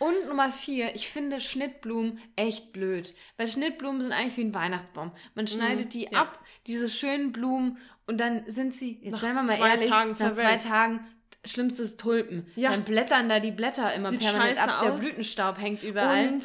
Und 0.00 0.28
Nummer 0.28 0.50
vier, 0.50 0.94
ich 0.96 1.08
finde 1.08 1.40
Schnittblumen 1.40 2.18
echt 2.34 2.72
blöd. 2.72 3.14
Weil 3.36 3.46
Schnittblumen 3.48 4.02
sind 4.02 4.12
eigentlich 4.12 4.36
wie 4.36 4.44
ein 4.44 4.54
Weihnachtsbaum. 4.54 5.12
Man 5.36 5.46
schneidet 5.46 5.94
die 5.94 6.06
Mhm. 6.06 6.12
ja. 6.12 6.20
ab, 6.22 6.40
diese 6.66 6.90
schönen 6.90 7.30
Blumen, 7.32 7.78
und 8.06 8.18
dann 8.18 8.42
sind 8.50 8.74
sie, 8.74 8.98
jetzt 9.00 9.12
Nach 9.12 9.20
seien 9.20 9.34
wir 9.36 9.42
mal 9.44 9.56
zwei 9.56 9.68
ehrlich, 9.70 9.88
Tagen 9.88 10.16
nach 10.18 10.34
zwei. 10.34 10.56
Tagen, 10.56 11.06
schlimmstes 11.44 11.96
Tulpen. 11.96 12.50
Ja. 12.56 12.70
Dann 12.72 12.84
blättern 12.84 13.28
da 13.28 13.38
die 13.38 13.52
Blätter 13.52 13.94
immer 13.94 14.08
Sieht 14.10 14.20
permanent 14.20 14.58
ab, 14.58 14.80
der 14.82 14.92
aus. 14.92 14.98
Blütenstaub 15.00 15.58
hängt 15.58 15.82
überall. 15.84 16.28
Und 16.28 16.44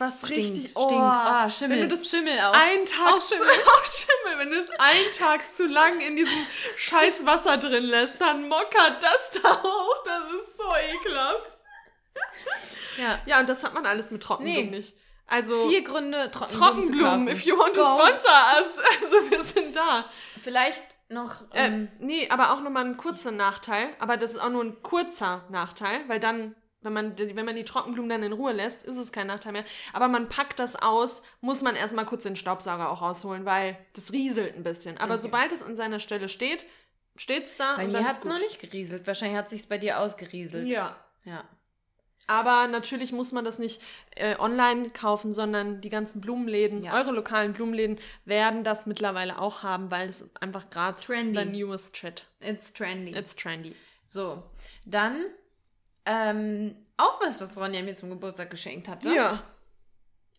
was 0.00 0.18
stinkt, 0.18 0.32
richtig 0.36 0.70
stinkt. 0.70 0.76
oh, 0.76 0.98
Ah, 1.00 1.48
Schimmel. 1.50 1.80
Wenn 1.82 1.88
du 1.88 1.96
das 1.96 2.08
Schimmel 2.10 2.38
auch. 2.40 2.52
einen 2.52 2.84
Tag 2.86 3.12
Auch 3.14 3.20
zu, 3.20 3.34
Schimmel. 3.34 3.48
auch 3.66 3.84
Schimmel, 3.84 4.38
wenn 4.38 4.50
du 4.50 4.56
es 4.58 4.70
einen 4.78 5.10
Tag 5.16 5.54
zu 5.54 5.66
lang 5.66 6.00
in 6.00 6.16
diesem 6.16 6.46
scheiß 6.76 7.24
Wasser 7.26 7.58
drin 7.58 7.84
lässt, 7.84 8.20
dann 8.20 8.48
mockert 8.48 9.02
das 9.02 9.30
da 9.42 9.62
hoch. 9.62 10.04
Das 10.04 10.22
ist 10.42 10.56
so 10.56 10.64
ekelhaft. 10.74 11.58
Ja. 12.98 13.18
Ja, 13.26 13.40
und 13.40 13.48
das 13.48 13.62
hat 13.62 13.74
man 13.74 13.86
alles 13.86 14.10
mit 14.10 14.22
Trockenblumen 14.22 14.70
Nee. 14.70 14.76
nicht. 14.78 14.94
Also 15.26 15.68
Vier 15.68 15.84
Gründe, 15.84 16.30
Trockenblumen, 16.30 16.84
zu 16.84 16.92
Trockenblumen, 16.92 17.28
if 17.28 17.42
you 17.44 17.56
want 17.56 17.74
to 17.74 17.82
sponsor 17.84 18.32
us. 18.58 18.78
Also 19.02 19.30
wir 19.30 19.42
sind 19.42 19.76
da. 19.76 20.06
Vielleicht 20.42 20.82
noch. 21.08 21.42
Äh, 21.52 21.66
Ähm, 21.66 21.88
nee, 22.00 22.28
aber 22.30 22.52
auch 22.52 22.60
nochmal 22.60 22.84
ein 22.84 22.96
kurzer 22.96 23.30
Nachteil. 23.30 23.90
Aber 24.00 24.16
das 24.16 24.32
ist 24.32 24.40
auch 24.40 24.48
nur 24.50 24.64
ein 24.64 24.82
kurzer 24.82 25.44
Nachteil, 25.48 26.00
weil 26.08 26.18
dann, 26.18 26.56
wenn 26.82 26.92
man, 26.92 27.16
die- 27.16 27.34
wenn 27.36 27.44
man 27.44 27.56
die 27.56 27.64
Trockenblumen 27.64 28.08
dann 28.08 28.22
in 28.22 28.32
Ruhe 28.32 28.52
lässt, 28.52 28.82
ist 28.84 28.96
es 28.96 29.12
kein 29.12 29.26
Nachteil 29.26 29.52
mehr. 29.52 29.64
Aber 29.92 30.08
man 30.08 30.28
packt 30.28 30.58
das 30.58 30.76
aus, 30.76 31.22
muss 31.40 31.62
man 31.62 31.76
erstmal 31.76 32.06
kurz 32.06 32.22
den 32.22 32.36
Staubsauger 32.36 32.90
auch 32.90 33.02
rausholen, 33.02 33.44
weil 33.44 33.76
das 33.94 34.12
rieselt 34.12 34.56
ein 34.56 34.62
bisschen. 34.62 34.98
Aber 34.98 35.14
Okay. 35.14 35.22
sobald 35.22 35.52
es 35.52 35.62
an 35.62 35.76
seiner 35.76 36.00
Stelle 36.00 36.28
steht, 36.28 36.66
steht's 37.16 37.56
da. 37.56 37.76
bei 37.76 37.84
und 37.84 37.92
mir 37.92 38.04
hat 38.06 38.18
es 38.18 38.24
noch 38.24 38.38
nicht 38.38 38.58
gerieselt. 38.60 39.06
Wahrscheinlich 39.06 39.36
hat 39.38 39.50
sich's 39.50 39.66
bei 39.66 39.78
dir 39.78 39.98
ausgerieselt. 40.00 40.66
Ja. 40.68 40.96
Ja. 41.24 41.44
Aber 42.26 42.68
natürlich 42.68 43.10
muss 43.12 43.32
man 43.32 43.44
das 43.44 43.58
nicht 43.58 43.82
äh, 44.14 44.36
online 44.38 44.90
kaufen, 44.90 45.34
sondern 45.34 45.80
die 45.80 45.88
ganzen 45.88 46.20
Blumenläden, 46.20 46.82
Ja. 46.82 46.94
eure 46.94 47.10
lokalen 47.10 47.52
Blumenläden 47.52 47.98
werden 48.24 48.62
das 48.62 48.86
mittlerweile 48.86 49.38
auch 49.40 49.64
haben, 49.64 49.90
weil 49.90 50.08
es 50.08 50.30
einfach 50.40 50.70
gerade 50.70 51.00
Trendy. 51.02 51.32
der 51.34 51.44
newest 51.46 51.96
shit. 51.96 52.26
It's 52.40 52.72
trendy. 52.72 53.16
It's 53.16 53.34
trendy. 53.34 53.74
so, 54.04 54.42
dann 54.86 55.24
ähm, 56.10 56.74
auch 56.96 57.20
was, 57.22 57.40
was 57.40 57.56
Ronja 57.56 57.82
mir 57.82 57.94
zum 57.94 58.10
Geburtstag 58.10 58.50
geschenkt 58.50 58.88
hatte. 58.88 59.08
Ja. 59.14 59.42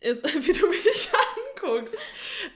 Ist, 0.00 0.24
wie 0.46 0.52
du 0.52 0.66
mich 0.68 1.08
anguckst, 1.56 1.96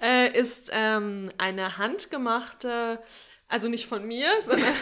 äh, 0.02 0.38
ist 0.38 0.70
ähm, 0.72 1.30
eine 1.38 1.78
handgemachte, 1.78 3.00
also 3.48 3.68
nicht 3.68 3.86
von 3.86 4.04
mir, 4.06 4.28
sondern 4.42 4.74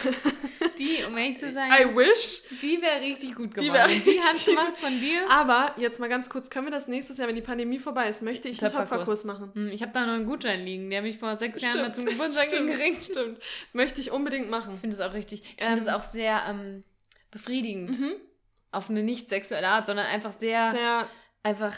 Die, 0.79 1.03
um 1.07 1.15
ehrlich 1.15 1.37
zu 1.37 1.51
sein, 1.51 1.71
I 1.71 1.95
wish. 1.95 2.41
die 2.61 2.81
wäre 2.81 2.99
richtig 3.01 3.35
gut 3.35 3.53
geworden. 3.53 3.87
Die 3.87 3.99
Die, 3.99 4.19
handgemacht 4.19 4.77
von 4.77 4.99
dir. 4.99 5.23
Aber 5.29 5.73
jetzt 5.77 5.99
mal 5.99 6.09
ganz 6.09 6.27
kurz, 6.29 6.49
können 6.49 6.65
wir 6.67 6.71
das 6.71 6.87
nächstes 6.87 7.17
Jahr, 7.17 7.27
wenn 7.27 7.35
die 7.35 7.41
Pandemie 7.43 7.77
vorbei 7.79 8.09
ist, 8.09 8.21
möchte 8.23 8.49
ich 8.49 8.61
einen 8.63 8.73
Töpferkurs. 8.73 9.23
Machen. 9.25 9.51
Hm, 9.53 9.67
Ich 9.67 9.81
habe 9.83 9.93
da 9.93 10.05
noch 10.07 10.13
einen 10.13 10.25
Gutschein 10.25 10.65
liegen, 10.65 10.89
der 10.89 11.01
mich 11.03 11.17
vor 11.19 11.37
sechs 11.37 11.61
Jahren 11.61 11.81
mal 11.81 11.93
zum 11.93 12.05
Geburtstag 12.05 12.45
stimmt, 12.47 12.71
gekriegt. 12.71 13.05
stimmt. 13.05 13.39
Möchte 13.73 14.01
ich 14.01 14.11
unbedingt 14.11 14.45
Ich 14.45 14.51
machen. 14.51 14.77
finde 14.79 14.95
es 14.95 15.01
auch 15.01 15.13
richtig. 15.13 15.43
Ich 15.43 15.63
Ähm, 15.63 15.75
finde 15.77 15.81
es 15.91 15.95
auch 15.95 16.03
sehr 16.03 16.41
ähm, 16.49 16.83
befriedigend. 17.35 17.99
Mhm. 17.99 18.13
Auf 18.71 18.89
eine 18.89 19.03
nicht 19.03 19.27
sexuelle 19.27 19.67
Art, 19.67 19.87
sondern 19.87 20.05
einfach 20.07 20.31
sehr, 20.33 20.71
Sehr, 20.71 21.07
einfach. 21.43 21.73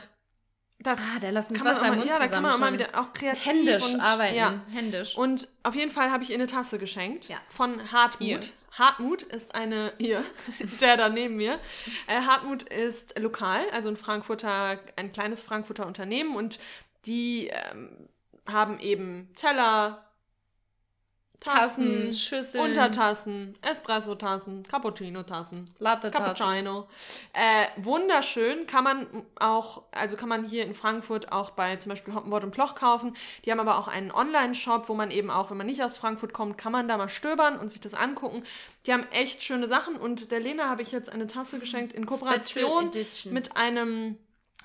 da 0.79 0.91
Ah, 0.91 1.19
da 1.19 1.31
läuft 1.31 1.51
auch 1.51 1.63
dein 1.63 1.73
mal, 1.81 1.95
Mund 1.95 2.05
ja, 2.07 2.13
da 2.13 2.19
kann 2.19 2.29
zusammen 2.29 2.43
man 2.43 2.53
auch 2.53 2.59
mal 2.59 2.73
wieder 2.73 2.89
auch 2.99 3.11
kreativ 3.11 3.45
Händisch 3.45 3.93
und, 3.93 3.99
arbeiten. 3.99 4.35
Ja. 4.35 4.61
Händisch. 4.71 5.17
Und 5.17 5.47
auf 5.63 5.73
jeden 5.75 5.89
Fall 5.91 6.11
habe 6.11 6.23
ich 6.23 6.29
ihr 6.29 6.35
eine 6.35 6.45
Tasse 6.47 6.77
geschenkt 6.77 7.27
Ja. 7.27 7.37
von 7.49 7.91
Hartmut. 7.91 8.27
Ihr. 8.29 8.39
Hartmut 8.71 9.23
ist 9.23 9.55
eine, 9.55 9.93
ihr, 9.97 10.23
der 10.81 10.97
da 10.97 11.09
neben 11.09 11.35
mir. 11.37 11.59
Äh, 12.05 12.21
Hartmut 12.21 12.61
ist 12.63 13.17
lokal, 13.17 13.67
also 13.71 13.89
ein 13.89 13.97
Frankfurter, 13.97 14.79
ein 14.95 15.11
kleines 15.11 15.41
Frankfurter 15.41 15.87
Unternehmen 15.87 16.35
und 16.35 16.59
die 17.05 17.47
ähm, 17.47 18.09
haben 18.45 18.79
eben 18.79 19.29
Teller, 19.35 20.06
Tassen, 21.39 22.07
Tassen, 22.07 22.13
Schüsseln, 22.13 22.63
Untertassen, 22.63 23.57
Espresso-Tassen, 23.61 24.63
Cappuccino-Tassen. 24.63 25.65
Latte 25.77 26.09
Cappuccino. 26.09 26.87
Äh, 27.33 27.67
wunderschön. 27.77 28.65
Kann 28.65 28.83
man 28.83 29.07
auch, 29.39 29.83
also 29.91 30.17
kann 30.17 30.29
man 30.29 30.43
hier 30.43 30.65
in 30.65 30.73
Frankfurt 30.73 31.31
auch 31.31 31.51
bei 31.51 31.75
zum 31.75 31.91
Beispiel 31.91 32.15
Hoppenwort 32.15 32.43
und 32.43 32.51
Ploch 32.51 32.73
kaufen. 32.73 33.15
Die 33.45 33.51
haben 33.51 33.59
aber 33.59 33.77
auch 33.77 33.87
einen 33.87 34.11
Online-Shop, 34.11 34.89
wo 34.89 34.95
man 34.95 35.11
eben 35.11 35.29
auch, 35.29 35.51
wenn 35.51 35.57
man 35.57 35.67
nicht 35.67 35.83
aus 35.83 35.97
Frankfurt 35.97 36.33
kommt, 36.33 36.57
kann 36.57 36.71
man 36.71 36.87
da 36.87 36.97
mal 36.97 37.09
stöbern 37.09 37.57
und 37.59 37.71
sich 37.71 37.81
das 37.81 37.93
angucken. 37.93 38.43
Die 38.87 38.93
haben 38.93 39.05
echt 39.11 39.43
schöne 39.43 39.67
Sachen 39.67 39.95
und 39.95 40.31
der 40.31 40.39
Lena 40.39 40.69
habe 40.69 40.81
ich 40.81 40.91
jetzt 40.91 41.09
eine 41.09 41.27
Tasse 41.27 41.59
geschenkt 41.59 41.93
in 41.93 42.07
Kooperation 42.07 42.91
mit 43.25 43.55
einem 43.55 44.17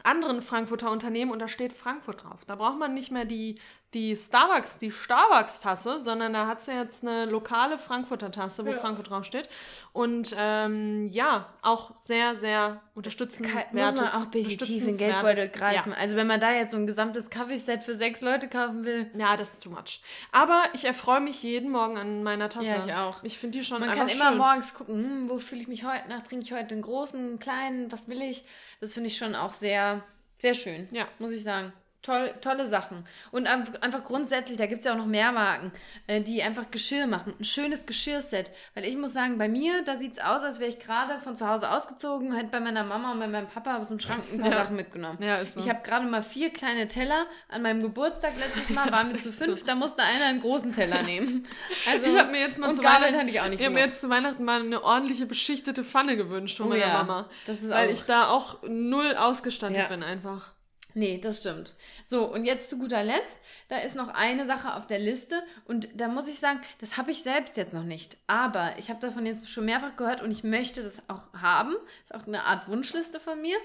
anderen 0.04 0.42
Frankfurter 0.42 0.90
Unternehmen 0.90 1.30
und 1.30 1.38
da 1.38 1.48
steht 1.48 1.72
Frankfurt 1.72 2.24
drauf. 2.24 2.44
Da 2.46 2.56
braucht 2.56 2.78
man 2.78 2.94
nicht 2.94 3.10
mehr 3.10 3.24
die, 3.24 3.58
die 3.94 4.16
Starbucks, 4.16 4.78
die 4.78 4.90
Starbucks-Tasse, 4.90 6.02
sondern 6.02 6.32
da 6.32 6.46
hat 6.46 6.62
sie 6.62 6.72
jetzt 6.72 7.02
eine 7.02 7.26
lokale 7.26 7.78
Frankfurter 7.78 8.30
Tasse, 8.30 8.64
wo 8.64 8.72
Frankfurt 8.72 9.10
draufsteht. 9.10 9.48
Und 9.92 10.34
ähm, 10.38 11.08
ja, 11.08 11.52
auch 11.60 11.94
sehr, 12.06 12.34
sehr 12.34 12.80
unterstützenswertes. 12.94 13.72
muss 13.72 13.94
man 13.94 14.08
auch 14.08 14.22
ein 14.22 14.30
bisschen 14.30 14.58
tief 14.58 14.86
in 14.86 14.96
Geldbeutel 14.96 15.48
greifen. 15.48 15.92
Also 15.92 16.16
wenn 16.16 16.26
man 16.26 16.40
da 16.40 16.52
jetzt 16.52 16.70
so 16.70 16.78
ein 16.78 16.86
gesamtes 16.86 17.28
Kaffeeset 17.28 17.82
für 17.82 17.94
sechs 17.94 18.22
Leute 18.22 18.48
kaufen 18.48 18.84
will, 18.86 19.10
Ja. 19.14 19.32
ja, 19.32 19.36
das 19.36 19.50
ist 19.54 19.62
too 19.64 19.70
much. 19.70 20.00
Aber 20.32 20.62
ich 20.72 20.86
erfreue 20.86 21.20
mich 21.20 21.42
jeden 21.42 21.70
Morgen 21.70 21.98
an 21.98 22.22
meiner 22.22 22.48
Tasse. 22.48 22.66
Ja, 22.68 22.84
ich 22.86 22.94
auch. 22.94 23.22
Ich 23.22 23.38
finde 23.38 23.58
die 23.58 23.64
schon 23.64 23.80
man 23.80 23.90
einfach 23.90 24.06
kann 24.06 24.08
immer 24.16 24.28
schön. 24.30 24.38
morgens 24.38 24.72
gucken, 24.74 24.94
hm, 25.04 25.30
wo 25.30 25.38
fühle 25.38 25.60
ich 25.60 25.68
mich 25.68 25.84
heute 25.84 26.08
nach, 26.08 26.22
trinke 26.22 26.44
ich 26.46 26.52
heute 26.52 26.72
einen 26.74 26.82
großen, 26.82 27.18
einen 27.20 27.38
kleinen, 27.38 27.92
was 27.92 28.08
will 28.08 28.22
ich? 28.22 28.44
Das 28.80 28.94
finde 28.94 29.08
ich 29.08 29.18
schon 29.18 29.34
auch 29.34 29.52
sehr, 29.52 30.02
sehr 30.38 30.54
schön, 30.54 30.88
Ja. 30.92 31.06
muss 31.18 31.32
ich 31.32 31.42
sagen. 31.42 31.74
Toll, 32.02 32.34
tolle 32.40 32.66
Sachen. 32.66 33.06
Und 33.30 33.46
einf- 33.48 33.80
einfach 33.80 34.02
grundsätzlich, 34.02 34.58
da 34.58 34.66
gibt 34.66 34.80
es 34.80 34.86
ja 34.86 34.92
auch 34.92 34.96
noch 34.96 35.06
mehr 35.06 35.30
Marken, 35.30 35.70
äh, 36.08 36.20
die 36.20 36.42
einfach 36.42 36.68
Geschirr 36.72 37.06
machen. 37.06 37.32
Ein 37.38 37.44
schönes 37.44 37.86
Geschirrset. 37.86 38.50
Weil 38.74 38.86
ich 38.86 38.96
muss 38.96 39.12
sagen, 39.12 39.38
bei 39.38 39.48
mir, 39.48 39.84
da 39.84 39.96
sieht 39.96 40.14
es 40.14 40.18
aus, 40.18 40.42
als 40.42 40.58
wäre 40.58 40.68
ich 40.68 40.80
gerade 40.80 41.20
von 41.20 41.36
zu 41.36 41.48
Hause 41.48 41.70
ausgezogen, 41.70 42.34
hätte 42.34 42.48
bei 42.48 42.58
meiner 42.58 42.82
Mama 42.82 43.12
und 43.12 43.20
bei 43.20 43.28
meinem 43.28 43.46
Papa 43.46 43.76
aus 43.78 43.86
dem 43.88 44.00
Schrank 44.00 44.20
ein 44.32 44.40
paar 44.40 44.50
Ja. 44.50 44.58
Sachen 44.58 44.74
mitgenommen. 44.74 45.18
Ja, 45.22 45.36
ist 45.36 45.54
so. 45.54 45.60
Ich 45.60 45.68
habe 45.68 45.80
gerade 45.84 46.04
mal 46.06 46.24
vier 46.24 46.50
kleine 46.52 46.88
Teller. 46.88 47.26
An 47.48 47.62
meinem 47.62 47.82
Geburtstag 47.82 48.32
letztes 48.36 48.70
Mal 48.70 48.90
waren 48.90 49.10
wir 49.12 49.20
zu 49.20 49.32
fünf, 49.32 49.60
so. 49.60 49.66
da 49.66 49.76
musste 49.76 50.02
einer 50.02 50.24
einen 50.24 50.40
großen 50.40 50.72
Teller 50.72 51.02
nehmen. 51.04 51.46
Also, 51.90 52.06
Ich 52.06 52.18
habe 52.18 52.30
mir 52.32 52.40
jetzt 52.40 52.58
mal 52.58 52.68
und 52.70 52.74
zu 52.74 52.82
Gabeln 52.82 53.02
Weihnachten, 53.14 53.18
hatte 53.20 53.30
ich 53.30 53.40
auch 53.40 53.48
nicht 53.48 53.60
ich 53.60 53.66
habe 53.66 53.74
mir 53.74 53.80
jetzt 53.84 54.00
zu 54.00 54.08
Weihnachten 54.10 54.44
mal 54.44 54.60
eine 54.60 54.82
ordentliche 54.82 55.26
beschichtete 55.26 55.84
Pfanne 55.84 56.16
gewünscht 56.16 56.56
von 56.58 56.66
Oh 56.66 56.70
meiner 56.70 56.80
ja, 56.86 56.92
Mama. 57.04 57.28
das 57.46 57.62
ist 57.62 57.70
weil 57.70 57.88
auch- 57.88 57.92
ich 57.92 58.02
da 58.02 58.28
auch 58.28 58.58
null 58.66 59.14
ausgestattet 59.16 59.76
Ja. 59.76 59.86
bin 59.88 60.02
einfach. 60.02 60.51
Nee, 60.94 61.18
das 61.18 61.40
stimmt. 61.40 61.74
So, 62.04 62.32
und 62.32 62.44
jetzt 62.44 62.70
zu 62.70 62.78
guter 62.78 63.02
Letzt, 63.02 63.38
da 63.68 63.78
ist 63.78 63.96
noch 63.96 64.08
eine 64.08 64.46
Sache 64.46 64.74
auf 64.74 64.86
der 64.86 64.98
Liste 64.98 65.42
und 65.64 65.88
da 65.94 66.08
muss 66.08 66.28
ich 66.28 66.38
sagen, 66.38 66.60
das 66.80 66.96
habe 66.96 67.10
ich 67.10 67.22
selbst 67.22 67.56
jetzt 67.56 67.72
noch 67.72 67.84
nicht. 67.84 68.18
Aber 68.26 68.74
ich 68.78 68.90
habe 68.90 69.00
davon 69.00 69.26
jetzt 69.26 69.48
schon 69.48 69.64
mehrfach 69.64 69.96
gehört 69.96 70.20
und 70.20 70.30
ich 70.30 70.44
möchte 70.44 70.82
das 70.82 71.02
auch 71.08 71.32
haben. 71.34 71.74
ist 72.02 72.14
auch 72.14 72.26
eine 72.26 72.44
Art 72.44 72.68
Wunschliste 72.68 73.20
von 73.20 73.40
mir. 73.40 73.56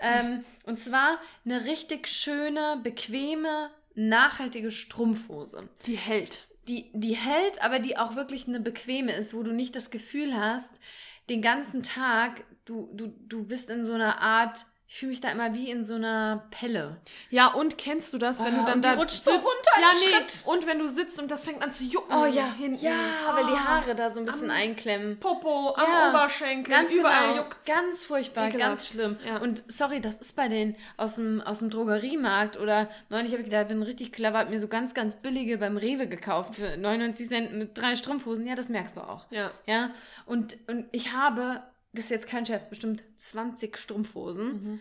Ähm, 0.00 0.44
und 0.66 0.78
zwar 0.78 1.18
eine 1.44 1.64
richtig 1.66 2.08
schöne, 2.08 2.78
bequeme, 2.82 3.70
nachhaltige 3.94 4.70
Strumpfhose. 4.70 5.68
Die 5.86 5.96
hält. 5.96 6.46
die, 6.68 6.90
die 6.92 7.16
hält, 7.16 7.62
aber 7.62 7.78
die 7.78 7.96
auch 7.96 8.16
wirklich 8.16 8.46
eine 8.48 8.60
bequeme 8.60 9.12
ist, 9.12 9.34
wo 9.34 9.42
du 9.42 9.52
nicht 9.52 9.76
das 9.76 9.90
Gefühl 9.90 10.36
hast, 10.36 10.80
den 11.28 11.42
ganzen 11.42 11.82
Tag, 11.82 12.44
du, 12.64 12.88
du, 12.92 13.08
du 13.28 13.44
bist 13.44 13.70
in 13.70 13.84
so 13.84 13.92
einer 13.92 14.20
Art, 14.20 14.66
ich 14.88 14.98
fühle 14.98 15.10
mich 15.10 15.20
da 15.20 15.30
immer 15.30 15.52
wie 15.52 15.68
in 15.70 15.82
so 15.82 15.94
einer 15.94 16.44
Pelle. 16.52 16.96
Ja, 17.30 17.48
und 17.48 17.76
kennst 17.76 18.12
du 18.14 18.18
das, 18.18 18.38
wenn 18.38 18.54
Oh, 18.54 18.60
du 18.60 18.66
dann 18.66 18.82
da 18.82 18.92
rutscht 18.94 19.24
so 19.24 19.32
sitzt? 19.32 19.44
runter 19.44 19.80
ja, 19.80 19.90
nee. 19.92 20.14
Schritt. 20.14 20.42
Und 20.46 20.66
wenn 20.66 20.78
du 20.78 20.86
sitzt 20.88 21.18
und 21.20 21.28
das 21.30 21.42
fängt 21.42 21.62
an 21.62 21.72
zu 21.72 21.82
jucken 21.84 22.14
Oh 22.16 22.24
ja, 22.24 22.52
hinten. 22.52 22.84
ja, 22.84 22.92
weil 23.34 23.46
die 23.46 23.52
Ah, 23.52 23.64
Haare 23.64 23.94
da 23.96 24.12
so 24.12 24.20
ein 24.20 24.26
bisschen 24.26 24.50
einklemmen. 24.50 25.18
Popo, 25.18 25.74
am 25.74 25.84
Ja, 25.84 26.10
Oberschenkel, 26.10 26.72
Ganz 26.72 26.92
überall 26.94 27.28
genau, 27.30 27.42
juckt's. 27.42 27.64
ganz 27.66 28.04
furchtbar, 28.04 28.48
Ekelhaft. 28.48 28.68
ganz 28.70 28.86
schlimm. 28.88 29.18
Ja. 29.26 29.38
Und 29.38 29.64
sorry, 29.66 30.00
das 30.00 30.18
ist 30.20 30.36
bei 30.36 30.48
den 30.48 30.76
aus 30.96 31.16
dem, 31.16 31.40
aus 31.40 31.58
dem 31.58 31.70
Drogeriemarkt 31.70 32.56
oder 32.56 32.88
neulich 33.08 33.32
habe 33.32 33.42
ich 33.42 33.48
gedacht, 33.50 33.66
bin 33.68 33.82
richtig 33.82 34.12
clever, 34.12 34.38
hab 34.38 34.50
mir 34.50 34.60
so 34.60 34.68
ganz, 34.68 34.94
ganz 34.94 35.16
billige 35.16 35.58
beim 35.58 35.76
Rewe 35.76 36.06
gekauft 36.06 36.54
für 36.54 36.76
99 36.76 37.28
Cent 37.28 37.52
mit 37.54 37.76
drei 37.76 37.96
Strumpfhosen. 37.96 38.46
Ja, 38.46 38.54
das 38.54 38.68
merkst 38.68 38.96
du 38.96 39.00
auch. 39.00 39.26
Ja. 39.30 39.50
Ja, 39.66 39.90
und, 40.26 40.56
und 40.68 40.86
ich 40.92 41.12
habe, 41.12 41.60
das 41.96 42.06
ist 42.06 42.10
jetzt 42.10 42.28
kein 42.28 42.46
Scherz, 42.46 42.68
bestimmt 42.70 43.02
20 43.16 43.76
Strumpfhosen. 43.76 44.80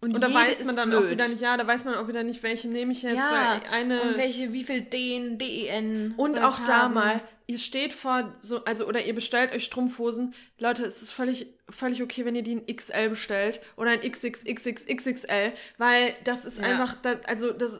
Und, 0.00 0.14
Und 0.14 0.20
da 0.20 0.34
weiß 0.34 0.64
man 0.64 0.74
dann 0.74 0.90
blöd. 0.90 1.04
auch 1.06 1.10
wieder 1.10 1.28
nicht, 1.28 1.40
ja, 1.40 1.56
da 1.56 1.64
weiß 1.64 1.84
man 1.84 1.94
auch 1.94 2.08
wieder 2.08 2.24
nicht, 2.24 2.42
welche 2.42 2.66
nehme 2.68 2.92
ich 2.92 3.02
jetzt, 3.02 3.14
Ja, 3.16 3.60
weil 3.62 3.70
eine 3.72 4.00
und 4.02 4.16
welche, 4.16 4.52
wie 4.52 4.64
viel 4.64 4.82
D, 4.82 5.36
DEN. 5.36 6.14
Und 6.16 6.40
auch 6.42 6.58
da 6.64 6.78
haben. 6.82 6.94
mal, 6.94 7.20
ihr 7.46 7.58
steht 7.58 7.92
vor 7.92 8.34
so, 8.40 8.64
also 8.64 8.86
oder 8.88 9.04
ihr 9.04 9.14
bestellt 9.14 9.52
euch 9.52 9.64
Strumpfhosen. 9.64 10.34
Leute, 10.58 10.84
es 10.84 11.02
ist 11.02 11.12
völlig, 11.12 11.46
völlig 11.70 12.02
okay, 12.02 12.24
wenn 12.24 12.34
ihr 12.34 12.42
die 12.42 12.52
in 12.54 12.66
XL 12.66 13.10
bestellt 13.10 13.60
oder 13.76 13.94
in 13.94 14.10
XXXXXXL, 14.12 15.52
weil 15.78 16.14
das 16.24 16.44
ist 16.44 16.58
Ja. 16.58 16.64
einfach, 16.64 16.94
da, 17.00 17.20
also 17.28 17.52
das, 17.52 17.78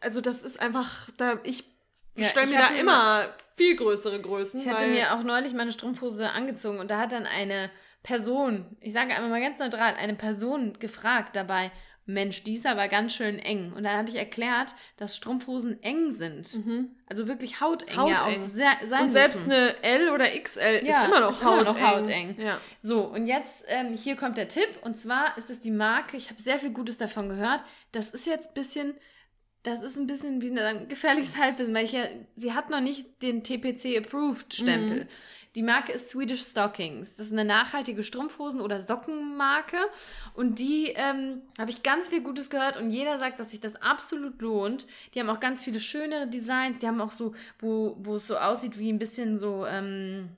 also 0.00 0.20
das 0.20 0.42
ist 0.42 0.60
einfach, 0.60 1.08
da 1.18 1.38
ich 1.44 1.64
Ja, 2.16 2.26
stelle 2.26 2.46
ich 2.46 2.52
mir 2.52 2.58
da 2.58 2.64
hatte 2.66 2.80
immer 2.80 3.28
viel 3.62 3.76
größere 3.76 4.20
Größen. 4.20 4.60
Ich 4.60 4.68
hatte 4.68 4.86
mir 4.86 5.14
auch 5.14 5.22
neulich 5.22 5.54
meine 5.54 5.72
Strumpfhose 5.72 6.30
angezogen 6.30 6.78
und 6.78 6.90
da 6.90 6.98
hat 6.98 7.12
dann 7.12 7.26
eine 7.26 7.70
Person, 8.02 8.76
ich 8.80 8.92
sage 8.92 9.14
einmal 9.14 9.30
mal 9.30 9.40
ganz 9.40 9.58
neutral, 9.60 9.94
eine 9.94 10.14
Person 10.14 10.76
gefragt 10.80 11.36
dabei, 11.36 11.70
Mensch, 12.04 12.42
die 12.42 12.54
ist 12.56 12.66
aber 12.66 12.88
ganz 12.88 13.14
schön 13.14 13.38
eng. 13.38 13.72
Und 13.74 13.84
dann 13.84 13.96
habe 13.96 14.08
ich 14.08 14.16
erklärt, 14.16 14.74
dass 14.96 15.16
Strumpfhosen 15.16 15.80
eng 15.84 16.10
sind. 16.10 16.48
Also 17.06 17.28
wirklich 17.28 17.60
hauteng, 17.60 17.94
ja 17.94 18.02
auch 18.02 18.26
Hauteng. 18.26 18.42
sein 18.88 19.02
und 19.04 19.10
selbst 19.10 19.46
müssen. 19.46 19.52
eine 19.52 19.82
L 19.84 20.10
oder 20.10 20.26
XL 20.26 20.80
Ja, 20.84 20.98
ist 21.02 21.06
immer 21.06 21.20
noch 21.20 21.30
ist 21.30 21.40
immer 21.42 21.58
hauteng. 21.58 21.64
noch 21.66 21.80
hauteng. 21.80 22.36
Ja. 22.40 22.58
So, 22.82 23.02
und 23.04 23.28
jetzt, 23.28 23.64
ähm, 23.68 23.94
hier 23.96 24.16
kommt 24.16 24.36
der 24.36 24.48
Tipp. 24.48 24.68
Und 24.82 24.98
zwar 24.98 25.38
ist 25.38 25.48
es 25.48 25.60
die 25.60 25.70
Marke, 25.70 26.16
ich 26.16 26.28
habe 26.30 26.42
sehr 26.42 26.58
viel 26.58 26.70
Gutes 26.70 26.96
davon 26.96 27.28
gehört. 27.28 27.62
Das 27.92 28.10
ist 28.10 28.26
jetzt 28.26 28.48
ein 28.48 28.54
bisschen, 28.54 28.94
das 29.62 29.82
ist 29.82 29.96
ein 29.96 30.06
bisschen 30.06 30.42
wie 30.42 30.58
ein 30.58 30.88
gefährliches 30.88 31.36
Halbwissen, 31.36 31.74
weil 31.74 31.84
ich 31.84 31.92
ja, 31.92 32.04
sie 32.36 32.52
hat 32.52 32.70
noch 32.70 32.80
nicht 32.80 33.22
den 33.22 33.42
TPC-Approved-Stempel. 33.42 35.06
Die 35.54 35.62
Marke 35.62 35.92
ist 35.92 36.08
Swedish 36.08 36.42
Stockings. 36.42 37.14
Das 37.16 37.26
ist 37.26 37.32
eine 37.32 37.44
nachhaltige 37.44 38.02
Strumpfhosen- 38.02 38.60
oder 38.60 38.80
Sockenmarke. 38.80 39.76
Und 40.34 40.58
die 40.58 40.86
ähm, 40.96 41.42
habe 41.58 41.70
ich 41.70 41.82
ganz 41.82 42.08
viel 42.08 42.22
Gutes 42.22 42.48
gehört 42.48 42.78
und 42.78 42.90
jeder 42.90 43.18
sagt, 43.18 43.38
dass 43.38 43.50
sich 43.50 43.60
das 43.60 43.76
absolut 43.76 44.40
lohnt. 44.40 44.86
Die 45.14 45.20
haben 45.20 45.28
auch 45.28 45.40
ganz 45.40 45.62
viele 45.62 45.78
schöne 45.78 46.26
Designs. 46.26 46.78
Die 46.78 46.88
haben 46.88 47.00
auch 47.02 47.10
so, 47.10 47.34
wo, 47.58 47.96
wo 48.00 48.16
es 48.16 48.26
so 48.26 48.36
aussieht 48.38 48.78
wie 48.78 48.90
ein 48.90 48.98
bisschen 48.98 49.38
so, 49.38 49.66
ähm, 49.66 50.30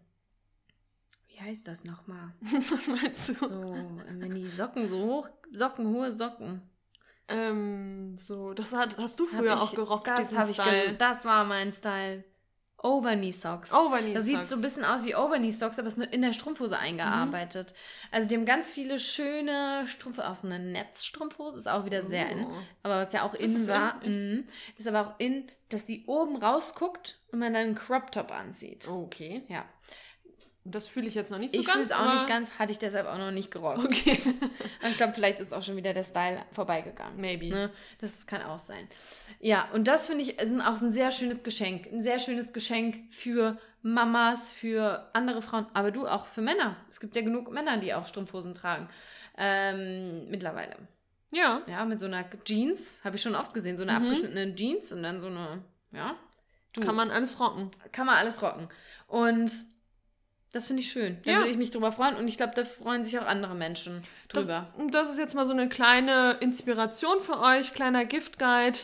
wie 1.28 1.40
heißt 1.40 1.66
das 1.68 1.84
nochmal? 1.84 2.32
Was 2.70 2.88
meinst 2.88 3.28
du? 3.28 3.34
So, 3.34 3.76
wenn 4.18 4.34
die 4.34 4.48
Socken 4.56 4.88
so 4.88 4.98
hoch, 4.98 5.30
Socken, 5.52 5.86
hohe 5.86 6.12
Socken. 6.12 6.62
Ähm, 7.28 8.16
so, 8.18 8.52
das 8.54 8.72
hat, 8.72 8.98
hast 8.98 9.18
du 9.18 9.26
früher 9.26 9.54
ich- 9.54 9.60
auch 9.60 9.74
gerockt, 9.74 10.08
Das 10.08 10.34
habe 10.36 10.50
ich 10.50 10.56
ge- 10.62 10.94
Das 10.98 11.24
war 11.24 11.44
mein 11.44 11.72
Style. 11.72 12.24
Overknee 12.82 13.30
Socks. 13.30 13.72
Overknee 13.72 14.12
Das 14.12 14.24
sieht 14.24 14.36
Socks. 14.36 14.50
so 14.50 14.56
ein 14.56 14.60
bisschen 14.60 14.84
aus 14.84 15.02
wie 15.04 15.16
Overknee 15.16 15.50
Socks, 15.52 15.78
aber 15.78 15.88
es 15.88 15.94
ist 15.94 15.98
nur 15.98 16.12
in 16.12 16.20
der 16.20 16.34
Strumpfhose 16.34 16.78
eingearbeitet. 16.78 17.72
Also 18.10 18.28
die 18.28 18.34
haben 18.36 18.44
ganz 18.44 18.70
viele 18.70 18.98
schöne 18.98 19.86
Strumpfhosen, 19.86 20.30
auch 20.30 20.34
so 20.34 20.46
eine 20.46 20.58
Netzstrumpfhose, 20.58 21.60
ist 21.60 21.66
auch 21.66 21.86
wieder 21.86 22.02
sehr 22.02 22.28
in. 22.30 22.44
Oh. 22.44 22.52
Aber 22.82 23.00
was 23.00 23.14
ja 23.14 23.22
auch 23.22 23.32
Das 23.32 23.40
in 23.40 23.56
ist 23.56 23.68
war, 23.68 24.02
in, 24.02 24.34
mhm, 24.36 24.48
ist 24.76 24.86
aber 24.86 25.00
auch 25.00 25.14
in, 25.18 25.50
dass 25.70 25.86
die 25.86 26.04
oben 26.04 26.36
rausguckt 26.36 27.16
und 27.32 27.38
man 27.38 27.54
dann 27.54 27.62
einen 27.68 27.74
Crop 27.74 28.12
Top 28.12 28.30
anzieht. 28.30 28.86
Okay. 28.86 29.44
Ja. 29.48 29.64
Das 30.66 30.86
fühle 30.88 31.06
ich 31.08 31.14
jetzt 31.14 31.30
noch 31.30 31.38
nicht 31.38 31.52
so 31.54 31.60
ich 31.60 31.66
ganz. 31.66 31.74
fühle 31.76 31.84
es 31.84 31.92
auch 31.92 32.14
nicht 32.14 32.26
ganz, 32.26 32.58
hatte 32.58 32.72
ich 32.72 32.78
deshalb 32.78 33.06
auch 33.06 33.18
noch 33.18 33.30
nicht 33.30 33.50
gerockt. 33.50 33.84
Okay. 33.84 34.18
Aber 34.80 34.88
ich 34.88 34.96
glaube, 34.96 35.12
vielleicht 35.12 35.38
ist 35.40 35.52
auch 35.52 35.62
schon 35.62 35.76
wieder 35.76 35.92
der 35.92 36.04
Style 36.04 36.40
vorbeigegangen. 36.52 37.20
Maybe. 37.20 37.50
Ne? 37.50 37.70
Das 38.00 38.26
kann 38.26 38.42
auch 38.42 38.58
sein. 38.58 38.88
Ja, 39.40 39.68
und 39.74 39.86
das 39.88 40.06
finde 40.06 40.22
ich 40.22 40.40
ist 40.40 40.58
auch 40.62 40.80
ein 40.80 40.92
sehr 40.92 41.10
schönes 41.10 41.42
Geschenk. 41.42 41.86
Ein 41.92 42.02
sehr 42.02 42.18
schönes 42.18 42.52
Geschenk 42.54 43.12
für 43.12 43.58
Mamas, 43.82 44.50
für 44.50 45.10
andere 45.12 45.42
Frauen, 45.42 45.66
aber 45.74 45.90
du 45.90 46.06
auch 46.06 46.24
für 46.26 46.40
Männer. 46.40 46.76
Es 46.90 46.98
gibt 46.98 47.14
ja 47.14 47.20
genug 47.20 47.52
Männer, 47.52 47.76
die 47.76 47.92
auch 47.92 48.06
Strumpfhosen 48.06 48.54
tragen. 48.54 48.88
Ähm, 49.36 50.28
mittlerweile. 50.30 50.76
Ja. 51.30 51.60
Ja, 51.66 51.84
mit 51.84 52.00
so 52.00 52.06
einer 52.06 52.24
Jeans, 52.44 53.02
habe 53.04 53.16
ich 53.16 53.22
schon 53.22 53.34
oft 53.34 53.52
gesehen, 53.52 53.76
so 53.76 53.82
eine 53.82 53.92
Mhm. 53.92 53.98
abgeschnittene 54.06 54.54
Jeans 54.54 54.92
und 54.92 55.02
dann 55.02 55.20
so 55.20 55.26
eine, 55.26 55.62
ja. 55.92 56.14
Du, 56.72 56.80
Kann 56.80 56.94
man 56.96 57.10
alles 57.10 57.38
rocken. 57.38 57.70
kann 57.92 58.06
man 58.06 58.16
alles 58.16 58.40
rocken. 58.42 58.68
Und 59.06 59.50
das 60.54 60.68
finde 60.68 60.82
ich 60.82 60.90
schön. 60.90 61.18
Da 61.24 61.32
Ja. 61.32 61.36
würde 61.38 61.50
ich 61.50 61.56
mich 61.56 61.70
drüber 61.70 61.90
freuen 61.92 62.16
und 62.16 62.28
ich 62.28 62.36
glaube, 62.36 62.52
da 62.54 62.64
freuen 62.64 63.04
sich 63.04 63.18
auch 63.18 63.26
andere 63.26 63.54
Menschen 63.54 64.02
drüber. 64.28 64.68
Das, 64.78 64.90
das 64.92 65.10
ist 65.10 65.18
jetzt 65.18 65.34
mal 65.34 65.46
so 65.46 65.52
eine 65.52 65.68
kleine 65.68 66.36
Inspiration 66.40 67.20
für 67.20 67.40
euch, 67.40 67.74
kleiner 67.74 68.04
Gift-Guide. 68.04 68.78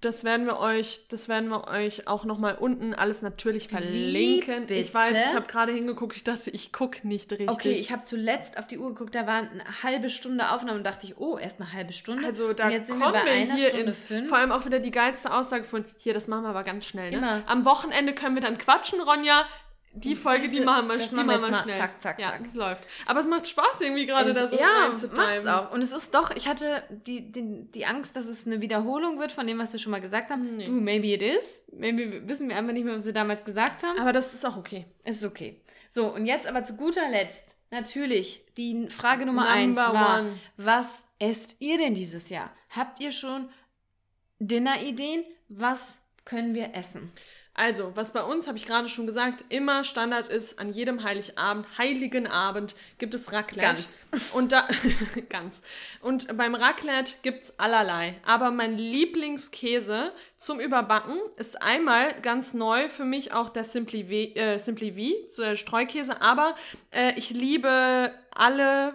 Das 0.00 0.22
werden 0.22 0.46
wir 0.46 0.60
euch, 0.60 1.08
das 1.08 1.28
werden 1.28 1.48
wir 1.48 1.66
euch 1.66 2.06
auch 2.06 2.24
nochmal 2.24 2.54
unten 2.54 2.94
alles 2.94 3.20
natürlich 3.20 3.66
verlinken. 3.66 4.66
Ich 4.68 4.94
weiß, 4.94 5.10
ich 5.10 5.34
habe 5.34 5.46
gerade 5.48 5.72
hingeguckt, 5.72 6.14
ich 6.14 6.22
dachte, 6.22 6.50
ich 6.50 6.72
gucke 6.72 7.08
nicht 7.08 7.32
richtig. 7.32 7.50
Okay, 7.50 7.72
ich 7.72 7.90
habe 7.90 8.04
zuletzt 8.04 8.58
auf 8.58 8.68
die 8.68 8.78
Uhr 8.78 8.90
geguckt, 8.90 9.16
da 9.16 9.26
war 9.26 9.38
eine 9.38 9.64
halbe 9.82 10.08
Stunde 10.08 10.50
Aufnahme 10.52 10.78
und 10.78 10.84
dachte 10.86 11.04
ich, 11.04 11.18
oh, 11.18 11.36
erst 11.36 11.60
eine 11.60 11.72
halbe 11.72 11.92
Stunde. 11.94 12.24
also 12.24 12.52
da 12.52 12.66
und 12.66 12.72
jetzt 12.72 12.86
sind 12.86 12.98
wir 12.98 13.06
kommen 13.06 13.18
bei 13.20 13.24
wir 13.24 13.32
einer 13.32 13.54
hier 13.56 13.68
Stunde 13.70 13.86
ins, 13.86 13.98
fünf. 13.98 14.28
vor 14.28 14.38
allem 14.38 14.52
auch 14.52 14.64
wieder 14.64 14.78
die 14.78 14.92
geilste 14.92 15.32
Aussage 15.34 15.64
von, 15.64 15.84
hier, 15.96 16.14
das 16.14 16.28
machen 16.28 16.44
wir 16.44 16.50
aber 16.50 16.62
ganz 16.62 16.86
schnell. 16.86 17.10
Ne? 17.10 17.16
Immer. 17.16 17.42
Am 17.46 17.64
Wochenende 17.64 18.12
können 18.14 18.36
wir 18.36 18.42
dann 18.42 18.56
quatschen, 18.56 19.00
Ronja. 19.00 19.46
Die 19.94 20.14
Folge, 20.14 20.44
die 20.44 20.50
Diese- 20.50 20.64
machen 20.64 20.86
wir, 20.86 20.96
das 20.96 21.08
die 21.08 21.14
machen 21.16 21.28
wir 21.28 21.38
mal 21.38 21.54
schnell. 21.62 21.76
zack, 21.76 22.00
zack, 22.00 22.18
ja, 22.20 22.28
zack. 22.30 22.40
es 22.44 22.54
läuft. 22.54 22.84
Aber 23.06 23.20
es 23.20 23.26
macht 23.26 23.48
Spaß 23.48 23.80
irgendwie 23.80 24.06
gerade 24.06 24.32
da 24.32 24.46
so 24.46 24.56
ja, 24.56 24.84
reinzutimen. 24.86 25.26
macht's 25.26 25.46
auch. 25.46 25.72
Und 25.72 25.82
es 25.82 25.92
ist 25.92 26.14
doch, 26.14 26.30
ich 26.30 26.46
hatte 26.46 26.84
die, 27.06 27.32
die, 27.32 27.64
die 27.72 27.86
Angst, 27.86 28.14
dass 28.14 28.26
es 28.26 28.46
eine 28.46 28.60
Wiederholung 28.60 29.18
wird 29.18 29.32
von 29.32 29.46
dem, 29.46 29.58
was 29.58 29.72
wir 29.72 29.80
schon 29.80 29.90
mal 29.90 30.00
gesagt 30.00 30.30
haben. 30.30 30.56
Nee. 30.56 30.66
Du, 30.66 30.72
maybe 30.72 31.08
it 31.08 31.22
is. 31.22 31.64
Maybe 31.72 32.28
wissen 32.28 32.48
wir 32.48 32.56
einfach 32.56 32.72
nicht 32.74 32.84
mehr, 32.84 32.96
was 32.96 33.06
wir 33.06 33.12
damals 33.12 33.44
gesagt 33.44 33.82
haben. 33.82 33.98
Aber 33.98 34.12
das 34.12 34.34
ist 34.34 34.44
auch 34.46 34.56
okay. 34.56 34.84
Es 35.04 35.16
ist 35.16 35.24
okay. 35.24 35.60
So, 35.90 36.06
und 36.14 36.26
jetzt 36.26 36.46
aber 36.46 36.62
zu 36.64 36.76
guter 36.76 37.08
Letzt, 37.08 37.56
natürlich, 37.70 38.44
die 38.56 38.88
Frage 38.90 39.24
Nummer 39.26 39.48
eins 39.48 39.74
Number 39.76 39.94
war, 39.94 40.20
one. 40.20 40.32
was 40.58 41.04
esst 41.18 41.56
ihr 41.60 41.78
denn 41.78 41.94
dieses 41.94 42.28
Jahr? 42.28 42.50
Habt 42.70 43.00
ihr 43.00 43.10
schon 43.10 43.48
Dinnerideen? 44.38 45.24
Was 45.48 45.98
können 46.24 46.54
wir 46.54 46.74
essen? 46.74 47.10
Also, 47.58 47.90
was 47.96 48.12
bei 48.12 48.22
uns, 48.22 48.46
habe 48.46 48.56
ich 48.56 48.66
gerade 48.66 48.88
schon 48.88 49.08
gesagt, 49.08 49.44
immer 49.48 49.82
Standard 49.82 50.28
ist, 50.28 50.60
an 50.60 50.72
jedem 50.72 51.02
Heiligabend, 51.02 51.66
heiligen 51.76 52.28
Abend, 52.28 52.76
gibt 52.98 53.14
es 53.14 53.32
Raclette. 53.32 53.66
Ganz. 53.66 53.98
Und 54.32 54.52
da, 54.52 54.68
ganz. 55.28 55.60
Und 56.00 56.36
beim 56.36 56.54
Raclette 56.54 57.14
gibt 57.22 57.42
es 57.42 57.58
allerlei. 57.58 58.14
Aber 58.24 58.52
mein 58.52 58.78
Lieblingskäse 58.78 60.12
zum 60.36 60.60
Überbacken 60.60 61.18
ist 61.36 61.60
einmal 61.60 62.14
ganz 62.20 62.54
neu 62.54 62.88
für 62.88 63.04
mich 63.04 63.32
auch 63.32 63.48
der 63.48 63.64
Simply 63.64 64.04
V, 64.04 64.38
äh, 64.38 64.58
Simply 64.58 64.92
V 64.92 65.28
so 65.28 65.42
der 65.42 65.56
Streukäse. 65.56 66.22
Aber 66.22 66.54
äh, 66.92 67.14
ich 67.16 67.30
liebe 67.30 68.14
alle 68.30 68.94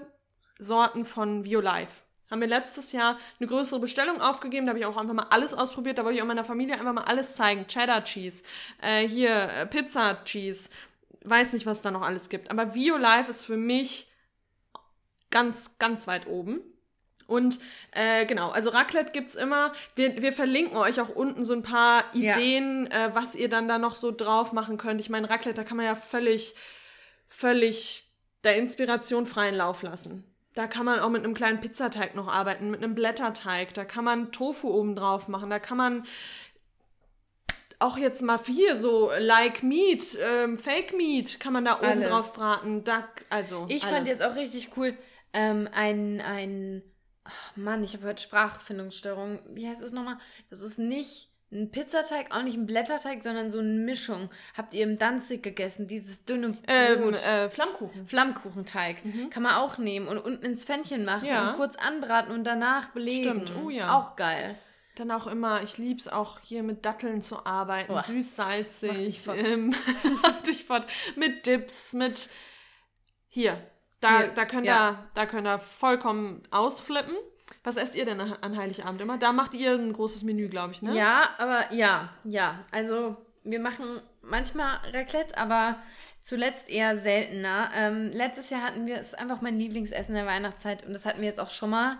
Sorten 0.57 1.03
von 1.03 1.43
Violife. 1.43 2.02
Haben 2.33 2.41
wir 2.41 2.47
letztes 2.47 2.93
Jahr 2.93 3.19
eine 3.39 3.47
größere 3.47 3.79
Bestellung 3.79 4.19
aufgegeben, 4.19 4.65
da 4.65 4.71
habe 4.71 4.79
ich 4.79 4.87
auch 4.87 4.97
einfach 4.97 5.13
mal 5.13 5.27
alles 5.29 5.53
ausprobiert, 5.53 5.99
da 5.99 6.03
wollte 6.03 6.15
ich 6.15 6.23
auch 6.23 6.27
meiner 6.27 6.43
Familie 6.43 6.73
einfach 6.73 6.91
mal 6.91 7.03
alles 7.03 7.35
zeigen. 7.35 7.67
Cheddar 7.67 8.03
Cheese, 8.03 8.43
äh, 8.81 9.07
hier 9.07 9.49
äh, 9.51 9.67
Pizza 9.67 10.17
Cheese, 10.25 10.71
weiß 11.25 11.53
nicht, 11.53 11.67
was 11.67 11.83
da 11.83 11.91
noch 11.91 12.01
alles 12.01 12.29
gibt. 12.29 12.49
Aber 12.49 12.73
Violife 12.73 13.29
ist 13.29 13.45
für 13.45 13.55
mich 13.55 14.07
ganz, 15.29 15.77
ganz 15.77 16.07
weit 16.07 16.25
oben. 16.25 16.61
Und 17.27 17.59
äh, 17.91 18.25
genau, 18.25 18.49
also 18.49 18.71
Raclette 18.71 19.11
gibt's 19.11 19.35
immer. 19.35 19.71
Wir, 19.95 20.19
wir 20.23 20.33
verlinken 20.33 20.75
euch 20.75 20.99
auch 20.99 21.09
unten 21.09 21.45
so 21.45 21.53
ein 21.53 21.61
paar 21.61 22.05
Ja. 22.13 22.35
Ideen, 22.35 22.89
äh, 22.89 23.11
was 23.13 23.35
ihr 23.35 23.47
dann 23.47 23.67
da 23.67 23.77
noch 23.77 23.93
so 23.95 24.11
drauf 24.11 24.53
machen 24.53 24.79
könnt. 24.79 24.99
Ich 25.01 25.11
meine, 25.11 25.29
Raclette, 25.29 25.57
da 25.57 25.63
kann 25.63 25.77
man 25.77 25.85
ja 25.85 25.93
völlig, 25.93 26.55
völlig 27.27 28.05
der 28.43 28.55
Inspiration 28.55 29.27
freien 29.27 29.53
Lauf 29.53 29.83
lassen. 29.83 30.32
Da 30.53 30.67
kann 30.67 30.85
man 30.85 30.99
auch 30.99 31.09
mit 31.09 31.23
einem 31.23 31.33
kleinen 31.33 31.59
Pizzateig 31.59 32.15
noch 32.15 32.27
arbeiten, 32.27 32.69
mit 32.69 32.83
einem 32.83 32.95
Blätterteig. 32.95 33.73
Da 33.73 33.85
kann 33.85 34.03
man 34.03 34.31
Tofu 34.31 34.69
oben 34.69 34.95
drauf 34.95 35.27
machen. 35.27 35.49
Da 35.49 35.59
kann 35.59 35.77
man 35.77 36.05
auch 37.79 37.97
jetzt 37.97 38.21
mal 38.21 38.39
hier 38.45 38.75
so 38.77 39.11
like 39.17 39.61
Meat, 39.63 40.17
ähm, 40.21 40.57
Fake 40.57 40.95
Meat 40.95 41.39
kann 41.39 41.53
man 41.53 41.65
da 41.65 41.79
oben 41.79 41.85
Alles. 41.85 42.07
drauf 42.07 42.33
braten. 42.35 42.83
Da, 42.83 43.07
also 43.29 43.65
Ich 43.67 43.83
alles. 43.83 43.95
fand 43.95 44.07
jetzt 44.07 44.23
auch 44.23 44.35
richtig 44.35 44.69
cool, 44.77 44.95
ähm, 45.33 45.67
ein, 45.73 46.21
ein, 46.21 46.83
ach 47.23 47.57
Mann, 47.57 47.83
ich 47.83 47.93
habe 47.93 48.07
heute 48.07 48.21
Sprachfindungsstörung. 48.21 49.39
Wie 49.49 49.67
heißt 49.67 49.81
das 49.81 49.91
nochmal? 49.91 50.17
Das 50.49 50.61
ist 50.61 50.77
nicht 50.77 51.32
ein 51.53 51.71
Pizzateig, 51.71 52.27
auch 52.35 52.43
nicht 52.43 52.57
ein 52.57 52.65
Blätterteig, 52.65 53.23
sondern 53.23 53.51
so 53.51 53.59
eine 53.59 53.69
Mischung. 53.69 54.29
Habt 54.57 54.73
ihr 54.73 54.83
im 54.83 54.97
Danzig 54.97 55.43
gegessen, 55.43 55.87
dieses 55.87 56.25
dünne 56.25 56.57
ähm, 56.67 57.13
äh, 57.13 57.49
Flammkuchen. 57.49 58.07
Flammkuchenteig. 58.07 58.97
Kann 59.29 59.43
man 59.43 59.55
auch 59.55 59.77
nehmen 59.77 60.07
und 60.07 60.17
unten 60.17 60.45
ins 60.45 60.65
Pfännchen 60.65 61.05
machen 61.05 61.25
Ja. 61.25 61.49
und 61.49 61.55
kurz 61.55 61.75
anbraten 61.75 62.33
und 62.33 62.43
danach 62.43 62.89
belegen. 62.89 63.45
Stimmt, 63.45 63.51
oh 63.63 63.69
ja. 63.69 63.97
Auch 63.97 64.15
geil. 64.15 64.57
Dann 64.95 65.09
auch 65.09 65.25
immer, 65.25 65.63
ich 65.63 65.77
lieb's 65.77 66.07
auch 66.07 66.39
hier 66.41 66.61
mit 66.61 66.85
Datteln 66.85 67.21
zu 67.21 67.45
arbeiten, 67.45 67.91
Boah. 67.91 68.03
süß, 68.03 68.35
salzig, 68.35 69.27
ähm, 69.27 69.73
mach 70.21 70.45
fort, 70.67 70.85
mit 71.15 71.47
Dips, 71.47 71.93
mit 71.93 72.29
hier, 73.27 73.57
da, 74.03 74.19
Hier, 74.19 74.27
da 74.27 74.45
könnt 74.45 74.67
ja. 74.67 74.89
ihr, 74.89 75.09
da 75.13 75.25
könnt 75.25 75.47
ihr 75.47 75.57
vollkommen 75.59 76.43
ausflippen. 76.51 77.15
Was 77.63 77.77
esst 77.77 77.95
ihr 77.95 78.05
denn 78.05 78.19
an 78.19 78.57
Heiligabend 78.57 78.99
immer? 79.01 79.17
Da 79.17 79.31
macht 79.31 79.53
ihr 79.53 79.71
ein 79.71 79.93
großes 79.93 80.23
Menü, 80.23 80.49
glaube 80.49 80.73
ich, 80.73 80.81
ne? 80.81 80.95
Ja, 80.95 81.29
aber 81.37 81.73
ja, 81.73 82.09
ja. 82.25 82.59
Also 82.71 83.15
wir 83.43 83.59
machen 83.59 84.01
manchmal 84.21 84.79
Raclette, 84.91 85.37
aber 85.37 85.77
zuletzt 86.21 86.69
eher 86.69 86.97
seltener. 86.97 87.69
Ähm, 87.75 88.11
letztes 88.13 88.49
Jahr 88.49 88.63
hatten 88.63 88.85
wir, 88.85 88.97
es 88.97 89.09
ist 89.09 89.19
einfach 89.19 89.41
mein 89.41 89.57
Lieblingsessen 89.57 90.13
der 90.13 90.25
Weihnachtszeit 90.25 90.85
und 90.85 90.93
das 90.93 91.05
hatten 91.05 91.21
wir 91.21 91.27
jetzt 91.27 91.39
auch 91.39 91.49
schon 91.49 91.69
mal. 91.69 91.97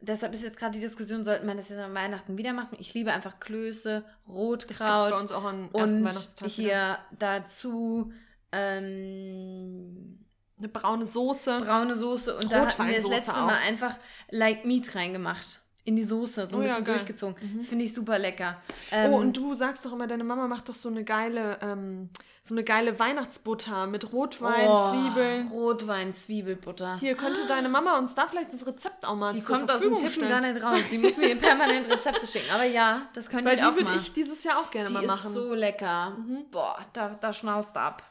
Deshalb 0.00 0.32
ist 0.32 0.44
jetzt 0.44 0.58
gerade 0.58 0.72
die 0.72 0.80
Diskussion, 0.80 1.24
sollten 1.24 1.46
wir 1.46 1.54
das 1.54 1.70
jetzt 1.70 1.80
an 1.80 1.94
Weihnachten 1.94 2.38
wieder 2.38 2.52
machen? 2.52 2.76
Ich 2.78 2.94
liebe 2.94 3.12
einfach 3.12 3.40
Klöße, 3.40 4.04
Das 4.04 4.34
Rotkraut 4.34 4.68
gibt's 4.68 4.78
bei 4.78 5.20
uns 5.20 5.32
auch 5.32 5.44
ersten 5.74 6.06
und 6.44 6.48
hier 6.50 6.98
dazu 7.18 8.12
ähm, 8.52 10.24
Eine 10.58 10.68
braune 10.68 11.06
Soße. 11.06 11.58
braune 11.58 11.96
Soße 11.96 12.36
und 12.36 12.50
da 12.52 12.62
hatten 12.66 12.86
wir 12.86 12.94
das 12.96 13.06
letzte 13.08 13.32
auch. 13.34 13.46
Mal 13.46 13.58
einfach 13.66 13.94
Like 14.30 14.64
Meat 14.64 14.94
reingemacht. 14.94 15.60
in 15.84 15.96
die 15.96 16.04
Soße, 16.04 16.48
so 16.48 16.56
ein 16.56 16.62
Oh 16.62 16.62
ja, 16.62 16.68
bisschen 16.68 16.84
geil. 16.84 16.94
durchgezogen. 16.96 17.64
Finde 17.64 17.84
ich 17.84 17.94
super 17.94 18.18
lecker. 18.18 18.60
Ähm, 18.90 19.12
oh, 19.12 19.16
und 19.18 19.36
du 19.36 19.54
sagst 19.54 19.86
doch 19.86 19.92
immer, 19.92 20.06
deine 20.06 20.24
Mama 20.24 20.46
macht 20.48 20.68
doch 20.68 20.74
so 20.74 20.88
eine 20.90 21.02
geile, 21.02 21.58
ähm, 21.62 22.10
so 22.42 22.52
eine 22.54 22.62
geile 22.64 22.98
Weihnachtsbutter 22.98 23.86
mit 23.86 24.12
Rotwein, 24.12 24.68
oh, 24.68 24.90
Zwiebeln. 24.90 25.48
Rotwein, 25.48 26.12
Zwiebelbutter. 26.12 26.98
Hier 26.98 27.14
könnte 27.14 27.46
deine 27.46 27.68
Mama 27.70 27.96
uns 27.98 28.14
da 28.14 28.26
vielleicht 28.26 28.52
das 28.52 28.66
Rezept 28.66 29.06
auch 29.06 29.16
mal 29.16 29.32
Die 29.32 29.42
zur 29.42 29.56
kommt 29.56 29.70
aus 29.70 29.80
dem 29.80 29.90
Verfügung 29.92 30.00
Tippen 30.00 30.26
stellen. 30.28 30.30
gar 30.30 30.52
nicht 30.52 30.62
raus. 30.62 30.80
Die 30.90 30.98
muss 30.98 31.16
mir 31.16 31.36
permanent 31.36 31.90
Rezepte 31.90 32.26
schicken. 32.26 32.50
Aber 32.52 32.64
ja, 32.64 33.02
das 33.14 33.30
könnte 33.30 33.46
Weil 33.46 33.54
ich 33.54 33.60
die 33.60 33.66
auch 33.66 33.72
würde 33.74 33.84
mal. 33.84 33.96
ich 33.96 34.12
dieses 34.12 34.44
Jahr 34.44 34.58
auch 34.60 34.70
gerne 34.70 34.88
die 34.88 34.92
mal 34.94 35.02
ist 35.04 35.08
machen. 35.08 35.32
so 35.32 35.54
lecker. 35.54 36.16
Boah, 36.50 36.78
da, 36.92 37.16
da 37.20 37.32
schnallst 37.32 37.70
du 37.74 37.80
ab. 37.80 38.02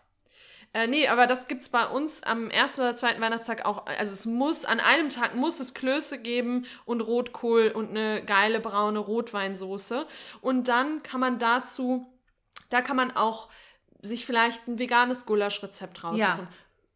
Äh, 0.73 0.87
nee, 0.87 1.07
aber 1.07 1.27
das 1.27 1.47
gibt's 1.47 1.69
bei 1.69 1.85
uns 1.85 2.23
am 2.23 2.49
ersten 2.49 2.81
oder 2.81 2.95
zweiten 2.95 3.21
Weihnachtstag 3.21 3.65
auch. 3.65 3.85
Also 3.85 4.13
es 4.13 4.25
muss, 4.25 4.65
an 4.65 4.79
einem 4.79 5.09
Tag 5.09 5.35
muss 5.35 5.59
es 5.59 5.73
Klöße 5.73 6.19
geben 6.19 6.65
und 6.85 7.01
Rotkohl 7.01 7.71
und 7.73 7.89
eine 7.89 8.23
geile 8.23 8.59
braune 8.59 8.99
Rotweinsoße. 8.99 10.05
Und 10.41 10.67
dann 10.67 11.03
kann 11.03 11.19
man 11.19 11.39
dazu, 11.39 12.05
da 12.69 12.81
kann 12.81 12.95
man 12.97 13.15
auch 13.15 13.49
sich 14.01 14.25
vielleicht 14.25 14.67
ein 14.67 14.79
veganes 14.79 15.25
Gulaschrezept 15.25 16.03
raussuchen. 16.03 16.19
Ja. 16.19 16.47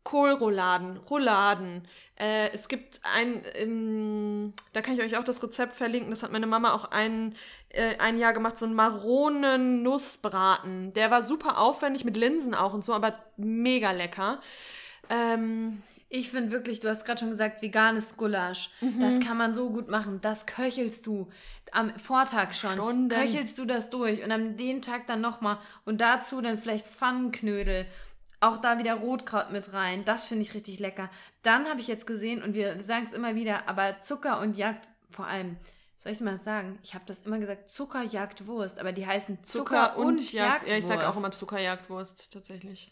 Kohlrouladen, 0.03 0.97
Rouladen. 0.97 1.87
Äh, 2.15 2.49
es 2.53 2.67
gibt 2.67 3.01
ein, 3.15 3.43
ähm, 3.55 4.53
da 4.73 4.81
kann 4.81 4.95
ich 4.95 5.01
euch 5.01 5.17
auch 5.17 5.23
das 5.23 5.41
Rezept 5.43 5.75
verlinken, 5.75 6.09
das 6.09 6.23
hat 6.23 6.31
meine 6.31 6.47
Mama 6.47 6.73
auch 6.73 6.85
ein, 6.91 7.35
äh, 7.69 7.97
ein 7.99 8.17
Jahr 8.17 8.33
gemacht, 8.33 8.57
so 8.57 8.65
ein 8.65 8.73
Maronen-Nussbraten. 8.73 10.93
Der 10.93 11.11
war 11.11 11.21
super 11.23 11.59
aufwendig, 11.59 12.05
mit 12.05 12.17
Linsen 12.17 12.55
auch 12.55 12.73
und 12.73 12.83
so, 12.83 12.93
aber 12.93 13.19
mega 13.37 13.91
lecker. 13.91 14.41
Ähm, 15.09 15.81
Ich 16.13 16.29
finde 16.29 16.51
wirklich, 16.51 16.81
du 16.81 16.89
hast 16.89 17.05
gerade 17.05 17.21
schon 17.21 17.31
gesagt, 17.31 17.61
veganes 17.61 18.17
Gulasch. 18.17 18.71
Das 18.99 19.21
kann 19.21 19.37
man 19.37 19.55
so 19.55 19.69
gut 19.69 19.89
machen. 19.89 20.19
Das 20.21 20.45
köchelst 20.45 21.07
du 21.07 21.29
am 21.71 21.97
Vortag 21.97 22.53
schon. 22.53 22.73
Stunden. 22.73 23.07
Köchelst 23.07 23.57
du 23.57 23.63
das 23.63 23.89
durch 23.89 24.21
und 24.21 24.29
am 24.33 24.57
dem 24.57 24.81
Tag 24.81 25.07
dann 25.07 25.21
nochmal. 25.21 25.57
Und 25.85 26.01
dazu 26.01 26.41
dann 26.41 26.57
vielleicht 26.57 26.85
Pfannenknödel. 26.85 27.85
Auch 28.41 28.57
da 28.57 28.77
wieder 28.79 28.95
Rotkraut 28.95 29.51
mit 29.51 29.71
rein. 29.71 30.03
Das 30.03 30.25
finde 30.25 30.41
ich 30.43 30.53
richtig 30.53 30.79
lecker. 30.79 31.09
Dann 31.43 31.67
habe 31.69 31.79
ich 31.79 31.87
jetzt 31.87 32.05
gesehen, 32.07 32.41
und 32.43 32.53
wir 32.55 32.79
sagen 32.81 33.07
es 33.09 33.15
immer 33.15 33.35
wieder, 33.35 33.69
aber 33.69 34.01
Zucker 34.01 34.39
und 34.41 34.57
Jagd, 34.57 34.87
vor 35.09 35.27
allem, 35.27 35.57
soll 35.95 36.11
ich 36.11 36.19
mal 36.21 36.37
sagen, 36.39 36.79
ich 36.83 36.93
habe 36.95 37.03
das 37.05 37.21
immer 37.21 37.37
gesagt, 37.37 37.69
Zucker 37.69 38.01
jagt 38.01 38.47
Wurst, 38.47 38.79
aber 38.79 38.91
die 38.91 39.05
heißen 39.05 39.43
Zucker, 39.43 39.95
und, 39.95 40.33
Jagd. 40.33 40.67
Jagdwurst. 40.67 40.71
Ja, 40.71 40.77
ich 40.77 40.85
sag 40.87 41.03
auch 41.07 41.15
immer 41.17 41.31
Zuckerjagdwurst, 41.31 42.33
tatsächlich. 42.33 42.91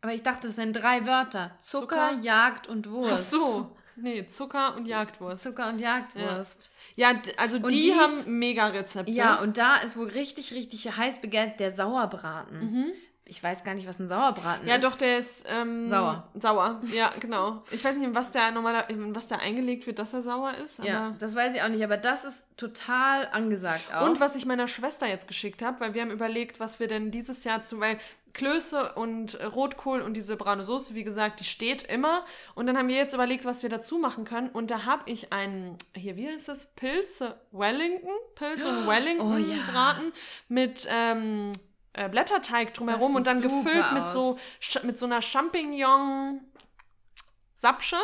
Aber 0.00 0.14
ich 0.14 0.22
dachte, 0.22 0.48
das 0.48 0.56
wären 0.56 0.72
drei 0.72 1.04
Wörter. 1.06 1.50
Zucker, 1.60 2.08
Zucker? 2.10 2.20
Jagd 2.22 2.66
und 2.68 2.90
Wurst. 2.90 3.12
Ach 3.14 3.18
so. 3.18 3.76
Nee, 3.94 4.26
Zucker 4.26 4.74
und 4.74 4.86
Jagdwurst. 4.86 5.42
Zucker 5.42 5.68
und 5.68 5.78
Jagdwurst. 5.78 6.70
Ja, 6.96 7.12
d- 7.12 7.34
also 7.36 7.58
die, 7.58 7.68
die- 7.82 7.94
haben 7.94 8.38
mega 8.38 8.68
Rezepte. 8.68 9.12
Ja, 9.12 9.38
und 9.40 9.58
da 9.58 9.76
ist 9.76 9.98
wohl 9.98 10.08
richtig, 10.08 10.54
richtig 10.54 10.96
heiß 10.96 11.20
begehrt 11.20 11.60
der 11.60 11.72
Sauerbraten. 11.72 12.92
Ich 13.24 13.42
weiß 13.42 13.62
gar 13.64 13.74
nicht, 13.74 13.86
was 13.86 13.98
ein 13.98 14.08
Sauerbraten. 14.08 14.66
Ja, 14.66 14.76
ist. 14.76 14.84
doch, 14.84 14.98
der 14.98 15.18
ist 15.18 15.44
ähm, 15.48 15.88
Sauer. 15.88 16.28
Sauer, 16.34 16.80
ja, 16.92 17.12
genau. 17.20 17.62
Ich 17.70 17.84
weiß 17.84 17.94
nicht, 17.96 18.06
in 18.06 18.14
was 18.14 18.32
der 18.32 18.50
normaler, 18.50 18.90
in 18.90 19.14
was 19.14 19.28
der 19.28 19.38
eingelegt 19.40 19.86
wird, 19.86 19.98
dass 19.98 20.12
er 20.12 20.22
sauer 20.22 20.54
ist. 20.54 20.82
Ja, 20.82 21.14
das 21.18 21.36
weiß 21.36 21.54
ich 21.54 21.62
auch 21.62 21.68
nicht, 21.68 21.84
aber 21.84 21.96
das 21.96 22.24
ist 22.24 22.46
total 22.56 23.28
angesagt 23.32 23.84
auch. 23.94 24.08
Und 24.08 24.20
was 24.20 24.34
ich 24.34 24.44
meiner 24.44 24.66
Schwester 24.66 25.06
jetzt 25.06 25.28
geschickt 25.28 25.62
habe, 25.62 25.80
weil 25.80 25.94
wir 25.94 26.02
haben 26.02 26.10
überlegt, 26.10 26.58
was 26.60 26.80
wir 26.80 26.88
denn 26.88 27.10
dieses 27.10 27.44
Jahr 27.44 27.62
zu, 27.62 27.80
weil 27.80 27.98
Klöße 28.34 28.94
und 28.94 29.38
Rotkohl 29.54 30.00
und 30.00 30.14
diese 30.14 30.36
braune 30.36 30.64
Soße, 30.64 30.94
wie 30.94 31.04
gesagt, 31.04 31.40
die 31.40 31.44
steht 31.44 31.82
immer. 31.82 32.24
Und 32.54 32.66
dann 32.66 32.78
haben 32.78 32.88
wir 32.88 32.96
jetzt 32.96 33.14
überlegt, 33.14 33.44
was 33.44 33.62
wir 33.62 33.70
dazu 33.70 33.98
machen 33.98 34.24
können. 34.24 34.48
Und 34.48 34.70
da 34.70 34.84
habe 34.84 35.10
ich 35.10 35.32
einen, 35.32 35.76
hier, 35.94 36.16
wie 36.16 36.28
heißt 36.28 36.48
das? 36.48 36.66
Pilze 36.74 37.38
Wellington? 37.52 38.10
Pilze 38.34 38.68
und 38.68 38.86
Wellington 38.86 39.34
Oh 39.34 39.36
ja. 39.36 39.70
Braten 39.70 40.12
mit 40.48 40.88
ähm, 40.90 41.52
äh, 41.94 42.08
Blätterteig 42.08 42.74
drumherum 42.74 43.08
sieht 43.08 43.16
und 43.16 43.26
dann 43.26 43.40
gefüllt 43.40 43.92
mit 43.92 44.10
so, 44.10 44.38
mit 44.82 44.98
so 44.98 45.06
einer 45.06 45.22
Champignon-Sapsche. 45.22 47.96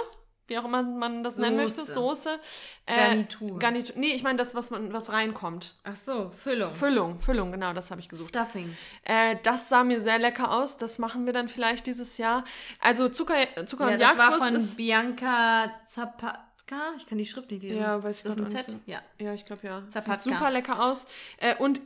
Wie 0.48 0.59
auch 0.59 0.65
immer 0.65 0.82
man 0.82 1.23
das 1.23 1.36
nennen 1.36 1.56
möchte, 1.56 1.82
Soße. 1.82 1.93
Soße. 1.93 2.40
Äh, 2.86 2.97
Garnitur. 2.97 3.59
Garnitur. 3.59 3.97
Nee, 3.98 4.15
ich 4.15 4.23
meine 4.23 4.39
das, 4.39 4.55
was 4.55 4.70
man, 4.70 4.94
was 4.94 5.12
reinkommt. 5.12 5.74
Ach 5.85 5.97
so, 5.97 6.31
Füllung. 6.31 6.74
Füllung, 6.74 7.20
Füllung, 7.20 7.52
genau, 7.52 7.74
das 7.74 7.90
habe 7.90 8.01
ich 8.01 8.09
gesucht. 8.09 8.31
Stuffing. 8.31 8.74
Äh, 9.02 9.36
das 9.43 9.69
sah 9.69 9.85
mir 9.85 10.01
sehr 10.01 10.19
lecker 10.19 10.51
aus. 10.51 10.78
Das 10.78 10.98
machen 10.98 11.27
wir 11.27 11.35
dann 11.35 11.51
vielleicht 11.51 11.86
dieses 11.86 12.16
Jahr. 12.16 12.44
Also 12.81 13.10
Zucker, 13.10 13.36
Zucker 13.66 13.89
Ja, 13.89 13.93
und 13.93 14.01
das 14.01 14.16
war 14.16 14.32
von 14.32 14.56
ist. 14.56 14.78
Bianca 14.78 15.70
Zapatka. 15.85 16.94
Ich 16.97 17.06
kann 17.06 17.19
die 17.19 17.27
Schrift 17.27 17.51
nicht 17.51 17.62
lesen. 17.62 17.82
Ja, 17.82 18.02
weiß 18.02 18.20
ich 18.20 18.24
Ist 18.24 18.39
das 18.39 18.44
ein 18.44 18.48
Z? 18.51 18.74
Ja. 18.86 19.02
Ja, 19.19 19.35
ich 19.35 19.44
glaube 19.44 19.66
ja. 19.66 19.82
Sieht 19.82 19.93
Zapatka. 19.93 20.19
super 20.19 20.51
lecker 20.51 20.82
aus. 20.82 21.06
Äh, 21.36 21.56
und 21.56 21.82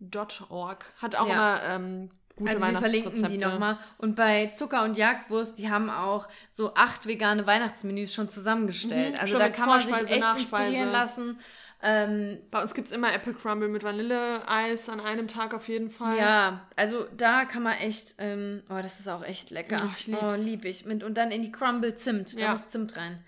eatthis.org 0.00 0.84
hat 1.00 1.16
auch 1.16 1.28
Ja. 1.28 1.56
immer 1.56 1.62
ähm, 1.64 2.10
gute 2.36 2.50
Also 2.52 2.64
wir 2.64 2.78
verlinken 2.78 3.14
die 3.14 3.20
Weihnachtsrezepte. 3.22 3.48
nochmal. 3.48 3.78
Und 3.98 4.16
bei 4.16 4.46
Zucker 4.46 4.84
und 4.84 4.96
Jagdwurst, 4.96 5.58
die 5.58 5.70
haben 5.70 5.90
auch 5.90 6.28
so 6.48 6.74
acht 6.74 7.06
vegane 7.06 7.46
Weihnachtsmenüs 7.46 8.14
schon 8.14 8.30
zusammengestellt. 8.30 9.14
Mhm, 9.14 9.20
also 9.20 9.32
schon 9.32 9.40
da 9.40 9.48
kann 9.50 9.68
man 9.68 9.80
sich 9.80 9.92
echt 9.94 10.20
Nachspeise. 10.20 10.40
inspirieren 10.66 10.90
lassen. 10.92 11.38
Ähm, 11.82 12.36
Bei 12.50 12.60
uns 12.60 12.74
gibt 12.74 12.88
es 12.88 12.92
immer 12.92 13.10
Apple 13.10 13.32
Crumble 13.32 13.68
mit 13.68 13.82
Vanilleeis 13.82 14.90
an 14.90 15.00
einem 15.00 15.28
Tag 15.28 15.54
auf 15.54 15.66
jeden 15.68 15.88
Fall. 15.90 16.18
ja, 16.18 16.60
also 16.76 17.06
da 17.16 17.46
kann 17.46 17.62
man 17.62 17.72
echt, 17.78 18.16
ähm, 18.18 18.62
oh, 18.68 18.76
das 18.82 19.00
ist 19.00 19.08
auch 19.08 19.24
echt 19.24 19.48
lecker. 19.50 19.78
Oh, 19.82 19.88
ich 19.98 20.06
lieb's. 20.06 20.20
Oh, 20.22 20.34
lieb 20.44 20.66
ich. 20.66 20.84
Mit, 20.84 21.02
und 21.02 21.14
dann 21.16 21.30
in 21.30 21.40
die 21.42 21.50
Crumble 21.50 21.94
Zimt. 21.96 22.36
Da 22.36 22.40
Ja. 22.40 22.50
muss 22.50 22.68
Zimt 22.68 22.98
rein. 22.98 23.24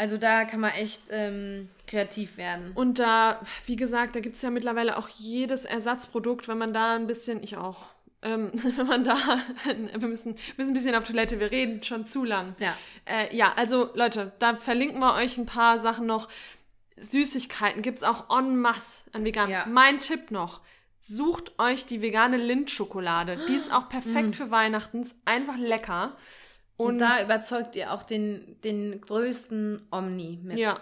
Also 0.00 0.16
da 0.16 0.46
kann 0.46 0.60
man 0.60 0.70
echt 0.70 1.02
ähm, 1.10 1.68
kreativ 1.86 2.38
werden. 2.38 2.72
Und 2.74 2.98
da, 2.98 3.38
wie 3.66 3.76
gesagt, 3.76 4.16
da 4.16 4.20
gibt 4.20 4.34
es 4.34 4.40
ja 4.40 4.48
mittlerweile 4.48 4.96
auch 4.96 5.10
jedes 5.10 5.66
Ersatzprodukt, 5.66 6.48
wenn 6.48 6.56
man 6.56 6.72
da 6.72 6.94
ein 6.94 7.06
bisschen, 7.06 7.42
ich 7.42 7.58
auch, 7.58 7.88
ähm, 8.22 8.50
wenn 8.76 8.86
man 8.86 9.04
da, 9.04 9.18
wir 9.66 10.08
müssen, 10.08 10.38
müssen 10.56 10.70
ein 10.70 10.72
bisschen 10.72 10.94
auf 10.94 11.04
Toilette, 11.04 11.38
wir 11.38 11.50
reden 11.50 11.82
schon 11.82 12.06
zu 12.06 12.24
lang. 12.24 12.56
Ja. 12.60 12.74
Äh, 13.04 13.36
ja, 13.36 13.52
also 13.56 13.90
Leute, 13.92 14.32
da 14.38 14.56
verlinken 14.56 15.00
wir 15.00 15.16
euch 15.16 15.36
ein 15.36 15.44
paar 15.44 15.78
Sachen 15.78 16.06
noch. 16.06 16.30
Süßigkeiten 16.96 17.82
gibt 17.82 17.98
es 17.98 18.04
auch 18.04 18.34
en 18.34 18.58
masse 18.58 19.04
an 19.12 19.26
vegan. 19.26 19.50
Ja. 19.50 19.66
Mein 19.66 19.98
Tipp 19.98 20.30
noch. 20.30 20.62
Sucht 21.02 21.58
euch 21.58 21.84
die 21.84 22.00
vegane 22.00 22.38
Lindschokolade. 22.38 23.38
Die 23.48 23.54
ist 23.54 23.70
auch 23.70 23.88
perfekt 23.90 24.34
für 24.34 24.50
Weihnachten. 24.50 25.06
Einfach 25.26 25.58
lecker. 25.58 26.16
Und, 26.80 26.92
Und, 26.94 26.98
da 26.98 27.22
überzeugt 27.22 27.76
ihr 27.76 27.92
auch 27.92 28.02
den, 28.02 28.56
den 28.64 29.00
größten 29.00 29.86
Omni 29.90 30.40
mit. 30.42 30.58
ja, 30.58 30.78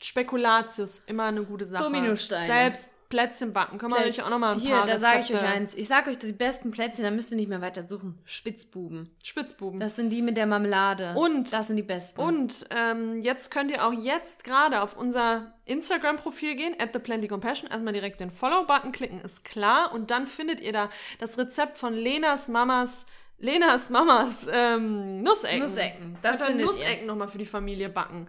Spekulatius, 0.00 1.00
immer 1.06 1.24
eine 1.24 1.44
gute 1.44 1.66
Sache. 1.66 1.84
Dominosteine. 1.84 2.46
Selbst 2.46 2.90
Plätzchen 3.08 3.52
backen. 3.52 3.78
Können 3.78 3.92
wir 3.94 4.00
euch 4.00 4.22
auch 4.22 4.30
nochmal 4.30 4.54
ein 4.54 4.58
Hier, 4.60 4.74
paar 4.76 4.86
da 4.86 4.98
sage 4.98 5.20
ich 5.20 5.34
euch 5.34 5.42
eins. 5.42 5.74
Ich 5.74 5.86
sage 5.86 6.10
euch 6.10 6.18
die 6.18 6.32
besten 6.32 6.70
Plätzchen, 6.72 7.04
da 7.04 7.10
müsst 7.10 7.30
ihr 7.30 7.36
nicht 7.36 7.48
mehr 7.48 7.60
weiter 7.60 7.82
suchen. 7.86 8.18
Spitzbuben. 8.24 9.10
Spitzbuben. 9.22 9.78
Das 9.78 9.94
sind 9.96 10.10
die 10.10 10.20
mit 10.20 10.36
der 10.36 10.46
Marmelade. 10.46 11.14
Und- 11.14 11.52
Das 11.52 11.68
sind 11.68 11.76
die 11.76 11.82
besten. 11.84 12.20
Und 12.20 12.66
ähm, 12.70 13.20
jetzt 13.20 13.50
könnt 13.52 13.70
ihr 13.70 13.86
auch 13.86 13.92
jetzt 13.92 14.42
gerade 14.42 14.82
auf 14.82 14.96
unser 14.96 15.52
Instagram-Profil 15.66 16.56
gehen, 16.56 16.74
at 16.80 16.90
the 16.92 16.98
Plenty 16.98 17.28
Compassion. 17.28 17.70
Erstmal 17.70 17.92
direkt 17.92 18.20
den 18.20 18.30
Follow-Button 18.32 18.90
klicken, 18.92 19.20
ist 19.20 19.44
klar. 19.44 19.92
Und 19.92 20.10
dann 20.10 20.26
findet 20.26 20.60
ihr 20.60 20.72
da 20.72 20.90
das 21.20 21.38
Rezept 21.38 21.78
von 21.78 21.94
Lenas 21.94 22.48
Mamas, 22.48 23.06
Lenas 23.44 23.90
Mamas 23.90 24.46
ähm, 24.50 25.22
Nussecken. 25.22 25.58
Nussecken, 25.60 26.18
das 26.22 26.40
Hat 26.40 26.48
findet. 26.48 26.66
Nussecken 26.66 27.06
nochmal 27.06 27.28
für 27.28 27.38
die 27.38 27.46
Familie 27.46 27.88
backen. 27.88 28.26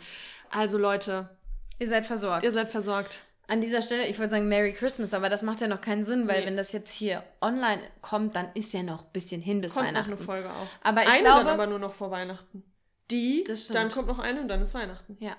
Also 0.52 0.78
Leute, 0.78 1.30
Ihr 1.80 1.88
seid 1.88 2.06
versorgt. 2.06 2.44
ihr 2.44 2.52
seid 2.52 2.70
versorgt. 2.70 3.24
An 3.48 3.62
dieser 3.62 3.82
Stelle, 3.82 4.08
ich 4.08 4.18
wollte 4.18 4.32
sagen 4.32 4.48
Merry 4.50 4.74
Christmas, 4.74 5.14
aber 5.14 5.30
das 5.30 5.44
macht 5.44 5.62
ja 5.62 5.68
noch 5.68 5.80
keinen 5.82 6.04
Sinn, 6.04 6.28
weil 6.28 6.40
Nee. 6.42 6.48
wenn 6.48 6.58
das 6.58 6.72
jetzt 6.72 6.94
hier 6.94 7.24
online 7.42 7.80
kommt, 8.02 8.36
dann 8.36 8.48
ist 8.56 8.74
ja 8.74 8.82
noch 8.84 9.04
ein 9.04 9.12
bisschen 9.14 9.40
hin 9.42 9.62
bis 9.62 9.74
Kommt 9.74 9.86
noch 9.86 9.94
Weihnachten. 9.94 10.14
eine 10.14 10.22
Folge 10.22 10.50
auch. 10.50 10.68
Aber 10.82 11.04
ich 11.04 11.10
eine 11.10 11.22
glaube- 11.22 11.44
dann 11.46 11.48
aber 11.54 11.68
nur 11.68 11.80
noch 11.80 11.94
vor 11.94 12.10
Weihnachten. 12.12 12.64
Die, 13.12 13.44
dann 13.72 13.92
kommt 13.92 14.08
noch 14.08 14.18
eine 14.20 14.42
und 14.42 14.48
dann 14.48 14.62
ist 14.64 14.74
Weihnachten. 14.74 15.16
Ja. 15.20 15.36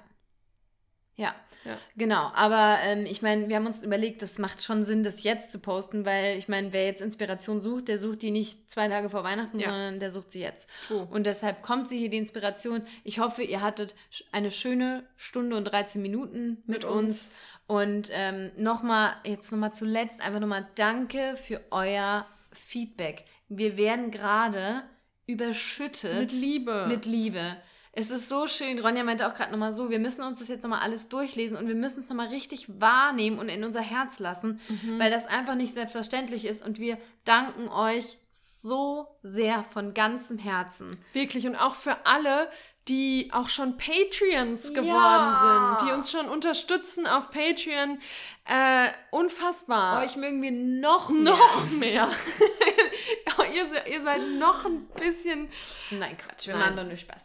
Ja, 1.17 1.35
Ja. 1.65 1.79
genau. 1.97 2.31
Aber 2.35 2.79
ähm, 2.85 3.07
ich 3.07 3.23
meine, 3.23 3.49
wir 3.49 3.57
haben 3.57 3.67
uns 3.67 3.83
überlegt, 3.83 4.21
das 4.23 4.39
macht 4.39 4.63
schon 4.63 4.85
Sinn, 4.85 5.03
das 5.03 5.23
jetzt 5.23 5.51
zu 5.51 5.59
posten, 5.59 6.05
weil 6.05 6.37
ich 6.39 6.47
meine, 6.49 6.73
wer 6.73 6.85
jetzt 6.85 7.01
Inspiration 7.01 7.61
sucht, 7.61 7.89
der 7.89 7.99
sucht 7.99 8.23
die 8.23 8.31
nicht 8.31 8.71
zwei 8.71 8.87
Tage 8.89 9.09
vor 9.11 9.25
Weihnachten, 9.25 9.59
Ja. 9.59 9.71
sondern 9.71 9.99
der 9.99 10.11
sucht 10.11 10.31
sie 10.33 10.41
jetzt. 10.41 10.69
True. 10.89 11.09
Und 11.11 11.27
deshalb 11.27 11.63
kommt 11.63 11.89
sie 11.89 11.99
hier, 11.99 12.11
die 12.11 12.19
Inspiration. 12.19 12.83
Ich 13.03 13.19
hoffe, 13.19 13.43
ihr 13.43 13.63
hattet 13.63 13.95
eine 14.31 14.51
schöne 14.51 15.05
Stunde 15.17 15.57
und 15.57 15.65
13 15.65 16.01
Minuten 16.03 16.59
mit, 16.67 16.83
Mit 16.83 16.85
uns. 16.85 16.95
uns. 17.29 17.35
Und 17.69 18.11
ähm, 18.13 18.53
nochmal, 18.59 19.17
jetzt 19.25 19.51
nochmal 19.51 19.75
zuletzt, 19.75 20.21
einfach 20.21 20.39
nochmal 20.41 20.69
danke 20.77 21.35
für 21.37 21.61
euer 21.73 22.27
Feedback. 22.53 23.25
Wir 23.49 23.77
werden 23.77 24.11
gerade 24.13 24.83
überschüttet 25.27 26.21
Mit 26.21 26.33
Liebe. 26.33 26.87
mit 26.89 27.07
Liebe. 27.07 27.57
Es 27.99 28.11
ist 28.11 28.29
so 28.29 28.47
schön. 28.47 28.79
Ronja 28.79 29.03
meinte 29.05 29.27
auch 29.27 29.35
gerade 29.35 29.51
nochmal 29.51 29.73
so, 29.73 29.89
wir 29.89 29.99
müssen 29.99 30.23
uns 30.23 30.39
das 30.39 30.49
jetzt 30.49 30.63
nochmal 30.63 30.83
alles 30.83 31.09
durchlesen 31.09 31.57
und 31.57 31.67
wir 31.67 31.75
müssen 31.75 32.01
es 32.01 32.09
nochmal 32.11 32.29
richtig 32.29 32.67
wahrnehmen 32.79 33.39
und 33.39 33.49
in 33.49 33.65
unser 33.65 33.81
Herz 33.81 34.19
lassen, 34.19 34.61
Mhm. 34.69 34.99
weil 34.99 35.11
das 35.11 35.27
einfach 35.27 35.55
nicht 35.55 35.73
selbstverständlich 35.73 36.45
ist. 36.45 36.63
Und 36.65 36.79
wir 36.79 36.99
danken 37.25 37.69
euch 37.69 38.19
so 38.33 39.07
sehr 39.23 39.65
von 39.65 39.95
ganzem 39.95 40.37
Herzen. 40.39 40.99
Wirklich. 41.15 41.47
Und 41.47 41.57
auch 41.57 41.75
für 41.75 42.05
alle, 42.05 42.51
die 42.87 43.31
auch 43.33 43.49
schon 43.49 43.79
Patreons 43.79 44.75
geworden 44.75 44.87
Ja. 44.89 45.77
sind, 45.81 45.89
die 45.89 45.93
uns 45.95 46.11
schon 46.11 46.29
unterstützen 46.29 47.07
auf 47.07 47.31
Patreon. 47.31 47.99
Äh, 48.45 48.89
unfassbar. 49.11 50.05
Euch 50.05 50.17
mögen 50.17 50.43
wir 50.43 50.53
noch 50.53 51.09
mehr. 51.09 51.25
noch 51.33 51.71
mehr. 51.71 52.11
ihr, 53.55 53.87
ihr 53.91 54.03
seid 54.03 54.21
noch 54.39 54.67
ein 54.67 54.87
bisschen. 55.01 55.49
Nein, 55.91 56.17
Quatsch, 56.19 56.47
wir 56.47 56.55
Nein. 56.55 56.63
machen 56.63 56.77
doch 56.77 56.85
nur 56.85 56.97
Spaß. 56.97 57.23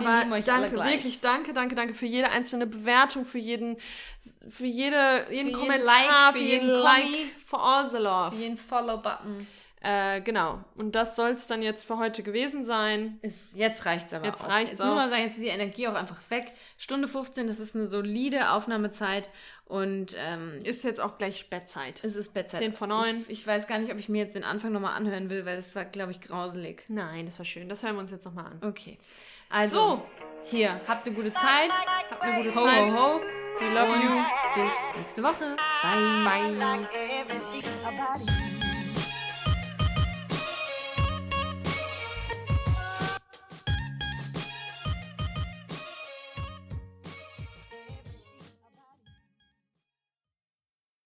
Wir 0.00 0.08
Aber 0.08 0.34
alle 0.34 0.42
danke, 0.42 0.76
wirklich 0.84 1.20
danke, 1.20 1.52
danke, 1.52 1.74
danke 1.74 1.94
für 1.94 2.06
jede 2.06 2.30
einzelne 2.30 2.66
Bewertung, 2.66 3.24
für 3.24 3.38
jeden, 3.38 3.76
für 4.48 4.66
jede, 4.66 5.26
jeden 5.28 5.28
Für 5.28 5.34
jeden 5.34 5.52
Kommentar, 5.52 5.86
Like, 5.86 6.32
für 6.32 6.38
für 6.38 6.44
jeden 6.44 6.66
jeden 6.68 6.80
Like, 6.80 7.02
Kommi. 7.04 7.30
for 7.44 7.62
all 7.62 7.90
the 7.90 7.98
love. 7.98 8.36
Jeden 8.36 8.56
Follow-Button. 8.56 9.46
Äh, 9.84 10.20
genau. 10.20 10.60
Und 10.76 10.94
das 10.94 11.16
soll 11.16 11.30
es 11.32 11.48
dann 11.48 11.60
jetzt 11.60 11.84
für 11.88 11.98
heute 11.98 12.22
gewesen 12.22 12.64
sein. 12.64 13.18
Ist, 13.20 13.56
jetzt 13.56 13.84
reicht's 13.84 14.12
aber 14.14 14.26
Jetzt 14.26 14.44
auch. 14.44 14.48
reicht's 14.48 14.70
jetzt 14.70 14.80
auch. 14.80 14.86
muss 14.86 14.94
man 14.94 15.10
sagen, 15.10 15.22
jetzt 15.22 15.38
ist 15.38 15.42
die 15.42 15.48
Energie 15.48 15.88
auch 15.88 15.94
einfach 15.94 16.20
weg. 16.28 16.52
Stunde 16.78 17.08
15, 17.08 17.48
das 17.48 17.58
ist 17.58 17.74
eine 17.74 17.86
solide 17.86 18.52
Aufnahmezeit 18.52 19.28
und 19.64 20.14
ähm, 20.16 20.60
Ist 20.62 20.84
jetzt 20.84 21.00
auch 21.00 21.18
gleich 21.18 21.50
Bettzeit. 21.50 21.98
es 22.04 22.14
ist 22.14 22.32
Bettzeit. 22.32 22.60
10 22.60 22.72
vor 22.74 22.86
9. 22.86 23.22
Ich, 23.26 23.40
ich 23.40 23.46
weiß 23.46 23.66
gar 23.66 23.80
nicht, 23.80 23.90
ob 23.92 23.98
ich 23.98 24.08
mir 24.08 24.18
jetzt 24.22 24.36
den 24.36 24.44
Anfang 24.44 24.70
nochmal 24.70 24.94
anhören 24.96 25.30
will, 25.30 25.44
weil 25.46 25.56
das 25.56 25.74
war, 25.74 25.84
glaube 25.84 26.12
ich, 26.12 26.20
grauselig. 26.20 26.84
Nein, 26.86 27.26
das 27.26 27.38
war 27.38 27.44
schön. 27.44 27.68
Das 27.68 27.82
hören 27.82 27.96
wir 27.96 28.02
uns 28.02 28.12
jetzt 28.12 28.24
nochmal 28.24 28.46
an. 28.46 28.60
Okay. 28.64 28.98
Also, 29.52 29.76
So. 29.76 30.02
hier, 30.50 30.80
habt 30.88 31.06
eine 31.06 31.14
gute 31.14 31.32
Zeit. 31.34 31.70
Habt 32.10 32.22
eine 32.22 32.42
gute 32.42 32.54
Ho, 32.54 32.64
Zeit. 32.64 32.90
ho, 32.90 32.96
ho. 32.96 33.20
We 33.60 33.68
love 33.68 33.92
und 33.92 34.02
you. 34.02 34.10
bis 34.54 34.72
nächste 34.96 35.22
Woche. 35.22 35.56
Bye. 35.82 36.88
Bye. 36.88 38.41